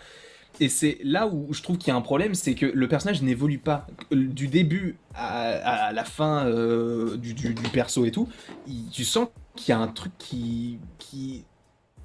Et 0.61 0.69
c'est 0.69 0.99
là 1.03 1.27
où 1.27 1.53
je 1.53 1.63
trouve 1.63 1.79
qu'il 1.79 1.89
y 1.89 1.91
a 1.93 1.97
un 1.97 2.03
problème, 2.03 2.35
c'est 2.35 2.55
que 2.55 2.67
le 2.67 2.87
personnage 2.87 3.23
n'évolue 3.23 3.59
pas. 3.59 3.87
Du 4.11 4.49
début 4.49 4.99
à, 5.15 5.87
à 5.87 5.93
la 5.93 6.05
fin 6.05 6.47
euh, 6.47 7.17
du, 7.17 7.33
du- 7.35 7.55
du 7.55 7.69
perso 7.71 8.05
et 8.05 8.11
tout, 8.11 8.29
il- 8.69 8.89
tu 8.93 9.03
sens 9.05 9.29
qu'il 9.57 9.71
y 9.71 9.73
a 9.73 9.79
un 9.79 9.89
truc 9.89 10.13
qui, 10.19 10.79
qui... 10.99 11.45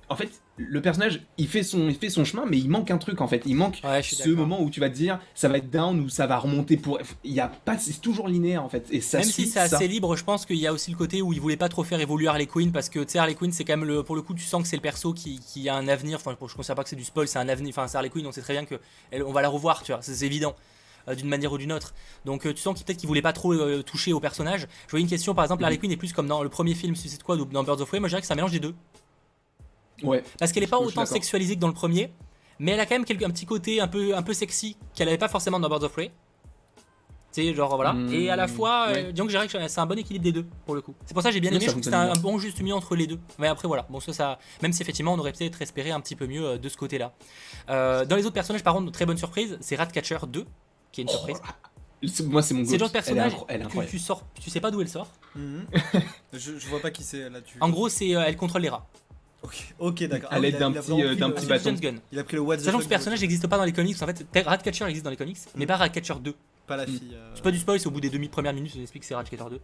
En 0.09 0.15
fait, 0.15 0.29
le 0.57 0.81
personnage, 0.81 1.21
il 1.37 1.47
fait, 1.47 1.61
son, 1.63 1.87
il 1.87 1.95
fait 1.95 2.09
son 2.09 2.25
chemin, 2.25 2.45
mais 2.47 2.57
il 2.57 2.67
manque 2.69 2.89
un 2.91 2.97
truc 2.97 3.21
en 3.21 3.27
fait. 3.27 3.43
Il 3.45 3.55
manque 3.55 3.79
Ouais, 3.83 4.01
ce 4.01 4.27
moment 4.29 4.61
où 4.61 4.69
tu 4.71 4.79
vas 4.79 4.89
te 4.89 4.95
dire, 4.95 5.19
ça 5.35 5.47
va 5.47 5.57
être 5.59 5.69
down 5.69 5.99
ou 5.99 6.09
ça 6.09 6.25
va 6.27 6.37
remonter 6.39 6.77
pour... 6.77 6.99
Il 7.23 7.31
y 7.33 7.39
a 7.39 7.47
pas... 7.47 7.77
C'est 7.77 8.01
toujours 8.01 8.27
linéaire 8.27 8.63
en 8.63 8.69
fait. 8.69 8.87
Et 8.89 8.99
ça 9.01 9.19
Même 9.19 9.27
si 9.27 9.45
c'est 9.45 9.67
ça. 9.67 9.75
assez 9.77 9.87
libre, 9.87 10.15
je 10.15 10.23
pense 10.23 10.45
qu'il 10.45 10.57
y 10.57 10.65
a 10.67 10.73
aussi 10.73 10.89
le 10.91 10.97
côté 10.97 11.21
où 11.21 11.31
il 11.31 11.39
voulait 11.39 11.57
pas 11.57 11.69
trop 11.69 11.83
faire 11.83 11.99
évoluer 11.99 12.27
Harley 12.27 12.47
Quinn 12.47 12.71
parce 12.71 12.89
que 12.89 12.99
tu 12.99 13.11
sais 13.13 13.19
Harley 13.19 13.35
Quinn 13.35 13.51
c'est 13.51 13.65
quand 13.65 13.77
même 13.77 13.87
le 13.87 14.01
pour 14.03 14.15
le 14.15 14.21
coup 14.23 14.33
tu 14.33 14.43
sens 14.45 14.61
que 14.63 14.67
c'est 14.67 14.75
le 14.77 14.81
perso 14.81 15.13
qui, 15.13 15.39
qui 15.39 15.69
a 15.69 15.75
un 15.75 15.87
avenir. 15.87 16.17
Enfin 16.17 16.35
je 16.39 16.55
considère 16.55 16.75
pas 16.75 16.83
que 16.83 16.89
c'est 16.89 16.95
du 16.95 17.03
spoil, 17.03 17.27
c'est 17.27 17.39
un 17.39 17.49
avenir. 17.49 17.69
Enfin 17.69 17.87
c'est 17.87 17.97
Harley 17.97 18.09
Quinn, 18.09 18.25
on 18.25 18.31
sait 18.31 18.41
très 18.41 18.53
bien 18.53 18.65
que 18.65 18.75
elle- 19.11 19.23
on 19.23 19.31
va 19.31 19.41
la 19.43 19.49
revoir, 19.49 19.83
tu 19.83 19.91
vois, 19.91 20.01
c'est 20.01 20.25
évident. 20.25 20.55
euh, 21.09 21.15
d'une 21.15 21.29
manière 21.29 21.53
ou 21.53 21.57
d'une 21.57 21.71
autre. 21.71 21.93
Donc 22.25 22.45
euh, 22.45 22.53
tu 22.53 22.61
sens 22.61 22.75
qu'il 22.75 22.83
peut-être 22.85 22.97
qu'il 22.97 23.07
voulait 23.07 23.21
pas 23.21 23.31
trop 23.31 23.53
euh, 23.53 23.81
toucher 23.83 24.11
au 24.11 24.19
personnage. 24.19 24.67
Je 24.87 24.91
voyais 24.91 25.03
une 25.03 25.09
question 25.09 25.33
par 25.35 25.45
exemple, 25.45 25.61
Mhm. 25.61 25.65
Harley 25.65 25.77
Quinn 25.77 25.91
est 25.91 25.97
plus 25.97 26.11
comme 26.13 26.27
dans 26.27 26.43
le 26.43 26.49
premier 26.49 26.73
film 26.75 26.95
Suicide 26.95 27.19
Squad 27.21 27.39
ou 27.39 27.45
dans 27.45 27.63
Birds 27.63 27.79
of 27.79 27.87
Prey. 27.87 27.99
Moi 27.99 28.09
je 28.09 28.15
dirais 28.15 28.21
que 28.25 28.31
un 28.31 28.35
mélange 28.35 28.51
des 28.51 28.59
deux. 28.59 28.73
Ouais. 30.03 30.23
Parce 30.39 30.51
qu'elle 30.51 30.63
est 30.63 30.67
pas 30.67 30.79
autant 30.79 31.05
sexualisée 31.05 31.55
que 31.55 31.59
dans 31.59 31.67
le 31.67 31.73
premier, 31.73 32.11
mais 32.59 32.71
elle 32.71 32.79
a 32.79 32.85
quand 32.85 32.95
même 32.95 33.05
un 33.23 33.29
petit 33.29 33.45
côté 33.45 33.79
un 33.81 33.87
peu, 33.87 34.15
un 34.15 34.23
peu 34.23 34.33
sexy 34.33 34.77
qu'elle 34.93 35.07
avait 35.07 35.17
pas 35.17 35.27
forcément 35.27 35.59
dans 35.59 35.69
Birds 35.69 35.83
of 35.83 35.91
Prey. 35.91 36.11
Tu 37.33 37.43
sais, 37.43 37.53
genre 37.53 37.75
voilà. 37.75 37.95
Et 38.11 38.29
à 38.29 38.35
la 38.35 38.47
fois, 38.47 38.87
euh, 38.89 38.93
ouais. 38.93 39.13
disons 39.13 39.27
que 39.27 39.67
c'est 39.67 39.79
un 39.79 39.85
bon 39.85 39.97
équilibre 39.97 40.23
des 40.23 40.31
deux 40.31 40.45
pour 40.65 40.75
le 40.75 40.81
coup. 40.81 40.95
C'est 41.05 41.13
pour 41.13 41.21
ça 41.21 41.29
que 41.29 41.33
j'ai 41.33 41.41
bien 41.41 41.51
aimé, 41.51 41.59
ça 41.59 41.65
je 41.65 41.71
trouve 41.71 41.81
que 41.81 41.85
c'était 41.85 41.95
un, 41.97 42.13
bon 42.13 42.39
juste 42.39 42.61
milieu 42.61 42.73
entre 42.75 42.95
les 42.95 43.05
deux. 43.05 43.19
Mais 43.37 43.47
après 43.47 43.67
voilà, 43.67 43.85
bon 43.89 43.99
ça, 43.99 44.13
ça 44.13 44.39
même 44.61 44.71
si 44.71 44.81
effectivement 44.81 45.13
on 45.13 45.19
aurait 45.19 45.33
peut-être 45.33 45.61
espéré 45.61 45.91
un 45.91 45.99
petit 45.99 46.15
peu 46.15 46.25
mieux 46.25 46.45
euh, 46.45 46.57
de 46.57 46.69
ce 46.69 46.77
côté-là. 46.77 47.13
Euh, 47.69 48.05
dans 48.05 48.15
les 48.15 48.25
autres 48.25 48.33
personnages, 48.33 48.63
par 48.63 48.73
contre, 48.73 48.91
très 48.91 49.05
bonne 49.05 49.17
surprise, 49.17 49.57
c'est 49.61 49.75
Ratcatcher 49.75 50.17
2, 50.27 50.45
qui 50.91 51.01
est 51.01 51.03
une 51.03 51.09
surprise. 51.09 51.37
C'est- 52.07 52.23
Moi, 52.27 52.43
c'est 52.43 52.53
mon 52.53 52.63
c'est 52.63 52.73
le 52.73 52.79
genre 52.79 52.87
de 52.89 52.93
personnage 52.93 53.33
Elle 53.33 53.37
est, 53.37 53.45
elle 53.49 53.55
est 53.55 53.59
que 53.63 53.65
incroyable. 53.67 53.91
tu 53.91 53.99
sors, 53.99 54.23
tu 54.39 54.49
sais 54.49 54.59
pas 54.59 54.71
d'où 54.71 54.81
elle 54.81 54.89
sort. 54.89 55.07
Mhm. 55.35 55.65
je, 56.33 56.57
je 56.57 56.67
vois 56.67 56.79
pas 56.79 56.91
qui 56.91 57.03
c'est 57.03 57.29
là. 57.29 57.41
Tu... 57.41 57.57
En 57.59 57.69
gros, 57.69 57.89
c'est 57.89 58.15
euh, 58.15 58.23
elle 58.25 58.37
contrôle 58.37 58.61
les 58.61 58.69
rats. 58.69 58.87
Ok, 59.47 59.73
ok, 59.79 60.03
d'accord. 60.07 60.31
À 60.31 60.35
Ah 60.35 60.39
l'aide 60.39 60.57
d'un 60.59 60.71
il 60.71 60.77
a 60.77 60.81
petit, 60.81 60.91
euh, 61.03 61.07
pris 61.07 61.15
d'un 61.17 61.27
le- 61.29 61.33
petit 61.33 61.45
bâton. 61.47 61.73
Gunn. 61.73 61.99
Il 62.11 62.19
a 62.19 62.23
pris 62.23 62.35
le 62.35 62.41
what 62.41 62.57
the 62.57 62.61
Sachant 62.61 62.77
que 62.77 62.83
ce 62.83 62.89
personnage 62.89 63.21
n'existe 63.21 63.47
pas 63.47 63.57
dans 63.57 63.63
les 63.63 63.71
comics. 63.73 63.95
En 64.01 64.05
fait, 64.05 64.25
Ratcatcher 64.45 64.85
existe 64.85 65.03
dans 65.05 65.09
les 65.11 65.17
comics, 65.17 65.37
mais 65.55 65.65
Mm. 65.65 65.67
pas 65.67 65.75
Ratcatcher 65.77 66.13
2. 66.21 66.33
Pas 66.67 66.75
la 66.77 66.85
fille. 66.85 66.99
euh, 67.13 67.31
C'est 67.33 67.43
pas 67.43 67.51
du 67.51 67.59
spoil, 67.59 67.79
c'est 67.79 67.87
au 67.87 67.91
bout 67.91 68.01
des 68.01 68.09
demi 68.09 68.27
premières 68.27 68.53
minutes, 68.53 68.73
on 68.77 68.81
explique 68.81 69.03
que 69.03 69.07
c'est 69.07 69.15
Ratcatcher 69.15 69.45
2. 69.49 69.59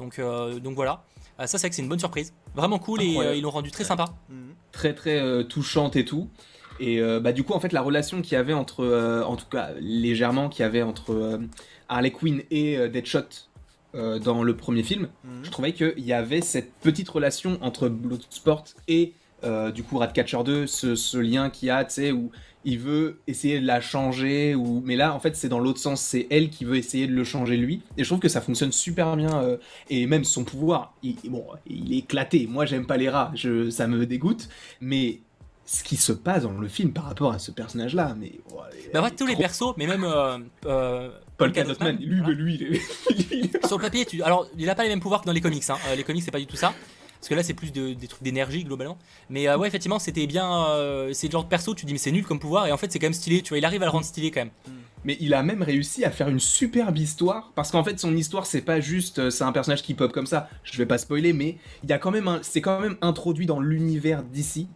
Donc, 0.00 0.18
euh, 0.18 0.58
donc 0.58 0.74
voilà. 0.74 1.04
Euh, 1.38 1.46
ça, 1.46 1.58
c'est 1.58 1.58
vrai 1.60 1.68
que 1.70 1.76
c'est 1.76 1.82
une 1.82 1.88
bonne 1.88 1.98
surprise. 2.00 2.32
Vraiment 2.56 2.78
cool 2.80 3.02
et 3.02 3.08
Incroyable. 3.10 3.34
euh, 3.34 3.38
ils 3.38 3.42
l'ont 3.42 3.50
rendu 3.50 3.70
très 3.70 3.84
sympa. 3.84 4.06
mhm. 4.28 4.54
très 4.72 4.94
très 4.94 5.20
euh, 5.20 5.42
touchante 5.44 5.94
et 5.96 6.04
tout. 6.04 6.28
Et 6.80 6.98
euh, 7.00 7.20
bah 7.20 7.32
du 7.32 7.42
coup 7.44 7.52
en 7.52 7.60
fait 7.60 7.72
la 7.74 7.82
relation 7.82 8.22
qu'il 8.22 8.32
y 8.32 8.36
avait 8.36 8.54
entre, 8.54 8.82
euh, 8.84 9.22
en 9.24 9.36
tout 9.36 9.44
cas 9.50 9.70
légèrement 9.80 10.48
qu'il 10.48 10.62
y 10.62 10.66
avait 10.66 10.80
entre 10.80 11.12
euh, 11.12 11.38
Harley 11.90 12.10
Quinn 12.10 12.42
et 12.50 12.78
euh, 12.78 12.88
Deadshot 12.88 13.20
euh, 13.94 14.18
dans 14.18 14.42
le 14.42 14.56
premier 14.56 14.82
film, 14.82 15.08
je 15.42 15.50
trouvais 15.50 15.72
qu'il 15.74 15.92
y 15.98 16.12
avait 16.14 16.40
cette 16.40 16.72
petite 16.74 17.08
relation 17.10 17.58
entre 17.60 17.88
Bloodsport 17.90 18.64
et 18.88 19.12
euh, 19.44 19.70
du 19.70 19.82
coup 19.82 19.98
Ratcatcher 19.98 20.38
2, 20.44 20.66
ce, 20.66 20.94
ce 20.94 21.18
lien 21.18 21.50
qu'il 21.50 21.68
y 21.68 21.70
a, 21.70 21.84
tu 21.84 21.94
sais, 21.94 22.12
où 22.12 22.30
il 22.64 22.78
veut 22.78 23.20
essayer 23.26 23.58
de 23.58 23.66
la 23.66 23.80
changer, 23.80 24.54
ou... 24.54 24.82
mais 24.84 24.94
là 24.96 25.14
en 25.14 25.18
fait 25.20 25.34
c'est 25.34 25.48
dans 25.48 25.60
l'autre 25.60 25.78
sens, 25.80 26.00
c'est 26.02 26.26
elle 26.30 26.50
qui 26.50 26.66
veut 26.66 26.76
essayer 26.76 27.06
de 27.06 27.12
le 27.14 27.24
changer 27.24 27.56
lui. 27.56 27.80
Et 27.96 28.04
je 28.04 28.08
trouve 28.08 28.20
que 28.20 28.28
ça 28.28 28.40
fonctionne 28.42 28.70
super 28.72 29.16
bien, 29.16 29.42
euh, 29.42 29.56
et 29.88 30.06
même 30.06 30.24
son 30.24 30.44
pouvoir, 30.44 30.92
il, 31.02 31.16
bon, 31.30 31.46
il 31.66 31.92
est 31.94 31.98
éclaté. 31.98 32.46
Moi 32.46 32.66
j'aime 32.66 32.86
pas 32.86 32.98
les 32.98 33.08
rats, 33.08 33.32
je, 33.34 33.70
ça 33.70 33.86
me 33.86 34.04
dégoûte, 34.04 34.48
mais 34.82 35.20
ce 35.64 35.82
qui 35.84 35.96
se 35.96 36.12
passe 36.12 36.42
dans 36.42 36.52
le 36.52 36.68
film 36.68 36.92
par 36.92 37.04
rapport 37.04 37.32
à 37.32 37.38
ce 37.38 37.50
personnage-là, 37.50 38.14
mais... 38.18 38.32
ouais, 38.50 38.90
Bah, 38.92 39.00
en 39.00 39.04
fait, 39.04 39.14
tous 39.16 39.26
les 39.26 39.36
persos, 39.36 39.72
mais 39.78 39.86
même 39.86 40.02
euh, 40.04 40.36
euh, 40.66 41.10
Paul 41.38 41.52
Cadotman, 41.52 41.92
Dotman, 41.96 42.06
lui, 42.10 42.18
voilà. 42.20 42.34
lui, 42.34 42.54
il 42.56 42.62
est- 43.44 43.66
Sur 43.66 43.78
le 43.78 43.82
papier, 43.82 44.04
tu... 44.04 44.20
alors 44.22 44.48
il 44.58 44.68
a 44.68 44.74
pas 44.74 44.82
les 44.82 44.88
mêmes 44.90 45.00
pouvoirs 45.00 45.20
que 45.22 45.26
dans 45.26 45.32
les 45.32 45.40
comics. 45.40 45.62
Hein. 45.70 45.76
Les 45.96 46.02
comics, 46.02 46.22
c'est 46.24 46.30
pas 46.32 46.40
du 46.40 46.46
tout 46.46 46.56
ça. 46.56 46.74
Parce 47.20 47.28
que 47.28 47.34
là, 47.34 47.42
c'est 47.42 47.52
plus 47.54 47.70
de- 47.72 47.92
des 47.92 48.08
trucs 48.08 48.22
d'énergie 48.22 48.64
globalement. 48.64 48.96
Mais 49.28 49.46
euh, 49.46 49.58
ouais, 49.58 49.68
effectivement, 49.68 49.98
c'était 49.98 50.26
bien. 50.26 50.66
euh, 50.70 51.12
c'est 51.12 51.26
le 51.28 51.32
genre 51.32 51.44
de 51.44 51.48
perso, 51.50 51.74
tu 51.74 51.84
dis, 51.86 51.92
mais 51.92 51.98
c'est 51.98 52.12
nul 52.12 52.24
comme 52.24 52.38
pouvoir. 52.40 52.66
Et 52.66 52.72
en 52.72 52.76
fait, 52.78 52.90
c'est 52.90 52.98
quand 52.98 53.06
même 53.06 53.12
stylé. 53.12 53.42
Tu 53.42 53.50
vois, 53.50 53.58
il 53.58 53.64
arrive 53.64 53.82
à 53.82 53.84
le 53.86 53.90
rendre 53.90 54.06
stylé 54.06 54.30
quand 54.30 54.40
même. 54.40 54.50
Mais 55.04 55.16
il 55.20 55.32
a 55.32 55.42
même 55.42 55.62
réussi 55.62 56.04
à 56.04 56.10
faire 56.10 56.28
une 56.28 56.40
superbe 56.40 56.98
histoire, 56.98 57.52
parce 57.54 57.70
qu'en 57.70 57.82
fait 57.82 57.98
son 57.98 58.14
histoire 58.14 58.44
c'est 58.44 58.60
pas 58.60 58.80
juste 58.80 59.18
euh, 59.18 59.30
c'est 59.30 59.44
un 59.44 59.52
personnage 59.52 59.82
qui 59.82 59.94
pop 59.94 60.12
comme 60.12 60.26
ça, 60.26 60.50
je 60.62 60.76
vais 60.76 60.84
pas 60.84 60.98
spoiler, 60.98 61.32
mais 61.32 61.56
il 61.82 61.90
a 61.90 61.96
quand 61.98 62.10
même 62.10 62.38
c'est 62.42 62.60
quand 62.60 62.78
même 62.80 62.98
introduit 63.00 63.46
dans 63.46 63.60
l'univers 63.60 64.22
d'ici, 64.22 64.68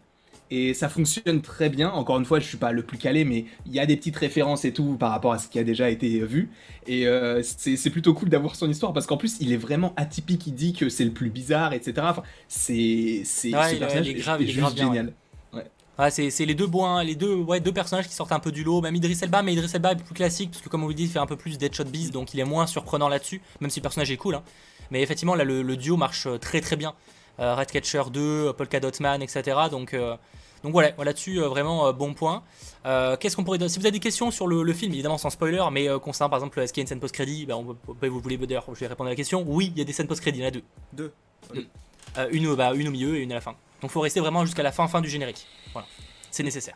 et 0.57 0.73
ça 0.73 0.89
fonctionne 0.89 1.41
très 1.41 1.69
bien. 1.69 1.89
Encore 1.91 2.17
une 2.19 2.25
fois, 2.25 2.39
je 2.39 2.45
suis 2.45 2.57
pas 2.57 2.71
le 2.71 2.83
plus 2.83 2.97
calé, 2.97 3.25
mais 3.25 3.45
il 3.65 3.73
y 3.73 3.79
a 3.79 3.85
des 3.85 3.97
petites 3.97 4.15
références 4.17 4.63
et 4.65 4.71
tout 4.73 4.95
par 4.97 5.11
rapport 5.11 5.33
à 5.33 5.39
ce 5.39 5.47
qui 5.47 5.59
a 5.59 5.63
déjà 5.63 5.89
été 5.89 6.19
vu. 6.19 6.49
Et 6.87 7.07
euh, 7.07 7.41
c'est 7.43 7.89
plutôt 7.89 8.13
cool 8.13 8.29
d'avoir 8.29 8.55
son 8.55 8.69
histoire 8.69 8.93
parce 8.93 9.05
qu'en 9.05 9.17
plus, 9.17 9.37
il 9.39 9.51
est 9.51 9.57
vraiment 9.57 9.93
atypique. 9.97 10.47
Il 10.47 10.53
dit 10.55 10.73
que 10.73 10.89
c'est 10.89 11.05
le 11.05 11.11
plus 11.11 11.29
bizarre, 11.29 11.73
etc. 11.73 11.93
Enfin, 12.01 12.23
c'est 12.47 13.21
c'est 13.25 13.53
Ouais, 13.55 13.75
personnage 13.77 14.07
est 14.07 14.11
est 14.11 14.13
grave- 14.15 14.41
il 14.41 14.49
est 14.49 14.51
juste 14.51 14.61
grave 14.61 14.73
bien, 14.75 14.87
génial. 14.87 15.13
Ouais, 15.97 16.11
c'est 16.11 16.29
c'est 16.29 16.45
les 16.45 16.55
deux 16.55 16.67
bons, 16.67 16.99
les 16.99 17.15
deux, 17.15 17.33
ouais, 17.35 17.61
deux 17.61 17.71
personnages 17.71 18.07
qui 18.09 18.13
sortent 18.13 18.33
un 18.33 18.39
peu 18.39 18.51
du 18.51 18.65
lot. 18.65 18.81
Même 18.81 18.95
Idris 18.95 19.17
Elba, 19.21 19.41
mais 19.43 19.53
Idris 19.53 19.71
Elba 19.73 19.93
est 19.93 19.95
plus 19.95 20.13
classique 20.13 20.51
parce 20.51 20.61
que 20.61 20.67
comme 20.67 20.83
on 20.83 20.87
vous 20.87 20.93
dit, 20.93 21.03
il 21.03 21.09
fait 21.09 21.19
un 21.19 21.25
peu 21.25 21.37
plus 21.37 21.57
Deadshot 21.57 21.85
Beast, 21.85 22.11
donc 22.11 22.33
il 22.33 22.39
est 22.41 22.43
moins 22.43 22.67
surprenant 22.67 23.07
là-dessus, 23.07 23.41
même 23.61 23.69
si 23.69 23.79
le 23.79 23.83
personnage 23.83 24.11
est 24.11 24.17
cool. 24.17 24.35
hein. 24.35 24.43
Mais 24.91 25.01
effectivement, 25.01 25.35
là, 25.35 25.45
le, 25.45 25.61
le 25.61 25.77
duo 25.77 25.95
marche 25.95 26.27
euh, 26.27 26.37
très 26.37 26.59
très 26.59 26.75
bien. 26.75 26.93
Euh, 27.39 27.55
Redcatcher 27.55 28.03
2, 28.11 28.19
euh, 28.21 28.53
Polka 28.53 28.81
Dot 28.81 28.99
Man, 28.99 29.21
etc. 29.21 29.43
Donc, 29.71 29.93
euh, 29.93 30.17
donc 30.65 30.73
voilà, 30.73 30.91
voilà, 30.95 31.09
là-dessus, 31.11 31.39
euh, 31.41 31.47
vraiment 31.47 31.87
euh, 31.87 31.91
bon 31.93 32.13
point. 32.13 32.43
Euh, 32.85 33.15
Qu'est-ce 33.17 33.35
qu'on 33.35 33.43
pourrait 33.43 33.57
dire? 33.59 33.69
Si 33.69 33.79
vous 33.79 33.85
avez 33.85 33.91
des 33.93 33.99
questions 33.99 34.31
sur 34.31 34.47
le, 34.47 34.63
le 34.63 34.73
film, 34.73 34.91
évidemment 34.93 35.17
sans 35.17 35.29
spoiler, 35.29 35.63
mais 35.71 35.87
euh, 35.87 35.99
concernant 35.99 36.29
par 36.29 36.39
exemple, 36.39 36.59
est-ce 36.59 36.73
qu'il 36.73 36.81
y 36.81 36.83
a 36.83 36.85
une 36.85 36.87
scène 36.87 36.99
post-crédit? 36.99 37.45
Ben, 37.45 37.55
on 37.55 37.63
peut- 37.73 37.93
peut- 37.93 38.07
Vous 38.07 38.19
voulez 38.19 38.37
d'ailleurs, 38.37 38.65
je 38.73 38.79
vais 38.79 38.87
répondre 38.87 39.07
à 39.07 39.11
la 39.11 39.15
question. 39.15 39.43
Oui, 39.47 39.71
il 39.73 39.77
y 39.77 39.81
a 39.81 39.85
des 39.85 39.93
scènes 39.93 40.07
post-crédit, 40.07 40.39
il 40.39 40.41
y 40.41 40.45
en 40.45 40.49
a 40.49 40.51
deux. 40.51 40.63
Deux. 40.93 41.13
Euh, 42.17 42.27
une, 42.31 42.47
au- 42.47 42.55
bah, 42.55 42.73
une 42.73 42.87
au 42.87 42.91
milieu 42.91 43.15
et 43.17 43.21
une 43.21 43.31
à 43.31 43.35
la 43.35 43.41
fin. 43.41 43.55
Donc 43.81 43.91
faut 43.91 44.01
rester 44.01 44.19
vraiment 44.19 44.43
jusqu'à 44.45 44.63
la 44.63 44.71
fin, 44.71 44.87
fin 44.87 45.01
du 45.01 45.09
générique. 45.09 45.45
Voilà, 45.73 45.87
c'est 46.31 46.43
nécessaire. 46.43 46.75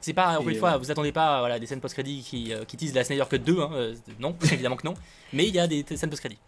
C'est 0.00 0.12
pas, 0.14 0.30
encore 0.34 0.48
une 0.48 0.56
fois, 0.56 0.74
euh, 0.74 0.78
vous 0.78 0.90
attendez 0.90 1.12
pas 1.12 1.40
voilà, 1.40 1.58
des 1.58 1.66
scènes 1.66 1.80
post-crédit 1.80 2.22
qui, 2.22 2.54
euh, 2.54 2.64
qui 2.64 2.76
teasent 2.76 2.94
la 2.94 3.04
Snyder 3.04 3.24
Cut 3.28 3.38
2, 3.40 3.60
hein, 3.60 3.70
euh, 3.72 3.94
non, 4.18 4.34
évidemment 4.52 4.76
que 4.76 4.86
non. 4.86 4.94
Mais 5.32 5.46
il 5.48 5.54
y 5.54 5.58
a 5.58 5.66
des 5.66 5.84
scènes 5.96 6.08
post-crédit. 6.10 6.38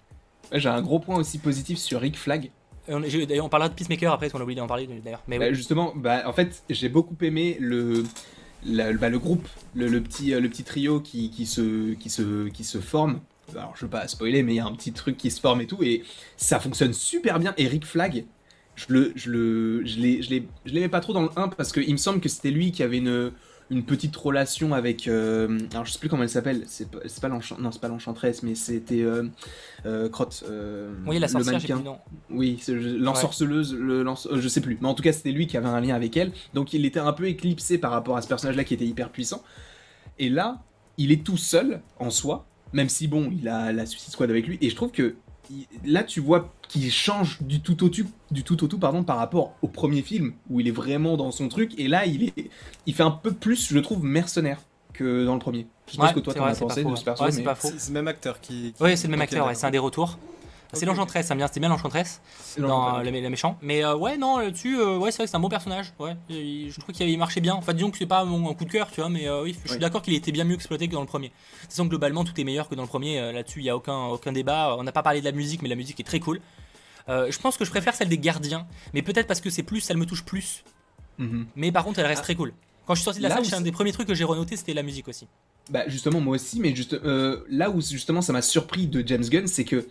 J'ai 0.52 0.68
un 0.68 0.80
gros 0.82 0.98
point 1.00 1.16
aussi 1.16 1.38
positif 1.38 1.78
sur 1.78 2.00
Rick 2.00 2.16
Flag. 2.18 2.50
Et 2.88 2.94
on, 2.94 3.44
on 3.44 3.48
parlera 3.48 3.68
de 3.68 3.74
Peacemaker 3.74 4.12
après, 4.12 4.26
parce 4.26 4.32
qu'on 4.32 4.40
a 4.40 4.42
oublié 4.42 4.60
d'en 4.60 4.66
parler 4.66 4.88
d'ailleurs. 5.04 5.22
Mais 5.28 5.38
Bah, 5.38 5.46
oui. 5.48 5.54
Justement, 5.54 5.92
bah, 5.94 6.22
en 6.26 6.32
fait, 6.32 6.62
j'ai 6.68 6.88
beaucoup 6.88 7.16
aimé 7.22 7.56
le, 7.60 8.04
la- 8.66 8.92
bah, 8.92 9.08
le 9.08 9.18
groupe, 9.18 9.46
le, 9.74 9.88
le 9.88 10.00
petit, 10.00 10.34
euh, 10.34 10.40
le 10.40 10.48
petit 10.48 10.64
trio 10.64 11.00
qui, 11.00 11.30
qui, 11.30 11.46
se, 11.46 11.94
qui, 11.94 12.10
se, 12.10 12.48
qui 12.48 12.64
se 12.64 12.78
forme. 12.78 13.20
Alors, 13.54 13.74
je 13.76 13.84
veux 13.84 13.90
pas 13.90 14.06
spoiler, 14.08 14.42
mais 14.42 14.54
il 14.54 14.56
y 14.56 14.60
a 14.60 14.66
un 14.66 14.72
petit 14.74 14.92
truc 14.92 15.16
qui 15.16 15.30
se 15.30 15.40
forme 15.40 15.60
et 15.60 15.66
tout, 15.66 15.82
et 15.82 16.02
ça 16.36 16.58
fonctionne 16.58 16.92
super 16.92 17.38
bien. 17.38 17.54
Et 17.56 17.66
Rick 17.66 17.84
Flag, 17.84 18.24
je 18.76 18.86
le, 18.88 19.12
je 19.14 19.30
le, 19.30 19.84
je 19.84 20.40
l'aimais 20.72 20.88
pas 20.88 21.00
trop 21.00 21.12
dans 21.12 21.22
le 21.22 21.28
1 21.36 21.48
parce 21.48 21.72
qu'il 21.72 21.92
me 21.92 21.98
semble 21.98 22.20
que 22.20 22.28
c'était 22.28 22.50
lui 22.50 22.72
qui 22.72 22.82
avait 22.82 22.98
une, 22.98 23.32
une 23.72 23.84
petite 23.84 24.14
relation 24.14 24.74
avec. 24.74 25.08
euh, 25.08 25.58
alors, 25.72 25.86
je 25.86 25.92
sais 25.92 25.98
plus 25.98 26.08
comment 26.08 26.22
elle 26.22 26.28
s'appelle. 26.28 26.64
C'est 26.66 26.90
pas, 26.90 26.98
pas 27.20 27.28
non, 27.28 27.40
c'est 27.40 27.80
pas 27.80 27.88
l'enchantresse, 27.88 28.42
mais 28.42 28.54
c'était 28.54 29.02
euh, 29.02 29.24
euh, 29.86 30.08
Crotte. 30.08 30.44
oui, 31.06 31.18
la 31.18 31.26
le 31.26 31.32
sorcière, 31.32 31.54
mannequin. 31.54 31.80
non. 31.82 31.98
Oui, 32.30 32.62
l'ensorceleuse, 32.68 33.74
le 33.74 34.04
je 34.34 34.48
sais 34.48 34.60
plus. 34.60 34.78
Mais 34.80 34.88
en 34.88 34.94
tout 34.94 35.02
cas, 35.02 35.12
c'était 35.12 35.32
lui 35.32 35.46
qui 35.46 35.56
avait 35.56 35.68
un 35.68 35.80
lien 35.80 35.94
avec 35.94 36.16
elle. 36.16 36.32
Donc 36.54 36.72
il 36.74 36.84
était 36.84 37.00
un 37.00 37.12
peu 37.12 37.26
éclipsé 37.26 37.78
par 37.78 37.90
rapport 37.90 38.16
à 38.16 38.22
ce 38.22 38.28
personnage-là 38.28 38.64
qui 38.64 38.74
était 38.74 38.86
hyper 38.86 39.10
puissant. 39.10 39.42
Et 40.18 40.28
là, 40.28 40.60
il 40.98 41.10
est 41.10 41.24
tout 41.24 41.38
seul 41.38 41.80
en 41.98 42.10
soi, 42.10 42.46
même 42.72 42.90
si 42.90 43.08
bon, 43.08 43.30
il 43.32 43.48
a 43.48 43.72
la 43.72 43.86
Suicide 43.86 44.12
Squad 44.12 44.30
avec 44.30 44.46
lui. 44.46 44.58
Et 44.60 44.68
je 44.68 44.76
trouve 44.76 44.90
que 44.92 45.14
là, 45.84 46.04
tu 46.04 46.20
vois 46.20 46.52
qu'il 46.72 46.90
change 46.90 47.38
du 47.42 47.60
tout 47.60 47.84
au 47.84 47.90
tout, 47.90 48.06
du 48.30 48.44
tout 48.44 48.64
au 48.64 48.66
tout, 48.66 48.78
pardon, 48.78 49.02
par 49.04 49.18
rapport 49.18 49.52
au 49.60 49.68
premier 49.68 50.00
film 50.00 50.32
où 50.48 50.58
il 50.60 50.68
est 50.68 50.72
vraiment 50.72 51.18
dans 51.18 51.30
son 51.30 51.48
truc. 51.48 51.78
Et 51.78 51.86
là, 51.86 52.06
il 52.06 52.24
est, 52.24 52.50
il 52.86 52.94
fait 52.94 53.02
un 53.02 53.10
peu 53.10 53.30
plus, 53.32 53.68
je 53.70 53.78
trouve, 53.78 54.02
mercenaire 54.02 54.58
que 54.94 55.24
dans 55.26 55.34
le 55.34 55.38
premier. 55.38 55.66
Je 55.86 55.92
sais 55.92 55.98
pas 55.98 56.04
Ouais, 56.04 56.08
ce 56.10 56.14
que 56.14 56.20
toi 56.20 56.32
t'en 56.32 56.44
as 56.46 56.54
pensé 56.54 56.82
de 56.82 56.96
ce 56.96 57.04
perso, 57.04 57.24
Ouais, 57.24 57.30
c'est 57.30 57.38
mais- 57.38 57.44
pas 57.44 57.54
faux. 57.54 57.68
C'est 57.76 57.88
le 57.88 57.94
même 57.94 58.08
acteur 58.08 58.40
qui. 58.40 58.72
qui- 58.74 58.82
Oui, 58.82 58.96
c'est 58.96 59.06
le 59.06 59.10
même 59.10 59.20
acteur, 59.20 59.46
ouais, 59.46 59.54
c'est 59.54 59.66
un 59.66 59.70
des 59.70 59.78
retours. 59.78 60.18
C'est 60.72 60.84
Ok. 60.86 60.88
l'enchantresse, 60.88 61.26
ça 61.26 61.34
vient, 61.34 61.46
c'était 61.46 61.60
bien 61.60 61.68
l'enchantresse 61.68 62.22
dans 62.58 62.98
euh, 62.98 63.02
la, 63.02 63.10
la 63.10 63.28
méchant. 63.30 63.58
Mais 63.60 63.84
euh, 63.84 63.94
ouais, 63.94 64.16
non, 64.16 64.38
là-dessus, 64.38 64.78
euh, 64.80 64.96
ouais, 64.98 65.10
c'est 65.10 65.18
vrai 65.18 65.24
que 65.26 65.30
c'est 65.30 65.36
un 65.36 65.40
bon 65.40 65.48
personnage. 65.50 65.92
Ouais, 65.98 66.16
Et 66.30 66.70
je 66.70 66.80
trouve 66.80 66.94
qu'il 66.94 67.18
marché 67.18 67.40
bien. 67.40 67.54
Enfin, 67.54 67.74
disons 67.74 67.90
que 67.90 67.98
c'est 67.98 68.06
pas 68.06 68.24
mon 68.24 68.48
un 68.50 68.54
coup 68.54 68.64
de 68.64 68.70
cœur, 68.72 68.90
tu 68.90 69.00
vois, 69.00 69.10
mais 69.10 69.28
euh, 69.28 69.42
oui, 69.42 69.56
je 69.64 69.70
suis 69.70 69.78
d'accord 69.78 70.00
qu'il 70.02 70.14
était 70.14 70.32
bien 70.32 70.44
mieux 70.44 70.54
exploité 70.54 70.88
que 70.88 70.92
dans 70.94 71.00
le 71.02 71.06
premier. 71.06 71.30
Disons 71.68 71.84
que 71.84 71.90
globalement, 71.90 72.24
tout 72.24 72.38
est 72.40 72.44
meilleur 72.44 72.68
que 72.68 72.74
dans 72.74 72.82
le 72.82 72.88
premier. 72.88 73.32
Là-dessus, 73.32 73.58
il 73.60 73.64
y 73.66 73.70
a 73.70 73.76
aucun, 73.76 74.06
aucun 74.06 74.32
débat. 74.32 74.76
On 74.78 74.82
n'a 74.82 74.92
pas 74.92 75.02
parlé 75.02 75.20
de 75.20 75.24
la 75.26 75.32
musique, 75.32 75.60
mais 75.62 75.68
la 75.68 75.76
musique 75.76 76.00
est 76.00 76.04
très 76.04 76.20
cool. 76.20 76.40
Je 77.08 77.38
pense 77.38 77.56
que 77.58 77.64
je 77.64 77.70
préfère 77.70 77.94
celle 77.94 78.08
des 78.08 78.18
gardiens, 78.18 78.66
mais 78.94 79.02
peut-être 79.02 79.26
parce 79.26 79.40
que 79.40 79.50
c'est 79.50 79.62
plus, 79.62 79.88
elle 79.90 79.96
me 79.98 80.06
touche 80.06 80.24
plus. 80.24 80.64
Mhm. 81.18 81.46
Mais 81.56 81.70
par 81.70 81.84
contre, 81.84 81.98
elle 81.98 82.06
reste 82.06 82.20
Ah. 82.22 82.24
très 82.24 82.34
cool. 82.34 82.54
Quand 82.86 82.94
je 82.94 83.00
suis 83.00 83.04
sorti 83.04 83.18
de 83.18 83.22
la 83.24 83.28
Là 83.28 83.44
salle, 83.44 83.58
un 83.60 83.62
des 83.62 83.70
premiers 83.72 83.92
trucs 83.92 84.08
que 84.08 84.14
j'ai 84.14 84.24
renoté, 84.24 84.56
c'était 84.56 84.74
la 84.74 84.82
musique 84.82 85.06
aussi. 85.06 85.28
Bah 85.70 85.84
justement 85.86 86.20
moi 86.20 86.34
aussi, 86.34 86.60
mais 86.60 86.74
juste 86.74 86.94
euh, 86.94 87.44
là 87.48 87.70
où 87.70 87.80
justement 87.80 88.20
ça 88.20 88.32
m'a 88.32 88.42
surpris 88.42 88.86
de 88.88 89.06
James 89.06 89.24
Gunn, 89.24 89.46
c'est 89.46 89.64
que 89.64 89.86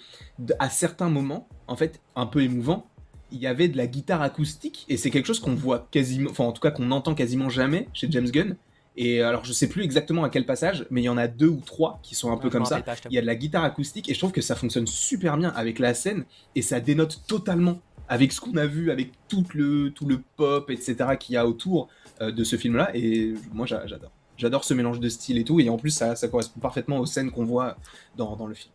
à 0.60 0.70
certains 0.70 1.10
moments, 1.10 1.48
en 1.68 1.76
fait, 1.76 2.02
un 2.16 2.26
peu 2.26 2.42
émouvant, 2.42 2.88
il 3.32 3.40
y 3.40 3.48
avait 3.48 3.70
de 3.70 3.78
la 3.78 3.88
guitare 3.88 4.22
acoustique 4.22 4.86
et 4.90 4.98
c'est 4.98 5.10
quelque 5.10 5.26
chose 5.26 5.40
qu'on 5.40 5.56
voit 5.56 5.88
quasiment, 5.92 6.30
enfin 6.30 6.44
en 6.44 6.52
tout 6.52 6.62
cas 6.62 6.72
qu'on 6.72 6.92
entend 6.92 7.16
quasiment 7.16 7.50
jamais 7.50 7.88
chez 7.94 8.08
James 8.12 8.30
Gunn. 8.30 8.58
Et 8.98 9.22
alors 9.22 9.46
je 9.46 9.54
sais 9.54 9.70
plus 9.70 9.84
exactement 9.84 10.26
à 10.26 10.30
quel 10.30 10.46
passage, 10.46 10.86
mais 10.92 11.02
il 11.02 11.06
y 11.06 11.10
en 11.10 11.18
a 11.18 11.30
deux 11.30 11.48
ou 11.48 11.62
trois 11.66 12.00
qui 12.04 12.14
sont 12.14 12.30
un 12.32 12.36
peu 12.38 12.48
Ouais, 12.48 12.52
comme 12.52 12.64
me 12.64 12.66
ça. 12.66 12.76
Il 13.10 13.16
y 13.16 13.18
a 13.18 13.22
de 13.22 13.26
la 13.26 13.36
guitare 13.36 13.64
acoustique 13.64 14.10
et 14.10 14.14
je 14.14 14.20
trouve 14.20 14.34
que 14.34 14.42
ça 14.42 14.56
fonctionne 14.56 14.86
super 14.88 15.38
bien 15.38 15.50
avec 15.56 15.80
la 15.80 15.94
scène 15.94 16.26
et 16.56 16.62
ça 16.62 16.82
dénote 16.82 17.22
totalement 17.26 17.80
avec 18.10 18.34
ce 18.34 18.42
qu'on 18.42 18.58
a 18.58 18.66
vu, 18.66 18.92
avec 18.92 19.12
tout 19.30 19.46
le, 19.54 19.92
tout 19.92 20.06
le 20.06 20.20
pop, 20.36 20.70
etc. 20.70 20.96
qu'il 21.18 21.36
y 21.36 21.38
a 21.38 21.48
autour 21.48 21.88
euh, 22.20 22.34
de 22.34 22.44
ce 22.44 22.58
film-là. 22.58 22.92
Et 22.94 23.34
moi 23.54 23.66
j'a- 23.66 23.88
j'adore. 23.88 24.12
J'adore 24.42 24.64
ce 24.64 24.74
mélange 24.74 25.00
de 25.00 25.08
style 25.08 25.38
et 25.38 25.44
tout. 25.44 25.60
Et 25.60 25.70
en 25.70 25.78
plus, 25.78 25.92
ça, 25.92 26.16
ça 26.16 26.28
correspond 26.28 26.60
parfaitement 26.60 26.98
aux 26.98 27.06
scènes 27.06 27.30
qu'on 27.32 27.46
voit 27.46 27.78
dans, 28.18 28.36
dans 28.36 28.48
le 28.48 28.56
film. 28.56 28.74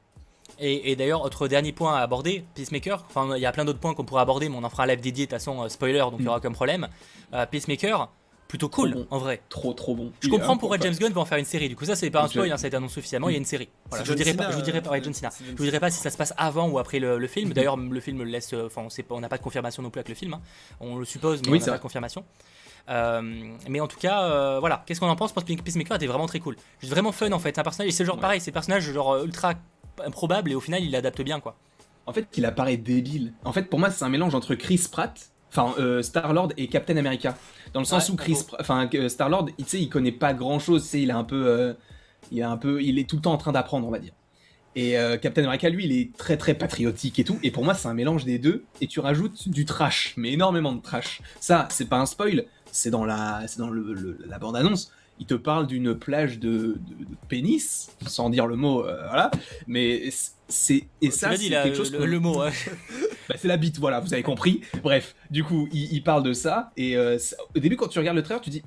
Et, 0.60 0.92
et 0.92 0.96
d'ailleurs, 0.96 1.22
autre 1.24 1.48
dernier 1.48 1.72
point 1.72 1.96
à 1.96 2.00
aborder, 2.00 2.44
Peacemaker, 2.54 3.04
enfin 3.10 3.36
il 3.36 3.42
y 3.42 3.46
a 3.46 3.52
plein 3.52 3.64
d'autres 3.64 3.80
points 3.80 3.92
qu'on 3.94 4.04
pourrait 4.04 4.22
aborder, 4.22 4.48
mais 4.48 4.56
on 4.56 4.64
en 4.64 4.70
fera 4.70 4.84
un 4.84 4.86
live 4.86 5.00
dédié, 5.00 5.26
de 5.26 5.30
toute 5.30 5.38
façon, 5.38 5.62
euh, 5.62 5.68
spoiler, 5.68 5.98
donc 5.98 6.14
il 6.20 6.24
y 6.24 6.28
aura 6.28 6.38
aucun 6.38 6.52
problème. 6.52 6.88
Euh, 7.34 7.44
Peacemaker, 7.44 8.08
plutôt 8.48 8.68
cool, 8.70 8.94
bon. 8.94 9.06
en 9.10 9.18
vrai. 9.18 9.42
Trop, 9.50 9.74
trop 9.74 9.94
bon. 9.94 10.12
Je 10.20 10.28
Il 10.28 10.30
comprends 10.30 10.56
pourquoi. 10.56 10.78
James 10.80 10.94
Gunn 10.94 11.12
va 11.12 11.20
en 11.20 11.24
faire 11.26 11.36
une 11.36 11.44
série, 11.44 11.68
du 11.68 11.76
coup 11.76 11.84
ça 11.84 11.96
c'est 11.96 12.08
pas 12.10 12.22
un 12.22 12.28
spoil, 12.28 12.50
hein, 12.50 12.56
ça 12.56 12.66
a 12.66 12.68
été 12.68 12.76
annoncé 12.76 12.94
suffisamment, 12.94 13.28
il 13.28 13.32
y 13.32 13.34
a 13.34 13.38
une 13.38 13.44
série. 13.44 13.68
Voilà, 13.90 14.04
je 14.04 14.12
vous 14.12 14.16
John 14.16 14.24
dirai 14.24 14.36
pas, 14.36 14.50
je 14.52 14.56
vous 14.56 14.62
dirai 14.62 14.80
pas, 14.80 14.90
ouais, 14.92 15.00
euh, 15.00 15.04
John 15.04 15.12
Cena. 15.12 15.30
c'est 15.30 15.44
John 15.44 15.52
Je 15.54 15.58
vous 15.58 15.64
dirai 15.64 15.80
pas 15.80 15.90
si 15.90 15.98
ça 16.00 16.10
se 16.10 16.16
passe 16.16 16.32
avant 16.38 16.68
ou 16.70 16.78
après 16.78 17.00
le, 17.00 17.18
le 17.18 17.26
film, 17.26 17.48
Mhm. 17.48 17.54
d'ailleurs 17.54 17.76
le 17.76 18.00
film 18.00 18.18
le 18.18 18.24
laisse, 18.24 18.54
euh, 18.54 18.66
enfin 18.66 18.86
on 19.10 19.20
n'a 19.20 19.28
pas 19.28 19.36
de 19.38 19.42
confirmation 19.42 19.82
non 19.82 19.90
plus 19.90 19.98
avec 19.98 20.08
le 20.08 20.14
film, 20.14 20.32
hein. 20.34 20.40
on 20.80 20.96
le 20.96 21.04
suppose, 21.04 21.42
mais 21.42 21.50
Oui, 21.50 21.58
on 21.62 21.66
n'a 21.66 21.72
pas 21.72 21.78
de 21.78 21.82
confirmation. 21.82 22.24
Euh, 22.88 23.20
mais 23.68 23.80
en 23.80 23.88
tout 23.88 23.98
cas, 23.98 24.22
euh, 24.24 24.60
voilà, 24.60 24.82
qu'est-ce 24.86 25.00
qu'on 25.00 25.08
en 25.08 25.16
pense? 25.16 25.30
Je 25.30 25.34
pense 25.34 25.44
que 25.44 25.52
Peacemaker 25.62 25.96
était 25.96 26.06
vraiment 26.06 26.26
très 26.26 26.38
cool. 26.40 26.56
C'est 26.80 26.88
vraiment 26.88 27.12
fun 27.12 27.32
en 27.32 27.38
fait, 27.38 27.54
c'est 27.54 27.60
un 27.60 27.64
personnage, 27.64 27.88
et 27.88 27.92
c'est 27.92 28.04
genre 28.04 28.16
Ouais. 28.16 28.20
pareil, 28.20 28.40
c'est 28.40 28.50
un 28.50 28.54
personnage 28.54 28.90
genre 28.92 29.12
euh, 29.12 29.24
ultra 29.24 29.54
improbable 30.04 30.52
et 30.52 30.54
au 30.54 30.60
final 30.60 30.82
il 30.84 30.90
l'adapte 30.90 31.20
bien 31.22 31.40
quoi. 31.40 31.56
En 32.06 32.12
fait, 32.12 32.28
qu'il 32.30 32.44
apparaît 32.44 32.76
débile. 32.76 33.32
En 33.44 33.52
fait, 33.52 33.64
pour 33.64 33.80
moi, 33.80 33.90
c'est 33.90 34.04
un 34.04 34.08
mélange 34.08 34.34
entre 34.36 34.54
Chris 34.54 34.86
Pratt, 34.92 35.30
enfin 35.50 35.74
euh, 35.80 36.02
Star-Lord 36.02 36.50
et 36.56 36.68
Captain 36.68 36.96
America. 36.96 37.36
Dans 37.72 37.80
le 37.80 37.86
sens 37.86 38.08
Ouais, 38.08 38.14
où 38.14 38.16
Chris, 38.16 38.36
enfin 38.60 38.88
euh, 38.94 39.08
Star-Lord, 39.08 39.46
il- 39.58 39.64
tu 39.64 39.70
sais, 39.70 39.80
il 39.80 39.88
connaît 39.88 40.12
pas 40.12 40.32
grand-chose. 40.32 40.84
Tu 40.84 40.88
sais, 40.88 41.00
il 41.02 41.10
est 41.10 41.12
un 41.14 41.24
peu, 41.24 41.46
euh, 41.48 41.74
il 42.30 42.38
est 42.38 42.42
un 42.42 42.56
peu, 42.56 42.80
il 42.82 43.00
est 43.00 43.08
tout 43.10 43.16
le 43.16 43.22
temps 43.22 43.32
en 43.32 43.38
train 43.38 43.50
d'apprendre, 43.50 43.88
on 43.88 43.90
va 43.90 43.98
dire. 43.98 44.12
Et 44.78 44.94
Captain 45.22 45.42
America, 45.44 45.70
lui, 45.70 45.86
il 45.86 45.92
est 45.98 46.14
très 46.18 46.36
très 46.36 46.52
patriotique 46.52 47.18
et 47.18 47.24
tout. 47.24 47.38
Et 47.42 47.50
pour 47.50 47.64
moi, 47.64 47.72
c'est 47.72 47.88
un 47.88 47.94
mélange 47.94 48.26
des 48.26 48.38
deux. 48.38 48.66
Et 48.82 48.86
tu 48.86 49.00
rajoutes 49.00 49.48
du 49.48 49.64
trash, 49.64 50.12
mais 50.18 50.32
énormément 50.32 50.72
de 50.74 50.82
trash. 50.82 51.22
Ça, 51.40 51.66
c'est 51.70 51.88
pas 51.88 51.96
un 51.98 52.04
spoil, 52.04 52.44
c'est 52.76 52.90
dans 52.90 53.04
la, 53.04 53.42
c'est 53.48 53.58
dans 53.58 53.70
le, 53.70 53.92
le- 53.94 54.18
la 54.26 54.38
bande-annonce. 54.38 54.92
Il 55.18 55.24
te 55.26 55.34
parle 55.34 55.66
d'une 55.66 55.94
plage 55.94 56.38
de, 56.38 56.48
de- 56.50 57.04
de 57.04 57.16
pénis, 57.28 57.88
sans 58.06 58.28
dire 58.28 58.46
le 58.46 58.56
mot, 58.56 58.84
euh, 58.84 58.96
voilà. 59.08 59.30
Mais 59.66 60.10
c'est 60.48 60.86
et 61.00 61.10
ça, 61.10 61.30
c'est 61.36 61.48
quelque 61.48 61.76
chose 61.76 61.90
le, 61.92 62.04
le 62.04 62.20
mot. 62.20 62.42
bah, 63.28 63.34
c'est 63.38 63.48
la 63.48 63.56
bite, 63.56 63.78
voilà, 63.78 64.00
vous 64.00 64.12
avez 64.12 64.22
compris. 64.22 64.60
Bref, 64.82 65.14
du 65.30 65.42
coup, 65.42 65.68
il, 65.72 65.90
il 65.92 66.02
parle 66.02 66.22
de 66.22 66.34
ça, 66.34 66.70
et 66.76 66.96
euh, 66.98 67.18
ça- 67.18 67.36
au 67.54 67.58
début, 67.58 67.76
quand 67.76 67.88
tu 67.88 67.98
regardes 67.98 68.16
le 68.16 68.22
trailer, 68.22 68.42
tu 68.42 68.50
dis, 68.50 68.62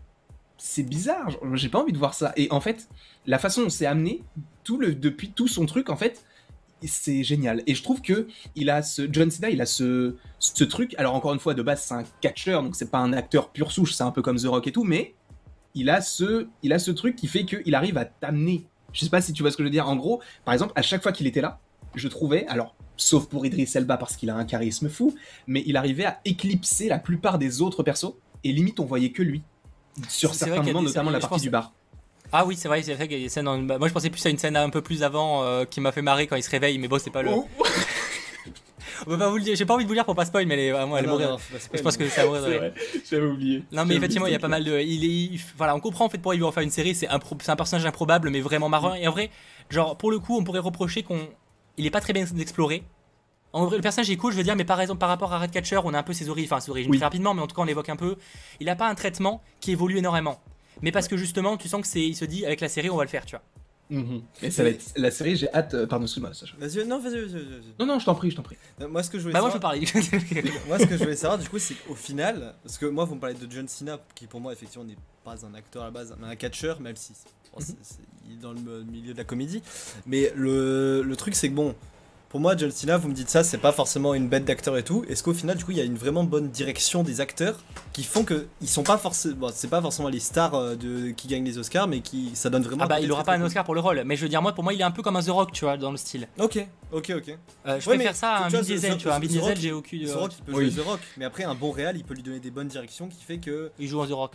c'est 0.58 0.84
bizarre, 0.84 1.30
j'ai 1.54 1.70
pas 1.70 1.80
envie 1.80 1.94
de 1.94 1.98
voir 2.00 2.14
ça. 2.16 2.34
Et 2.36 2.48
en 2.52 2.60
fait, 2.62 2.90
la 3.28 3.38
façon 3.38 3.62
dont 3.62 3.70
c'est 3.70 3.86
amené, 3.86 4.24
tout 4.64 4.78
le, 4.78 4.96
depuis 4.96 5.30
tout 5.30 5.48
son 5.48 5.66
truc, 5.68 5.90
en 5.90 5.96
fait, 5.96 6.24
c'est 6.88 7.24
génial. 7.24 7.64
Et 7.68 7.76
je 7.76 7.84
trouve 7.84 8.02
que 8.02 8.28
il 8.56 8.70
a 8.70 8.82
ce 8.82 9.08
John 9.12 9.30
Cena, 9.30 9.50
il 9.50 9.62
a 9.62 9.66
ce, 9.66 10.16
ce 10.40 10.64
truc. 10.64 10.96
Alors 10.98 11.16
encore 11.16 11.34
une 11.34 11.40
fois, 11.40 11.54
de 11.54 11.62
base, 11.62 11.84
c'est 11.84 11.94
un 11.94 12.04
catcheur, 12.22 12.64
donc 12.64 12.76
c'est 12.76 12.92
pas 12.92 13.00
un 13.00 13.14
acteur 13.14 13.50
pur 13.50 13.72
souche, 13.72 13.94
c'est 13.94 14.04
un 14.04 14.12
peu 14.12 14.22
comme 14.22 14.38
The 14.38 14.46
Rock 14.46 14.68
et 14.68 14.72
tout, 14.72 14.84
mais 14.84 15.16
il 15.76 15.90
a 15.90 16.02
ce, 16.02 16.48
il 16.64 16.74
a 16.74 16.80
ce 16.80 16.92
truc 16.92 17.16
qui 17.16 17.28
fait 17.28 17.46
qu'il 17.46 17.76
arrive 17.76 17.98
à 17.98 18.06
t'amener. 18.06 18.66
Je 18.94 19.04
sais 19.04 19.10
pas 19.10 19.22
si 19.22 19.34
tu 19.34 19.44
vois 19.44 19.52
ce 19.52 19.58
que 19.58 19.64
je 19.64 19.68
veux 19.68 19.72
dire. 19.72 19.88
En 19.88 19.96
gros, 19.96 20.22
par 20.46 20.54
exemple, 20.54 20.74
à 20.76 20.82
chaque 20.82 21.04
fois 21.04 21.12
qu'il 21.12 21.28
était 21.28 21.42
là, 21.42 21.60
je 21.96 22.08
trouvais, 22.08 22.46
alors, 22.48 22.76
sauf 22.98 23.28
pour 23.28 23.46
Idris 23.46 23.70
Elba 23.76 23.98
parce 23.98 24.16
qu'il 24.16 24.30
a 24.30 24.36
un 24.36 24.46
charisme 24.46 24.90
fou, 24.90 25.16
mais 25.48 25.64
il 25.66 25.78
arrivait 25.78 26.06
à 26.06 26.20
éclipser 26.26 26.88
la 26.88 27.00
plupart 27.00 27.38
des 27.40 27.62
autres 27.62 27.84
persos, 27.84 28.14
et 28.44 28.52
limite 28.52 28.80
on 28.80 28.86
voyait 28.86 29.12
que 29.12 29.24
lui. 29.24 29.44
Sur 30.08 30.34
certains 30.34 30.64
moments, 30.64 30.82
notamment 30.82 31.12
la 31.12 31.20
partie 31.20 31.42
du 31.42 31.50
bar. 31.50 31.74
Ah 32.32 32.46
oui, 32.46 32.56
c'est 32.56 32.68
vrai, 32.68 32.82
c'est 32.84 32.94
vrai 32.94 33.08
qu'il 33.08 33.18
y 33.18 33.22
a 33.22 33.24
des 33.24 33.30
scènes. 33.30 33.66
bah, 33.68 33.78
Moi 33.80 33.88
je 33.88 33.94
pensais 33.94 34.10
plus 34.10 34.24
à 34.26 34.30
une 34.30 34.38
scène 34.38 34.56
un 34.56 34.70
peu 34.70 34.82
plus 34.82 35.02
avant 35.04 35.44
euh, 35.44 35.66
qui 35.66 35.82
m'a 35.82 35.92
fait 35.92 36.02
marrer 36.04 36.28
quand 36.28 36.36
il 36.36 36.44
se 36.44 36.50
réveille, 36.50 36.78
mais 36.78 36.88
bon, 36.88 37.00
c'est 37.00 37.10
pas 37.10 37.22
le. 37.24 37.32
Oh. 37.34 37.48
On 39.08 39.12
peut 39.12 39.18
pas 39.18 39.30
vous 39.30 39.38
le 39.38 39.44
dire, 39.44 39.56
j'ai 39.56 39.66
pas 39.66 39.76
envie 39.76 39.86
de 39.86 39.88
vous 39.88 39.94
le 39.94 39.98
dire 40.00 40.06
pour 40.06 40.14
pas 40.16 40.26
spoil, 40.26 40.46
mais 40.46 40.56
elle 40.56 40.60
est 40.60 40.72
vraiment 40.72 40.98
elle 40.98 41.06
est 41.06 41.08
Non, 41.08 41.14
mourir. 41.14 41.38
Je 41.74 41.82
pense 41.82 41.96
que 41.96 42.08
ça 42.10 42.26
vrai, 42.26 42.74
j'avais 43.10 43.26
oublié. 43.26 43.64
Non 43.72 43.86
mais 43.86 43.96
effectivement 43.96 44.28
il 44.28 44.34
y 44.34 44.36
a 44.36 44.40
pas 44.40 44.50
mal 44.50 44.64
de 44.66 44.78
il 44.80 45.04
est 45.06 45.08
il- 45.36 45.42
voilà 45.58 45.74
on 45.74 45.80
comprend 45.80 46.06
en 46.06 46.10
fait 46.10 46.18
pourquoi 46.18 46.36
il 46.36 46.42
veut 46.42 46.46
en 46.46 46.52
faire 46.52 46.64
une 46.64 46.70
série 46.70 46.94
c'est 46.94 47.08
un 47.08 47.18
pro- 47.18 47.38
c'est 47.42 47.50
un 47.52 47.56
personnage 47.56 47.86
improbable 47.86 48.30
mais 48.30 48.42
vraiment 48.42 48.68
marrant 48.68 48.96
et 48.96 49.08
en 49.08 49.12
vrai 49.12 49.30
genre 49.70 49.98
pour 49.98 50.12
le 50.12 50.20
coup 50.20 50.38
on 50.38 50.44
pourrait 50.44 50.60
reprocher 50.60 51.04
qu'on 51.04 51.30
il 51.78 51.86
est 51.86 51.92
pas 51.92 52.02
très 52.02 52.12
bien 52.12 52.26
exploré 52.40 52.84
En 53.54 53.66
vrai, 53.68 53.78
le 53.78 53.82
personnage 53.82 54.10
est 54.12 54.18
cool, 54.18 54.34
je 54.34 54.38
veux 54.38 54.44
dire, 54.44 54.56
mais 54.58 54.66
par 54.66 54.80
exemple, 54.82 55.00
par 55.00 55.10
rapport 55.10 55.32
à 55.34 55.38
Ratcatcher, 55.40 55.80
on 55.86 55.94
a 55.94 55.98
un 56.00 56.04
peu 56.04 56.14
ses 56.14 56.28
origines, 56.30 56.50
enfin 56.52 56.60
ses 56.60 56.70
origines 56.70 56.92
Oui. 56.92 56.98
très 56.98 57.06
rapidement, 57.06 57.34
mais 57.34 57.42
en 57.42 57.48
tout 57.48 57.56
cas, 57.56 57.62
on 57.64 57.66
l'évoque 57.66 57.90
un 57.90 57.96
peu. 57.96 58.16
Il 58.60 58.68
a 58.70 58.76
pas 58.76 58.88
un 58.88 58.94
traitement 58.96 59.42
qui 59.62 59.72
évolue 59.72 59.98
énormément. 59.98 60.40
Mais 60.82 60.92
parce 60.92 61.08
que 61.08 61.18
justement, 61.18 61.58
tu 61.58 61.68
sens 61.68 61.82
que 61.82 61.88
c'est, 61.88 62.02
il 62.06 62.16
se 62.16 62.26
dit, 62.26 62.46
avec 62.46 62.62
la 62.62 62.70
série, 62.70 62.90
on 62.90 62.98
va 62.98 63.04
le 63.04 63.10
faire, 63.10 63.26
tu 63.26 63.36
vois. 63.36 63.44
Mhm. 63.92 64.22
Et 64.44 64.52
ça 64.52 64.62
va 64.62 64.70
être 64.70 64.86
la 64.98 65.10
série, 65.10 65.36
j'ai 65.36 65.52
hâte. 65.52 65.74
euh, 65.74 65.88
pardon, 65.88 66.06
excuse-moi, 66.06 66.32
Sacha. 66.34 66.54
Vas-y, 66.60 66.86
non, 66.86 67.00
vas-y, 67.00 67.14
vas-y, 67.22 67.32
vas-y. 67.34 67.74
Non, 67.80 67.88
non, 67.88 67.98
je 68.00 68.06
t'en 68.06 68.14
prie, 68.14 68.30
je 68.30 68.36
t'en 68.36 68.44
prie. 68.44 68.56
vas-y. 68.78 68.88
Moi, 68.88 69.02
ce 69.02 69.10
que 69.10 69.18
je 69.18 69.24
voulais 69.24 69.34
Bah, 69.34 69.42
moi, 69.42 69.50
je 69.50 69.54
savoir- 69.54 69.74
peux 69.74 69.80
parler. 69.80 70.52
moi, 70.68 70.78
ce 70.78 70.86
que 70.86 70.96
je 70.96 71.04
voulais 71.04 71.16
savoir, 71.16 71.40
du 71.40 71.50
coup, 71.50 71.58
c'est 71.58 71.74
qu'au 71.74 71.96
final, 71.96 72.54
parce 72.64 72.78
que 72.78 72.86
moi, 72.86 73.06
vous 73.06 73.16
me 73.16 73.20
parlez 73.20 73.36
de 73.36 73.52
John 73.52 73.68
Cena, 73.68 73.98
qui 74.14 74.28
pour 74.28 74.42
moi, 74.42 74.54
effectivement, 74.54 74.86
n'est 74.86 74.96
pas 75.24 75.44
un 75.44 75.54
acteur 75.56 75.82
à 75.82 75.86
la 75.86 75.92
base, 75.92 76.16
mais 76.22 76.28
un 76.28 76.36
catcheur, 76.36 76.80
même 76.82 76.96
si 76.96 77.14
bon, 77.52 77.60
il 78.28 78.34
est 78.34 78.38
dans 78.42 78.54
le 78.54 78.84
milieu 78.84 79.14
de 79.14 79.18
la 79.18 79.24
comédie. 79.24 79.64
Mais 80.06 80.32
le, 80.36 81.02
le 81.02 81.16
truc, 81.16 81.34
c'est 81.34 81.50
que 81.50 81.56
bon, 81.56 81.74
pour 82.30 82.40
moi, 82.40 82.56
John 82.56 82.70
Cena, 82.72 82.98
vous 82.98 83.08
me 83.10 83.14
dites 83.14 83.30
ça, 83.30 83.44
c'est 83.44 83.58
pas 83.58 83.72
forcément 83.72 84.14
une 84.14 84.28
bête 84.28 84.46
d'acteur 84.46 84.78
et 84.78 84.84
tout. 84.84 85.04
Est-ce 85.10 85.24
qu'au 85.24 85.34
final, 85.34 85.58
du 85.58 85.66
coup, 85.66 85.72
il 85.72 85.78
y 85.78 85.82
a 85.82 85.84
une 85.84 85.98
vraiment 85.98 86.24
bonne 86.24 86.50
direction 86.50 87.02
des 87.04 87.22
acteurs 87.22 87.58
qui 87.92 88.04
font 88.04 88.24
que 88.24 88.46
ils 88.62 88.68
sont 88.70 88.84
pas 88.84 88.98
forcément, 89.00 89.36
bon, 89.36 89.52
c'est 89.54 89.68
pas 89.68 89.82
forcément 89.82 90.10
les 90.10 90.20
stars 90.20 90.54
euh, 90.54 90.76
de, 90.76 91.10
qui 91.10 91.28
gagnent 91.28 91.44
les 91.44 91.58
Oscars, 91.58 91.88
mais 91.88 92.02
qui 92.02 92.32
ça 92.36 92.50
donne 92.52 92.62
vraiment. 92.62 92.84
Ah 92.84 92.88
bah, 92.88 93.00
il 93.00 93.12
aura 93.12 93.24
pas 93.24 93.34
un 93.34 93.42
Oscar 93.42 93.64
pour 93.64 93.74
le 93.74 93.82
rôle, 93.82 94.04
mais 94.06 94.16
je 94.16 94.22
veux 94.22 94.30
dire, 94.30 94.42
moi, 94.42 94.54
pour 94.54 94.64
moi, 94.64 94.74
il 94.74 94.80
est 94.80 94.84
un 94.84 94.92
peu 94.92 95.02
comme 95.02 95.16
un 95.16 95.24
The 95.24 95.30
Rock, 95.30 95.52
tu 95.54 95.66
vois, 95.66 95.76
dans 95.78 95.92
le 95.92 95.98
style. 95.98 96.28
Ok, 96.38 96.64
ok, 96.92 97.14
ok. 97.18 97.38
Euh, 97.66 97.80
je 97.80 97.90
Ouais, 97.90 97.96
préfère 97.96 98.16
ça 98.16 98.32
à 98.36 98.46
un 98.46 98.50
Vin 98.50 98.62
The- 98.62 98.66
Diesel, 98.66 98.98
tu 98.98 99.06
vois. 99.06 99.16
Un 99.16 99.20
Vin 99.20 99.28
Diesel, 99.28 99.58
j'ai 99.60 99.72
aucune. 99.72 100.06
The 100.06 100.10
euh, 100.10 100.18
Rock, 100.18 100.32
il 100.38 100.44
peut 100.44 100.54
Oui. 100.54 100.70
jouer 100.72 100.84
The 100.84 100.86
Rock, 100.86 101.00
mais 101.18 101.26
après, 101.26 101.44
un 101.46 101.56
bon 101.56 101.72
réal, 101.72 101.98
il 101.98 102.04
peut 102.04 102.14
lui 102.14 102.24
donner 102.24 102.40
des 102.40 102.52
bonnes 102.52 102.68
directions 102.68 103.08
qui 103.08 103.24
fait 103.24 103.40
que 103.40 103.72
Il 103.80 103.88
joue 103.88 104.02
un 104.02 104.08
The 104.08 104.12
Rock. 104.12 104.34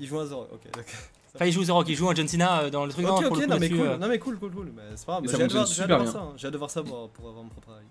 il 0.00 0.06
joue 0.06 0.18
un 0.20 0.26
The 0.26 0.32
Rock. 0.32 0.48
Ok, 0.52 0.64
d'accord. 0.66 0.84
Enfin, 1.34 1.46
il 1.46 1.52
joue 1.52 1.64
The 1.64 1.70
Rock, 1.70 1.86
il 1.88 1.96
joue 1.96 2.08
un 2.10 2.14
John 2.14 2.28
Cena 2.28 2.60
euh, 2.62 2.70
dans 2.70 2.84
le 2.84 2.92
truc. 2.92 3.06
Ok, 3.06 3.10
non, 3.10 3.16
pour 3.28 3.32
ok, 3.32 3.38
le 3.38 3.44
coup, 3.46 3.50
non, 3.52 3.58
mais 3.58 3.68
cool, 3.70 3.80
euh, 3.80 3.96
non 3.96 4.08
mais 4.08 4.18
cool, 4.18 4.38
cool, 4.38 4.50
cool. 4.52 4.72
C'est 4.96 5.06
pas 5.06 5.12
grave, 5.20 5.24
j'ai 5.30 5.42
hâte 5.42 5.88
de 5.88 5.94
voir, 5.94 6.08
ça. 6.08 6.18
hein. 6.18 6.32
J'ai 6.36 6.46
hâte 6.46 6.52
de 6.52 6.58
voir 6.58 6.70
ça 6.70 6.82
pour, 6.82 7.08
pour 7.10 7.28
avoir 7.28 7.42
mon 7.44 7.48
propre 7.50 7.70
avis. 7.70 7.86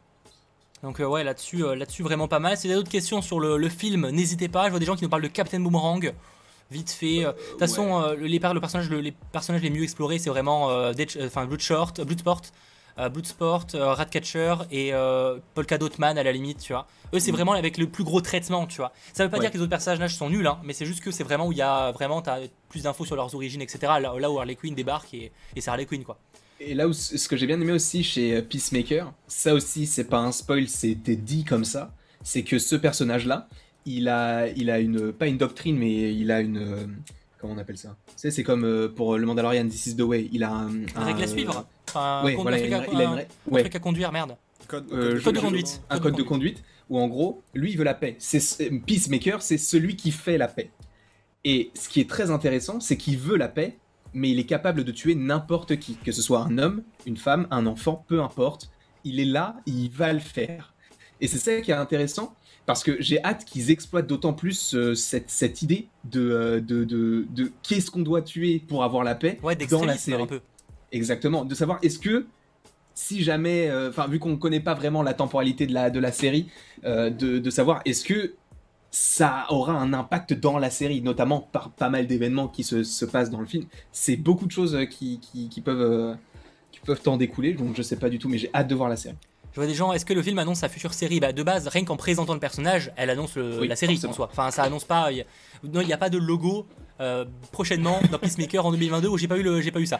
Donc 0.84 1.00
euh, 1.00 1.06
ouais, 1.06 1.24
là-dessus, 1.24 1.64
euh, 1.64 1.76
là-dessus 1.76 2.04
vraiment 2.04 2.28
pas 2.28 2.39
mal. 2.39 2.58
Si 2.58 2.68
vous 2.68 2.72
avez 2.74 2.80
d'autres 2.80 2.92
questions 2.92 3.22
sur 3.22 3.39
le, 3.39 3.58
le 3.58 3.70
film, 3.70 4.10
n'hésitez 4.10 4.48
pas. 4.48 4.66
Je 4.66 4.70
vois 4.72 4.80
des 4.80 4.86
gens 4.86 4.96
qui 4.96 5.04
nous 5.04 5.10
parlent 5.10 5.22
de 5.24 5.28
Captain 5.28 5.60
Boomerang. 5.60 6.14
Vite 6.70 6.92
fait. 6.92 7.26
euh, 7.26 7.32
De 7.34 7.38
toute 7.52 7.60
façon, 7.60 8.16
les, 8.20 8.39
par- 8.39 8.54
le 8.54 8.60
personnage, 8.62 8.89
le- 8.89 9.02
les 9.02 9.12
personnages 9.12 9.62
les 9.62 9.70
mieux 9.70 9.84
explorés, 9.84 10.20
c'est 10.20 10.30
vraiment 10.30 10.70
euh, 10.70 10.94
Dead- 10.94 11.10
euh, 11.18 11.46
Bloodshort, 11.46 11.94
Bloodsport, 12.06 12.42
euh, 12.42 12.52
Bloodsport, 12.98 13.68
euh, 13.76 13.94
Ratcatcher 13.94 14.56
et 14.72 14.94
euh, 14.94 15.38
Polka 15.54 15.78
Dot 15.78 15.98
Man 16.00 16.18
à 16.18 16.24
la 16.24 16.32
limite, 16.32 16.60
tu 16.60 16.74
vois. 16.74 16.88
Eux, 17.14 17.20
c'est 17.20 17.32
Mhm. 17.32 17.36
vraiment 17.38 17.54
avec 17.54 17.78
le 17.78 17.88
plus 17.88 18.04
gros 18.04 18.22
traitement, 18.22 18.68
tu 18.68 18.78
vois. 18.78 18.92
Ça 19.14 19.24
veut 19.24 19.30
pas 19.30 19.38
Ouais. 19.38 19.42
dire 19.42 19.52
que 19.52 19.56
les 19.58 19.62
autres 19.62 19.70
personnages 19.70 20.16
sont 20.16 20.30
nuls, 20.30 20.46
hein, 20.48 20.60
mais 20.64 20.74
c'est 20.74 20.86
juste 20.86 21.02
que 21.02 21.12
c'est 21.12 21.24
vraiment 21.24 21.48
où 21.48 21.52
il 21.52 21.58
y 21.58 21.62
a 21.62 21.92
vraiment 21.92 22.22
t'as 22.22 22.39
plus 22.70 22.84
d'infos 22.84 23.06
sur 23.06 23.16
leurs 23.16 23.34
origines, 23.36 23.62
etc. 23.62 23.80
Là, 24.02 24.14
là 24.20 24.32
où 24.32 24.39
Harley 24.39 24.56
Quinn 24.56 24.76
débarque 24.76 25.14
et, 25.14 25.32
et 25.56 25.62
c'est 25.62 25.70
Harley 25.70 25.86
Quinn, 25.86 26.04
quoi. 26.04 26.18
Et 26.60 26.74
là 26.76 26.88
où 26.88 26.94
ce 26.94 27.28
que 27.28 27.36
j'ai 27.36 27.48
bien 27.48 27.60
aimé 27.60 27.72
aussi 27.72 28.04
chez 28.04 28.36
euh, 28.38 28.42
Peacemaker, 28.42 29.12
ça 29.28 29.54
aussi 29.54 29.88
c'est 29.88 30.04
pas 30.04 30.20
un 30.20 30.32
spoil, 30.32 30.68
c'était 30.68 31.16
dit 31.16 31.44
comme 31.44 31.66
ça, 31.66 31.92
c'est 32.24 32.44
que 32.44 32.60
ce 32.60 32.76
personnage-là, 32.76 33.48
il 33.88 34.08
a, 34.10 34.48
il 34.50 34.70
a 34.70 34.78
une, 34.80 35.12
pas 35.12 35.26
une 35.26 35.39
doctrine, 35.39 35.76
mais 35.78 36.14
il 36.14 36.30
a 36.32 36.39
une, 36.39 36.58
euh, 36.58 36.86
comment 37.42 37.54
on 37.54 37.58
appelle 37.58 37.78
ça 37.78 37.98
Tu 38.08 38.14
sais, 38.18 38.32
c'est 38.32 38.44
comme 38.44 38.64
euh, 38.64 38.88
pour 38.88 39.18
le 39.18 39.26
Mandalorian, 39.26 39.68
This 39.68 39.88
is 39.88 39.96
the 39.96 40.02
way, 40.02 40.30
il 40.32 40.44
a 40.44 40.52
un, 40.52 40.70
un, 40.96 41.04
règle 41.04 41.22
à 41.22 41.26
euh, 41.26 41.28
suivre. 41.28 41.66
Enfin, 41.89 42.22
Ouais, 42.24 42.34
un 42.38 42.42
voilà, 42.42 42.58
truc 42.58 42.70
il 42.70 42.74
a 42.74 42.78
à- 42.80 42.86
une- 42.86 42.94
il 42.94 43.02
a 43.02 43.04
une 43.04 43.10
un- 43.10 43.16
rè- 43.18 43.26
un 43.50 43.52
ouais. 43.54 43.62
truc 43.62 43.76
à 43.76 43.80
conduire, 43.80 44.12
merde. 44.12 44.38
Code, 44.68 44.86
Euh, 44.94 45.20
Code 45.22 45.36
de 45.36 45.39
conduite. 45.42 45.82
un 45.89 46.00
code 46.00 46.16
de 46.16 46.24
conduite 46.24 46.64
où 46.89 46.98
en 47.00 47.08
gros, 47.08 47.42
lui 47.54 47.72
il 47.72 47.78
veut 47.78 47.84
la 47.84 47.94
paix. 47.96 48.16
C'est 48.20 48.39
ce- 48.39 48.64
Peacemaker, 48.86 49.42
c'est 49.42 49.58
celui 49.58 49.96
qui 49.96 50.12
fait 50.12 50.38
la 50.38 50.48
paix. 50.48 50.70
Et 51.44 51.72
ce 51.74 51.89
qui 51.89 52.00
est 52.00 52.10
très 52.10 52.30
intéressant, 52.32 52.80
c'est 52.80 52.96
qu'il 52.98 53.18
veut 53.18 53.36
la 53.38 53.48
paix, 53.48 53.78
mais 54.14 54.30
il 54.30 54.39
est 54.39 54.46
capable 54.46 54.84
de 54.84 54.92
tuer 54.92 55.16
n'importe 55.16 55.78
qui, 55.80 55.96
que 55.96 56.12
ce 56.12 56.22
soit 56.22 56.42
un 56.42 56.58
homme, 56.60 56.84
une 57.06 57.18
femme, 57.18 57.48
un 57.52 57.66
enfant, 57.66 58.06
peu 58.08 58.22
importe. 58.22 58.70
Il 59.04 59.20
est 59.20 59.26
là, 59.26 59.56
il 59.66 59.89
va 59.89 60.14
le 60.14 60.20
faire. 60.20 60.74
Et 61.20 61.28
c'est 61.28 61.38
ça 61.39 61.60
qui 61.62 61.72
est 61.72 61.76
intéressant, 61.76 62.36
parce 62.66 62.84
que 62.84 63.01
j'ai 63.01 63.24
hâte 63.24 63.45
qu'ils 63.45 63.72
exploitent 63.72 64.07
d'autant 64.07 64.34
plus 64.34 64.76
euh, 64.76 64.93
cette, 64.95 65.30
cette 65.30 65.62
idée 65.62 65.88
de, 66.05 66.22
euh, 66.22 66.59
de, 66.62 66.84
de, 66.84 67.26
de 67.30 67.51
qu'est-ce 67.64 67.89
qu'on 67.91 68.01
doit 68.01 68.22
tuer 68.22 68.59
pour 68.68 68.84
avoir 68.84 69.03
la 69.03 69.16
paix 69.16 69.39
Ouais, 69.43 69.55
dans 69.55 69.84
la 69.84 69.97
série. 69.97 70.24
un 70.24 70.28
peu. 70.28 70.41
Exactement, 70.91 71.45
de 71.45 71.55
savoir 71.55 71.80
est-ce 71.84 71.99
que 71.99 72.28
si 72.93 73.24
jamais, 73.24 73.70
euh, 73.70 73.89
enfin 73.89 74.07
vu 74.07 74.20
qu'on 74.20 74.30
ne 74.32 74.36
connaît 74.36 74.59
pas 74.59 74.74
vraiment 74.74 75.01
la 75.03 75.14
temporalité 75.14 75.66
de 75.66 75.74
la, 75.74 75.89
de 75.89 75.99
la 75.99 76.12
série, 76.12 76.47
de, 76.84 77.09
de 77.39 77.49
savoir 77.49 77.82
est-ce 77.86 78.03
que 78.03 78.36
ça 78.93 79.45
aura 79.49 79.74
un 79.74 79.93
impact 79.93 80.34
dans 80.34 80.57
la 80.57 80.70
série, 80.70 81.01
notamment 81.01 81.39
par 81.39 81.72
pas 81.72 81.89
mal 81.89 82.07
d'événements 82.07 82.49
qui 82.49 82.64
se, 82.64 82.84
se 82.84 83.05
passent 83.05 83.30
dans 83.30 83.39
le 83.39 83.45
film. 83.45 83.66
C'est 83.93 84.18
beaucoup 84.18 84.45
de 84.45 84.51
choses 84.51 84.78
qui, 84.89 85.20
qui, 85.22 85.47
qui 85.47 85.62
peuvent, 85.62 86.18
qui 86.72 86.82
peuvent 86.82 87.01
en 87.05 87.16
découler, 87.16 87.53
donc 87.53 87.76
je 87.76 87.82
sais 87.82 87.95
pas 87.95 88.09
du 88.09 88.20
tout, 88.20 88.28
mais 88.28 88.38
j'ai 88.38 88.49
hâte 88.53 88.68
de 88.68 88.76
voir 88.76 88.89
la 88.89 88.97
série. 88.97 89.16
Je 89.52 89.56
vois 89.60 89.68
des 89.68 89.74
gens, 89.74 89.91
est-ce 89.91 90.06
que 90.06 90.14
le 90.14 90.22
film 90.24 90.39
annonce 90.39 90.60
sa 90.60 90.70
future 90.70 90.93
série? 90.93 91.20
Bah 91.20 91.34
de 91.34 91.43
base, 91.43 91.68
rien 91.68 91.84
qu'en 91.84 91.97
présentant 91.97 92.34
le 92.34 92.39
personnage, 92.39 92.91
elle 92.95 93.10
annonce 93.10 93.36
le- 93.36 93.60
Oui, 93.60 93.68
la 93.68 93.76
série 93.76 93.93
forcément. 93.95 94.14
en 94.14 94.16
soi. 94.16 94.30
Enfin, 94.32 94.49
ça 94.52 94.64
annonce 94.64 94.86
pas. 94.86 95.12
y 95.12 95.26
Non, 95.64 95.82
il 95.82 95.88
n'y 95.88 95.93
a 95.93 95.97
pas 95.97 96.10
de 96.10 96.18
logo 96.18 96.66
euh, 97.02 97.26
prochainement 97.52 97.99
dans 98.12 98.18
Peacemaker 98.18 98.66
en 98.66 98.72
2022 98.72 99.10
où 99.10 99.18
j'ai 99.18 99.28
pas 99.28 99.38
eu 99.38 99.43
le, 99.43 99.60
j'ai 99.62 99.72
pas 99.72 99.80
eu 99.80 99.86
ça. 99.86 99.99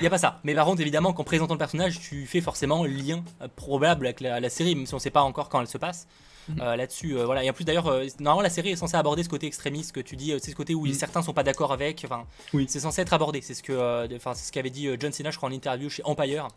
Il 0.00 0.04
y 0.04 0.06
a 0.06 0.10
pas 0.10 0.18
ça. 0.18 0.40
Mais 0.42 0.54
par 0.54 0.64
contre, 0.66 0.80
évidemment, 0.80 1.12
qu'en 1.12 1.22
présentant 1.24 1.54
le 1.54 1.58
personnage, 1.58 2.00
tu 2.00 2.26
fais 2.26 2.40
forcément 2.40 2.84
lien 2.84 3.22
euh, 3.40 3.46
probable 3.54 4.06
avec 4.06 4.20
la, 4.20 4.40
la 4.40 4.50
série, 4.50 4.74
même 4.74 4.86
si 4.86 4.94
on 4.94 4.98
sait 4.98 5.10
pas 5.10 5.22
encore 5.22 5.48
quand 5.48 5.60
elle 5.60 5.68
se 5.68 5.78
passe. 5.78 6.08
Mhm. 6.48 6.56
Euh, 6.60 6.74
Là-dessus, 6.76 7.16
euh, 7.16 7.24
voilà. 7.24 7.44
Et 7.44 7.50
en 7.50 7.52
plus, 7.52 7.64
d'ailleurs, 7.64 7.86
euh, 7.86 8.04
normalement, 8.18 8.42
la 8.42 8.50
série 8.50 8.70
est 8.70 8.76
censée 8.76 8.96
aborder 8.96 9.22
ce 9.22 9.28
côté 9.28 9.46
extrémiste 9.46 9.92
que 9.92 10.00
tu 10.00 10.16
dis, 10.16 10.32
c'est 10.42 10.50
ce 10.50 10.56
côté 10.56 10.74
où 10.74 10.86
Mhm. 10.86 10.92
certains 10.94 11.22
sont 11.22 11.32
pas 11.34 11.44
d'accord 11.44 11.72
avec. 11.72 12.02
Enfin, 12.04 12.24
Oui. 12.52 12.66
c'est 12.68 12.80
censé 12.80 13.00
être 13.02 13.12
abordé. 13.12 13.42
C'est 13.42 13.54
ce 13.54 13.62
que, 13.62 14.08
enfin, 14.16 14.34
c'est 14.34 14.44
ce 14.46 14.50
qu'avait 14.50 14.70
dit 14.70 14.88
John 14.98 15.12
Cena, 15.12 15.30
je 15.30 15.36
crois, 15.36 15.48
en 15.48 15.52
interview 15.52 15.88
chez 15.88 16.02
Empire. 16.04 16.48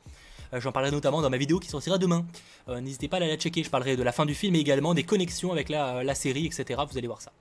Euh, 0.54 0.60
J'en 0.62 0.72
parlerai 0.72 0.92
notamment 0.92 1.22
dans 1.22 1.30
ma 1.30 1.38
vidéo 1.38 1.60
qui 1.60 1.70
sortira 1.70 1.98
demain. 1.98 2.26
Euh, 2.70 2.82
N'hésitez 2.82 3.08
pas 3.08 3.18
à 3.18 3.20
aller 3.22 3.30
la 3.30 3.38
checker. 3.38 3.64
Je 3.64 3.70
parlerai 3.70 3.96
de 3.96 4.04
la 4.04 4.12
fin 4.12 4.26
du 4.26 4.36
film 4.36 4.56
et 4.56 4.60
également 4.60 4.94
des 4.94 5.04
connexions 5.04 5.52
avec 5.52 5.70
la, 5.70 6.04
la 6.04 6.16
série, 6.16 6.46
etc. 6.46 6.82
Vous 6.90 6.98
allez 6.98 7.08
voir 7.08 7.22
ça. 7.22 7.32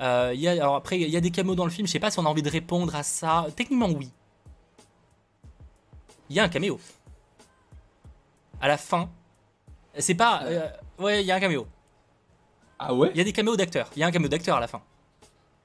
Euh, 0.00 0.32
il 0.34 0.40
y 0.40 0.48
a, 0.48 0.52
alors 0.52 0.76
après, 0.76 0.98
il 1.00 1.08
y 1.08 1.16
a 1.16 1.20
des 1.20 1.30
cameos 1.30 1.54
dans 1.54 1.64
le 1.64 1.70
film. 1.70 1.86
Je 1.86 1.92
sais 1.92 2.00
pas 2.00 2.10
si 2.10 2.18
on 2.18 2.26
a 2.26 2.28
envie 2.28 2.42
de 2.42 2.50
répondre 2.50 2.94
à 2.94 3.02
ça. 3.02 3.46
Techniquement, 3.56 3.88
oui. 3.90 4.10
Il 6.30 6.36
y 6.36 6.40
a 6.40 6.44
un 6.44 6.48
caméo. 6.48 6.80
À 8.60 8.68
la 8.68 8.76
fin. 8.78 9.10
C'est 9.98 10.14
pas. 10.14 10.42
euh, 10.44 10.68
ouais, 10.98 11.22
il 11.22 11.26
y 11.26 11.30
a 11.32 11.36
un 11.36 11.40
caméo. 11.40 11.66
Ah 12.78 12.92
ouais? 12.94 13.10
Il 13.14 13.18
y 13.18 13.20
a 13.20 13.24
des 13.24 13.32
caméos 13.32 13.56
d'acteurs. 13.56 13.88
Il 13.94 14.00
y 14.00 14.02
a 14.02 14.06
un 14.06 14.10
caméo 14.10 14.28
d'acteur 14.28 14.56
à 14.56 14.60
la 14.60 14.66
fin. 14.68 14.82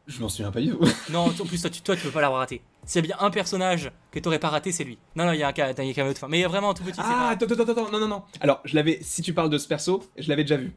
Je 0.10 0.20
m'en 0.22 0.28
souviens 0.28 0.52
pas 0.52 0.60
du 0.60 0.72
tout. 0.72 0.80
Non, 1.12 1.28
en 1.28 1.46
plus, 1.46 1.62
toi 1.62 1.70
tu, 1.70 1.82
toi, 1.82 1.96
tu 1.96 2.02
peux 2.02 2.10
pas 2.12 2.22
l'avoir 2.22 2.40
raté. 2.40 2.62
S'il 2.84 3.02
y 3.06 3.06
a 3.06 3.16
bien 3.16 3.18
un 3.26 3.30
personnage 3.30 3.92
que 4.12 4.20
t'aurais 4.20 4.40
pas 4.40 4.50
raté, 4.50 4.72
c'est 4.72 4.84
lui. 4.84 4.98
Non, 5.16 5.26
non, 5.26 5.34
il 5.34 5.40
y 5.40 5.44
a 5.44 5.48
un, 5.50 5.54
ca- 5.56 5.72
il 5.72 5.78
y 5.86 5.88
a 5.88 5.92
un 5.92 5.94
caméo 5.94 6.14
de 6.14 6.18
fin. 6.18 6.28
Mais 6.28 6.44
vraiment 6.46 6.74
tout 6.74 6.84
petit, 6.84 7.00
ah, 7.02 7.30
attends, 7.30 7.46
attends, 7.46 7.64
attends, 7.72 7.92
non, 7.92 8.00
non, 8.00 8.08
non. 8.08 8.24
Alors, 8.42 8.60
je 8.66 8.76
l'avais, 8.76 8.98
si 9.04 9.22
tu 9.22 9.34
parles 9.34 9.50
de 9.52 9.58
ce 9.60 9.68
perso, 9.68 10.04
je 10.18 10.28
l'avais 10.30 10.44
déjà 10.44 10.58
vu. 10.58 10.72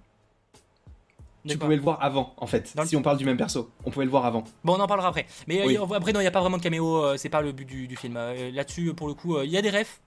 Tu 1.45 1.49
D'accord. 1.49 1.63
pouvais 1.67 1.77
le 1.77 1.83
voir 1.83 1.99
avant, 2.03 2.35
en 2.37 2.47
fait. 2.47 2.73
Dans 2.77 2.83
le- 2.83 2.89
Si 2.89 2.95
on 2.95 3.03
parle 3.03 3.17
du 3.17 3.25
même 3.25 3.37
perso, 3.39 3.71
on 3.87 3.91
pouvait 3.91 4.05
le 4.05 4.11
voir 4.11 4.27
avant. 4.27 4.45
Bon, 4.65 4.77
on 4.77 4.81
en 4.81 4.87
parlera 4.87 5.09
après. 5.09 5.27
Mais 5.49 5.63
euh, 5.63 5.67
Oui. 5.67 5.75
y 5.75 5.77
a- 5.77 5.97
après, 5.97 6.13
non, 6.13 6.21
il 6.21 6.25
n'y 6.25 6.29
a 6.29 6.31
pas 6.31 6.41
vraiment 6.43 6.59
de 6.59 6.63
caméo, 6.63 7.03
euh, 7.03 7.17
c'est 7.17 7.31
pas 7.31 7.41
le 7.41 7.53
but 7.53 7.65
du, 7.65 7.89
du 7.89 7.97
film. 7.97 8.17
Euh, 8.17 8.51
Là-dessus, 8.53 8.93
pour 8.95 9.09
le 9.09 9.15
coup, 9.15 9.41
il 9.41 9.51
y 9.51 9.57
a 9.57 9.63
des 9.63 9.71
refs 9.71 10.01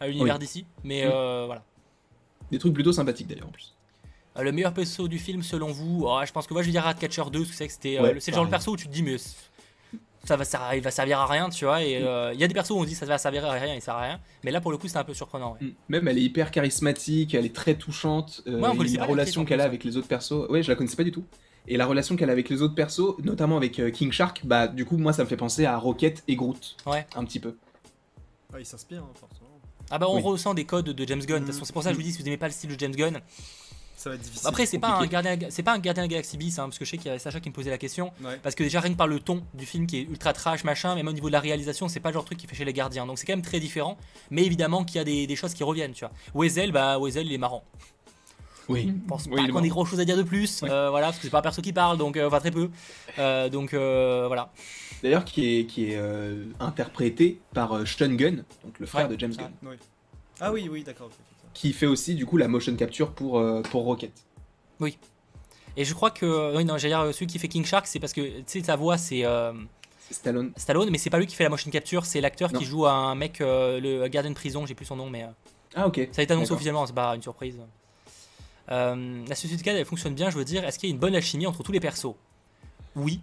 à 0.00 0.06
l'univers 0.08 0.34
Oui. 0.36 0.40
d'ici, 0.40 0.66
mais 0.84 1.04
Oui. 1.04 1.12
euh, 1.14 1.44
voilà. 1.46 1.62
Des 2.50 2.58
trucs 2.58 2.72
plutôt 2.72 2.92
sympathiques 2.92 3.28
d'ailleurs 3.28 3.46
en 3.48 3.52
plus. 3.52 3.76
Euh, 4.38 4.42
le 4.42 4.52
meilleur 4.52 4.72
perso 4.72 5.08
du 5.08 5.18
film, 5.18 5.42
selon 5.42 5.72
vous, 5.72 6.04
oh, 6.06 6.20
je 6.24 6.30
pense 6.32 6.46
que 6.46 6.54
moi 6.54 6.62
je 6.62 6.66
vais 6.66 6.72
dire 6.72 6.82
Ratcatcher 6.84 7.22
2, 7.32 7.38
parce 7.40 7.50
que 7.50 7.56
c'est 7.56 7.66
que 7.66 7.72
c'était. 7.72 7.98
euh, 7.98 8.02
Ouais, 8.02 8.12
le- 8.14 8.20
c'est 8.20 8.30
le 8.30 8.36
genre 8.36 8.44
de 8.46 8.50
perso 8.50 8.72
où 8.72 8.76
tu 8.76 8.86
te 8.86 8.92
dis, 8.92 9.02
mais 9.02 9.16
ça 10.24 10.36
va, 10.36 10.44
ça, 10.44 10.76
il 10.76 10.82
va 10.82 10.90
servir 10.90 11.18
à 11.18 11.26
rien, 11.26 11.48
tu 11.48 11.64
vois. 11.64 11.82
Et 11.82 11.96
euh, 12.02 12.32
il 12.32 12.38
y 12.38 12.44
a 12.44 12.48
des 12.48 12.54
persos 12.54 12.70
où 12.70 12.76
on 12.78 12.82
se 12.84 12.88
dit 12.88 12.94
ça 12.94 13.06
va 13.06 13.18
servir 13.18 13.44
à 13.44 13.52
rien, 13.52 13.74
il 13.74 13.80
sert 13.82 13.94
à 13.94 14.02
rien. 14.02 14.20
Mais 14.44 14.50
là, 14.52 14.60
pour 14.60 14.70
le 14.70 14.78
coup, 14.78 14.86
c'était 14.86 14.98
un 15.00 15.04
peu 15.04 15.14
surprenant. 15.14 15.56
ouais. 15.60 15.66
Mm. 15.68 15.72
Même 15.88 16.08
elle 16.08 16.18
est 16.18 16.22
hyper 16.22 16.50
charismatique, 16.50 17.34
elle 17.34 17.46
est 17.46 17.54
très 17.54 17.74
touchante. 17.74 18.42
euh, 18.46 18.60
Ouais, 18.60 18.68
on 18.68 18.74
et 18.74 18.76
connaissait 18.76 18.98
la 18.98 19.04
relation 19.06 19.44
qu'elle 19.44 19.60
a 19.60 19.64
avec 19.64 19.82
les 19.82 19.96
autres 19.96 20.08
persos, 20.08 20.48
ouais, 20.48 20.62
je 20.62 20.68
la 20.70 20.76
connaissais 20.76 20.96
pas 20.96 21.04
du 21.04 21.12
tout. 21.12 21.24
Et 21.66 21.76
la 21.76 21.86
relation 21.86 22.16
qu'elle 22.16 22.28
a 22.30 22.32
avec 22.32 22.48
les 22.48 22.62
autres 22.62 22.74
persos, 22.74 23.16
notamment 23.24 23.56
avec 23.56 23.78
euh, 23.80 23.90
King 23.90 24.12
Shark, 24.12 24.42
bah 24.44 24.66
du 24.68 24.84
coup 24.86 24.96
moi 24.96 25.12
ça 25.12 25.22
me 25.24 25.28
fait 25.28 25.36
penser 25.36 25.66
à 25.66 25.76
Rocket 25.76 26.22
et 26.28 26.34
Groot. 26.36 26.76
Ouais. 26.86 27.06
Un 27.16 27.24
petit 27.24 27.38
peu. 27.40 27.54
Ouais, 28.52 28.62
il 28.62 28.66
s'inspire, 28.66 29.02
hein, 29.02 29.10
forcément. 29.14 29.46
Ah 29.90 29.98
bah, 29.98 30.06
on 30.08 30.16
Oui. 30.16 30.22
ressent 30.22 30.54
des 30.54 30.64
codes 30.64 30.86
de 30.90 31.06
James 31.06 31.20
Gunn. 31.20 31.40
De 31.40 31.44
toute 31.46 31.54
façon, 31.54 31.64
c'est 31.64 31.72
pour 31.72 31.82
ça 31.82 31.90
que 31.90 31.94
je 31.96 32.00
vous 32.00 32.04
dis, 32.06 32.12
si 32.12 32.22
vous 32.22 32.26
aimez 32.28 32.36
pas 32.36 32.46
le 32.46 32.52
style 32.52 32.70
de 32.74 32.78
James 32.78 32.94
Gunn, 32.94 33.20
Ça 34.00 34.08
va 34.08 34.14
être 34.16 34.22
difficile. 34.22 34.48
Après, 34.48 34.64
c'est 34.64 34.78
pas 34.78 34.94
un 34.98 35.06
gardien, 35.06 35.36
c'est 35.50 35.62
pas 35.62 35.74
un 35.74 35.78
gardien 35.78 36.04
de 36.04 36.08
la 36.08 36.12
Galaxy 36.12 36.38
bis, 36.38 36.58
hein, 36.58 36.64
parce 36.64 36.78
que 36.78 36.86
je 36.86 36.90
sais 36.90 36.96
qu'il 36.96 37.08
y 37.08 37.10
avait 37.10 37.18
Sacha 37.18 37.38
qui 37.38 37.50
me 37.50 37.54
posait 37.54 37.68
la 37.68 37.76
question. 37.76 38.12
Ouais. 38.24 38.38
Parce 38.42 38.54
que 38.54 38.62
déjà 38.62 38.80
rien 38.80 38.92
que 38.92 38.96
par 38.96 39.06
le 39.06 39.20
ton 39.20 39.42
du 39.52 39.66
film 39.66 39.86
qui 39.86 39.98
est 39.98 40.02
ultra 40.04 40.32
trash 40.32 40.64
machin, 40.64 40.94
mais 40.94 41.02
même 41.02 41.08
au 41.08 41.12
niveau 41.12 41.26
de 41.28 41.32
la 41.34 41.40
réalisation, 41.40 41.86
c'est 41.86 42.00
pas 42.00 42.08
le 42.08 42.14
genre 42.14 42.22
de 42.22 42.28
truc 42.28 42.38
qui 42.38 42.46
fait 42.46 42.54
chez 42.56 42.64
les 42.64 42.72
gardiens. 42.72 43.04
Donc 43.04 43.18
c'est 43.18 43.26
quand 43.26 43.34
même 43.34 43.42
très 43.42 43.60
différent. 43.60 43.98
Mais 44.30 44.42
évidemment 44.44 44.84
qu'il 44.84 44.96
y 44.96 45.00
a 45.00 45.04
des, 45.04 45.26
des 45.26 45.36
choses 45.36 45.52
qui 45.52 45.62
reviennent, 45.64 45.92
tu 45.92 46.06
vois. 46.06 46.12
Weasel, 46.34 46.72
bah 46.72 46.98
Weasel 46.98 47.26
il 47.26 47.32
est 47.34 47.38
marrant. 47.38 47.62
Oui. 48.70 48.86
Je 48.86 49.06
pense 49.06 49.26
Oui, 49.30 49.46
pas 49.46 49.52
qu'on 49.52 49.62
ait 49.64 49.68
grand 49.68 49.84
chose 49.84 50.00
à 50.00 50.06
dire 50.06 50.16
de 50.16 50.22
plus, 50.22 50.62
euh, 50.62 50.88
voilà, 50.88 51.08
parce 51.08 51.18
que 51.18 51.24
c'est 51.24 51.30
pas 51.30 51.40
un 51.40 51.42
perso 51.42 51.60
qui 51.60 51.72
parle, 51.74 51.98
donc 51.98 52.16
euh, 52.16 52.26
enfin 52.28 52.38
très 52.40 52.52
peu. 52.52 52.70
Euh, 53.18 53.50
donc 53.50 53.74
euh, 53.74 54.24
voilà. 54.28 54.50
D'ailleurs 55.02 55.26
qui 55.26 55.58
est, 55.58 55.66
qui 55.66 55.90
est 55.90 55.96
euh, 55.96 56.44
interprété 56.58 57.38
par 57.52 57.72
euh, 57.76 57.84
Sean 57.84 58.14
Gunn, 58.14 58.44
donc 58.64 58.78
le 58.78 58.86
frère 58.86 59.08
Ouais. 59.08 59.14
de 59.16 59.20
James 59.20 59.32
Ah. 59.38 59.42
Gunn, 59.42 59.52
Oui. 59.70 59.76
Ah 60.40 60.52
oui, 60.52 60.68
oui, 60.70 60.84
d'accord. 60.84 61.10
Qui 61.54 61.72
fait 61.72 61.86
aussi 61.86 62.14
du 62.14 62.26
coup 62.26 62.36
la 62.36 62.48
motion 62.48 62.74
capture 62.76 63.12
pour, 63.12 63.38
euh, 63.38 63.62
pour 63.62 63.84
Rocket. 63.84 64.12
Et 65.76 65.84
je 65.84 65.94
crois 65.94 66.10
que, 66.10 66.56
oui 66.56 66.64
non, 66.64 66.78
j'allais 66.78 66.94
dire 66.94 67.14
celui 67.14 67.26
qui 67.28 67.38
fait 67.38 67.48
King 67.48 67.64
Shark, 67.64 67.86
c'est 67.86 68.00
parce 68.00 68.12
que 68.12 68.20
tu 68.20 68.42
sais 68.46 68.62
sa 68.62 68.74
voix 68.76 68.98
c'est 68.98 69.24
euh, 69.24 69.52
C'est 70.08 70.14
Stallone. 70.14 70.52
Stallone, 70.56 70.90
mais 70.90 70.98
c'est 70.98 71.10
pas 71.10 71.18
lui 71.18 71.26
qui 71.28 71.36
fait 71.36 71.44
la 71.44 71.48
motion 71.50 71.70
capture, 71.70 72.04
c'est 72.06 72.20
l'acteur 72.20 72.52
qui 72.52 72.64
joue 72.64 72.86
un 72.86 73.14
mec, 73.14 73.40
euh, 73.40 73.78
le 73.80 74.08
gardien 74.08 74.30
de 74.30 74.36
prison, 74.36 74.66
j'ai 74.66 74.74
plus 74.74 74.84
son 74.86 74.96
nom, 74.96 75.08
mais. 75.08 75.22
euh, 75.22 75.28
Ah 75.76 75.86
ok. 75.86 76.08
Ça 76.12 76.20
a 76.20 76.24
été 76.24 76.32
annoncé 76.32 76.52
officiellement, 76.52 76.84
c'est 76.86 76.92
pas 76.94 77.14
une 77.14 77.22
surprise. 77.22 77.56
Euh, 78.70 79.24
la 79.28 79.34
Suicide 79.34 79.58
Squad, 79.60 79.76
elle 79.76 79.84
fonctionne 79.84 80.14
bien, 80.14 80.30
je 80.30 80.36
veux 80.36 80.44
dire. 80.44 80.64
Est-ce 80.64 80.78
qu'il 80.78 80.88
y 80.88 80.92
a 80.92 80.94
une 80.94 81.00
bonne 81.00 81.14
alchimie 81.14 81.46
entre 81.46 81.62
tous 81.62 81.72
les 81.72 81.80
persos? 81.80 82.14
Oui. 82.96 83.20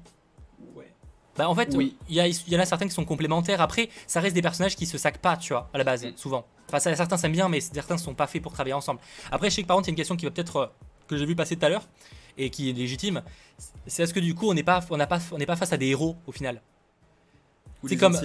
Ouais. 0.75 0.91
Bah 1.37 1.49
en 1.49 1.55
fait, 1.55 1.73
Oui. 1.75 1.95
il 2.09 2.15
y, 2.15 2.19
a- 2.21 2.27
il 2.27 2.35
y 2.47 2.55
en 2.55 2.59
a 2.59 2.65
certains 2.65 2.85
qui 2.87 2.93
sont 2.93 3.05
complémentaires. 3.05 3.61
Après, 3.61 3.89
ça 4.07 4.19
reste 4.21 4.35
des 4.35 4.41
personnages 4.41 4.75
qui 4.75 4.85
se 4.85 4.97
sacent 4.97 5.17
pas, 5.21 5.35
tu 5.37 5.53
vois, 5.53 5.69
à 5.73 5.77
la 5.77 5.83
base, 5.83 6.05
Mm. 6.05 6.11
souvent. 6.15 6.45
Enfin, 6.67 6.79
ça, 6.79 6.95
certains 6.95 7.17
s'aiment 7.17 7.31
bien, 7.31 7.49
mais 7.49 7.61
certains 7.61 7.97
sont 7.97 8.13
pas 8.13 8.27
faits 8.27 8.41
pour 8.41 8.51
travailler 8.53 8.73
ensemble. 8.73 8.99
Après, 9.31 9.49
je 9.49 9.55
sais 9.55 9.61
que 9.63 9.67
par 9.67 9.77
contre, 9.77 9.87
il 9.87 9.91
y 9.91 9.93
a 9.93 9.93
une 9.93 9.97
question 9.97 10.15
qui 10.17 10.25
va 10.25 10.31
peut-être 10.31 10.55
euh, 10.57 10.65
que 11.07 11.17
j'ai 11.17 11.25
vu 11.25 11.35
passer 11.35 11.55
tout 11.55 11.65
à 11.65 11.69
l'heure 11.69 11.87
et 12.37 12.49
qui 12.49 12.69
est 12.69 12.73
légitime. 12.73 13.21
C'est 13.87 14.03
est-ce 14.03 14.13
que 14.13 14.19
du 14.19 14.35
coup, 14.35 14.49
on 14.49 14.53
n'est 14.53 14.63
pas, 14.63 14.81
on 14.89 14.97
n'a 14.97 15.07
pas, 15.07 15.19
on 15.31 15.37
n'est 15.37 15.45
pas 15.45 15.55
face 15.55 15.71
à 15.73 15.77
des 15.77 15.87
héros 15.87 16.15
au 16.27 16.31
final? 16.31 16.61
Ou 17.83 17.87
C'est 17.87 17.95
comme- 17.97 18.17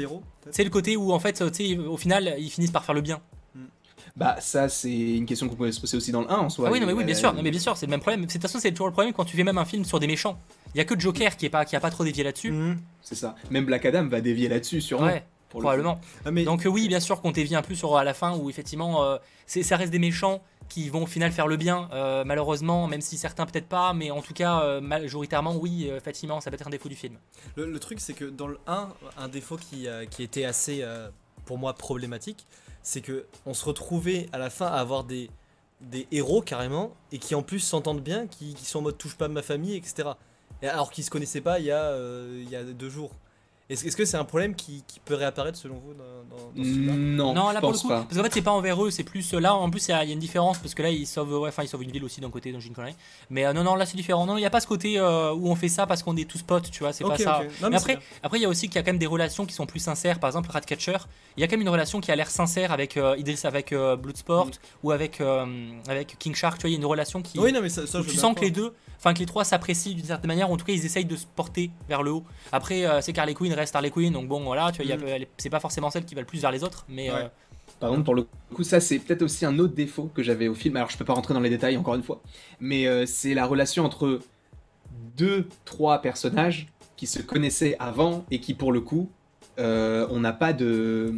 C'est 0.51 0.65
le 0.65 0.71
côté 0.71 0.97
où 0.97 1.13
en 1.13 1.19
fait, 1.21 1.35
tu 1.35 1.55
sais, 1.55 1.79
au 1.79 1.97
final, 1.97 2.35
ils 2.39 2.51
finissent 2.51 2.71
par 2.71 2.85
faire 2.85 2.95
le 2.95 3.01
bien. 3.01 3.21
Bah, 4.15 4.37
ça, 4.41 4.69
c'est 4.69 4.91
une 4.93 5.25
question 5.25 5.49
qu'on 5.49 5.55
pouvait 5.55 5.73
se 5.73 5.81
poser 5.81 5.97
aussi 5.97 6.13
dans 6.13 6.21
le 6.21 6.31
1 6.31 6.37
en 6.37 6.49
soi. 6.51 6.69
ah 6.69 6.73
oui, 6.73 6.81
non, 6.81 6.87
mais 6.87 6.93
oui, 6.93 7.03
bien 7.05 7.15
Euh, 7.15 7.19
sûr, 7.19 7.33
non, 7.33 7.43
mais 7.43 7.51
bien 7.51 7.61
sûr, 7.61 7.77
c'est 7.79 7.87
le 7.87 7.91
même 7.91 8.01
problème. 8.01 8.27
De 8.27 8.31
toute 8.31 8.43
façon, 8.43 8.59
c'est 8.59 8.71
toujours 8.71 8.89
le 8.89 8.93
problème 8.93 9.15
quand 9.15 9.25
tu 9.25 9.37
fais 9.37 9.45
même 9.45 9.57
un 9.57 9.65
film 9.65 9.85
sur 9.87 10.01
des 10.01 10.07
méchants. 10.07 10.39
Il 10.75 10.79
y 10.79 10.81
a 10.83 10.85
que 10.85 10.99
Joker 10.99 11.35
qui 11.37 11.47
est 11.47 11.51
pas, 11.51 11.65
qui 11.65 11.77
a 11.77 11.81
pas 11.81 11.89
trop 11.91 12.05
dévié 12.05 12.23
là-dessus. 12.23 12.51
Mhm. 12.51 12.79
C'est 13.01 13.15
ça. 13.15 13.37
Même 13.51 13.65
Black 13.65 13.87
Adam 13.87 14.07
va 14.09 14.21
dévier 14.21 14.49
là-dessus, 14.49 14.83
sûrement. 14.83 15.07
Ouais, 15.07 15.25
pour 15.53 15.61
probablement. 15.61 16.01
Mais 16.31 16.45
Donc 16.45 16.67
euh, 16.67 16.69
oui, 16.69 16.89
bien 16.89 16.99
sûr 16.99 17.21
qu'on 17.21 17.31
dévie 17.31 17.55
un 17.55 17.63
peu 17.63 17.75
sur 17.75 17.97
à 17.97 18.05
la 18.05 18.15
fin 18.15 18.37
où 18.37 18.51
effectivement, 18.51 19.05
euh, 19.05 19.19
ça 19.47 19.77
reste 19.77 19.93
des 19.93 19.99
méchants 19.99 20.43
qui 20.69 20.89
vont 20.89 21.03
au 21.03 21.07
final 21.07 21.31
faire 21.33 21.47
le 21.47 21.59
bien, 21.59 21.91
euh, 21.93 22.25
malheureusement, 22.25 22.87
même 22.87 23.03
si 23.03 23.19
certains 23.19 23.45
peut-être 23.45 23.69
pas, 23.69 23.93
mais 23.93 24.11
en 24.11 24.23
tout 24.23 24.33
cas 24.33 24.63
euh, 24.63 24.81
majoritairement 24.81 25.55
oui, 25.55 25.89
euh, 25.91 25.99
effectivement, 25.99 26.41
ça 26.41 26.51
peut 26.51 26.55
être 26.55 26.67
un 26.67 26.71
défaut 26.71 26.89
du 26.89 26.97
film. 26.97 27.19
Le, 27.57 27.67
le 27.67 27.79
truc, 27.79 28.01
c'est 28.01 28.15
que 28.15 28.25
dans 28.25 28.47
le 28.47 28.59
1, 28.67 28.89
un 29.19 29.29
défaut 29.29 29.59
qui, 29.59 29.87
qui 30.11 30.23
était 30.23 30.45
assez, 30.45 30.83
pour 31.45 31.59
moi, 31.59 31.75
problématique, 31.75 32.47
c'est 32.83 33.03
que 33.03 33.27
on 33.45 33.53
se 33.53 33.65
retrouvait 33.67 34.29
à 34.33 34.39
la 34.39 34.49
fin 34.49 34.67
à 34.67 34.79
avoir 34.79 35.05
des, 35.05 35.29
des 35.83 36.09
héros 36.11 36.41
carrément, 36.41 36.95
et 37.13 37.19
qui 37.19 37.35
en 37.35 37.43
plus 37.43 37.61
s'entendent 37.61 38.03
bien, 38.03 38.27
qui, 38.27 38.55
qui 38.55 38.65
sont 38.65 38.79
en 38.79 38.83
mode 38.83 38.97
touche 38.97 39.17
pas 39.17 39.29
ma 39.29 39.43
famille, 39.43 39.77
etc. 39.77 40.09
Et 40.63 40.69
alors 40.69 40.91
qu'ils 40.91 41.05
se 41.05 41.11
connaissaient 41.11 41.43
pas 41.43 41.59
il 41.59 41.67
y 41.67 41.71
a, 41.73 41.95
il 42.35 42.49
y 42.49 42.57
a 42.57 42.65
deux 42.65 42.89
jours. 42.89 43.11
Est-ce 43.73 43.97
que 43.97 44.05
c'est 44.05 44.17
un 44.17 44.25
problème 44.25 44.55
qui, 44.55 44.85
qui 44.87 45.01
peut 45.01 45.15
réapparaître 45.15 45.59
selon 45.59 45.77
vous 45.77 45.95
dans, 45.95 46.05
dans- 46.37 46.53
dans 46.55 46.63
ce 46.65 46.69
film-là? 46.69 46.93
Non, 46.95 47.35
non, 47.35 47.49
je 47.51 47.55
là 47.55 47.61
pour 47.61 47.73
le 47.73 47.79
coup, 47.79 47.89
pas. 47.89 48.03
parce 48.03 48.17
qu'en 48.17 48.23
fait 48.25 48.33
c'est 48.35 48.43
pas 48.43 48.51
envers 48.53 48.85
eux, 48.85 48.91
c'est 48.91 49.05
plus 49.05 49.33
euh, 49.35 49.41
là 49.41 49.55
en 49.55 49.71
plus 49.71 49.89
il 49.89 49.91
y, 49.91 49.95
a 49.95 50.05
une 50.05 50.19
différence 50.19 50.59
parce 50.59 50.75
que 50.75 50.83
là 50.83 50.91
ils 50.91 51.07
sauvent, 51.07 51.33
ouais, 51.41 51.49
enfin 51.49 51.63
ils 51.63 51.69
sauvent 51.69 51.83
une 51.83 51.91
ville 51.91 52.05
aussi 52.05 52.21
d'un 52.21 52.31
côté, 52.31 52.53
donc 52.53 52.61
j'ai 52.61 52.69
une 52.69 52.75
connerie. 52.75 52.95
Mais 53.31 53.45
euh, 53.47 53.53
non, 53.53 53.65
non, 53.65 53.75
là 53.75 53.87
c'est 53.87 53.97
différent. 53.97 54.27
Non, 54.27 54.37
il 54.37 54.43
y 54.43 54.47
a 54.47 54.51
pas 54.51 54.61
ce 54.61 54.67
côté 54.67 54.99
euh, 54.99 55.33
où 55.33 55.49
on 55.49 55.55
fait 55.55 55.69
ça 55.69 55.87
parce 55.87 56.03
qu'on 56.03 56.17
est 56.17 56.29
tous 56.29 56.43
potes, 56.43 56.71
tu 56.71 56.81
vois, 56.81 56.93
c'est 56.93 57.05
pas 57.05 57.17
ça. 57.19 57.41
Non, 57.61 57.69
Mais 57.71 57.79
c'est 57.79 57.83
après, 57.83 57.97
bien. 57.97 58.05
après, 58.23 58.39
il 58.39 58.43
y 58.43 58.47
a 58.47 58.49
aussi 58.49 58.67
qu'il 58.69 58.77
y 58.77 58.79
a 58.79 58.83
quand 58.83 58.91
même 58.93 58.99
des 58.99 59.07
relations 59.07 59.47
qui 59.47 59.55
sont 59.55 59.67
plus 59.67 59.81
sincères. 59.81 60.21
Par 60.21 60.29
exemple, 60.29 60.51
Ratcatcher, 60.51 60.99
il 61.37 61.41
y 61.41 61.45
a 61.45 61.47
quand 61.47 61.53
même 61.53 61.63
une 61.63 61.69
relation 61.69 62.01
qui 62.01 62.11
a 62.13 62.17
l'air 62.17 62.31
sincère 62.31 62.73
avec 62.73 62.97
euh, 62.97 63.17
Idris, 63.19 63.41
avec 63.45 63.73
euh, 63.73 63.97
Bloodsport 63.97 64.51
ou 64.83 64.91
avec, 64.91 65.21
euh, 65.21 65.47
avec 65.89 66.17
King 66.19 66.35
Shark. 66.35 66.59
Tu 66.59 66.63
vois, 66.63 66.71
il 66.71 66.75
y 66.75 66.77
a 66.77 66.79
une 66.79 66.87
relation 66.87 67.23
qui. 67.23 67.39
Oui, 67.39 67.53
non, 67.53 67.61
mais 67.63 67.69
ça, 67.69 67.87
ça 67.87 68.01
où 68.01 68.03
je 68.03 68.11
tu 68.11 68.17
sens 68.17 68.35
que 68.35 68.41
les 68.43 68.51
deux, 68.51 68.75
enfin 68.99 69.15
que 69.15 69.19
les 69.19 69.27
trois 69.27 69.45
s'apprécient 69.45 69.95
d'une 69.95 70.05
certaine 70.05 70.29
manière, 70.29 70.51
ou 70.51 70.55
en 70.55 70.57
tout 70.57 70.65
cas 70.65 70.73
ils 70.73 70.85
essayent 70.85 71.05
de 71.05 71.17
se 71.17 71.27
porter 71.27 71.71
vers 71.89 72.03
le 72.03 72.11
haut. 72.13 72.25
Après, 72.53 72.85
euh, 72.85 73.01
c'est 73.01 73.13
qu'Harley 73.13 73.35
Quinn 73.35 73.53
reste 73.63 73.75
Harley 73.75 73.91
Quinn, 73.91 74.13
donc 74.13 74.29
bon 74.29 74.43
voilà, 74.45 74.71
tu 74.73 74.83
vois, 74.83 74.95
a- 74.95 74.97
Mm. 74.97 75.25
c'est 75.39 75.51
pas 75.51 75.61
forcément 75.61 75.91
celle 75.91 76.05
qui 76.05 76.15
va 76.15 76.21
le 76.21 76.27
plus 76.27 76.41
vers 76.41 76.51
les 76.53 76.63
autres, 76.63 76.85
mais 76.89 77.11
euh. 77.11 77.29
Par 77.81 77.91
contre, 77.91 78.05
pour 78.05 78.15
le 78.15 78.27
coup, 78.55 78.63
ça, 78.63 78.79
c'est 78.81 78.99
peut-être 79.01 79.23
aussi 79.23 79.45
un 79.45 79.59
autre 79.59 79.75
défaut 79.75 80.09
que 80.15 80.23
j'avais 80.23 80.47
au 80.47 80.55
film. 80.55 80.77
Alors, 80.77 80.91
je 80.91 80.97
peux 80.97 81.05
pas 81.05 81.15
rentrer 81.15 81.35
dans 81.35 81.41
les 81.41 81.51
détails, 81.51 81.77
encore 81.77 81.95
une 81.97 82.03
fois. 82.05 82.23
Mais 82.61 82.87
euh, 82.87 83.07
c'est 83.07 83.35
la 83.35 83.45
relation 83.45 83.85
entre 83.85 84.21
deux, 85.17 85.49
trois 85.65 86.01
personnages 86.01 86.69
qui 86.97 87.07
se 87.07 87.21
connaissaient 87.23 87.77
avant 87.81 88.25
et 88.31 88.41
qui, 88.41 88.55
pour 88.55 88.71
le 88.73 88.81
coup, 88.81 89.11
euh, 89.59 90.07
on 90.11 90.21
n'a 90.21 90.33
pas 90.33 90.53
de. 90.53 91.15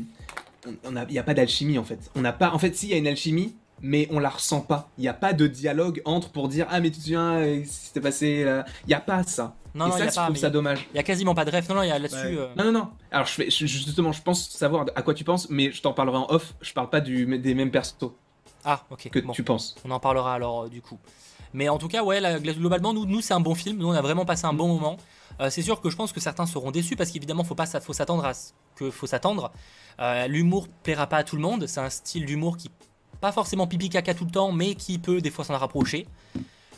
Il 0.66 1.06
n'y 1.10 1.18
a 1.18 1.22
pas 1.22 1.34
d'alchimie, 1.34 1.76
en 1.76 1.84
fait. 1.84 1.98
On 2.14 2.22
n'a 2.22 2.32
pas. 2.32 2.50
En 2.52 2.58
fait, 2.58 2.74
si, 2.74 2.86
il 2.86 2.90
y 2.92 2.94
a 2.94 2.98
une 2.98 3.06
alchimie, 3.08 3.54
mais 3.86 4.08
on 4.10 4.18
la 4.18 4.30
ressent 4.30 4.62
pas. 4.62 4.88
Il 4.96 5.02
n'y 5.02 5.08
a 5.08 5.14
pas 5.14 5.34
de 5.34 5.46
dialogue 5.46 6.00
entre 6.06 6.30
pour 6.30 6.48
dire 6.48 6.66
Ah, 6.70 6.80
mais 6.80 6.90
tu 6.90 6.96
te 6.98 7.02
souviens, 7.02 7.34
euh, 7.34 7.62
s'était 7.66 8.00
passé 8.00 8.42
là 8.42 8.64
Il 8.84 8.88
n'y 8.88 8.94
a 8.94 9.00
pas 9.00 9.22
ça. 9.24 9.54
non, 9.74 9.86
et 9.86 9.88
non, 9.90 9.94
il 9.96 9.98
ça, 9.98 10.04
y 10.04 10.08
a 10.08 10.10
je 10.10 10.14
pas. 10.16 10.24
trouve 10.24 10.36
ça 10.36 10.50
dommage. 10.50 10.88
Il 10.94 10.96
y 10.96 11.00
a 11.00 11.02
quasiment 11.02 11.34
pas 11.34 11.44
de 11.44 11.50
ref. 11.50 11.68
Non, 11.68 11.74
non, 11.76 11.82
il 11.82 11.88
y 11.88 11.92
a 11.92 11.98
là-dessus. 11.98 12.16
Ouais. 12.16 12.36
euh, 12.38 12.48
Non, 12.56 12.64
non, 12.64 12.72
non. 12.72 12.88
Alors, 13.12 13.26
je 13.26 13.32
fais, 13.32 13.50
justement, 13.50 14.10
je 14.12 14.22
pense 14.22 14.48
savoir 14.48 14.86
à 14.96 15.02
quoi 15.02 15.12
tu 15.14 15.22
penses, 15.24 15.48
mais 15.50 15.70
je 15.70 15.82
t'en 15.82 15.92
parlerai 15.92 16.16
en 16.16 16.26
off. 16.30 16.54
Je 16.62 16.72
parle 16.72 16.88
pas 16.90 17.00
du, 17.02 17.38
des 17.38 17.54
mêmes 17.54 17.70
persos 17.70 17.94
Ah, 18.64 18.82
ok. 18.90 19.10
que 19.10 19.18
bon. 19.20 19.32
tu 19.32 19.42
penses. 19.44 19.74
On 19.84 19.90
en 19.90 20.00
parlera 20.00 20.34
alors 20.34 20.62
euh, 20.64 20.68
du 20.68 20.80
coup. 20.80 20.98
Mais 21.52 21.68
en 21.68 21.78
tout 21.78 21.88
cas, 21.88 22.02
ouais, 22.02 22.20
là, 22.20 22.40
globalement, 22.40 22.92
nous, 22.94 23.04
nous 23.06 23.20
c'est 23.20 23.34
un 23.34 23.40
bon 23.40 23.54
film. 23.54 23.76
Nous, 23.78 23.86
on 23.86 23.92
a 23.92 24.00
vraiment 24.02 24.24
passé 24.24 24.46
un 24.46 24.54
bon 24.54 24.66
moment. 24.68 24.96
Euh, 25.40 25.50
c'est 25.50 25.62
sûr 25.62 25.80
que 25.80 25.90
je 25.90 25.96
pense 25.96 26.12
que 26.12 26.20
certains 26.20 26.46
seront 26.46 26.70
déçus 26.70 26.96
parce 26.96 27.10
qu'évidemment, 27.10 27.44
faut 27.44 27.54
pas, 27.54 27.66
faut 27.66 27.92
s'attendre 27.92 28.24
à 28.24 28.34
ce 28.34 28.52
que 28.76 28.90
faut 28.90 29.06
s'attendre. 29.06 29.52
Euh, 30.00 30.26
L'humour 30.26 30.68
plaira 30.82 31.06
pas 31.06 31.18
à 31.18 31.24
tout 31.24 31.36
le 31.36 31.42
monde. 31.42 31.66
C'est 31.66 31.80
un 31.80 31.90
style 31.90 32.24
d'humour 32.26 32.56
qui 32.56 32.70
pas 33.24 33.32
forcément 33.32 33.66
pipi 33.66 33.88
caca 33.88 34.12
tout 34.12 34.26
le 34.26 34.30
temps, 34.30 34.52
mais 34.52 34.74
qui 34.74 34.98
peut 34.98 35.22
des 35.22 35.30
fois 35.30 35.46
s'en 35.46 35.56
rapprocher. 35.56 36.06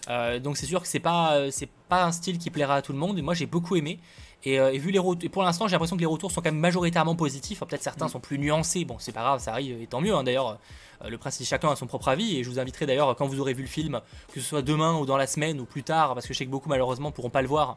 Euh, 0.09 0.39
donc 0.39 0.57
c'est 0.57 0.67
sûr 0.67 0.81
que 0.81 0.87
c'est 0.87 1.01
pas, 1.01 1.33
euh, 1.33 1.51
c'est 1.51 1.69
pas 1.89 2.05
un 2.05 2.13
style 2.13 2.39
qui 2.39 2.51
plaira 2.51 2.77
à 2.77 2.83
tout 2.83 2.93
le 2.93 2.99
monde. 2.99 3.19
Et 3.19 3.23
moi, 3.23 3.35
j'ai 3.35 3.47
beaucoup 3.47 3.75
aimé. 3.75 3.99
Et, 4.45 4.61
euh, 4.61 4.73
et 4.73 4.79
vu 4.79 4.93
les 4.93 5.01
retours, 5.01 5.25
et 5.25 5.29
pour 5.29 5.43
l'instant, 5.43 5.67
j'ai 5.67 5.73
l'impression 5.73 5.97
que 5.97 6.03
les 6.03 6.07
retours 6.07 6.31
sont 6.31 6.41
quand 6.41 6.53
même 6.53 6.61
majoritairement 6.61 7.17
positifs. 7.17 7.59
Alors, 7.59 7.69
Peut-être 7.71 7.83
certains 7.83 8.07
sont 8.07 8.21
plus 8.21 8.39
nuancés. 8.39 8.85
Bon, 8.85 8.95
c'est 9.01 9.11
pas 9.11 9.23
grave, 9.23 9.41
ça 9.41 9.51
arrive, 9.51 9.83
et 9.83 9.89
tant 9.89 10.01
mieux. 10.01 10.15
hein, 10.15 10.23
D'ailleurs, 10.23 10.57
le 11.05 11.19
principe, 11.19 11.49
chacun 11.49 11.69
a 11.69 11.75
son 11.75 11.89
propre 11.89 12.07
avis. 12.07 12.37
Et 12.37 12.45
je 12.45 12.49
vous 12.49 12.61
inviterai 12.61 12.87
d'ailleurs, 12.87 13.17
quand 13.17 13.27
vous 13.27 13.41
aurez 13.41 13.53
vu 13.53 13.63
le 13.63 13.69
film, 13.69 14.01
que 14.33 14.39
ce 14.41 14.47
soit 14.47 14.63
demain 14.63 14.97
ou 15.01 15.05
dans 15.05 15.17
la 15.17 15.27
semaine 15.27 15.59
ou 15.59 15.65
plus 15.65 15.83
tard, 15.83 16.15
parce 16.15 16.29
que 16.29 16.33
je 16.33 16.39
sais 16.39 16.47
que 16.47 16.51
beaucoup 16.53 16.69
malheureusement 16.69 17.11
pourront 17.11 17.31
pas 17.31 17.43
le 17.43 17.49
voir. 17.49 17.77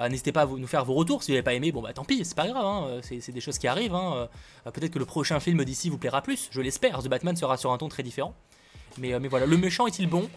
Euh, 0.00 0.08
N'hésitez 0.08 0.32
pas 0.32 0.42
à 0.42 0.44
vous- 0.44 0.58
nous 0.58 0.66
faire 0.66 0.84
vos 0.84 0.94
retours. 0.94 1.22
Si 1.22 1.30
vous 1.30 1.34
n'avez 1.34 1.42
pas 1.44 1.54
aimé, 1.54 1.72
bon 1.72 1.82
bah 1.82 1.92
tant 1.92 2.04
pis, 2.04 2.24
c'est 2.24 2.36
pas 2.36 2.46
grave. 2.48 2.64
hein, 2.64 2.86
euh, 2.88 3.00
c'est 3.02 3.32
des 3.32 3.40
choses 3.40 3.58
qui 3.58 3.66
arrivent. 3.68 3.94
hein, 3.94 4.28
euh, 4.66 4.70
Peut-être 4.70 4.92
que 4.92 4.98
le 4.98 5.04
prochain 5.04 5.40
film 5.40 5.64
d'ici 5.64 5.88
vous 5.90 5.98
plaira 5.98 6.22
plus. 6.22 6.48
Je 6.50 6.60
l'espère. 6.60 7.02
The 7.02 7.08
Batman 7.08 7.36
sera 7.36 7.56
sur 7.56 7.72
un 7.72 7.78
ton 7.78 7.88
très 7.88 8.02
différent. 8.02 8.34
Mais, 8.98 9.18
mais 9.20 9.28
voilà, 9.28 9.46
le 9.46 9.56
méchant 9.56 9.86
est-il 9.86 10.08
bon? 10.08 10.28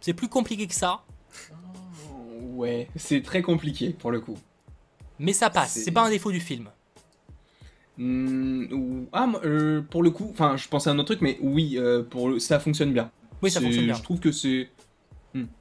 C'est 0.00 0.12
plus 0.14 0.28
compliqué 0.28 0.66
que 0.66 0.74
ça, 0.74 1.00
Ouais, 2.54 2.88
c'est 2.96 3.22
très 3.22 3.42
compliqué 3.42 3.90
pour 3.90 4.10
le 4.10 4.20
coup. 4.20 4.38
mais 5.18 5.32
ça 5.32 5.50
passe. 5.50 5.72
C'est- 5.72 5.90
pas 5.92 6.04
un 6.06 6.10
défaut 6.10 6.32
du 6.32 6.40
film. 6.40 6.68
Hmm, 7.98 9.04
ah, 9.12 9.26
euh, 9.44 9.82
pour 9.82 10.02
le 10.02 10.10
coup, 10.10 10.28
enfin, 10.32 10.56
je 10.56 10.68
pensais 10.68 10.90
à 10.90 10.92
un 10.92 10.98
autre 10.98 11.06
truc, 11.14 11.22
mais 11.22 11.38
oui, 11.40 11.76
euh, 11.78 12.02
pour 12.02 12.28
le- 12.28 12.38
ça 12.38 12.60
fonctionne 12.60 12.92
bien. 12.92 13.10
Oui, 13.42 13.50
ça 13.50 13.60
fonctionne 13.60 13.86
bien. 13.86 13.94
Je 13.94 14.02
trouve 14.02 14.20
que 14.20 14.32
c'est. 14.32 14.68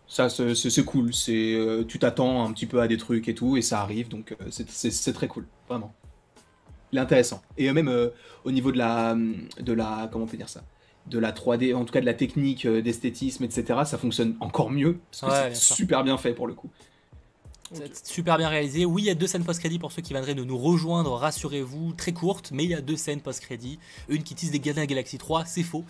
Ça, 0.07 0.29
c'est 0.29 0.85
cool. 0.85 1.13
C'est, 1.13 1.53
euh, 1.55 1.83
tu 1.83 1.97
t'attends 1.99 2.45
un 2.45 2.51
petit 2.53 2.65
peu 2.67 2.79
à 2.81 2.87
des 2.87 2.97
trucs 2.97 3.27
et 3.27 3.33
tout, 3.35 3.57
et 3.57 3.61
ça 3.61 3.81
arrive, 3.81 4.07
donc 4.07 4.33
euh, 4.39 4.45
c'est- 4.51 5.13
très 5.13 5.27
cool, 5.27 5.47
vraiment. 5.67 5.93
Il 6.91 6.97
est 6.99 7.01
intéressant. 7.01 7.41
Et 7.57 7.69
euh, 7.69 7.73
même 7.73 7.91
au 8.43 8.51
niveau 8.51 8.71
de 8.71 8.77
la, 8.77 9.15
de 9.59 9.73
la, 9.73 10.07
comment 10.11 10.25
on 10.25 10.27
peut 10.27 10.37
dire 10.37 10.49
ça, 10.49 10.63
de 11.07 11.19
la 11.19 11.31
3D, 11.31 11.73
en 11.75 11.85
tout 11.85 11.91
cas 11.93 12.01
de 12.01 12.05
la 12.05 12.13
technique, 12.13 12.65
d'esthétisme, 12.67 13.43
etc. 13.43 13.79
Ça 13.85 13.97
fonctionne 13.97 14.35
encore 14.39 14.69
mieux 14.71 14.99
parce 15.11 15.21
que 15.21 15.25
Ouais, 15.49 15.55
c'est 15.55 15.73
super 15.75 16.03
bien 16.03 16.17
fait 16.17 16.33
pour 16.33 16.47
le 16.47 16.53
coup. 16.53 16.69
Super 18.03 18.37
bien 18.37 18.47
réalisé. 18.47 18.85
Oui, 18.85 19.01
il 19.01 19.05
y 19.05 19.09
a 19.09 19.15
deux 19.15 19.25
scènes 19.27 19.43
post-crédit 19.43 19.79
pour 19.79 19.91
ceux 19.91 20.01
qui 20.03 20.13
viendraient 20.13 20.35
de 20.35 20.43
nous 20.43 20.57
rejoindre, 20.57 21.11
rassurez-vous, 21.13 21.93
très 21.93 22.13
courtes, 22.13 22.51
mais 22.53 22.63
il 22.63 22.69
y 22.69 22.75
a 22.75 22.81
deux 22.81 22.95
scènes 22.95 23.21
post-crédit. 23.21 23.79
Une 24.07 24.21
qui 24.23 24.35
tisse 24.35 24.51
des 24.51 24.59
Gardiens 24.59 24.83
de 24.83 24.87
la 24.87 24.87
Galaxie 24.87 25.17
3, 25.17 25.45
c'est 25.45 25.63
faux. 25.63 25.83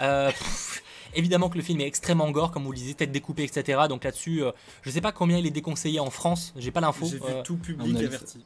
Euh, 0.00 0.28
pff, 0.30 0.82
évidemment 1.14 1.48
que 1.48 1.56
le 1.56 1.62
film 1.62 1.80
est 1.80 1.86
extrêmement 1.86 2.30
gore, 2.30 2.50
comme 2.50 2.64
vous 2.64 2.72
le 2.72 2.78
disiez, 2.78 2.94
tête 2.94 3.12
découpée, 3.12 3.44
etc. 3.44 3.80
Donc 3.88 4.04
là-dessus, 4.04 4.42
euh, 4.42 4.52
je 4.82 4.90
sais 4.90 5.00
pas 5.00 5.12
combien 5.12 5.38
il 5.38 5.46
est 5.46 5.50
déconseillé 5.50 6.00
en 6.00 6.10
France, 6.10 6.52
j'ai 6.56 6.70
pas 6.70 6.80
l'info. 6.80 7.06
J'ai 7.06 7.16
vu 7.16 7.22
Euh, 7.28 7.42
tout 7.42 7.56
public 7.56 7.96
averti. 7.96 8.44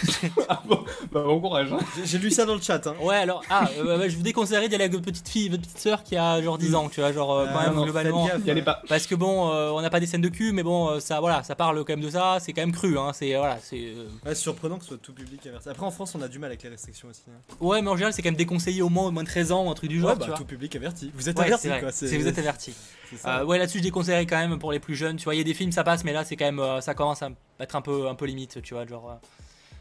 ah 0.48 0.62
bon, 0.66 0.84
bah 1.10 1.22
bon 1.24 1.40
courage. 1.40 1.72
hein. 1.72 1.78
J'ai- 2.04 2.18
lu 2.18 2.30
ça 2.30 2.44
dans 2.44 2.54
le 2.54 2.60
chat. 2.60 2.86
Hein. 2.86 2.94
Ouais, 3.00 3.16
alors, 3.16 3.42
ah, 3.50 3.68
euh, 3.78 4.08
je 4.08 4.16
vous 4.16 4.22
déconseillerais 4.22 4.68
d'y 4.68 4.74
aller 4.76 4.84
avec 4.84 4.92
votre 4.92 5.04
petite 5.04 5.28
fille, 5.28 5.48
votre 5.48 5.62
petite 5.62 5.78
sœur 5.78 6.02
qui 6.04 6.16
a 6.16 6.40
genre 6.42 6.56
10 6.58 6.74
ans, 6.74 6.88
tu 6.88 7.00
vois, 7.00 7.12
genre, 7.12 7.32
euh, 7.32 7.46
quand 7.46 7.58
Ah, 7.58 7.66
même, 7.66 7.74
non, 7.74 7.84
globalement. 7.84 8.26
gaffe, 8.26 8.64
pas. 8.64 8.82
Parce 8.88 9.06
que 9.06 9.14
bon, 9.14 9.50
euh, 9.52 9.70
on 9.70 9.80
n'a 9.80 9.90
pas 9.90 10.00
des 10.00 10.06
scènes 10.06 10.20
de 10.20 10.28
cul, 10.28 10.52
mais 10.52 10.62
bon, 10.62 11.00
ça, 11.00 11.20
voilà, 11.20 11.42
ça 11.42 11.54
parle 11.54 11.78
quand 11.84 11.92
même 11.94 12.00
de 12.04 12.10
ça, 12.10 12.38
c'est 12.40 12.52
quand 12.52 12.62
même 12.62 12.72
cru, 12.72 12.98
hein, 12.98 13.10
c'est, 13.12 13.34
voilà, 13.36 13.58
c'est... 13.62 13.76
euh, 13.96 14.04
Ouais, 14.24 14.34
c'est 14.34 14.42
surprenant 14.42 14.76
que 14.76 14.82
ce 14.84 14.88
soit 14.90 14.98
tout 14.98 15.12
public 15.12 15.44
averti. 15.46 15.68
Après, 15.68 15.84
en 15.86 15.90
France, 15.90 16.14
on 16.14 16.22
a 16.22 16.28
du 16.28 16.38
mal 16.38 16.50
avec 16.50 16.62
les 16.62 16.68
restrictions 16.68 17.08
aussi. 17.08 17.22
hein. 17.28 17.54
Ouais, 17.60 17.82
mais 17.82 17.88
en 17.88 17.94
général, 17.96 18.12
c'est 18.12 18.22
quand 18.22 18.28
même 18.28 18.36
déconseillé 18.36 18.82
au 18.82 18.88
moins 18.88 19.06
au 19.06 19.10
moins 19.10 19.22
de 19.24 19.28
13 19.28 19.52
ans, 19.52 19.70
un 19.70 19.74
truc 19.74 19.90
du 19.90 20.00
genre, 20.00 20.10
ouais, 20.10 20.14
tu 20.14 20.20
bah, 20.20 20.26
vois. 20.28 20.36
tout 20.36 20.44
public 20.44 20.74
averti. 20.76 21.10
Vous 21.14 21.28
êtes 21.28 21.38
Ouais, 21.38 21.46
averti 21.46 21.68
quoi. 21.80 21.90
C'est- 21.90 22.16
vous 22.16 22.26
êtes 22.28 22.38
averti. 22.38 22.72
Euh, 23.26 23.44
ouais, 23.44 23.58
là-dessus, 23.58 23.76
je 23.76 23.82
déconseillerais 23.82 24.24
quand 24.24 24.38
même 24.38 24.58
pour 24.58 24.72
les 24.72 24.78
plus 24.80 24.94
jeunes. 24.94 25.16
Tu 25.16 25.24
vois, 25.24 25.34
il 25.34 25.38
y 25.38 25.40
a 25.42 25.44
des 25.44 25.52
films, 25.52 25.70
ça 25.70 25.84
passe, 25.84 26.02
mais 26.02 26.14
là, 26.14 26.24
c'est 26.24 26.34
quand 26.34 26.46
même, 26.46 26.60
euh, 26.60 26.80
ça 26.80 26.94
commence 26.94 27.20
à 27.20 27.28
être 27.60 27.76
un 27.76 27.82
peu, 27.82 28.08
un 28.08 28.14
peu 28.14 28.24
limite, 28.24 28.62
tu 28.62 28.72
vois, 28.72 28.86
genre. 28.86 29.18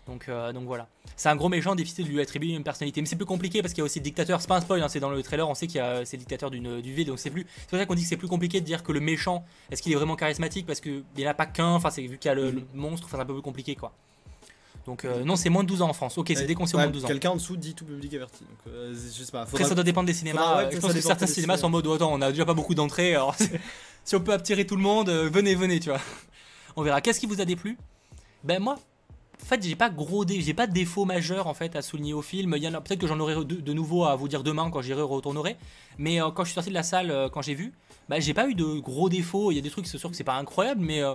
Euh, 0.07 0.11
donc, 0.11 0.29
euh, 0.29 0.51
donc 0.53 0.65
voilà. 0.65 0.87
C'est 1.15 1.29
un 1.29 1.35
gros 1.35 1.49
méchant, 1.49 1.75
difficile 1.75 2.05
de 2.05 2.09
lui 2.11 2.21
attribuer 2.21 2.53
une 2.53 2.63
personnalité. 2.63 3.01
Mais 3.01 3.07
c'est 3.07 3.15
plus 3.15 3.25
compliqué 3.25 3.61
parce 3.61 3.73
qu'il 3.73 3.81
y 3.81 3.83
a 3.83 3.85
aussi 3.85 3.99
le 3.99 4.03
dictateur. 4.03 4.41
C'est 4.41 4.47
pas 4.47 4.57
un 4.57 4.61
spoil, 4.61 4.81
hein, 4.81 4.87
c'est 4.87 4.99
dans 4.99 5.09
le 5.09 5.21
trailer, 5.23 5.47
on 5.47 5.53
sait 5.55 5.67
qu'il 5.67 5.77
y 5.77 5.79
a 5.79 6.05
c'est 6.05 6.17
le 6.17 6.21
dictateur 6.21 6.49
d'une 6.51 6.81
du 6.81 6.93
vide. 6.93 7.07
Donc 7.07 7.19
c'est 7.19 7.29
plus. 7.29 7.45
C'est 7.61 7.69
pour 7.69 7.79
ça 7.79 7.85
qu'on 7.85 7.95
dit 7.95 8.03
que 8.03 8.09
c'est 8.09 8.17
plus 8.17 8.27
compliqué 8.27 8.59
de 8.61 8.65
dire 8.65 8.83
que 8.83 8.91
le 8.91 8.99
méchant, 8.99 9.45
est-ce 9.69 9.81
qu'il 9.81 9.91
est 9.91 9.95
vraiment 9.95 10.15
charismatique? 10.15 10.65
Parce 10.65 10.79
qu'il 10.81 11.03
n'y 11.17 11.27
en 11.27 11.31
a 11.31 11.33
pas 11.33 11.45
qu'un. 11.45 11.73
Enfin, 11.75 11.89
c'est 11.89 12.01
vu 12.01 12.17
qu'il 12.17 12.29
y 12.29 12.31
a 12.31 12.35
le, 12.35 12.51
le 12.51 12.63
monstre, 12.73 13.07
enfin, 13.07 13.17
c'est 13.17 13.23
un 13.23 13.25
peu 13.25 13.33
plus 13.33 13.41
compliqué, 13.41 13.75
quoi. 13.75 13.93
Donc 14.85 15.05
euh, 15.05 15.23
non, 15.23 15.35
c'est 15.35 15.49
moins 15.49 15.63
de 15.63 15.67
12 15.67 15.83
ans 15.83 15.89
en 15.89 15.93
France. 15.93 16.17
Ok, 16.17 16.27
c'est 16.35 16.43
au 16.43 16.47
ouais, 16.47 16.55
moins 16.73 16.87
de 16.87 16.91
12 16.91 17.05
ans. 17.05 17.07
Quelqu'un 17.07 17.29
en 17.31 17.35
dessous 17.35 17.55
dit 17.55 17.75
tout 17.75 17.85
public 17.85 18.13
averti. 18.15 18.43
Donc, 18.43 18.73
euh, 18.73 18.93
je 18.95 19.23
sais 19.23 19.31
pas. 19.31 19.41
Après, 19.41 19.51
faudra- 19.51 19.69
ça 19.69 19.75
doit 19.75 19.83
dépendre 19.83 20.07
des 20.07 20.13
cinémas. 20.13 20.41
faudra- 20.41 20.57
ouais, 20.57 20.63
ça 20.63 20.75
je 20.75 20.79
pense 20.79 20.93
que 20.93 21.01
certains 21.01 21.27
cinémas 21.27 21.57
sont 21.57 21.67
en 21.67 21.69
mode 21.69 21.85
oh, 21.85 21.93
attends, 21.93 22.11
on 22.11 22.21
a 22.21 22.31
déjà 22.31 22.45
pas 22.45 22.55
beaucoup 22.55 22.73
d'entrées. 22.73 23.13
Alors 23.13 23.35
si 24.03 24.15
on 24.15 24.21
peut 24.21 24.33
attirer 24.33 24.65
tout 24.65 24.75
le 24.75 24.81
monde, 24.81 25.09
euh, 25.09 25.29
venez, 25.31 25.53
venez, 25.53 25.79
tu 25.79 25.89
vois. 25.89 26.01
On 26.75 26.81
verra. 26.81 27.01
Qu'est-ce 27.01 27.19
qui 27.19 27.27
vous 27.27 27.41
a 27.41 27.45
déplu? 27.45 27.77
Ben 28.43 28.59
moi, 28.59 28.79
en 29.41 29.45
fait, 29.45 29.63
j'ai 29.63 29.75
pas 29.75 29.89
gros, 29.89 30.23
dé- 30.25 30.41
j'ai 30.41 30.53
pas 30.53 30.67
de 30.67 30.73
défaut 30.73 31.03
majeur 31.05 31.47
en 31.47 31.53
fait 31.53 31.75
à 31.75 31.81
souligner 31.81 32.13
au 32.13 32.21
film. 32.21 32.53
Il 32.57 32.63
y 32.63 32.67
en 32.67 32.73
a 32.73 32.81
peut-être 32.81 32.99
que 32.99 33.07
j'en 33.07 33.19
aurai 33.19 33.35
de, 33.35 33.55
de 33.55 33.73
nouveau 33.73 34.05
à 34.05 34.15
vous 34.15 34.27
dire 34.27 34.43
demain 34.43 34.69
quand 34.71 34.81
j'irai 34.81 35.01
retournerai. 35.01 35.57
Mais 35.97 36.21
euh, 36.21 36.29
quand 36.31 36.43
je 36.43 36.49
suis 36.49 36.55
sorti 36.55 36.69
de 36.69 36.75
la 36.75 36.83
salle, 36.83 37.11
euh, 37.11 37.29
quand 37.29 37.41
j'ai 37.41 37.55
vu, 37.55 37.73
bah, 38.07 38.19
j'ai 38.19 38.33
pas 38.33 38.47
eu 38.47 38.55
de 38.55 38.79
gros 38.79 39.09
défauts. 39.09 39.51
Il 39.51 39.55
y 39.55 39.57
a 39.57 39.61
des 39.61 39.69
trucs, 39.69 39.87
c'est 39.87 39.97
sûr 39.97 40.09
que 40.09 40.15
c'est 40.15 40.23
pas 40.23 40.35
incroyable, 40.37 40.81
mais 40.81 41.01
euh, 41.01 41.13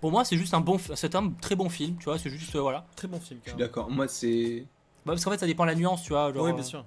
pour 0.00 0.10
moi, 0.10 0.24
c'est 0.24 0.36
juste 0.36 0.52
un 0.54 0.60
bon, 0.60 0.78
c'est 0.94 1.14
un 1.14 1.30
très 1.40 1.54
bon 1.54 1.68
film, 1.68 1.96
tu 1.98 2.04
vois. 2.04 2.18
C'est 2.18 2.30
juste, 2.30 2.54
euh, 2.56 2.60
voilà. 2.60 2.84
Très 2.96 3.06
bon 3.08 3.20
film. 3.20 3.40
Je 3.44 3.50
suis 3.50 3.58
d'accord. 3.58 3.88
Moi, 3.90 4.08
c'est. 4.08 4.64
Bah, 5.06 5.12
parce 5.12 5.24
qu'en 5.24 5.30
fait, 5.30 5.38
ça 5.38 5.46
dépend 5.46 5.64
de 5.64 5.70
la 5.70 5.74
nuance, 5.76 6.02
tu 6.02 6.10
vois. 6.10 6.32
genre, 6.32 6.44
Oui, 6.44 6.52
bien 6.52 6.62
sûr. 6.62 6.84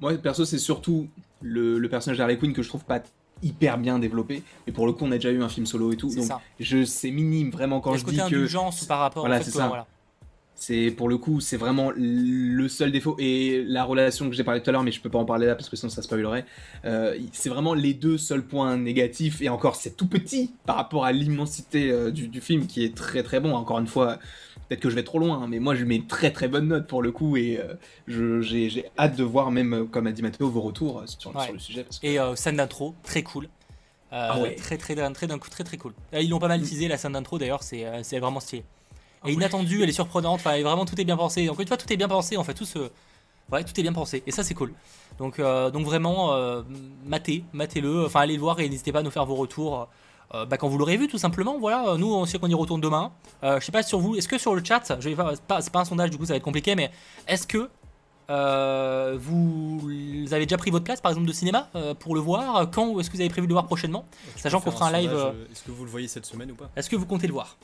Moi, 0.00 0.14
perso, 0.18 0.44
c'est 0.44 0.58
surtout 0.58 1.08
le, 1.40 1.78
le 1.78 1.88
personnage 1.88 2.18
d'Harley 2.18 2.38
Quinn 2.38 2.52
que 2.52 2.62
je 2.62 2.68
trouve 2.68 2.84
pas 2.84 3.00
hyper 3.42 3.78
bien 3.78 3.98
développé. 3.98 4.42
Et 4.66 4.72
pour 4.72 4.86
le 4.86 4.92
coup, 4.92 5.04
on 5.04 5.12
a 5.12 5.16
déjà 5.16 5.30
eu 5.30 5.42
un 5.42 5.48
film 5.48 5.66
solo 5.66 5.92
et 5.92 5.96
tout. 5.96 6.14
Donc, 6.14 6.24
ça. 6.24 6.40
je 6.58 6.84
c'est 6.84 7.10
minime 7.10 7.50
vraiment 7.50 7.80
quand 7.80 7.94
je 7.96 8.04
dis 8.04 8.16
que. 8.16 8.22
indulgence 8.22 8.84
par 8.84 8.98
rapport 9.00 9.22
Voilà, 9.22 9.38
fait 9.38 9.44
c'est 9.44 9.52
que, 9.52 9.58
ça. 9.58 9.68
voilà. 9.68 9.86
C'est 10.62 10.90
pour 10.90 11.08
le 11.08 11.16
coup, 11.16 11.40
c'est 11.40 11.56
vraiment 11.56 11.90
le 11.96 12.68
seul 12.68 12.92
défaut. 12.92 13.16
Et 13.18 13.64
la 13.66 13.82
relation 13.82 14.28
que 14.28 14.36
j'ai 14.36 14.44
parlé 14.44 14.62
tout 14.62 14.68
à 14.68 14.74
l'heure, 14.74 14.82
mais 14.82 14.92
je 14.92 15.00
peux 15.00 15.08
pas 15.08 15.18
en 15.18 15.24
parler 15.24 15.46
là 15.46 15.54
parce 15.54 15.70
que 15.70 15.74
sinon 15.76 15.88
ça 15.88 16.02
spoilerait. 16.02 16.44
Euh, 16.84 17.16
c'est 17.32 17.48
vraiment 17.48 17.72
les 17.72 17.94
deux 17.94 18.18
seuls 18.18 18.44
points 18.44 18.76
négatifs. 18.76 19.40
Et 19.40 19.48
encore, 19.48 19.74
c'est 19.74 19.96
tout 19.96 20.06
petit 20.06 20.52
par 20.66 20.76
rapport 20.76 21.06
à 21.06 21.12
l'immensité 21.12 21.90
euh, 21.90 22.10
du, 22.10 22.28
du 22.28 22.42
film 22.42 22.66
qui 22.66 22.84
est 22.84 22.94
très 22.94 23.22
très 23.22 23.40
bon. 23.40 23.54
Encore 23.54 23.78
une 23.78 23.86
fois, 23.86 24.18
peut-être 24.68 24.80
que 24.80 24.90
je 24.90 24.96
vais 24.96 25.02
trop 25.02 25.18
loin, 25.18 25.40
hein, 25.42 25.46
mais 25.48 25.60
moi 25.60 25.74
je 25.74 25.86
mets 25.86 26.02
très 26.06 26.30
très 26.30 26.46
bonne 26.46 26.68
note 26.68 26.86
pour 26.86 27.00
le 27.00 27.10
coup. 27.10 27.38
Et 27.38 27.58
euh, 27.58 28.42
j'ai 28.42 28.84
hâte 28.98 29.16
de 29.16 29.24
voir, 29.24 29.50
même 29.50 29.72
euh, 29.72 29.84
comme 29.86 30.06
a 30.08 30.12
dit 30.12 30.20
Mathéo, 30.20 30.50
vos 30.50 30.60
retours 30.60 30.98
euh, 30.98 31.06
sur, 31.06 31.34
Ouais. 31.34 31.44
sur 31.44 31.54
le 31.54 31.58
sujet. 31.58 31.84
Parce 31.84 31.98
que... 32.00 32.06
Et 32.06 32.36
scène 32.36 32.56
d'intro, 32.56 32.94
très 33.02 33.22
cool. 33.22 33.48
Ah 34.10 34.38
ouais. 34.38 34.56
Très 34.56 34.76
très 34.76 34.94
très 35.14 35.26
d'un 35.26 35.38
coup 35.38 35.48
très 35.48 35.64
très 35.64 35.78
cool. 35.78 35.94
Ils 36.12 36.28
l'ont 36.28 36.38
pas 36.38 36.48
mal 36.48 36.60
teasé 36.60 36.86
la 36.86 36.98
scène 36.98 37.12
d'intro 37.12 37.38
d'ailleurs, 37.38 37.62
c'est 37.62 38.18
vraiment 38.18 38.40
stylé. 38.40 38.62
Ah 39.22 39.26
Et 39.26 39.30
ouais. 39.30 39.34
inattendue, 39.34 39.82
elle 39.82 39.88
est 39.88 39.92
surprenante, 39.92 40.36
enfin 40.40 40.60
vraiment 40.62 40.84
tout 40.84 40.98
est 41.00 41.04
bien 41.04 41.16
pensé. 41.16 41.48
Encore 41.48 41.60
une 41.60 41.68
fois, 41.68 41.76
tout 41.76 41.92
est 41.92 41.96
bien 41.96 42.08
pensé 42.08 42.36
en 42.36 42.44
fait, 42.44 42.54
tout 42.54 42.64
ce 42.64 42.90
ouais, 43.52 43.64
tout 43.64 43.78
est 43.78 43.82
bien 43.82 43.92
pensé 43.92 44.22
et 44.26 44.30
ça 44.30 44.42
c'est 44.44 44.54
cool. 44.54 44.72
Donc 45.18 45.38
euh, 45.38 45.70
donc 45.70 45.84
vraiment 45.84 46.32
euh, 46.32 46.62
matez, 47.04 47.44
matez-le, 47.52 48.06
enfin 48.06 48.20
allez 48.20 48.34
le 48.34 48.40
voir 48.40 48.60
et 48.60 48.68
n'hésitez 48.68 48.92
pas 48.92 49.00
à 49.00 49.02
nous 49.02 49.10
faire 49.10 49.26
vos 49.26 49.34
retours 49.34 49.88
euh, 50.34 50.46
bah, 50.46 50.56
quand 50.56 50.68
vous 50.68 50.78
l'aurez 50.78 50.96
vu 50.96 51.08
tout 51.08 51.18
simplement. 51.18 51.58
Voilà, 51.58 51.96
nous 51.98 52.14
on 52.14 52.24
sait 52.24 52.38
qu'on 52.38 52.48
y 52.48 52.54
retourne 52.54 52.80
demain. 52.80 53.12
Je 53.42 53.58
sais 53.60 53.72
pas 53.72 53.82
sur 53.82 53.98
vous, 53.98 54.16
est-ce 54.16 54.28
que 54.28 54.38
sur 54.38 54.54
le 54.54 54.64
chat, 54.64 54.96
je 55.00 55.08
vais 55.08 55.14
faire- 55.14 55.32
c'est 55.34 55.42
pas, 55.42 55.60
c'est 55.60 55.72
pas 55.72 55.80
un 55.80 55.84
sondage 55.84 56.10
du 56.10 56.16
coup 56.18 56.24
ça 56.24 56.32
va 56.32 56.36
être 56.38 56.42
compliqué, 56.42 56.74
mais 56.74 56.90
est-ce 57.26 57.46
que 57.46 57.68
euh, 58.30 59.18
vous 59.20 59.80
avez 60.32 60.46
déjà 60.46 60.56
pris 60.56 60.70
votre 60.70 60.84
place 60.84 61.00
par 61.00 61.10
exemple 61.10 61.26
de 61.26 61.32
cinéma 61.32 61.68
euh, 61.74 61.94
pour 61.94 62.14
le 62.14 62.20
voir? 62.20 62.70
Quand 62.70 62.98
est-ce 63.00 63.10
que 63.10 63.16
vous 63.16 63.20
avez 63.20 63.28
prévu 63.28 63.46
de 63.46 63.50
le 63.50 63.54
voir 63.54 63.66
prochainement? 63.66 64.04
Sachant 64.36 64.60
qu'on 64.60 64.70
fera 64.70 64.88
un 64.88 64.92
live, 64.92 65.10
euh, 65.12 65.32
Est-ce 65.50 65.64
que 65.64 65.72
vous 65.72 65.84
le 65.84 65.90
voyez 65.90 66.06
cette 66.08 66.26
semaine 66.26 66.52
ou 66.52 66.54
pas? 66.54 66.70
Est-ce 66.76 66.88
que 66.88 66.96
vous 66.96 67.06
comptez 67.06 67.26
le 67.26 67.32
voir? 67.32 67.56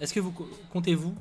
Est-ce 0.00 0.14
que 0.14 0.20
vous 0.20 0.30
co- 0.30 0.48
comptez-vous 0.72 1.14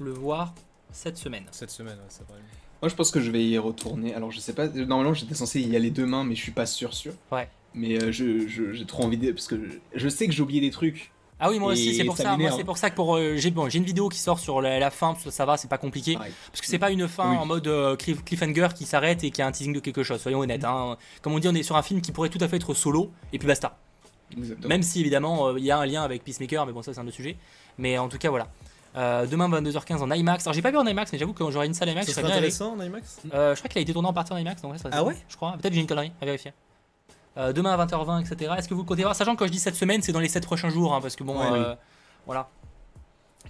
le 0.00 0.10
voir 0.12 0.54
cette 0.92 1.16
semaine? 1.18 1.44
Cette 1.50 1.70
semaine, 1.70 1.96
ouais, 1.96 2.06
c'est 2.08 2.26
vrai. 2.26 2.38
Moi 2.82 2.88
je 2.88 2.94
pense 2.94 3.10
que 3.10 3.20
je 3.20 3.30
vais 3.30 3.44
y 3.44 3.58
retourner. 3.58 4.14
Alors 4.14 4.30
je 4.30 4.40
sais 4.40 4.52
pas, 4.52 4.66
normalement 4.68 5.14
j'étais 5.14 5.34
censé 5.34 5.60
y 5.60 5.74
aller 5.76 5.90
demain, 5.90 6.24
mais 6.24 6.34
je 6.34 6.42
suis 6.42 6.52
pas 6.52 6.66
sûr 6.66 6.92
sûr. 6.94 7.12
Ouais. 7.32 7.48
Mais 7.74 8.00
euh, 8.02 8.12
je- 8.12 8.46
je- 8.46 8.72
j'ai 8.72 8.86
trop 8.86 9.02
envie 9.04 9.16
de. 9.16 9.32
Parce 9.32 9.46
que 9.46 9.56
je, 9.56 9.78
je 9.94 10.08
sais 10.08 10.26
que 10.26 10.32
j'ai 10.32 10.42
oublié 10.42 10.60
des 10.60 10.70
trucs. 10.70 11.10
Ah 11.40 11.50
oui, 11.50 11.58
moi 11.58 11.72
aussi, 11.72 11.94
c'est 11.96 12.04
pour 12.04 12.16
ça 12.16 12.22
ça. 12.22 12.36
Moi, 12.36 12.52
c'est 12.52 12.62
pour 12.62 12.78
ça 12.78 12.90
que 12.90 12.94
pour 12.94 13.16
euh, 13.16 13.34
j'ai 13.36 13.50
bon, 13.50 13.68
j'ai 13.68 13.78
une 13.78 13.84
vidéo 13.84 14.08
qui 14.08 14.18
sort 14.20 14.38
sur 14.38 14.60
la, 14.62 14.78
la 14.78 14.90
fin, 14.90 15.16
ça, 15.16 15.30
ça 15.32 15.44
va, 15.44 15.56
c'est 15.56 15.66
pas 15.68 15.78
compliqué. 15.78 16.14
Pareil. 16.14 16.32
Parce 16.50 16.60
que 16.60 16.66
c'est 16.68 16.78
pas 16.78 16.90
une 16.92 17.08
fin 17.08 17.32
Oui. 17.32 17.36
en 17.38 17.44
mode 17.46 17.66
euh, 17.66 17.96
cliff- 17.96 18.22
cliffhanger 18.24 18.68
qui 18.74 18.84
s'arrête 18.86 19.24
et 19.24 19.30
qui 19.32 19.42
a 19.42 19.46
un 19.46 19.50
teasing 19.52 19.72
de 19.74 19.80
quelque 19.80 20.04
chose. 20.04 20.20
Soyons 20.20 20.38
honnêtes. 20.38 20.64
hein. 20.64 20.96
Comme 21.22 21.32
on 21.34 21.38
dit, 21.40 21.48
on 21.48 21.54
est 21.54 21.64
sur 21.64 21.76
un 21.76 21.82
film 21.82 22.00
qui 22.00 22.12
pourrait 22.12 22.28
tout 22.28 22.38
à 22.40 22.46
fait 22.48 22.56
être 22.56 22.72
solo 22.74 23.10
et 23.32 23.38
puis 23.38 23.48
basta. 23.48 23.76
Exactement. 24.36 24.68
Même 24.68 24.82
si 24.82 25.00
évidemment 25.00 25.48
euh, 25.48 25.58
il 25.58 25.64
y 25.64 25.70
a 25.70 25.78
un 25.78 25.86
lien 25.86 26.02
avec 26.02 26.24
Peacemaker, 26.24 26.66
mais 26.66 26.72
bon 26.72 26.82
ça 26.82 26.92
c'est 26.94 27.00
un 27.00 27.06
autre 27.06 27.14
sujet. 27.16 27.36
Mais 27.78 27.98
en 27.98 28.08
tout 28.08 28.18
cas 28.18 28.30
voilà. 28.30 28.48
Euh, 28.96 29.26
demain 29.26 29.48
22h15 29.48 29.98
en 29.98 30.10
IMAX. 30.10 30.46
Alors 30.46 30.54
j'ai 30.54 30.62
pas 30.62 30.70
vu 30.70 30.76
en 30.76 30.86
IMAX, 30.86 31.12
mais 31.12 31.18
j'avoue 31.18 31.32
que 31.32 31.38
quand 31.38 31.50
j'aurai 31.50 31.66
une 31.66 31.74
salle 31.74 31.88
IMAX, 31.90 32.06
Ça 32.06 32.12
je 32.12 32.14
serais 32.14 32.26
allé. 32.26 32.34
intéressant 32.36 32.74
en 32.76 32.80
IMAX 32.80 33.20
Euh, 33.34 33.54
je 33.54 33.60
crois 33.60 33.68
qu'il 33.68 33.78
a 33.78 33.82
été 33.82 33.92
tourné 33.92 34.08
en 34.08 34.12
partie 34.12 34.32
en 34.32 34.36
IMAX, 34.36 34.62
donc 34.62 34.72
ouais, 34.72 34.78
ça 34.78 34.88
Ah 34.92 35.02
ouais 35.04 35.16
Je 35.28 35.36
crois. 35.36 35.52
Peut-être 35.60 35.74
j'ai 35.74 35.80
une 35.80 35.86
connerie 35.86 36.12
à 36.20 36.24
vérifier. 36.24 36.52
Euh, 37.36 37.52
demain 37.52 37.72
à 37.76 37.84
20h20, 37.84 38.20
etc. 38.24 38.52
Est-ce 38.56 38.68
que 38.68 38.74
vous 38.74 38.84
comptez 38.84 39.02
voir 39.02 39.16
Sachant 39.16 39.34
que 39.34 39.40
quand 39.40 39.46
je 39.46 39.50
dis 39.52 39.58
cette 39.58 39.74
semaine, 39.74 40.00
c'est 40.02 40.12
dans 40.12 40.20
les 40.20 40.28
7 40.28 40.44
prochains 40.46 40.68
jours, 40.70 40.94
hein, 40.94 41.00
parce 41.00 41.16
que 41.16 41.24
bon, 41.24 41.36
Ouais, 41.38 41.58
euh, 41.58 41.74
voilà. 42.26 42.48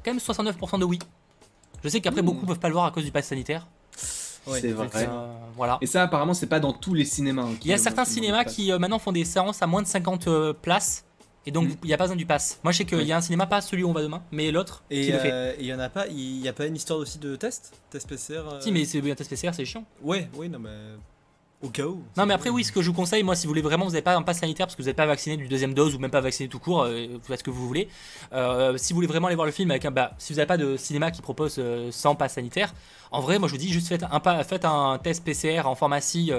Quand 0.03 0.11
même 0.12 0.18
69% 0.20 0.79
de 0.79 0.85
oui. 0.87 0.99
Je 1.83 1.91
sais 1.91 2.01
qu'après 2.01 2.22
Mmh. 2.22 2.25
beaucoup 2.25 2.47
peuvent 2.47 2.59
pas 2.59 2.68
le 2.68 2.72
voir 2.75 2.87
à 2.87 2.91
cause 2.91 3.05
du 3.05 3.11
pass 3.12 3.27
sanitaire. 3.27 3.66
Ouais, 4.47 4.61
C'est 4.61 4.72
vrai. 4.72 4.88
Euh, 4.95 5.34
voilà. 5.57 5.78
Et 5.80 5.86
ça, 5.86 6.03
apparemment, 6.03 6.34
c'est 6.34 6.47
pas 6.47 6.61
dans 6.61 6.72
tous 6.72 6.95
les 6.95 7.05
cinémas. 7.05 7.42
hein, 7.45 7.55
Il 7.62 7.68
y 7.68 7.72
a 7.72 7.78
certains 7.78 8.05
cinémas 8.05 8.45
qui 8.45 8.70
euh, 8.72 8.78
maintenant 8.78 8.99
font 8.99 9.12
des 9.12 9.24
séances 9.24 9.62
à 9.62 9.66
moins 9.66 9.82
de 9.82 9.86
50 9.86 10.28
euh, 10.28 10.53
places. 10.53 11.05
Et 11.47 11.51
donc 11.51 11.68
Mm. 11.68 11.76
il 11.82 11.86
n'y 11.88 11.92
a 11.92 11.99
pas 11.99 12.05
besoin 12.05 12.16
du 12.16 12.24
pass. 12.24 12.59
Moi 12.64 12.72
je 12.72 12.78
sais 12.78 12.84
qu'il 12.86 12.97
Oui. 12.97 13.05
y 13.05 13.12
a 13.12 13.18
un 13.18 13.20
cinéma, 13.20 13.47
pas 13.47 13.61
celui 13.61 13.84
où 13.84 13.88
on 13.90 13.92
va 13.92 14.01
demain, 14.01 14.22
mais 14.32 14.51
l'autre 14.51 14.82
qui 14.88 14.97
Et 14.97 15.12
le 15.12 15.18
fait. 15.18 15.30
euh, 15.30 15.53
et 15.53 15.61
il 15.61 15.66
y 15.66 15.74
en 15.74 15.78
a 15.78 15.90
pas, 15.90 16.07
il 16.07 16.38
y 16.40 16.49
a 16.49 16.55
pas 16.55 16.64
une 16.64 16.74
histoire 16.76 16.99
aussi 16.99 17.18
de 17.18 17.36
test? 17.36 17.74
Test 17.90 18.09
PCR 18.09 18.38
euh, 18.51 18.61
Si, 18.61 18.72
mais 18.72 18.86
c'est 18.86 18.99
un 19.11 19.14
test 19.14 19.28
PCR, 19.28 19.53
c'est 19.53 19.66
chiant. 19.66 19.84
Ouais, 20.03 20.26
oui, 20.36 20.49
non, 20.49 20.59
mais. 20.59 20.70
Au 21.65 21.69
cas 21.69 21.85
où. 21.87 22.03
Non, 22.17 22.27
mais 22.27 22.35
après, 22.35 22.51
oui, 22.51 22.62
ce 22.62 22.71
que 22.73 22.83
je 22.83 22.89
vous 22.89 22.93
conseille, 22.95 23.23
moi, 23.23 23.35
si 23.35 23.47
vous 23.47 23.51
voulez 23.51 23.62
vraiment, 23.62 23.85
vous 23.87 23.93
n'avez 23.93 24.03
pas 24.03 24.15
un 24.15 24.23
pass 24.23 24.39
sanitaire 24.41 24.67
parce 24.67 24.77
que 24.77 24.83
vous 24.83 24.89
n'êtes 24.89 24.97
pas 24.97 25.07
vacciné 25.07 25.37
du 25.37 25.49
deuxième 25.49 25.73
dose 25.75 25.95
ou 25.95 25.99
même 25.99 26.11
pas 26.11 26.21
vacciné 26.21 26.49
tout 26.49 26.59
court, 26.59 26.83
euh, 26.83 27.07
vous 27.12 27.21
faites 27.27 27.39
ce 27.39 27.45
que 27.45 27.51
vous 27.51 27.67
voulez. 27.67 27.89
Euh, 28.33 28.77
si 28.77 28.93
vous 28.93 28.97
voulez 28.99 29.07
vraiment 29.07 29.29
aller 29.29 29.37
voir 29.37 29.47
le 29.47 29.53
film 29.53 29.71
avec 29.71 29.85
un. 29.85 29.91
Bah, 29.91 30.12
si 30.19 30.33
vous 30.33 30.37
n'avez 30.37 30.47
pas 30.47 30.57
de 30.59 30.77
cinéma 30.77 31.11
qui 31.11 31.23
propose 31.23 31.57
euh, 31.59 31.91
sans 31.91 32.15
pass 32.15 32.35
sanitaire, 32.35 32.75
en 33.11 33.21
vrai, 33.21 33.39
moi 33.39 33.49
je 33.49 33.53
vous 33.55 33.59
dis, 33.59 33.73
juste 33.73 33.89
faites 33.89 34.03
un, 34.11 34.21
pa- 34.21 34.43
faites 34.45 34.65
un 34.65 34.99
test 35.03 35.25
PCR 35.25 35.62
en 35.67 35.75
pharmacie 35.75 36.33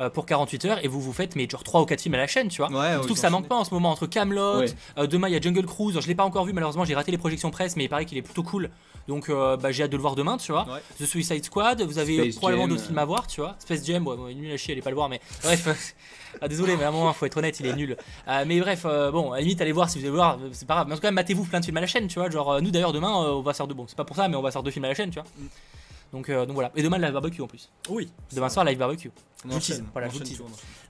euh, 0.00 0.10
pour 0.10 0.26
48 0.26 0.64
heures 0.64 0.84
et 0.84 0.88
vous 0.88 1.00
vous 1.00 1.12
faites, 1.12 1.36
mais 1.36 1.48
genre 1.48 1.62
3 1.62 1.82
ou 1.82 1.84
4 1.86 2.00
films 2.00 2.14
à 2.14 2.18
la 2.18 2.26
chaîne, 2.26 2.48
tu 2.48 2.62
vois. 2.62 2.70
Ouais, 2.72 2.94
Surtout 2.94 3.14
que 3.14 3.20
ça 3.20 3.30
manque 3.30 3.46
pas 3.48 3.56
en 3.56 3.64
ce 3.64 3.72
moment 3.74 3.90
entre 3.90 4.06
Camelot, 4.06 4.60
Ouais. 4.60 5.06
demain 5.06 5.28
il 5.28 5.34
y 5.34 5.36
a 5.36 5.40
Jungle 5.40 5.66
Cruise, 5.66 5.98
je 6.00 6.06
l'ai 6.08 6.14
pas 6.14 6.24
encore 6.24 6.44
vu 6.46 6.52
malheureusement, 6.52 6.84
j'ai 6.84 6.94
raté 6.94 7.10
les 7.12 7.18
projections 7.18 7.50
presse, 7.50 7.76
mais 7.76 7.84
il 7.84 7.88
paraît 7.88 8.04
qu'il 8.06 8.16
est 8.18 8.22
plutôt 8.22 8.42
cool. 8.42 8.70
Donc 9.08 9.28
euh, 9.28 9.56
bah, 9.56 9.72
j'ai 9.72 9.82
hâte 9.82 9.90
de 9.90 9.96
le 9.96 10.02
voir 10.02 10.14
demain, 10.14 10.36
tu 10.36 10.52
vois. 10.52 10.64
Ouais. 10.64 10.80
The 10.98 11.06
Suicide 11.06 11.44
Squad, 11.44 11.82
vous 11.82 11.98
avez 11.98 12.18
euh, 12.18 12.22
Space 12.24 12.36
probablement 12.36 12.68
d'autres 12.68 12.82
euh. 12.82 12.86
films 12.86 12.98
à 12.98 13.04
voir, 13.04 13.26
tu 13.26 13.40
vois. 13.40 13.56
Space 13.58 13.84
Jam, 13.84 14.06
ouais, 14.06 14.16
bon, 14.16 14.28
il 14.28 14.38
est 14.38 14.40
nul 14.40 14.52
à 14.52 14.56
chier, 14.56 14.72
allez 14.72 14.82
pas 14.82 14.90
le 14.90 14.96
voir, 14.96 15.08
mais 15.08 15.20
bref. 15.42 15.94
ah, 16.40 16.48
désolé, 16.48 16.76
mais 16.76 16.84
à 16.84 16.88
un 16.88 16.92
moment, 16.92 17.12
faut 17.12 17.26
être 17.26 17.36
honnête, 17.36 17.58
il 17.60 17.66
est 17.66 17.74
nul. 17.74 17.96
Euh, 18.28 18.44
mais 18.46 18.60
bref, 18.60 18.82
euh, 18.84 19.10
bon, 19.10 19.32
à 19.32 19.36
la 19.36 19.42
limite, 19.42 19.60
allez 19.60 19.72
voir 19.72 19.90
si 19.90 19.98
vous 19.98 20.04
voulez 20.04 20.16
voir, 20.16 20.38
euh, 20.40 20.48
c'est 20.52 20.66
pas 20.66 20.74
grave. 20.74 20.86
Mais 20.88 20.94
en 20.94 20.96
tout 20.96 21.02
cas, 21.02 21.10
matez-vous 21.10 21.44
plein 21.44 21.60
de 21.60 21.64
films 21.64 21.76
à 21.76 21.80
la 21.80 21.86
chaîne, 21.86 22.06
tu 22.08 22.18
vois. 22.18 22.30
Genre, 22.30 22.52
euh, 22.52 22.60
nous 22.60 22.70
d'ailleurs, 22.70 22.92
demain, 22.92 23.24
euh, 23.24 23.32
on 23.32 23.42
va 23.42 23.52
faire 23.54 23.66
deux. 23.66 23.74
Bon, 23.74 23.86
c'est 23.88 23.96
pas 23.96 24.04
pour 24.04 24.16
ça, 24.16 24.28
mais 24.28 24.36
on 24.36 24.42
va 24.42 24.50
faire 24.50 24.62
deux 24.62 24.70
films 24.70 24.84
à 24.84 24.88
la 24.88 24.94
chaîne, 24.94 25.10
tu 25.10 25.18
vois. 25.20 25.28
Donc, 26.12 26.28
euh, 26.28 26.44
donc 26.44 26.54
voilà. 26.54 26.70
Et 26.76 26.82
demain, 26.82 26.98
live 26.98 27.12
barbecue 27.12 27.40
en 27.40 27.46
plus. 27.46 27.70
Oui. 27.88 28.10
Demain 28.34 28.48
soir, 28.50 28.64
live 28.66 28.76
barbecue. 28.78 29.10
On 29.44 29.48
je 29.48 29.54
vous 29.54 29.60
tease, 29.60 29.74
enchaîne, 29.76 29.86
voilà. 29.92 30.08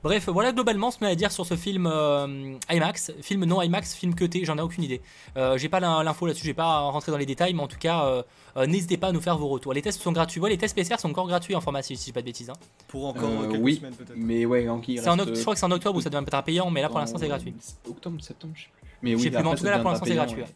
Bref, 0.02 0.28
voilà 0.28 0.52
globalement 0.52 0.90
ce 0.90 0.98
qu'on 0.98 1.06
a 1.06 1.10
à 1.10 1.14
dire 1.14 1.30
sur 1.30 1.46
ce 1.46 1.54
film 1.56 1.86
euh, 1.86 2.54
IMAX, 2.70 3.12
film 3.22 3.44
non 3.44 3.62
IMAX, 3.62 3.94
film 3.94 4.14
cuté, 4.16 4.44
j'en 4.44 4.58
ai 4.58 4.60
aucune 4.60 4.82
idée. 4.84 5.00
Euh, 5.36 5.56
j'ai 5.56 5.68
pas 5.68 5.78
l'in- 5.80 6.02
l'info 6.02 6.26
là-dessus, 6.26 6.44
j'ai 6.44 6.52
pas 6.54 6.80
rentré 6.80 7.12
dans 7.12 7.18
les 7.18 7.24
détails, 7.24 7.54
mais 7.54 7.62
en 7.62 7.68
tout 7.68 7.78
cas, 7.78 8.04
euh, 8.04 8.22
euh, 8.56 8.66
n'hésitez 8.66 8.96
pas 8.96 9.06
à 9.06 9.12
nous 9.12 9.20
faire 9.20 9.38
vos 9.38 9.48
retours. 9.48 9.72
Les 9.72 9.80
tests 9.80 10.02
sont 10.02 10.12
gratuits, 10.12 10.40
ouais, 10.40 10.50
les 10.50 10.58
tests 10.58 10.74
PCR 10.74 10.98
sont 10.98 11.08
encore 11.08 11.28
gratuits 11.28 11.54
en 11.54 11.60
pharmacie, 11.60 11.96
si 11.96 12.00
je 12.02 12.04
dis 12.06 12.12
pas 12.12 12.20
de 12.20 12.26
bêtises. 12.26 12.50
hein. 12.50 12.54
Pour 12.88 13.06
encore 13.06 13.30
Euh, 13.30 13.48
quelques 13.48 13.62
oui. 13.62 13.76
semaines 13.76 13.94
peut-être. 13.94 14.16
Mais 14.16 14.44
ouais, 14.44 14.68
en 14.68 14.80
oct- 14.80 15.34
je 15.36 15.40
crois 15.40 15.54
que 15.54 15.60
c'est 15.60 15.66
en 15.66 15.70
octobre 15.70 15.96
où 15.96 16.00
ça 16.02 16.10
devient 16.10 16.24
peut-être 16.24 16.44
payant, 16.44 16.68
mais 16.70 16.82
là 16.82 16.88
pour 16.88 16.98
l'instant 16.98 17.16
c'est 17.18 17.28
gratuit. 17.28 17.54
Octobre, 17.88 18.20
septembre, 18.20 18.54
je 18.56 18.62
sais 18.62 18.68
plus. 18.72 18.88
Mais 19.02 19.10
Je 19.12 19.16
oui, 19.16 19.22
sais 19.22 19.30
plus, 19.30 19.42
mais 19.42 19.48
en 19.48 19.54
tout 19.54 19.64
cas, 19.64 19.70
là, 19.70 19.78
pour 19.80 19.90
l'instant, 19.90 20.06
c'est 20.06 20.14
gratuit, 20.14 20.42
ouais. 20.42 20.48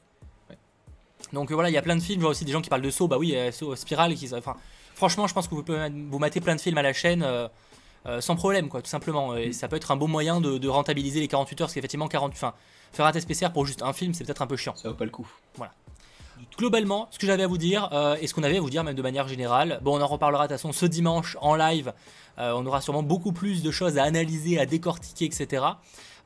Donc 1.32 1.50
euh, 1.50 1.54
voilà, 1.54 1.68
il 1.70 1.72
y 1.72 1.78
a 1.78 1.82
plein 1.82 1.96
de 1.96 2.00
films, 2.02 2.20
je 2.20 2.22
vois 2.22 2.30
aussi 2.30 2.44
des 2.44 2.52
gens 2.52 2.60
qui 2.62 2.70
parlent 2.70 2.82
de 2.82 2.90
Saw, 2.90 3.08
bah 3.08 3.18
oui, 3.18 3.34
euh, 3.34 3.50
Saw, 3.52 3.72
euh, 3.72 3.76
Spiral, 3.76 4.14
qui, 4.14 4.32
enfin, 4.34 4.54
franchement, 4.94 5.26
je 5.26 5.34
pense 5.34 5.48
que 5.48 5.54
vous 5.54 5.62
pouvez 5.62 5.88
vous 5.90 6.18
mater 6.18 6.40
plein 6.40 6.54
de 6.56 6.60
films 6.60 6.78
à 6.78 6.82
la 6.82 6.92
chaîne. 6.92 7.22
euh, 7.22 7.48
sans 8.20 8.36
problème, 8.36 8.68
quoi, 8.68 8.82
tout 8.82 8.88
simplement. 8.88 9.34
Et 9.36 9.48
Mm. 9.48 9.52
ça 9.52 9.66
peut 9.66 9.74
être 9.74 9.90
un 9.90 9.96
bon 9.96 10.06
moyen 10.06 10.40
de, 10.40 10.58
de 10.58 10.68
rentabiliser 10.68 11.18
les 11.18 11.26
48 11.26 11.60
heures, 11.60 11.66
parce 11.66 11.74
qu'effectivement, 11.74 12.06
40, 12.06 12.30
enfin, 12.34 12.54
faire 12.92 13.04
un 13.04 13.10
test 13.10 13.26
PCR 13.26 13.50
pour 13.52 13.66
juste 13.66 13.82
un 13.82 13.92
film, 13.92 14.14
c'est 14.14 14.22
peut-être 14.24 14.42
un 14.42 14.46
peu 14.46 14.56
chiant. 14.56 14.76
Ça 14.76 14.88
vaut 14.90 14.94
pas 14.94 15.04
le 15.04 15.10
coup. 15.10 15.26
Globalement, 16.58 17.08
ce 17.10 17.18
que 17.18 17.26
j'avais 17.26 17.42
à 17.42 17.46
vous 17.46 17.58
dire, 17.58 17.88
euh, 17.92 18.16
et 18.20 18.26
ce 18.26 18.34
qu'on 18.34 18.42
avait 18.42 18.58
à 18.58 18.60
vous 18.60 18.70
dire 18.70 18.84
même 18.84 18.94
de 18.94 19.02
manière 19.02 19.26
générale, 19.26 19.80
bon, 19.82 19.98
on 19.98 20.02
en 20.02 20.06
reparlera 20.06 20.44
de 20.46 20.52
toute 20.52 20.58
façon 20.60 20.72
ce 20.72 20.86
dimanche 20.86 21.36
en 21.40 21.54
live. 21.56 21.92
Euh, 22.38 22.52
on 22.54 22.64
aura 22.66 22.80
sûrement 22.80 23.02
beaucoup 23.02 23.32
plus 23.32 23.62
de 23.62 23.70
choses 23.70 23.96
à 23.98 24.04
analyser, 24.04 24.58
à 24.60 24.66
décortiquer, 24.66 25.24
etc. 25.24 25.64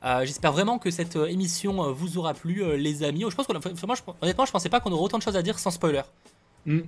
Euh, 0.03 0.25
J'espère 0.25 0.51
vraiment 0.51 0.79
que 0.79 0.89
cette 0.91 1.15
euh, 1.15 1.27
émission 1.27 1.83
euh, 1.83 1.91
vous 1.91 2.17
aura 2.17 2.33
plu, 2.33 2.63
les 2.77 3.03
amis. 3.03 3.23
Je 3.29 3.35
pense 3.35 3.45
qu'on 3.47 3.53
honnêtement, 3.55 4.45
je 4.45 4.51
pensais 4.51 4.69
pas 4.69 4.79
qu'on 4.79 4.91
aurait 4.91 5.03
autant 5.03 5.17
de 5.17 5.23
choses 5.23 5.37
à 5.37 5.41
dire 5.41 5.59
sans 5.59 5.71
spoiler. 5.71 6.01
Que 6.63 6.83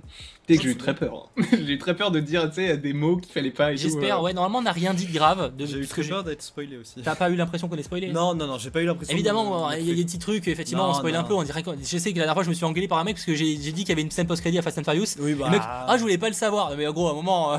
j'ai 0.48 0.70
eu 0.70 0.76
très 0.76 0.94
peur. 0.94 1.30
hein. 1.36 1.42
j'ai 1.52 1.72
eu 1.72 1.78
très 1.78 1.96
peur 1.96 2.12
de 2.12 2.20
dire, 2.20 2.48
tu 2.48 2.56
sais, 2.56 2.76
des 2.78 2.92
mots 2.92 3.16
qu'il 3.16 3.32
fallait 3.32 3.50
pas 3.50 3.74
J'espère, 3.74 4.22
ouais, 4.22 4.32
normalement, 4.32 4.58
on 4.58 4.62
n'a 4.62 4.70
rien 4.72 4.94
dit 4.94 5.06
de 5.06 5.12
grave. 5.12 5.54
De, 5.56 5.66
J'ai 5.66 5.78
eu 5.78 5.86
très 5.88 6.04
peur 6.04 6.22
d'être 6.22 6.42
spoilé 6.42 6.76
aussi. 6.76 7.02
T'as 7.02 7.16
pas 7.16 7.28
eu 7.30 7.34
l'impression 7.34 7.68
qu'on 7.68 7.76
est 7.76 7.82
spoilé? 7.82 8.12
Non, 8.12 8.34
non, 8.34 8.46
non, 8.46 8.58
j'ai 8.58 8.70
pas 8.70 8.82
eu 8.82 8.86
l'impression. 8.86 9.12
Évidemment, 9.12 9.70
de- 9.70 9.78
il 9.78 9.88
y 9.88 9.90
a 9.90 9.94
des 9.94 10.04
petits 10.04 10.20
trucs, 10.20 10.46
effectivement, 10.46 10.84
Non, 10.84 10.90
on 10.90 10.94
spoil 10.94 11.16
un 11.16 11.24
peu. 11.24 11.34
On 11.34 11.42
dirait 11.42 11.64
je 11.82 11.98
sais 11.98 12.12
que 12.12 12.18
la 12.18 12.24
dernière 12.24 12.34
fois, 12.34 12.44
je 12.44 12.50
me 12.50 12.54
suis 12.54 12.64
engueulé 12.64 12.86
par 12.86 12.98
un 12.98 13.04
mec 13.04 13.16
parce 13.16 13.26
que 13.26 13.34
j'ai 13.34 13.58
j'ai 13.60 13.72
dit 13.72 13.80
qu'il 13.82 13.88
y 13.88 13.92
avait 13.92 14.02
une 14.02 14.10
scène 14.12 14.28
post-crédit 14.28 14.58
à 14.58 14.62
Fast 14.62 14.78
and 14.78 14.84
Furious. 14.84 15.16
Oui, 15.18 15.34
bah. 15.34 15.46
Le 15.46 15.50
mec, 15.52 15.62
ah, 15.64 15.94
je 15.96 16.02
voulais 16.02 16.18
pas 16.18 16.28
le 16.28 16.34
savoir. 16.34 16.76
Mais 16.76 16.86
en 16.86 16.92
gros, 16.92 17.08
à 17.08 17.10
un 17.10 17.14
moment, 17.14 17.54
euh, 17.54 17.58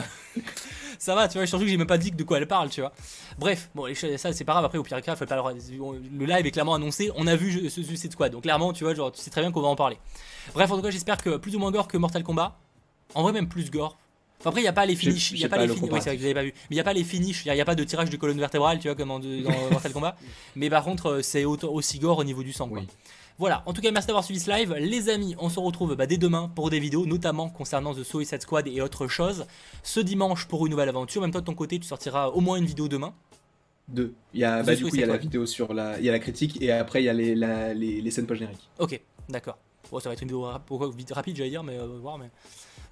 ça 0.99 1.15
va, 1.15 1.27
tu 1.27 1.37
vois. 1.37 1.47
Surtout 1.47 1.65
que 1.65 1.71
j'ai 1.71 1.77
même 1.77 1.87
pas 1.87 1.97
dit 1.97 2.11
de 2.11 2.23
quoi 2.23 2.37
elle 2.37 2.47
parle, 2.47 2.69
tu 2.69 2.81
vois. 2.81 2.91
Bref, 3.37 3.69
bon, 3.75 3.87
ça, 3.93 4.33
c'est 4.33 4.43
pas 4.43 4.53
grave. 4.53 4.65
Après, 4.65 4.77
au 4.77 4.83
pire 4.83 5.01
cas, 5.01 5.15
pas 5.15 5.53
le... 5.53 6.25
live 6.25 6.45
est 6.45 6.51
clairement 6.51 6.75
annoncé. 6.75 7.11
On 7.15 7.27
a 7.27 7.35
vu 7.35 7.69
ce 7.69 7.83
Suicide 7.83 8.11
Squad. 8.11 8.31
Donc, 8.31 8.43
clairement, 8.43 8.73
tu 8.73 8.83
vois, 8.83 8.93
genre, 8.93 9.11
tu 9.11 9.21
sais 9.21 9.29
très 9.29 9.41
bien 9.41 9.51
qu'on 9.51 9.61
va 9.61 9.67
en 9.67 9.75
parler. 9.75 9.97
Bref, 10.53 10.71
en 10.71 10.77
tout 10.77 10.81
cas, 10.81 10.91
j'espère 10.91 11.17
que 11.17 11.37
plus 11.37 11.55
ou 11.55 11.59
moins 11.59 11.71
gore 11.71 11.87
que 11.87 11.97
Mortal 11.97 12.23
Kombat. 12.23 12.57
En 13.13 13.23
vrai, 13.23 13.31
même 13.31 13.47
plus 13.47 13.69
gore. 13.69 13.97
Enfin, 14.39 14.49
après, 14.49 14.61
il 14.61 14.63
n'y 14.63 14.69
a 14.69 14.73
pas 14.73 14.85
les 14.85 14.95
finishes. 14.95 15.31
Il 15.31 15.37
y 15.37 15.39
j'ai 15.39 15.45
a 15.45 15.49
pas 15.49 15.55
pas 15.55 15.61
les 15.61 15.67
le 15.67 15.73
finishes. 15.73 15.91
Oui, 15.91 15.99
c'est 16.01 16.09
vrai 16.09 16.15
que 16.15 16.21
vous 16.21 16.25
avez 16.25 16.33
pas 16.33 16.43
vu. 16.43 16.53
Mais 16.53 16.61
il 16.71 16.75
n'y 16.75 16.81
a 16.81 16.83
pas 16.83 16.93
les 16.93 17.03
finishes. 17.03 17.45
Il 17.45 17.53
n'y 17.53 17.61
a, 17.61 17.65
pas 17.65 17.75
de 17.75 17.83
tirage 17.83 18.09
de 18.09 18.17
colonne 18.17 18.39
vertébrale, 18.39 18.79
tu 18.79 18.87
vois, 18.87 18.95
comme 18.95 19.11
en 19.11 19.19
de- 19.19 19.41
dans 19.41 19.51
Mortal 19.71 19.93
Kombat. 19.93 20.17
Mais 20.55 20.69
par 20.69 20.83
contre, 20.83 21.07
euh, 21.07 21.21
c'est 21.21 21.45
aussi 21.45 21.99
gore 21.99 22.17
au 22.17 22.23
niveau 22.23 22.43
du 22.43 22.51
sang. 22.51 22.67
quoi. 22.67 22.79
Oui. 22.79 22.87
Voilà, 23.37 23.63
en 23.65 23.73
tout 23.73 23.81
cas, 23.81 23.91
merci 23.91 24.07
d'avoir 24.07 24.23
suivi 24.23 24.39
ce 24.39 24.49
live. 24.49 24.73
Les 24.79 25.09
amis, 25.09 25.35
on 25.39 25.49
se 25.49 25.59
retrouve 25.59 25.95
bah, 25.95 26.05
dès 26.07 26.15
demain 26.17 26.49
pour 26.55 26.69
des 26.69 26.79
vidéos, 26.79 27.05
notamment 27.05 27.49
concernant 27.49 27.93
The 27.93 28.03
Suicide 28.03 28.41
Squad 28.41 28.65
et 28.67 28.79
autres 28.81 29.07
choses. 29.07 29.45
Ce 29.83 29.99
dimanche 29.99 30.45
pour 30.47 30.65
une 30.65 30.71
nouvelle 30.71 30.87
aventure. 30.89 31.21
Même 31.21 31.31
toi, 31.31 31.41
de 31.41 31.45
ton 31.45 31.53
côté, 31.53 31.77
tu 31.77 31.85
sortiras 31.85 32.27
au 32.29 32.39
moins 32.39 32.55
une 32.57 32.65
vidéo 32.65 32.87
demain. 32.87 33.13
Deux. 33.89 34.13
Il 34.33 34.39
y 34.39 34.45
a, 34.45 34.63
bah, 34.63 34.73
du 34.75 34.83
coup, 34.83 34.89
il 34.95 35.01
y 35.01 35.03
a 35.03 35.07
la 35.07 35.17
vidéo 35.17 35.45
sur 35.45 35.73
la, 35.73 35.99
il 35.99 36.05
y 36.05 36.09
a 36.09 36.11
la 36.13 36.19
critique 36.19 36.61
et 36.61 36.71
après 36.71 37.01
il 37.03 37.05
y 37.05 37.09
a 37.09 37.13
les, 37.13 37.35
la- 37.35 37.73
les, 37.73 38.01
les 38.01 38.11
scènes 38.11 38.25
post 38.25 38.39
génériques. 38.39 38.67
Ok, 38.79 38.99
d'accord. 39.29 39.57
Bon, 39.91 39.99
ça 39.99 40.09
va 40.09 40.13
être 40.13 40.21
une 40.21 40.29
vidéo 40.29 40.41
rap- 40.43 40.67
rapide, 41.11 41.35
j'allais 41.35 41.49
dire, 41.51 41.61
mais 41.63 41.77
euh, 41.77 41.85
on 41.85 41.93
va 41.95 41.99
voir. 41.99 42.17
Mais... 42.17 42.31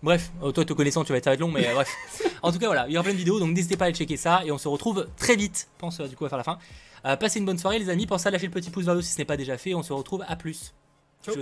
Bref, 0.03 0.31
euh, 0.43 0.51
toi, 0.51 0.65
te 0.65 0.73
connaissant, 0.73 1.03
tu 1.03 1.11
vas 1.13 1.17
être 1.17 1.39
long, 1.39 1.49
mais 1.49 1.67
euh, 1.67 1.73
bref. 1.73 1.89
En 2.43 2.51
tout 2.51 2.59
cas, 2.59 2.67
voilà, 2.67 2.85
il 2.89 2.93
y 2.93 2.97
aura 2.97 3.03
plein 3.05 3.13
de 3.13 3.17
vidéos, 3.17 3.39
donc 3.39 3.55
n'hésitez 3.55 3.77
pas 3.77 3.85
à 3.85 3.87
aller 3.87 3.95
checker 3.95 4.17
ça 4.17 4.41
et 4.45 4.51
on 4.51 4.57
se 4.57 4.67
retrouve 4.67 5.07
très 5.15 5.35
vite. 5.37 5.69
Pense 5.77 5.99
euh, 6.01 6.07
du 6.07 6.15
coup 6.17 6.25
à 6.25 6.29
faire 6.29 6.37
la 6.37 6.43
fin. 6.43 6.59
Euh, 7.05 7.15
passez 7.17 7.39
une 7.39 7.45
bonne 7.45 7.57
soirée, 7.57 7.79
les 7.79 7.89
amis. 7.89 8.05
Pensez 8.05 8.27
à 8.27 8.31
lâcher 8.31 8.47
le 8.47 8.51
petit 8.51 8.69
pouce 8.69 8.85
vers 8.85 8.93
le 8.93 8.99
haut 8.99 9.03
si 9.03 9.13
ce 9.13 9.17
n'est 9.17 9.25
pas 9.25 9.37
déjà 9.37 9.57
fait. 9.57 9.73
On 9.73 9.83
se 9.83 9.93
retrouve 9.93 10.23
à 10.27 10.35
plus. 10.35 10.73
Ciao. 11.23 11.35